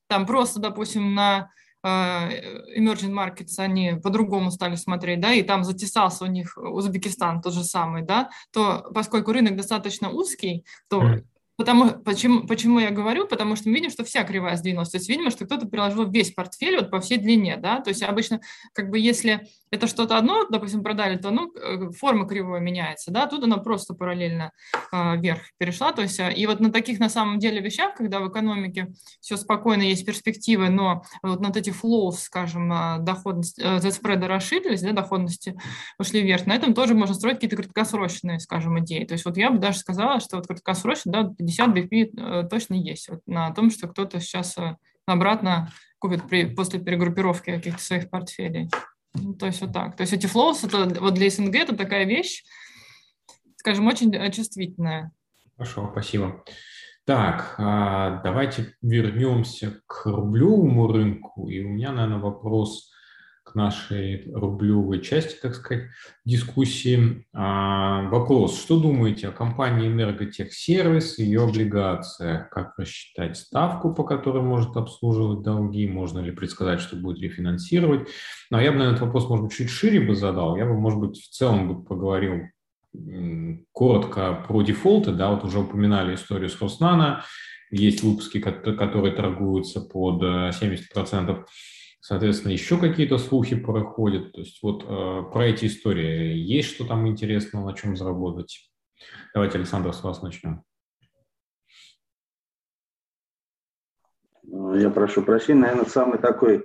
там 0.06 0.26
просто, 0.26 0.60
допустим, 0.60 1.14
на 1.14 1.50
emerging 1.84 3.12
markets, 3.12 3.58
они 3.58 3.94
по-другому 4.02 4.50
стали 4.50 4.76
смотреть, 4.76 5.20
да, 5.20 5.32
и 5.32 5.42
там 5.42 5.64
затесался 5.64 6.24
у 6.24 6.26
них 6.26 6.56
Узбекистан 6.56 7.40
тот 7.40 7.54
же 7.54 7.64
самый, 7.64 8.02
да, 8.02 8.30
то 8.52 8.86
поскольку 8.94 9.32
рынок 9.32 9.56
достаточно 9.56 10.10
узкий, 10.10 10.64
то 10.88 11.20
Потому, 11.60 11.90
почему, 11.90 12.46
почему 12.46 12.78
я 12.78 12.90
говорю? 12.90 13.26
Потому 13.26 13.54
что 13.54 13.68
мы 13.68 13.74
видим, 13.74 13.90
что 13.90 14.02
вся 14.02 14.24
кривая 14.24 14.56
сдвинулась. 14.56 14.88
То 14.88 14.96
есть 14.96 15.10
видимо, 15.10 15.30
что 15.30 15.44
кто-то 15.44 15.66
приложил 15.66 16.10
весь 16.10 16.32
портфель 16.32 16.76
вот 16.76 16.90
по 16.90 17.00
всей 17.00 17.18
длине. 17.18 17.58
Да? 17.58 17.82
То 17.82 17.90
есть 17.90 18.02
обычно, 18.02 18.40
как 18.72 18.88
бы, 18.88 18.98
если 18.98 19.46
это 19.70 19.86
что-то 19.86 20.16
одно, 20.16 20.46
допустим, 20.48 20.82
продали, 20.82 21.16
то 21.16 21.30
ну, 21.30 21.52
э, 21.54 21.90
форма 21.92 22.26
кривой 22.26 22.60
меняется. 22.60 23.10
Да? 23.10 23.26
Тут 23.26 23.44
она 23.44 23.58
просто 23.58 23.94
параллельно 23.94 24.52
э, 24.92 25.16
вверх 25.16 25.42
перешла. 25.58 25.92
То 25.92 26.02
есть, 26.02 26.18
э, 26.18 26.32
и 26.32 26.46
вот 26.46 26.60
на 26.60 26.72
таких, 26.72 26.98
на 26.98 27.08
самом 27.08 27.38
деле, 27.38 27.60
вещах, 27.60 27.94
когда 27.94 28.20
в 28.20 28.28
экономике 28.28 28.92
все 29.20 29.36
спокойно, 29.36 29.82
есть 29.82 30.04
перспективы, 30.04 30.70
но 30.70 31.02
вот 31.22 31.40
на 31.40 31.52
эти 31.54 31.70
flows, 31.70 32.18
скажем, 32.22 32.72
э, 32.72 32.98
доходности, 33.00 33.60
э, 33.62 33.90
спреды 33.90 34.26
расширились, 34.26 34.82
да, 34.82 34.92
доходности 34.92 35.56
ушли 35.98 36.22
вверх, 36.22 36.46
на 36.46 36.54
этом 36.54 36.74
тоже 36.74 36.94
можно 36.94 37.14
строить 37.14 37.36
какие-то 37.36 37.56
краткосрочные, 37.56 38.40
скажем, 38.40 38.78
идеи. 38.80 39.04
То 39.04 39.14
есть 39.14 39.24
вот 39.24 39.36
я 39.36 39.50
бы 39.50 39.58
даже 39.58 39.78
сказала, 39.78 40.20
что 40.20 40.36
вот 40.36 40.46
краткосрочно, 40.46 41.12
да, 41.12 41.34
50 41.38 41.68
BP 41.70 42.10
э, 42.16 42.48
точно 42.48 42.74
есть 42.74 43.08
вот 43.08 43.20
на 43.26 43.50
том, 43.52 43.70
что 43.70 43.88
кто-то 43.88 44.20
сейчас 44.20 44.56
э, 44.58 44.76
обратно 45.06 45.72
купит 45.98 46.28
при, 46.28 46.46
после 46.46 46.80
перегруппировки 46.80 47.50
каких-то 47.52 47.82
своих 47.82 48.10
портфелей. 48.10 48.68
Ну, 49.14 49.34
то 49.34 49.46
есть 49.46 49.60
вот 49.60 49.72
так. 49.72 49.96
То 49.96 50.02
есть 50.02 50.12
эти 50.12 50.26
флоус, 50.26 50.64
это 50.64 50.86
вот 51.00 51.14
для 51.14 51.30
СНГ 51.30 51.54
это 51.54 51.76
такая 51.76 52.04
вещь, 52.04 52.44
скажем, 53.56 53.86
очень 53.86 54.14
э, 54.14 54.30
чувствительная. 54.30 55.12
Хорошо, 55.56 55.88
спасибо. 55.92 56.44
Так, 57.04 57.56
а, 57.58 58.22
давайте 58.22 58.74
вернемся 58.82 59.80
к 59.86 60.06
рублевому 60.06 60.86
рынку. 60.86 61.48
И 61.48 61.60
у 61.60 61.68
меня, 61.70 61.92
наверное, 61.92 62.18
вопрос 62.18 62.90
нашей 63.54 64.30
рублевой 64.32 65.00
части, 65.00 65.38
так 65.40 65.54
сказать, 65.54 65.84
дискуссии. 66.24 67.26
А, 67.32 68.08
вопрос, 68.08 68.60
что 68.60 68.80
думаете 68.80 69.28
о 69.28 69.32
компании 69.32 69.88
«Энерготехсервис» 69.88 71.18
и 71.18 71.24
ее 71.24 71.44
облигациях? 71.44 72.50
Как 72.50 72.78
рассчитать 72.78 73.36
ставку, 73.36 73.94
по 73.94 74.04
которой 74.04 74.42
может 74.42 74.76
обслуживать 74.76 75.42
долги? 75.42 75.86
Можно 75.86 76.20
ли 76.20 76.30
предсказать, 76.30 76.80
что 76.80 76.96
будет 76.96 77.20
рефинансировать? 77.20 78.00
Но 78.50 78.56
ну, 78.56 78.58
а 78.58 78.62
я 78.62 78.72
бы, 78.72 78.78
наверное, 78.78 78.96
этот 78.96 79.06
вопрос, 79.06 79.28
может 79.28 79.46
быть, 79.46 79.54
чуть 79.54 79.70
шире 79.70 80.00
бы 80.00 80.14
задал. 80.14 80.56
Я 80.56 80.66
бы, 80.66 80.78
может 80.78 80.98
быть, 80.98 81.16
в 81.16 81.28
целом 81.28 81.68
бы 81.68 81.84
поговорил 81.84 82.42
коротко 83.72 84.44
про 84.46 84.62
дефолты. 84.62 85.12
Да, 85.12 85.30
вот 85.30 85.44
уже 85.44 85.60
упоминали 85.60 86.14
историю 86.14 86.48
с 86.48 86.60
Роснано. 86.60 87.24
Есть 87.70 88.02
выпуски, 88.02 88.40
которые 88.40 89.14
торгуются 89.14 89.80
под 89.80 90.22
70% 90.22 91.30
э, 91.30 91.44
Соответственно, 92.00 92.52
еще 92.52 92.78
какие-то 92.78 93.18
слухи 93.18 93.56
проходят. 93.56 94.32
То 94.32 94.40
есть 94.40 94.62
вот 94.62 94.84
э, 94.84 95.22
про 95.30 95.46
эти 95.46 95.66
истории 95.66 96.34
есть 96.34 96.70
что 96.74 96.86
там 96.86 97.06
интересного, 97.06 97.70
на 97.70 97.76
чем 97.76 97.94
заработать? 97.94 98.70
Давайте, 99.34 99.58
Александр, 99.58 99.92
с 99.92 100.02
вас 100.02 100.22
начнем. 100.22 100.62
Я 104.42 104.90
прошу 104.90 105.22
прощения, 105.22 105.60
наверное, 105.60 105.84
самый 105.84 106.18
такой 106.18 106.56
э, 106.56 106.64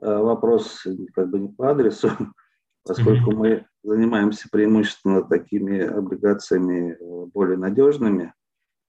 вопрос 0.00 0.86
как 1.14 1.30
бы 1.30 1.38
не 1.38 1.48
по 1.48 1.70
адресу, 1.70 2.10
поскольку 2.84 3.32
mm-hmm. 3.32 3.36
мы 3.36 3.66
занимаемся 3.82 4.48
преимущественно 4.50 5.22
такими 5.22 5.80
облигациями 5.80 6.92
э, 6.92 7.26
более 7.26 7.58
надежными. 7.58 8.32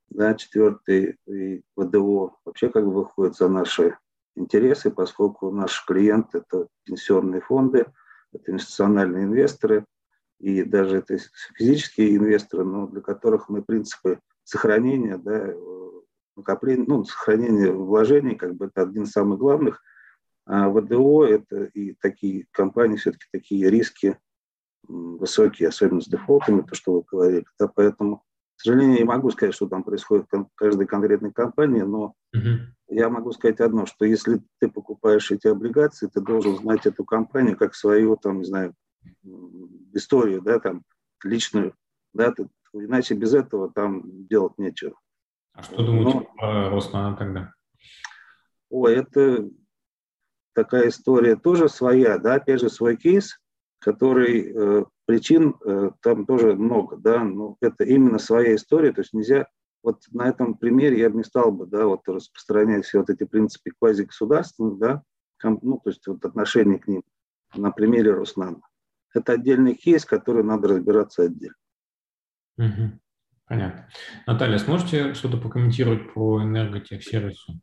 Да, 0.09 0.33
четвертый 0.35 1.17
и 1.27 1.63
ВДО 1.75 2.37
вообще 2.45 2.69
как 2.69 2.85
бы 2.85 2.93
выходит 2.93 3.35
за 3.35 3.49
наши 3.49 3.97
интересы, 4.35 4.91
поскольку 4.91 5.51
наш 5.51 5.85
клиент– 5.85 6.33
это 6.35 6.67
пенсионные 6.83 7.41
фонды, 7.41 7.85
это 8.31 8.51
институциональные 8.51 9.25
инвесторы, 9.25 9.85
и 10.39 10.63
даже 10.63 10.97
это 10.97 11.17
физические 11.55 12.17
инвесторы, 12.17 12.63
но 12.63 12.87
для 12.87 13.01
которых 13.01 13.49
мы 13.49 13.61
принципы 13.61 14.19
сохранения, 14.43 15.17
да, 15.17 15.53
накопления, 16.35 16.85
ну, 16.87 17.03
сохранения 17.05 17.71
вложений, 17.71 18.35
как 18.35 18.55
бы 18.55 18.65
это 18.65 18.81
один 18.81 19.03
из 19.03 19.11
самых 19.11 19.39
главных. 19.39 19.81
А 20.45 20.69
ВДО– 20.69 21.25
это 21.25 21.65
и 21.65 21.93
такие 21.93 22.47
компании, 22.51 22.97
все-таки 22.97 23.25
такие 23.31 23.69
риски 23.69 24.17
высокие, 24.83 25.69
особенно 25.69 26.01
с 26.01 26.07
дефолтами, 26.07 26.61
то, 26.61 26.75
что 26.75 26.93
вы 26.93 27.03
говорили. 27.09 27.45
Да, 27.57 27.69
поэтому 27.69 28.23
сожалению, 28.63 28.97
не 28.99 29.03
могу 29.03 29.29
сказать, 29.31 29.53
что 29.53 29.67
там 29.67 29.83
происходит 29.83 30.27
в 30.31 30.47
каждой 30.55 30.87
конкретной 30.87 31.33
компании, 31.33 31.81
но 31.81 32.13
uh-huh. 32.35 32.59
я 32.87 33.09
могу 33.09 33.31
сказать 33.31 33.59
одно, 33.59 33.85
что 33.85 34.05
если 34.05 34.41
ты 34.59 34.69
покупаешь 34.69 35.31
эти 35.31 35.47
облигации, 35.47 36.07
ты 36.07 36.21
должен 36.21 36.55
знать 36.57 36.85
эту 36.85 37.03
компанию 37.03 37.57
как 37.57 37.75
свою, 37.75 38.15
там, 38.15 38.39
не 38.39 38.45
знаю, 38.45 38.73
историю, 39.93 40.41
да, 40.41 40.59
там, 40.59 40.83
личную, 41.23 41.75
да, 42.13 42.31
ты, 42.31 42.47
иначе 42.73 43.15
без 43.15 43.33
этого 43.33 43.71
там 43.71 44.27
делать 44.27 44.57
нечего. 44.57 44.95
А 45.53 45.61
что 45.61 45.85
думаете 45.85 46.27
про 46.37 46.69
Роснано 46.69 47.15
тогда? 47.15 47.53
Ой, 48.69 48.95
это 48.95 49.49
такая 50.53 50.87
история 50.87 51.35
тоже 51.35 51.69
своя, 51.69 52.17
да, 52.17 52.35
опять 52.35 52.61
же, 52.61 52.69
свой 52.69 52.97
кейс, 52.97 53.39
который 53.83 54.51
э, 54.51 54.85
причин 55.05 55.55
э, 55.65 55.91
там 56.01 56.25
тоже 56.25 56.55
много, 56.55 56.97
да, 56.97 57.23
но 57.23 57.57
это 57.61 57.83
именно 57.83 58.19
своя 58.19 58.55
история, 58.55 58.91
то 58.91 59.01
есть 59.01 59.13
нельзя, 59.13 59.47
вот 59.83 60.03
на 60.11 60.27
этом 60.27 60.55
примере 60.55 60.99
я 60.99 61.09
бы 61.09 61.17
не 61.17 61.23
стал 61.23 61.51
бы, 61.51 61.65
да, 61.65 61.85
вот 61.85 62.07
распространять 62.07 62.85
все 62.85 62.99
вот 62.99 63.09
эти 63.09 63.25
принципы 63.25 63.71
квазигосударственных, 63.77 64.77
да, 64.79 65.03
ну, 65.43 65.79
то 65.83 65.89
есть 65.89 66.07
вот 66.07 66.23
отношение 66.23 66.79
к 66.79 66.87
ним 66.87 67.03
на 67.53 67.71
примере 67.71 68.13
Роснана. 68.13 68.61
Это 69.13 69.33
отдельный 69.33 69.75
кейс, 69.75 70.05
который 70.05 70.43
надо 70.43 70.69
разбираться 70.69 71.23
отдельно. 71.23 71.55
Угу. 72.57 72.99
Понятно. 73.45 73.89
Наталья, 74.25 74.57
сможете 74.57 75.13
что-то 75.13 75.37
покомментировать 75.37 76.13
по 76.13 76.41
энерготехсервису? 76.41 77.59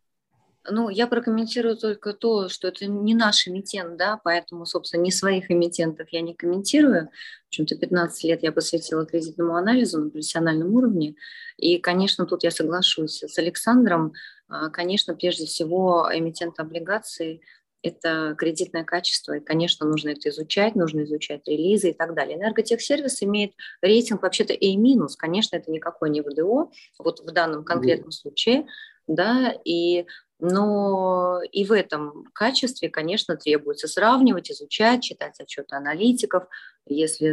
Ну, 0.68 0.90
я 0.90 1.06
прокомментирую 1.06 1.76
только 1.76 2.12
то, 2.12 2.48
что 2.50 2.68
это 2.68 2.86
не 2.86 3.14
наш 3.14 3.48
эмитент, 3.48 3.96
да, 3.96 4.20
поэтому, 4.22 4.66
собственно, 4.66 5.00
не 5.00 5.10
своих 5.10 5.50
эмитентов 5.50 6.08
я 6.10 6.20
не 6.20 6.34
комментирую. 6.34 7.08
В 7.46 7.48
общем-то, 7.48 7.76
15 7.76 8.24
лет 8.24 8.42
я 8.42 8.52
посвятила 8.52 9.06
кредитному 9.06 9.56
анализу 9.56 9.98
на 9.98 10.10
профессиональном 10.10 10.74
уровне. 10.74 11.14
И, 11.56 11.78
конечно, 11.78 12.26
тут 12.26 12.44
я 12.44 12.50
соглашусь 12.50 13.22
с 13.22 13.38
Александром. 13.38 14.12
А, 14.48 14.68
конечно, 14.68 15.14
прежде 15.14 15.46
всего, 15.46 16.08
эмитент 16.12 16.60
облигаций– 16.60 17.40
это 17.82 18.34
кредитное 18.36 18.84
качество, 18.84 19.38
и, 19.38 19.40
конечно, 19.40 19.86
нужно 19.86 20.10
это 20.10 20.28
изучать, 20.28 20.74
нужно 20.74 21.04
изучать 21.04 21.48
релизы 21.48 21.90
и 21.90 21.94
так 21.94 22.14
далее. 22.14 22.36
Энерготехсервис 22.36 23.22
имеет 23.22 23.54
рейтинг 23.80 24.22
вообще-то 24.22 24.52
A-, 24.52 25.16
конечно, 25.18 25.56
это 25.56 25.70
никакой 25.70 26.10
не 26.10 26.20
ВДО, 26.20 26.70
вот 26.98 27.20
в 27.20 27.32
данном 27.32 27.64
конкретном 27.64 28.10
случае, 28.10 28.66
да, 29.06 29.54
и 29.64 30.04
но 30.40 31.40
и 31.52 31.64
в 31.64 31.72
этом 31.72 32.24
качестве, 32.32 32.88
конечно, 32.88 33.36
требуется 33.36 33.88
сравнивать, 33.88 34.50
изучать, 34.50 35.02
читать 35.02 35.40
отчеты 35.40 35.76
аналитиков. 35.76 36.44
Если 36.86 37.30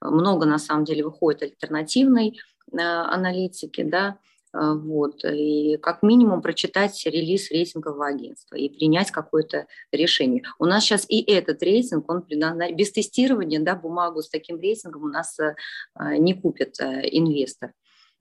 много, 0.00 0.46
на 0.46 0.58
самом 0.58 0.84
деле, 0.84 1.04
выходит 1.04 1.42
альтернативной 1.42 2.38
э, 2.72 2.76
аналитики, 2.76 3.82
да, 3.82 4.18
э, 4.54 4.74
вот, 4.74 5.24
и 5.24 5.78
как 5.78 6.02
минимум 6.02 6.42
прочитать 6.42 7.00
релиз 7.06 7.50
рейтингового 7.50 8.06
агентства 8.06 8.56
и 8.56 8.68
принять 8.68 9.10
какое-то 9.10 9.66
решение. 9.90 10.42
У 10.58 10.66
нас 10.66 10.84
сейчас 10.84 11.06
и 11.08 11.22
этот 11.22 11.62
рейтинг, 11.62 12.10
он 12.10 12.24
без 12.74 12.92
тестирования, 12.92 13.60
да, 13.60 13.74
бумагу 13.74 14.22
с 14.22 14.28
таким 14.28 14.60
рейтингом 14.60 15.04
у 15.04 15.08
нас 15.08 15.38
э, 15.38 15.54
не 16.18 16.34
купит 16.34 16.80
инвестор. 16.80 17.72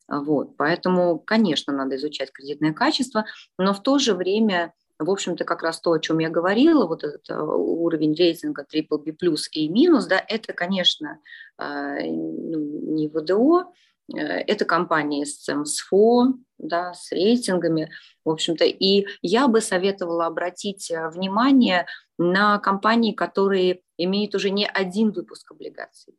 Вот, 0.08 0.58
поэтому, 0.58 1.20
конечно, 1.20 1.72
надо 1.74 1.96
изучать 1.96 2.32
кредитное 2.32 2.74
качество, 2.74 3.26
но 3.58 3.74
в 3.74 3.82
то 3.82 3.98
же 3.98 4.14
время 4.14 4.74
в 5.02 5.10
общем-то, 5.10 5.44
как 5.44 5.64
раз 5.64 5.82
то, 5.82 5.92
о 5.92 6.00
чем 6.00 6.20
я 6.20 6.30
говорила, 6.30 6.86
вот 6.86 7.04
этот 7.04 7.30
э, 7.30 7.36
уровень 7.36 8.14
рейтинга 8.14 8.66
BBB+, 8.72 9.36
и 9.52 9.68
минус, 9.68 10.06
да, 10.06 10.24
это, 10.28 10.54
конечно, 10.54 11.20
э, 11.58 12.04
ну, 12.06 12.94
не 12.94 13.08
ВДО, 13.08 13.74
э, 14.14 14.18
это 14.18 14.66
компании 14.66 15.24
с 15.24 15.52
МСФО, 15.54 16.36
да, 16.60 16.94
с 16.94 17.12
рейтингами, 17.12 17.92
в 18.24 18.30
общем-то, 18.30 18.66
и 18.66 19.08
я 19.22 19.48
бы 19.48 19.62
советовала 19.62 20.28
обратить 20.28 20.92
внимание 21.12 21.88
на 22.20 22.60
компании, 22.60 23.14
которые 23.14 23.82
имеют 23.98 24.36
уже 24.36 24.52
не 24.52 24.68
один 24.68 25.12
выпуск 25.12 25.52
облигаций. 25.52 26.16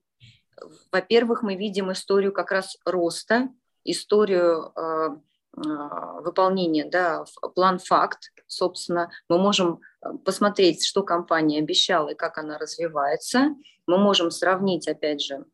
Во-первых, 0.90 1.42
мы 1.42 1.54
видим 1.54 1.92
историю 1.92 2.32
как 2.32 2.50
раз 2.50 2.76
роста 2.84 3.48
историю 3.84 4.72
а, 4.78 5.20
а, 5.56 6.20
выполнения, 6.20 6.84
да, 6.84 7.24
план-факт, 7.54 8.32
собственно, 8.46 9.10
мы 9.28 9.38
можем 9.38 9.80
а, 10.00 10.16
посмотреть, 10.18 10.84
что 10.84 11.02
компания 11.02 11.58
обещала 11.58 12.10
и 12.10 12.14
как 12.14 12.38
она 12.38 12.58
развивается. 12.58 13.54
Мы 13.86 13.98
можем 13.98 14.30
сравнить, 14.30 14.88
опять 14.88 15.20
же, 15.20 15.44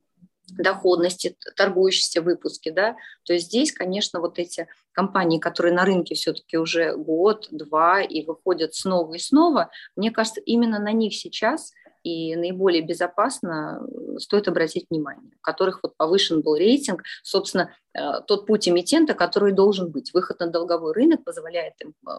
доходности, 0.57 1.37
торгующиеся 1.57 2.23
выпуски, 2.23 2.71
да, 2.71 2.97
то 3.25 3.33
есть 3.33 3.47
здесь, 3.47 3.73
конечно, 3.73 4.21
вот 4.21 4.39
эти 4.39 4.67
компании, 4.93 5.39
которые 5.39 5.75
на 5.75 5.85
рынке 5.85 6.15
все-таки 6.15 6.57
уже 6.57 6.97
год, 6.97 7.49
два 7.51 8.01
и 8.01 8.25
выходят 8.25 8.75
снова 8.75 9.15
и 9.15 9.19
снова, 9.19 9.71
мне 9.95 10.11
кажется, 10.11 10.41
именно 10.41 10.79
на 10.79 10.93
них 10.93 11.15
сейчас 11.15 11.73
и 12.03 12.37
наиболее 12.37 12.83
безопасно 12.83 13.81
э, 13.81 14.19
стоит 14.19 14.49
обратить 14.49 14.87
внимание, 14.91 15.33
у 15.37 15.41
которых 15.41 15.81
вот 15.83 15.97
повышен 15.97 16.43
был 16.43 16.57
рейтинг, 16.57 17.03
собственно, 17.23 17.75
э, 17.95 18.01
тот 18.27 18.47
путь 18.47 18.69
эмитента, 18.69 19.15
который 19.15 19.53
должен 19.53 19.91
быть. 19.91 20.13
Выход 20.13 20.41
на 20.41 20.47
долговой 20.49 20.93
рынок 20.93 21.25
позволяет 21.25 21.75
им 21.81 21.95
э, 22.07 22.11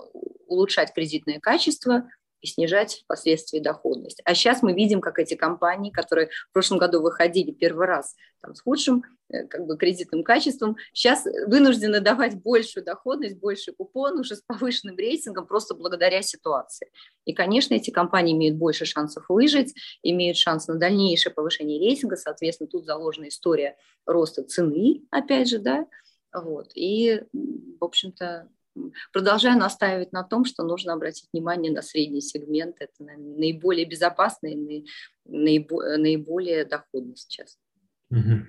улучшать 0.48 0.94
кредитное 0.94 1.40
качество, 1.40 2.10
и 2.42 2.48
снижать 2.48 3.02
впоследствии 3.04 3.60
доходность. 3.60 4.22
А 4.26 4.34
сейчас 4.34 4.62
мы 4.62 4.74
видим, 4.74 5.02
как 5.02 5.20
эти 5.20 5.36
компании, 5.36 5.92
которые 5.92 6.30
в 6.50 6.54
прошлом 6.54 6.78
году 6.78 7.02
выходили 7.02 7.52
первый 7.52 7.88
раз 7.88 8.16
там, 8.42 8.56
с 8.56 8.62
худшим 8.62 9.04
э, 9.30 9.46
как 9.48 9.66
бы, 9.66 9.78
кредитным 9.78 10.24
качеством, 10.24 10.78
сейчас 10.94 11.26
вынуждены 11.48 12.00
давать 12.00 12.42
большую 12.42 12.84
доходность, 12.84 13.38
больше 13.38 13.74
купон 13.74 14.20
уже 14.20 14.36
с 14.36 14.42
повышенным 14.42 14.98
рейтингом 14.98 15.48
просто 15.48 15.76
благодаря 15.76 16.22
ситуации. 16.22 16.92
И, 17.26 17.34
конечно, 17.34 17.74
эти 17.74 17.92
компании 17.92 18.34
имеют 18.34 18.58
больше 18.58 18.86
шансов 18.86 19.26
выжить, 19.30 19.74
имеют 20.04 20.38
шанс 20.38 20.68
на 20.68 20.76
дальнейшее 20.76 21.34
повышение 21.34 21.80
рейтинга, 21.80 22.16
соответственно, 22.16 22.70
тут 22.70 22.86
заложена 22.86 23.28
история 23.28 23.78
роста 24.06 24.44
цены, 24.44 25.04
опять 25.12 25.50
же, 25.50 25.60
да, 25.60 25.86
вот, 26.34 26.72
и, 26.76 27.24
в 27.34 27.84
общем-то, 27.84 28.50
Продолжаю 29.12 29.58
настаивать 29.58 30.12
на 30.12 30.24
том, 30.24 30.46
что 30.46 30.64
нужно 30.64 30.94
обратить 30.94 31.30
внимание 31.34 31.72
на 31.72 31.82
средний 31.82 32.22
сегмент. 32.22 32.76
Это 32.80 32.94
наиболее 33.00 33.86
безопасный 33.86 34.54
и 34.54 34.86
наиболее 35.26 36.66
доходный 36.66 37.16
сейчас. 37.16 37.58
Угу. 38.12 38.48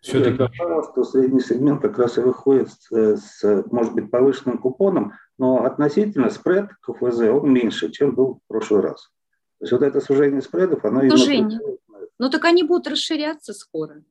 Все-таки... 0.00 0.38
Я 0.38 0.82
что 0.82 1.04
средний 1.04 1.40
сегмент 1.40 1.82
как 1.82 1.98
раз 1.98 2.18
и 2.18 2.20
выходит 2.20 2.70
с, 2.70 3.16
с, 3.16 3.64
может 3.70 3.94
быть, 3.94 4.10
повышенным 4.10 4.58
купоном, 4.58 5.12
но 5.38 5.64
относительно 5.64 6.30
спред 6.30 6.70
КФЗ 6.82 7.20
он 7.20 7.52
меньше, 7.52 7.90
чем 7.90 8.14
был 8.14 8.34
в 8.34 8.40
прошлый 8.48 8.82
раз. 8.82 9.10
То 9.58 9.64
есть 9.64 9.72
вот 9.72 9.82
это 9.82 10.00
сужение 10.00 10.42
спредов, 10.42 10.84
оно... 10.84 11.08
Сужение. 11.10 11.60
Ну 12.18 12.30
так 12.30 12.44
они 12.44 12.62
будут 12.62 12.86
расширяться 12.86 13.52
скоро. 13.52 14.02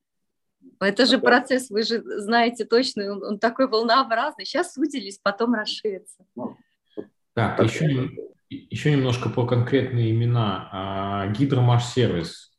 Это 0.83 1.05
же 1.05 1.17
процесс, 1.17 1.69
вы 1.69 1.83
же 1.83 2.01
знаете 2.19 2.65
точно, 2.65 3.13
он, 3.13 3.23
он 3.23 3.39
такой 3.39 3.67
волнообразный. 3.67 4.45
Сейчас 4.45 4.73
сузились, 4.73 5.19
потом 5.21 5.53
расширится. 5.53 6.25
Ну, 6.35 6.57
так, 7.33 7.61
еще, 7.63 8.11
еще 8.49 8.91
немножко 8.91 9.29
про 9.29 9.45
конкретные 9.45 10.11
имена. 10.11 10.69
А, 10.71 11.27
Гидромаш-сервис. 11.27 12.51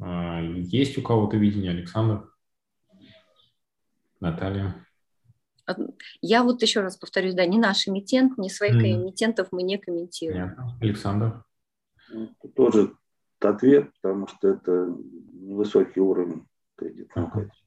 А, 0.00 0.40
есть 0.40 0.96
у 0.98 1.02
кого-то 1.02 1.36
видение, 1.36 1.70
Александр? 1.70 2.28
Наталья? 4.20 4.86
Я 6.20 6.42
вот 6.42 6.62
еще 6.62 6.80
раз 6.80 6.96
повторюсь, 6.96 7.34
да, 7.34 7.46
ни 7.46 7.58
наш 7.58 7.88
эмитент, 7.88 8.38
ни 8.38 8.48
своих 8.48 8.74
mm. 8.74 9.02
эмитентов 9.02 9.48
мы 9.52 9.62
не 9.62 9.78
комментируем. 9.78 10.50
Понятно. 10.50 10.78
Александр? 10.80 11.44
Ну, 12.10 12.34
тоже 12.54 12.94
ответ, 13.40 13.90
потому 14.00 14.26
что 14.28 14.48
это 14.48 14.94
невысокий 15.32 16.00
уровень 16.00 16.46
кредитного 16.76 17.30
качества. 17.30 17.61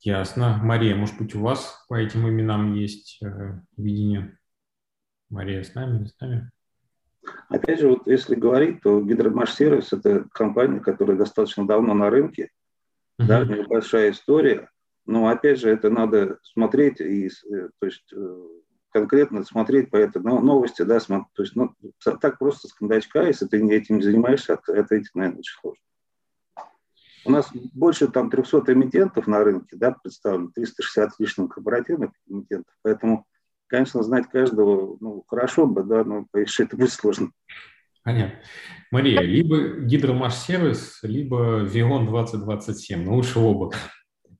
Ясно. 0.00 0.60
Мария, 0.62 0.94
может 0.94 1.18
быть, 1.18 1.34
у 1.34 1.40
вас 1.40 1.84
по 1.88 1.94
этим 1.94 2.28
именам 2.28 2.74
есть 2.74 3.18
э, 3.22 3.60
видение? 3.76 4.38
Мария 5.28 5.62
с 5.62 5.74
нами, 5.74 5.98
не 5.98 6.06
с 6.06 6.18
нами? 6.20 6.50
Опять 7.48 7.80
же, 7.80 7.88
вот 7.88 8.06
если 8.06 8.34
говорить, 8.34 8.80
то 8.80 9.00
Гидромаш 9.00 9.52
Сервис– 9.52 9.92
это 9.92 10.26
компания, 10.32 10.80
которая 10.80 11.16
достаточно 11.16 11.66
давно 11.66 11.94
на 11.94 12.10
рынке, 12.10 12.50
uh-huh. 13.20 13.26
да, 13.26 13.44
небольшая 13.44 14.12
история, 14.12 14.70
но 15.04 15.28
опять 15.28 15.58
же, 15.58 15.70
это 15.70 15.90
надо 15.90 16.38
смотреть 16.42 17.00
и, 17.00 17.26
э, 17.26 17.68
то 17.78 17.86
есть, 17.86 18.12
э, 18.14 18.46
конкретно 18.90 19.44
смотреть 19.44 19.90
по 19.90 19.96
этой 19.96 20.22
новости, 20.22 20.82
да, 20.82 20.98
то 21.00 21.26
есть, 21.38 21.56
ну, 21.56 21.74
так 22.20 22.38
просто 22.38 22.68
с 22.68 22.72
кондачка, 22.72 23.22
если 23.22 23.46
ты 23.46 23.58
этим 23.70 23.96
не 23.96 24.02
занимаешься, 24.02 24.54
ответить, 24.54 25.14
наверное, 25.14 25.40
очень 25.40 25.60
сложно. 25.60 25.82
У 27.28 27.30
нас 27.30 27.50
больше 27.74 28.08
там 28.08 28.30
300 28.30 28.72
эмитентов 28.72 29.26
на 29.26 29.44
рынке, 29.44 29.76
да, 29.76 29.92
представлено, 29.92 30.50
360 30.54 31.10
лишних 31.18 31.50
корпоративных 31.50 32.10
эмитентов, 32.26 32.74
поэтому, 32.80 33.26
конечно, 33.66 34.02
знать 34.02 34.30
каждого, 34.30 34.96
ну, 34.98 35.22
хорошо 35.28 35.66
бы, 35.66 35.82
да, 35.84 36.04
но, 36.04 36.24
конечно, 36.32 36.62
это 36.62 36.74
будет 36.74 36.90
сложно. 36.90 37.30
Понятно. 38.02 38.38
Мария, 38.90 39.20
либо 39.20 39.80
Гидромаш-сервис, 39.80 41.00
либо 41.02 41.58
Вион 41.64 42.06
2027, 42.06 43.04
ну, 43.04 43.16
лучше 43.16 43.38
оба. 43.38 43.72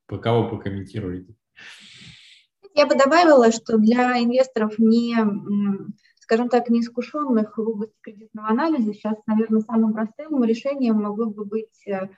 По 0.06 0.16
кого 0.16 0.48
прокомментируете? 0.48 1.34
Я 2.72 2.86
бы 2.86 2.94
добавила, 2.94 3.52
что 3.52 3.76
для 3.76 4.18
инвесторов 4.22 4.78
не, 4.78 5.14
скажем 6.20 6.48
так, 6.48 6.70
неискушенных 6.70 7.58
в 7.58 7.60
области 7.60 7.96
кредитного 8.00 8.48
анализа 8.48 8.94
сейчас, 8.94 9.16
наверное, 9.26 9.60
самым 9.60 9.92
простым 9.92 10.42
решением 10.44 11.02
могло 11.02 11.26
бы 11.26 11.44
быть 11.44 11.86
э, 11.86 12.08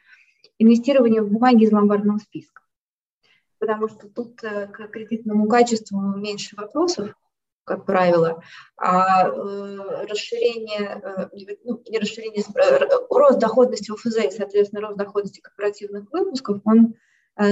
инвестирование 0.60 1.22
в 1.22 1.30
бумаги 1.30 1.64
из 1.64 1.72
ломбардного 1.72 2.18
списка. 2.18 2.62
Потому 3.58 3.88
что 3.88 4.08
тут 4.08 4.42
э, 4.44 4.68
к 4.68 4.88
кредитному 4.88 5.48
качеству 5.48 5.98
меньше 6.16 6.54
вопросов, 6.56 7.14
как 7.64 7.86
правило, 7.86 8.42
а 8.76 9.26
э, 9.26 10.06
расширение, 10.06 11.00
э, 11.02 11.56
ну, 11.64 11.82
не 11.88 11.98
расширение, 11.98 12.44
рост 13.10 13.38
доходности 13.38 13.90
ОФЗ 13.90 14.16
и, 14.26 14.30
соответственно, 14.30 14.82
рост 14.82 14.96
доходности 14.96 15.40
корпоративных 15.40 16.10
выпусков, 16.12 16.60
он 16.64 16.94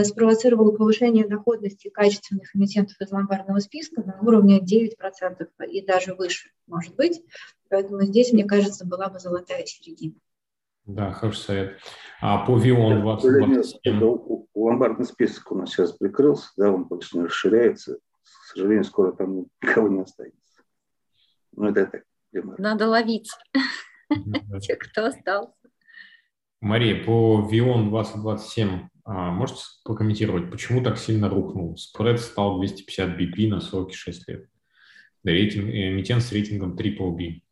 спровоцировал 0.04 0.76
повышение 0.76 1.26
доходности 1.26 1.88
качественных 1.88 2.54
эмитентов 2.54 3.00
из 3.00 3.10
ломбардного 3.10 3.58
списка 3.60 4.02
на 4.02 4.18
уровне 4.20 4.60
9% 4.60 5.48
и 5.66 5.86
даже 5.86 6.14
выше, 6.14 6.50
может 6.66 6.94
быть. 6.94 7.22
Поэтому 7.70 8.02
здесь, 8.02 8.32
мне 8.32 8.44
кажется, 8.44 8.84
была 8.84 9.08
бы 9.08 9.18
золотая 9.18 9.64
середина. 9.64 10.16
Да, 10.88 11.12
хороший 11.12 11.40
совет. 11.40 11.78
А 12.20 12.46
по 12.46 12.58
Вион 12.58 13.02
2027? 13.02 14.00
Ломбардный 14.54 15.04
список 15.04 15.52
у 15.52 15.54
нас 15.54 15.70
сейчас 15.70 15.92
прикрылся, 15.92 16.48
да, 16.56 16.72
он 16.72 16.84
больше 16.84 17.18
не 17.18 17.24
расширяется. 17.24 17.98
К 18.22 18.54
сожалению, 18.54 18.84
скоро 18.84 19.12
там 19.12 19.46
никого 19.62 19.88
не 19.88 20.00
останется. 20.00 20.62
Ну, 21.52 21.68
это 21.68 21.86
так. 21.86 22.02
Надо 22.32 22.88
ловить 22.88 23.30
тех, 24.62 24.78
кто 24.78 25.06
остался. 25.06 25.52
Мария, 26.60 27.04
по 27.04 27.46
Вион 27.50 27.90
2027 27.90 28.88
а, 29.04 29.30
можете 29.30 29.60
прокомментировать, 29.84 30.50
почему 30.50 30.82
так 30.82 30.96
сильно 30.96 31.28
рухнул? 31.28 31.76
Спред 31.76 32.18
стал 32.18 32.56
250 32.56 33.20
BP 33.20 33.48
на 33.48 33.60
сроки 33.60 33.94
6 33.94 34.26
лет. 34.28 34.48
Рейтинг, 35.22 35.66
эмитент 35.66 36.22
с 36.22 36.32
рейтингом 36.32 36.76
Triple 36.76 37.10
B. 37.12 37.24
А, 37.24 37.47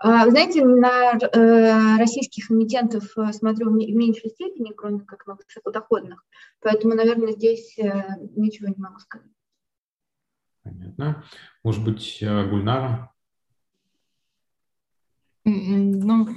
знаете, 0.00 0.64
на 0.64 1.12
э, 1.12 1.96
российских 1.98 2.50
эмитентов 2.50 3.16
э, 3.16 3.32
смотрю 3.32 3.70
в 3.70 3.74
меньшей 3.74 4.30
степени, 4.30 4.72
кроме 4.72 5.00
как 5.00 5.26
на 5.26 5.36
высокодоходных. 5.36 6.24
Поэтому, 6.60 6.94
наверное, 6.94 7.32
здесь 7.32 7.78
э, 7.78 8.02
ничего 8.36 8.68
не 8.68 8.76
могу 8.76 8.98
сказать. 8.98 9.30
Понятно. 10.62 11.24
Может 11.62 11.84
быть, 11.84 12.18
Гульнара? 12.20 13.12
Ну, 15.44 16.28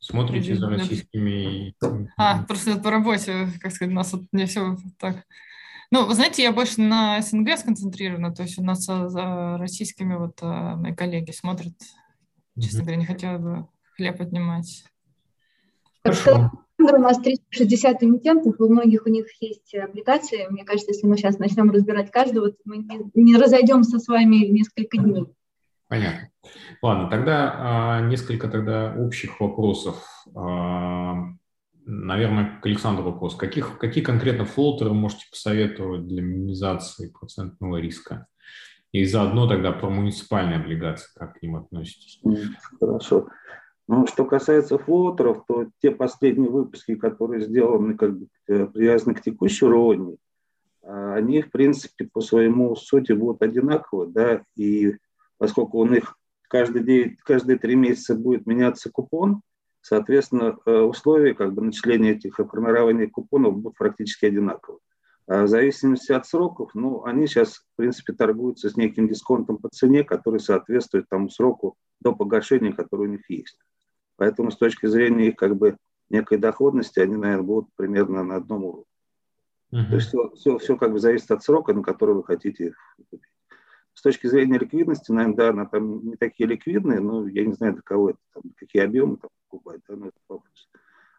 Смотрите 0.00 0.54
за 0.54 0.68
российскими... 0.70 1.74
А, 2.16 2.42
просто 2.44 2.78
по 2.78 2.90
работе, 2.90 3.48
как 3.60 3.72
сказать, 3.72 3.92
у 3.92 3.96
нас 3.96 4.12
вот 4.12 4.22
не 4.32 4.46
все 4.46 4.76
так 4.98 5.26
ну, 5.90 6.06
вы 6.06 6.14
знаете, 6.14 6.42
я 6.42 6.52
больше 6.52 6.80
на 6.80 7.20
СНГ 7.22 7.56
сконцентрирована, 7.58 8.34
то 8.34 8.42
есть 8.42 8.58
у 8.58 8.62
нас 8.62 8.84
за 8.84 9.56
российскими 9.58 10.16
вот 10.16 10.38
а, 10.42 10.76
мои 10.76 10.94
коллеги 10.94 11.30
смотрят. 11.30 11.74
Честно 12.60 12.80
говоря, 12.80 12.96
не 12.96 13.06
хотела 13.06 13.38
бы 13.38 13.68
хлеб 13.96 14.20
отнимать. 14.20 14.84
Хорошо. 16.02 16.50
У 16.80 16.84
нас 16.84 17.18
360 17.18 18.02
эмитентов, 18.04 18.54
у 18.60 18.68
многих 18.68 19.06
у 19.06 19.08
них 19.08 19.26
есть 19.40 19.74
аппликации. 19.74 20.46
Мне 20.48 20.64
кажется, 20.64 20.92
если 20.92 21.06
мы 21.06 21.16
сейчас 21.16 21.38
начнем 21.38 21.70
разбирать 21.70 22.10
каждого, 22.10 22.50
то 22.50 22.58
мы 22.64 22.78
не, 22.78 23.10
не 23.14 23.36
разойдемся 23.36 23.98
с 23.98 24.06
вами 24.06 24.46
несколько 24.46 24.98
дней. 24.98 25.26
Понятно. 25.88 26.28
Ладно, 26.82 27.08
тогда 27.08 27.54
а, 27.56 28.00
несколько 28.02 28.48
тогда 28.48 28.94
общих 28.96 29.40
вопросов. 29.40 30.04
А, 30.36 31.14
Наверное, 31.90 32.60
к 32.60 32.66
Александру 32.66 33.02
вопрос. 33.02 33.34
Каких, 33.34 33.78
какие 33.78 34.04
конкретно 34.04 34.44
флоутеры 34.44 34.92
можете 34.92 35.24
посоветовать 35.30 36.06
для 36.06 36.20
минимизации 36.20 37.08
процентного 37.08 37.78
риска? 37.78 38.26
И 38.92 39.06
заодно 39.06 39.48
тогда 39.48 39.72
про 39.72 39.88
муниципальные 39.88 40.58
облигации, 40.58 41.08
как 41.18 41.38
к 41.38 41.42
ним 41.42 41.56
относитесь? 41.56 42.20
Хорошо. 42.78 43.28
Ну, 43.86 44.06
что 44.06 44.26
касается 44.26 44.76
флоутеров, 44.76 45.44
то 45.48 45.66
те 45.80 45.90
последние 45.90 46.50
выпуски, 46.50 46.94
которые 46.94 47.46
сделаны, 47.46 47.96
как 47.96 48.18
бы 48.18 48.26
э, 48.46 48.66
привязаны 48.66 49.14
к 49.14 49.22
текущей 49.22 49.64
роне, 49.64 50.18
а, 50.82 51.14
они, 51.14 51.40
в 51.40 51.50
принципе, 51.50 52.04
по 52.04 52.20
своему 52.20 52.76
сути 52.76 53.12
будут 53.12 53.40
одинаковы, 53.40 54.08
да, 54.08 54.42
и 54.56 54.96
поскольку 55.38 55.78
у 55.78 55.86
них 55.86 56.18
каждый 56.48 56.84
день, 56.84 57.16
каждые 57.24 57.58
три 57.58 57.76
месяца 57.76 58.14
будет 58.14 58.46
меняться 58.46 58.90
купон, 58.90 59.40
Соответственно, 59.80 60.58
э, 60.66 60.78
условия 60.80 61.34
как 61.34 61.54
бы, 61.54 61.62
начисления 61.62 62.12
этих 62.12 62.36
формирования 62.36 63.06
купонов 63.06 63.56
будут 63.58 63.78
практически 63.78 64.26
одинаковы. 64.26 64.78
А 65.26 65.44
в 65.44 65.48
зависимости 65.48 66.10
от 66.12 66.26
сроков, 66.26 66.70
ну, 66.74 67.04
они 67.04 67.26
сейчас, 67.26 67.56
в 67.56 67.64
принципе, 67.76 68.14
торгуются 68.14 68.70
с 68.70 68.76
неким 68.76 69.08
дисконтом 69.08 69.58
по 69.58 69.68
цене, 69.68 70.02
который 70.02 70.40
соответствует 70.40 71.08
тому 71.08 71.28
сроку 71.28 71.76
до 72.00 72.14
погашения, 72.14 72.72
который 72.72 73.08
у 73.08 73.10
них 73.10 73.28
есть. 73.28 73.58
Поэтому 74.16 74.50
с 74.50 74.56
точки 74.56 74.86
зрения 74.86 75.28
их 75.28 75.36
как 75.36 75.56
бы 75.56 75.76
некой 76.08 76.38
доходности, 76.38 77.00
они, 77.00 77.16
наверное, 77.16 77.44
будут 77.44 77.68
примерно 77.76 78.24
на 78.24 78.36
одном 78.36 78.64
уровне. 78.64 78.84
Uh-huh. 79.72 79.88
То 79.90 79.94
есть 79.96 80.08
все, 80.08 80.30
все, 80.30 80.58
все 80.58 80.76
как 80.76 80.92
бы 80.92 80.98
зависит 80.98 81.30
от 81.30 81.42
срока, 81.42 81.74
на 81.74 81.82
который 81.82 82.14
вы 82.14 82.24
хотите 82.24 82.68
их 82.68 82.76
купить. 82.96 83.20
С 83.98 84.00
точки 84.00 84.28
зрения 84.28 84.58
ликвидности, 84.60 85.10
наверное, 85.10 85.36
да, 85.36 85.48
она 85.48 85.66
там 85.66 86.06
не 86.10 86.14
такие 86.14 86.48
ликвидные, 86.48 87.00
но 87.00 87.26
я 87.26 87.44
не 87.44 87.52
знаю, 87.54 87.72
для 87.72 87.82
кого 87.82 88.10
это, 88.10 88.18
там, 88.32 88.44
какие 88.54 88.84
объемы 88.84 89.16
там 89.16 89.28
покупать, 89.48 89.80
да, 89.88 89.96
но 89.96 90.06
это 90.06 90.16
вопрос. 90.28 90.68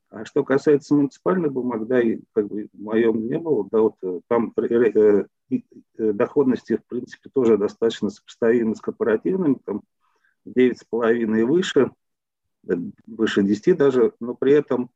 А 0.10 0.24
что 0.24 0.46
касается 0.46 0.96
муниципальных 0.96 1.52
бумаг, 1.52 1.88
да, 1.88 2.00
и 2.00 2.22
как 2.32 2.48
бы 2.48 2.70
в 2.72 2.82
моем 2.82 3.28
не 3.28 3.38
было, 3.38 3.68
да, 3.70 3.82
вот 3.82 3.96
э, 4.02 4.22
там 4.30 4.54
э, 4.56 5.26
э, 5.50 5.64
доходности, 5.98 6.78
в 6.78 6.86
принципе, 6.86 7.30
тоже 7.30 7.58
достаточно 7.58 8.10
сопоставимы 8.10 8.78
с 8.78 8.80
корпоративными, 8.80 9.58
там 9.66 9.82
9,5 10.46 11.38
и 11.38 11.44
выше, 11.44 11.92
выше 12.64 13.44
10 13.44 13.78
даже, 13.78 14.14
но 14.22 14.36
при 14.36 14.54
этом 14.54 14.90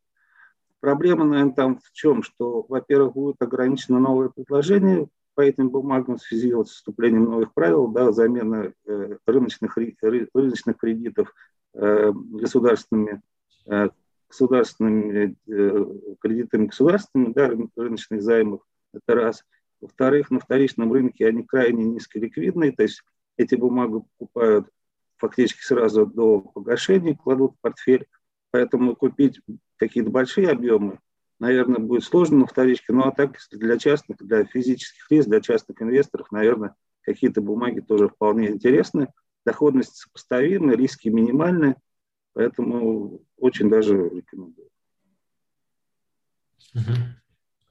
проблема, 0.80 1.26
наверное, 1.26 1.54
там 1.54 1.80
в 1.80 1.92
чем, 1.92 2.24
что, 2.24 2.66
во-первых, 2.70 3.16
будет 3.16 3.42
ограничено 3.42 4.00
новое 4.00 4.30
предложение 4.30 5.10
по 5.36 5.42
этим 5.42 5.70
бумагам 5.70 6.18
в 6.18 6.22
связи 6.22 6.52
с 6.52 6.70
вступлением 6.70 7.26
новых 7.26 7.54
правил, 7.54 7.88
да, 7.88 8.12
замена 8.12 8.74
э, 8.86 9.18
рыночных, 9.26 9.78
рыночных 9.78 10.78
кредитов 10.78 11.34
э, 11.74 12.12
государственными, 12.14 13.22
э, 13.66 13.90
государственными 14.30 15.36
кредитами 16.20 16.68
государственными, 16.68 17.34
да, 17.34 17.52
рыночных 17.76 18.22
займов, 18.22 18.62
это 18.94 19.16
раз. 19.16 19.44
Во-вторых, 19.82 20.32
на 20.32 20.40
вторичном 20.40 20.92
рынке 20.92 21.28
они 21.28 21.44
крайне 21.44 21.86
низколиквидные, 21.86 22.72
то 22.72 22.84
есть 22.84 23.04
эти 23.38 23.56
бумаги 23.56 24.04
покупают 24.18 24.68
фактически 25.18 25.62
сразу 25.62 26.06
до 26.06 26.42
погашения, 26.42 27.16
кладут 27.16 27.54
в 27.54 27.62
портфель, 27.62 28.08
поэтому 28.52 28.96
купить 28.96 29.42
какие-то 29.78 30.10
большие 30.10 30.50
объемы 30.50 31.00
наверное, 31.40 31.80
будет 31.80 32.04
сложно 32.04 32.40
на 32.40 32.48
вторичке. 32.48 32.94
Ну 32.94 33.04
а 33.04 33.12
так, 33.12 33.38
для 33.52 33.78
частных, 33.78 34.18
для 34.20 34.46
физических 34.46 35.10
лиц, 35.12 35.26
для 35.26 35.42
частных 35.42 35.82
инвесторов, 35.82 36.32
наверное, 36.32 36.76
какие-то 37.02 37.42
бумаги 37.42 37.80
тоже 37.80 38.10
вполне 38.10 38.50
интересны. 38.50 39.08
Доходность 39.46 39.98
сопоставимая, 39.98 40.78
риски 40.78 41.10
минимальные, 41.10 41.76
поэтому 42.34 43.22
очень 43.38 43.70
даже 43.70 43.96
рекомендую. 44.10 44.70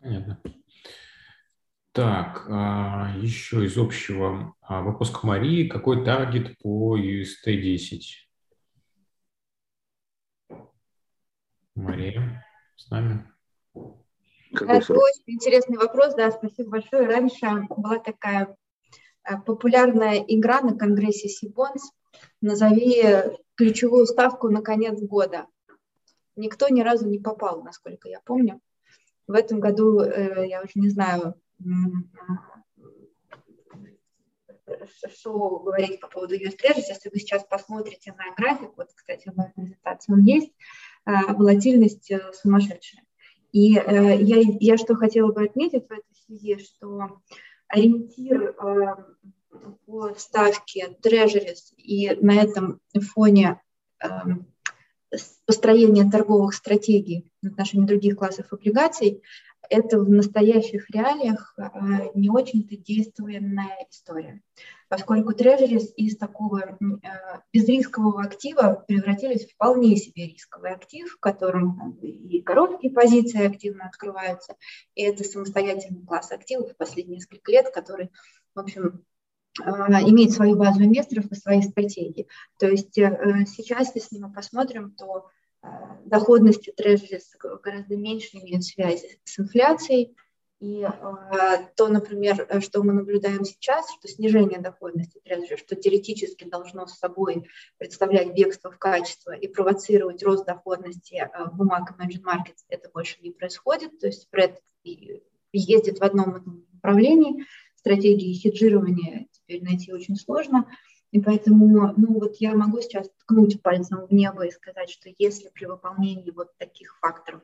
Понятно. 0.01 0.40
Так, 1.93 2.47
а, 2.48 3.14
еще 3.18 3.66
из 3.66 3.76
общего 3.76 4.55
а, 4.62 4.80
вопрос 4.80 5.10
к 5.10 5.24
Марии. 5.24 5.68
Какой 5.68 6.05
таргет 6.05 6.56
по 6.59 6.98
UST 6.98 7.44
10? 7.44 8.28
Мария, 11.74 12.47
с 12.76 12.90
нами? 12.90 13.31
Это 14.52 14.92
очень 14.94 15.22
интересный 15.26 15.78
вопрос, 15.78 16.14
да, 16.14 16.30
спасибо 16.30 16.70
большое. 16.70 17.06
Раньше 17.06 17.46
была 17.70 17.98
такая 17.98 18.56
э, 19.24 19.38
популярная 19.46 20.18
игра 20.28 20.60
на 20.60 20.76
конгрессе 20.76 21.28
Сибонс 21.28 21.92
«Назови 22.40 23.02
ключевую 23.54 24.06
ставку 24.06 24.48
на 24.48 24.62
конец 24.62 25.00
года». 25.00 25.46
Никто 26.36 26.68
ни 26.68 26.82
разу 26.82 27.08
не 27.08 27.18
попал, 27.18 27.62
насколько 27.62 28.08
я 28.08 28.20
помню. 28.24 28.60
В 29.26 29.32
этом 29.32 29.60
году, 29.60 30.00
э, 30.00 30.48
я 30.48 30.62
уже 30.62 30.72
не 30.74 30.90
знаю, 30.90 31.34
что 35.10 35.58
говорить 35.60 36.00
по 36.00 36.08
поводу 36.08 36.34
US 36.34 36.56
Treasuries. 36.56 36.88
Если 36.88 37.08
вы 37.10 37.18
сейчас 37.18 37.44
посмотрите 37.44 38.12
на 38.12 38.34
график, 38.36 38.72
вот, 38.76 38.88
кстати, 38.94 39.30
в 39.30 39.36
моей 39.36 39.52
презентации 39.52 40.12
он 40.12 40.22
есть, 40.22 40.52
э, 41.06 41.32
волатильность 41.32 42.10
сумасшедшая. 42.34 43.02
И 43.52 43.76
э, 43.76 44.16
я, 44.20 44.42
я 44.60 44.76
что 44.76 44.94
хотела 44.94 45.30
бы 45.30 45.44
отметить 45.44 45.86
в 45.88 45.92
этой 45.92 46.14
связи, 46.26 46.58
что 46.58 47.20
ориентир 47.68 48.54
э, 48.58 48.96
по 49.86 50.14
ставке 50.16 50.96
Treasuries 51.02 51.74
и 51.76 52.14
на 52.16 52.42
этом 52.42 52.80
фоне 53.14 53.60
э, 54.02 54.06
построение 55.44 56.10
торговых 56.10 56.54
стратегий 56.54 57.30
в 57.42 57.48
отношении 57.48 57.86
других 57.86 58.16
классов 58.16 58.46
облигаций, 58.50 59.22
это 59.70 59.98
в 59.98 60.10
настоящих 60.10 60.90
реалиях 60.90 61.55
э, 61.59 61.62
не 62.14 62.30
очень-то 62.30 62.76
действенная 62.76 63.86
история 63.90 64.43
поскольку 64.93 65.32
трежерис 65.32 65.90
из 65.97 66.18
такого 66.18 66.60
э, 66.60 66.76
безрискового 67.51 68.24
актива 68.24 68.84
превратились 68.86 69.47
в 69.47 69.55
вполне 69.55 69.97
себе 69.97 70.26
рисковый 70.26 70.72
актив, 70.72 71.10
в 71.10 71.18
котором 71.18 71.97
и 72.02 72.43
короткие 72.43 72.93
позиции 72.93 73.43
активно 73.43 73.86
открываются, 73.86 74.55
и 74.94 75.02
это 75.05 75.24
самостоятельный 75.24 76.05
класс 76.05 76.30
активов 76.30 76.72
в 76.72 76.76
последние 76.76 77.16
несколько 77.16 77.51
лет, 77.52 77.72
который, 77.72 78.10
в 78.55 78.60
общем, 78.60 79.02
э, 79.62 79.64
имеет 79.64 80.32
свою 80.32 80.56
базу 80.56 80.84
инвесторов 80.84 81.24
и 81.30 81.36
свои 81.36 81.62
стратегии. 81.62 82.28
То 82.59 82.66
есть 82.66 82.98
э, 82.98 83.47
сейчас, 83.47 83.94
если 83.94 84.18
мы 84.18 84.30
посмотрим, 84.30 84.90
то 84.90 85.30
доходности 86.05 86.72
трежерис 86.76 87.34
гораздо 87.62 87.97
меньше 87.97 88.39
имеют 88.39 88.64
связи 88.64 89.20
с 89.24 89.39
инфляцией, 89.39 90.16
и 90.62 90.84
э, 90.84 90.89
то, 91.74 91.89
например, 91.89 92.47
э, 92.48 92.60
что 92.60 92.84
мы 92.84 92.93
наблюдаем 92.93 93.44
сейчас, 93.44 93.84
что 93.98 94.06
снижение 94.06 94.60
доходности 94.60 95.20
трежери, 95.24 95.56
что 95.56 95.74
теоретически 95.74 96.44
должно 96.44 96.86
с 96.86 96.98
собой 96.98 97.48
представлять 97.78 98.32
бегство 98.32 98.70
в 98.70 98.78
качество 98.78 99.32
и 99.32 99.48
провоцировать 99.48 100.22
рост 100.22 100.47
доходности 100.47 101.16
э, 101.16 101.47
бумаг 101.52 101.93
Emerging 101.98 102.22
Markets, 102.22 102.62
это 102.68 102.89
больше 102.94 103.20
не 103.22 103.32
происходит. 103.32 103.98
То 103.98 104.06
есть 104.06 104.22
спред 104.22 104.60
ездит 105.52 105.98
в 105.98 106.05
одном 106.05 106.64
направлении, 106.74 107.44
стратегии 107.74 108.32
хеджирования 108.32 109.26
теперь 109.32 109.64
найти 109.64 109.93
очень 109.93 110.14
сложно. 110.14 110.68
И 111.12 111.20
поэтому, 111.20 111.93
ну 111.97 112.18
вот 112.18 112.36
я 112.36 112.55
могу 112.55 112.80
сейчас 112.80 113.09
ткнуть 113.20 113.62
пальцем 113.62 114.06
в 114.06 114.12
небо 114.12 114.47
и 114.47 114.51
сказать, 114.51 114.90
что 114.90 115.10
если 115.18 115.51
при 115.51 115.66
выполнении 115.66 116.30
вот 116.30 116.56
таких 116.59 116.98
факторов 116.98 117.43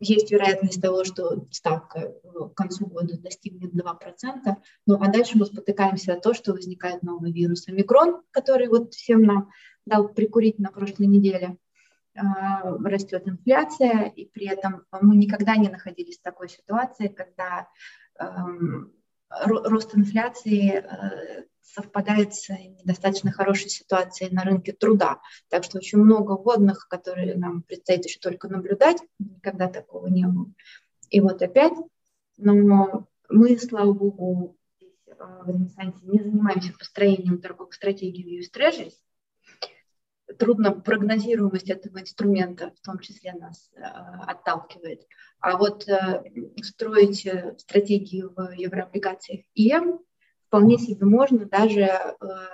есть 0.00 0.30
вероятность 0.30 0.80
того, 0.80 1.04
что 1.04 1.46
ставка 1.50 2.14
к 2.32 2.54
концу 2.54 2.86
года 2.86 3.18
достигнет 3.18 3.74
2%. 3.74 4.56
Ну 4.86 4.94
а 4.94 5.08
дальше 5.08 5.36
мы 5.36 5.46
спотыкаемся 5.46 6.14
о 6.14 6.20
том, 6.20 6.34
что 6.34 6.52
возникает 6.52 7.02
новый 7.02 7.32
вирус 7.32 7.68
омикрон, 7.68 8.22
который 8.30 8.68
вот 8.68 8.94
всем 8.94 9.22
нам 9.22 9.50
дал 9.86 10.08
прикурить 10.08 10.58
на 10.58 10.70
прошлой 10.70 11.08
неделе. 11.08 11.58
А, 12.16 12.76
растет 12.84 13.28
инфляция, 13.28 14.04
и 14.04 14.26
при 14.26 14.46
этом 14.46 14.84
мы 15.00 15.16
никогда 15.16 15.56
не 15.56 15.68
находились 15.68 16.18
в 16.18 16.22
такой 16.22 16.48
ситуации, 16.48 17.08
когда 17.08 17.68
эм, 18.18 18.92
рост 19.30 19.94
инфляции 19.94 20.82
э, 20.82 21.44
совпадает 21.60 22.34
с 22.34 22.48
недостаточно 22.48 23.30
хорошей 23.30 23.68
ситуацией 23.68 24.34
на 24.34 24.42
рынке 24.42 24.72
труда. 24.72 25.20
Так 25.48 25.64
что 25.64 25.78
очень 25.78 25.98
много 25.98 26.32
вводных, 26.32 26.88
которые 26.88 27.36
нам 27.36 27.62
предстоит 27.62 28.04
еще 28.04 28.18
только 28.18 28.48
наблюдать, 28.48 28.98
никогда 29.18 29.68
такого 29.68 30.06
не 30.06 30.26
было. 30.26 30.52
И 31.10 31.20
вот 31.20 31.42
опять, 31.42 31.74
но 32.36 33.06
мы, 33.28 33.58
слава 33.58 33.92
богу, 33.92 34.56
а, 35.18 35.44
в 35.44 35.48
Ренессансе 35.48 35.98
не 36.02 36.20
занимаемся 36.20 36.72
построением 36.72 37.40
торговых 37.40 37.74
стратегий 37.74 38.24
в 38.24 38.42
US 38.42 38.50
Treasuries, 38.54 38.94
трудно 40.38 40.72
прогнозируемость 40.72 41.68
этого 41.68 42.00
инструмента 42.00 42.72
в 42.76 42.80
том 42.84 42.98
числе 43.00 43.32
нас 43.34 43.70
э, 43.74 43.82
отталкивает. 43.82 45.06
А 45.40 45.56
вот 45.56 45.88
э, 45.88 46.24
строить 46.62 47.26
э, 47.26 47.54
стратегию 47.58 48.32
в 48.34 48.52
еврооблигациях 48.52 49.42
ИМ 49.54 50.00
вполне 50.46 50.78
себе 50.78 51.04
можно 51.04 51.44
даже 51.44 51.90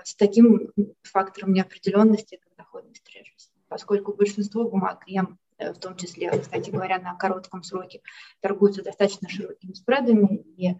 с 0.02 0.16
таким 0.16 0.72
фактором 1.04 1.52
неопределенности, 1.52 2.40
как 2.42 2.56
доходность 2.56 3.04
трежерс, 3.04 3.52
поскольку 3.68 4.14
большинство 4.14 4.68
бумаг 4.68 5.04
ИМ 5.06 5.38
в 5.58 5.78
том 5.78 5.96
числе, 5.96 6.36
кстати 6.36 6.70
говоря, 6.70 6.98
на 6.98 7.14
коротком 7.14 7.62
сроке 7.62 8.00
торгуются 8.40 8.82
достаточно 8.82 9.28
широкими 9.28 9.74
спредами 9.74 10.44
и 10.56 10.76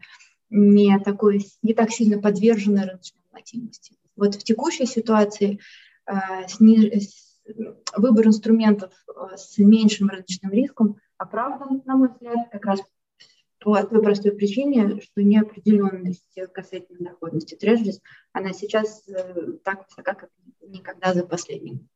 не, 0.51 0.99
такой, 0.99 1.47
не 1.63 1.73
так 1.75 1.91
сильно 1.91 2.21
подвержены 2.21 2.85
рыночной 2.85 3.21
волатильности. 3.31 3.97
Вот 4.17 4.35
в 4.35 4.43
текущей 4.43 4.87
ситуации 4.87 5.61
выбор 7.97 8.27
инструментов 8.27 8.93
э, 9.09 9.37
с 9.37 9.59
меньшим 9.59 10.09
рыночным 10.09 10.53
риском 10.53 10.97
оправдан, 11.19 11.83
на 11.85 11.97
мой 11.97 12.09
взгляд, 12.09 12.49
как 12.51 12.65
раз 12.65 12.81
по 13.61 13.83
той 13.83 14.03
простой 14.03 14.33
причине, 14.33 15.01
что 15.01 15.23
неопределенность 15.23 16.39
касательно 16.53 17.11
доходности 17.11 17.55
трежерис, 17.55 18.01
она 18.33 18.53
сейчас 18.53 19.09
э, 19.09 19.53
так 19.63 19.87
высока, 19.89 20.15
как 20.15 20.31
никогда 20.61 21.15
за 21.15 21.25
последним. 21.25 21.89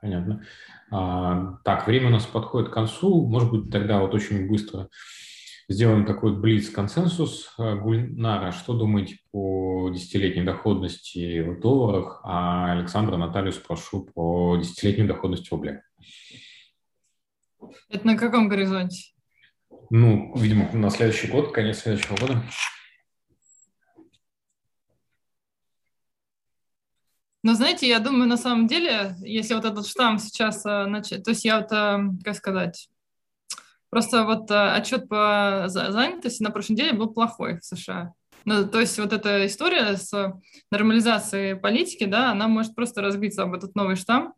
Понятно. 0.00 0.44
А, 0.90 1.58
так, 1.64 1.86
время 1.86 2.08
у 2.08 2.10
нас 2.10 2.26
подходит 2.26 2.70
к 2.70 2.74
концу. 2.74 3.26
Может 3.26 3.50
быть, 3.50 3.70
тогда 3.70 4.00
вот 4.00 4.14
очень 4.14 4.48
быстро 4.48 4.88
сделаем 5.68 6.06
такой 6.06 6.36
блиц-консенсус. 6.36 7.54
А, 7.58 7.76
Гульнара, 7.76 8.52
что 8.52 8.74
думаете 8.74 9.18
по 9.30 9.90
десятилетней 9.92 10.44
доходности 10.44 11.40
в 11.40 11.60
долларах? 11.60 12.20
А 12.24 12.72
Александра, 12.72 13.16
Наталью 13.16 13.52
спрошу 13.52 14.04
по 14.14 14.56
десятилетней 14.56 15.06
доходности 15.06 15.48
в 15.48 15.52
рублях. 15.52 15.80
Это 17.88 18.06
на 18.06 18.16
каком 18.16 18.48
горизонте? 18.48 19.12
Ну, 19.90 20.32
видимо, 20.36 20.70
на 20.72 20.90
следующий 20.90 21.28
год, 21.28 21.52
конец 21.52 21.80
следующего 21.80 22.16
года. 22.16 22.42
Но 27.42 27.54
знаете, 27.54 27.88
я 27.88 28.00
думаю, 28.00 28.28
на 28.28 28.36
самом 28.36 28.66
деле, 28.66 29.14
если 29.20 29.54
вот 29.54 29.64
этот 29.64 29.86
штамм 29.86 30.18
сейчас 30.18 30.66
э, 30.66 30.86
начать, 30.86 31.22
то 31.22 31.30
есть 31.30 31.44
я 31.44 31.60
вот, 31.60 31.70
э, 31.70 31.98
как 32.24 32.34
сказать, 32.34 32.88
просто 33.96 34.24
вот 34.24 34.50
э, 34.50 34.72
отчет 34.72 35.08
по 35.08 35.64
занятости 35.68 36.42
на 36.42 36.50
прошлой 36.50 36.72
неделе 36.72 36.92
был 36.92 37.14
плохой 37.14 37.60
в 37.60 37.64
США. 37.64 38.12
Ну, 38.44 38.68
то 38.68 38.78
есть 38.78 38.98
вот 38.98 39.14
эта 39.14 39.46
история 39.46 39.96
с 39.96 40.38
нормализацией 40.70 41.56
политики, 41.56 42.04
да, 42.04 42.30
она 42.30 42.46
может 42.46 42.74
просто 42.74 43.00
разбиться 43.00 43.44
об 43.44 43.54
этот 43.54 43.74
новый 43.74 43.96
штамм. 43.96 44.34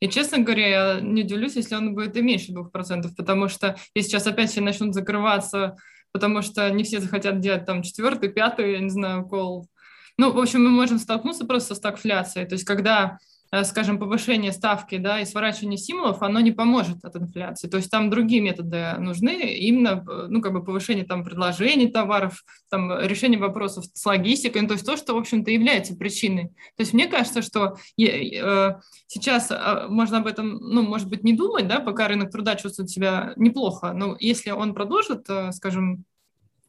И, 0.00 0.10
честно 0.10 0.40
говоря, 0.40 0.68
я 0.68 1.00
не 1.00 1.22
удивлюсь, 1.22 1.56
если 1.56 1.74
он 1.74 1.94
будет 1.94 2.18
и 2.18 2.20
меньше 2.20 2.52
2%, 2.52 3.08
потому 3.16 3.48
что 3.48 3.76
если 3.94 4.10
сейчас 4.10 4.26
опять 4.26 4.50
все 4.50 4.60
начнут 4.60 4.92
закрываться, 4.92 5.76
потому 6.12 6.42
что 6.42 6.68
не 6.68 6.84
все 6.84 7.00
захотят 7.00 7.40
делать 7.40 7.64
там 7.64 7.80
четвертый, 7.80 8.28
пятый, 8.28 8.72
я 8.72 8.78
не 8.80 8.90
знаю, 8.90 9.24
кол 9.24 9.70
ну, 10.18 10.32
в 10.32 10.38
общем, 10.38 10.64
мы 10.64 10.70
можем 10.70 10.98
столкнуться 10.98 11.46
просто 11.46 11.74
с 11.74 11.78
стагфляцией. 11.78 12.46
То 12.46 12.56
есть 12.56 12.64
когда 12.66 13.16
скажем, 13.64 13.98
повышение 13.98 14.52
ставки 14.52 14.98
да, 14.98 15.20
и 15.20 15.24
сворачивание 15.24 15.78
стимулов, 15.78 16.22
оно 16.22 16.40
не 16.40 16.52
поможет 16.52 17.04
от 17.04 17.16
инфляции. 17.16 17.68
То 17.68 17.78
есть 17.78 17.90
там 17.90 18.10
другие 18.10 18.42
методы 18.42 18.94
нужны, 18.98 19.54
именно 19.54 20.04
э, 20.06 20.26
ну, 20.28 20.42
как 20.42 20.52
бы 20.52 20.62
повышение 20.62 21.04
там, 21.04 21.24
предложений 21.24 21.88
товаров, 21.88 22.44
там, 22.70 23.00
решение 23.00 23.40
вопросов 23.40 23.86
с 23.92 24.04
логистикой, 24.04 24.62
ну, 24.62 24.68
то 24.68 24.74
есть 24.74 24.84
то, 24.84 24.96
что, 24.96 25.14
в 25.14 25.18
общем-то, 25.18 25.50
является 25.50 25.96
причиной. 25.96 26.48
То 26.76 26.80
есть 26.80 26.92
мне 26.92 27.06
кажется, 27.06 27.42
что 27.42 27.76
э, 27.98 28.74
сейчас 29.06 29.52
можно 29.88 30.18
об 30.18 30.26
этом, 30.26 30.58
ну, 30.58 30.82
может 30.82 31.08
быть, 31.08 31.24
не 31.24 31.32
думать, 31.32 31.66
да, 31.66 31.80
пока 31.80 32.08
рынок 32.08 32.30
труда 32.30 32.56
чувствует 32.56 32.90
себя 32.90 33.32
неплохо, 33.36 33.92
но 33.92 34.16
если 34.18 34.50
он 34.50 34.74
продолжит, 34.74 35.26
скажем, 35.52 36.04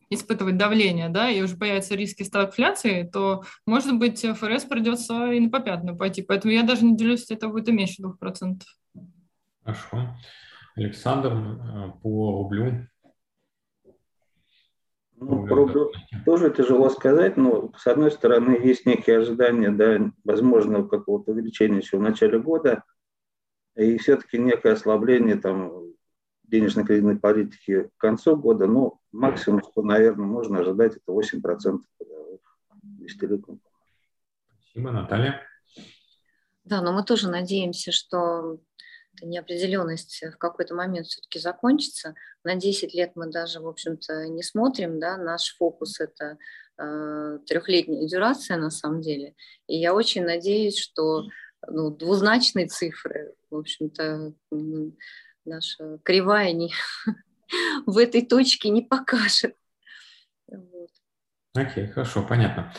испытывать 0.10 0.57
давление, 0.57 1.10
да, 1.10 1.30
и 1.30 1.41
уже 1.41 1.56
появятся 1.56 1.95
риски 1.95 2.23
стагфляции, 2.23 3.03
то, 3.03 3.44
может 3.65 3.98
быть, 3.98 4.22
ФРС 4.22 4.65
придется 4.65 5.31
и 5.31 5.40
на 5.40 5.49
попятную 5.49 5.98
пойти. 5.98 6.22
Поэтому 6.22 6.53
я 6.53 6.64
даже 6.64 6.86
не 6.86 6.98
делюсь, 6.98 7.30
это 7.30 7.48
будет 7.48 7.69
и 7.69 7.72
меньше 7.72 8.02
2%. 8.02 8.61
Хорошо. 9.64 10.18
Александр, 10.76 11.31
э, 11.31 11.91
по 12.02 12.31
рублю. 12.31 12.88
Ну, 15.22 15.45
по 15.45 15.56
рублю 15.56 15.91
тоже 16.26 16.49
тяжело 16.49 16.90
сказать, 16.90 17.36
но 17.36 17.73
с 17.77 17.86
одной 17.88 18.10
стороны 18.10 18.52
есть 18.52 18.86
некие 18.86 19.18
ожидания, 19.18 19.69
да, 19.69 20.11
возможного 20.23 20.88
какого-то 20.88 21.31
увеличения 21.31 21.80
еще 21.80 21.98
в 21.98 22.02
начале 22.02 22.40
года, 22.40 22.84
и 23.76 23.98
все-таки 23.98 24.38
некое 24.38 24.73
ослабление 24.73 25.36
там 25.36 25.88
денежно-кредитной 26.49 27.17
политики 27.17 27.89
к 27.95 27.97
концу 27.97 28.35
года, 28.35 28.67
ну, 28.67 28.99
максимум, 29.11 29.61
что, 29.63 29.81
наверное, 29.81 30.26
можно 30.26 30.59
ожидать, 30.59 30.95
это 30.95 31.11
8% 31.11 31.80
десятилетним. 32.81 33.61
Спасибо, 34.59 34.91
Наталья. 34.91 35.41
Да, 36.63 36.81
но 36.81 36.93
мы 36.93 37.03
тоже 37.03 37.30
надеемся, 37.30 37.91
что 37.91 38.59
эта 39.15 39.26
неопределенность 39.26 40.23
в 40.23 40.38
какой-то 40.38 40.76
момент 40.76 41.07
все-таки 41.07 41.39
закончится. 41.39 42.13
На 42.43 42.55
10 42.55 42.93
лет 42.93 43.11
мы 43.15 43.31
даже, 43.31 43.59
в 43.59 43.67
общем-то, 43.67 44.27
не 44.27 44.43
смотрим, 44.43 44.99
да, 44.99 45.17
наш 45.17 45.55
фокус– 45.57 45.99
это 46.01 46.38
э, 46.77 47.39
трехлетняя 47.47 48.07
дюрация 48.07 48.57
на 48.57 48.69
самом 48.69 49.01
деле. 49.01 49.35
И 49.67 49.77
я 49.77 49.93
очень 49.93 50.23
надеюсь, 50.23 50.77
что 50.77 51.26
ну, 51.67 51.89
двузначные 51.89 52.67
цифры, 52.67 53.34
в 53.49 53.57
общем-то, 53.57 54.34
наша 55.49 55.97
кривая 56.03 56.53
не, 56.53 56.71
в 57.85 57.97
этой 57.97 58.26
точке 58.26 58.69
не 58.69 58.81
покажет. 58.81 59.55
Вот. 60.47 60.89
Окей, 61.55 61.88
хорошо, 61.88 62.23
понятно. 62.23 62.73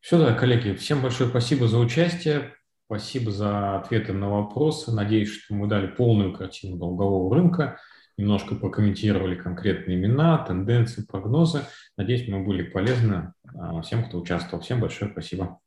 Все, 0.00 0.18
да, 0.18 0.34
коллеги, 0.34 0.74
всем 0.74 1.02
большое 1.02 1.30
спасибо 1.30 1.68
за 1.68 1.78
участие, 1.78 2.54
спасибо 2.86 3.30
за 3.30 3.76
ответы 3.76 4.12
на 4.12 4.28
вопросы. 4.28 4.92
Надеюсь, 4.92 5.30
что 5.30 5.54
мы 5.54 5.68
дали 5.68 5.86
полную 5.86 6.32
картину 6.32 6.76
долгового 6.76 7.34
рынка, 7.34 7.78
немножко 8.16 8.54
прокомментировали 8.54 9.36
конкретные 9.36 9.96
имена, 9.96 10.38
тенденции, 10.38 11.04
прогнозы. 11.04 11.66
Надеюсь, 11.96 12.28
мы 12.28 12.44
были 12.44 12.62
полезны 12.62 13.32
а, 13.54 13.80
всем, 13.82 14.04
кто 14.06 14.18
участвовал. 14.18 14.62
Всем 14.62 14.80
большое 14.80 15.10
спасибо. 15.10 15.60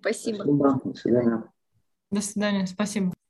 Спасибо. 0.00 0.36
спасибо. 0.36 0.80
До 0.84 0.94
свидания. 0.94 1.44
До 2.10 2.20
свидания. 2.20 2.66
Спасибо. 2.66 3.23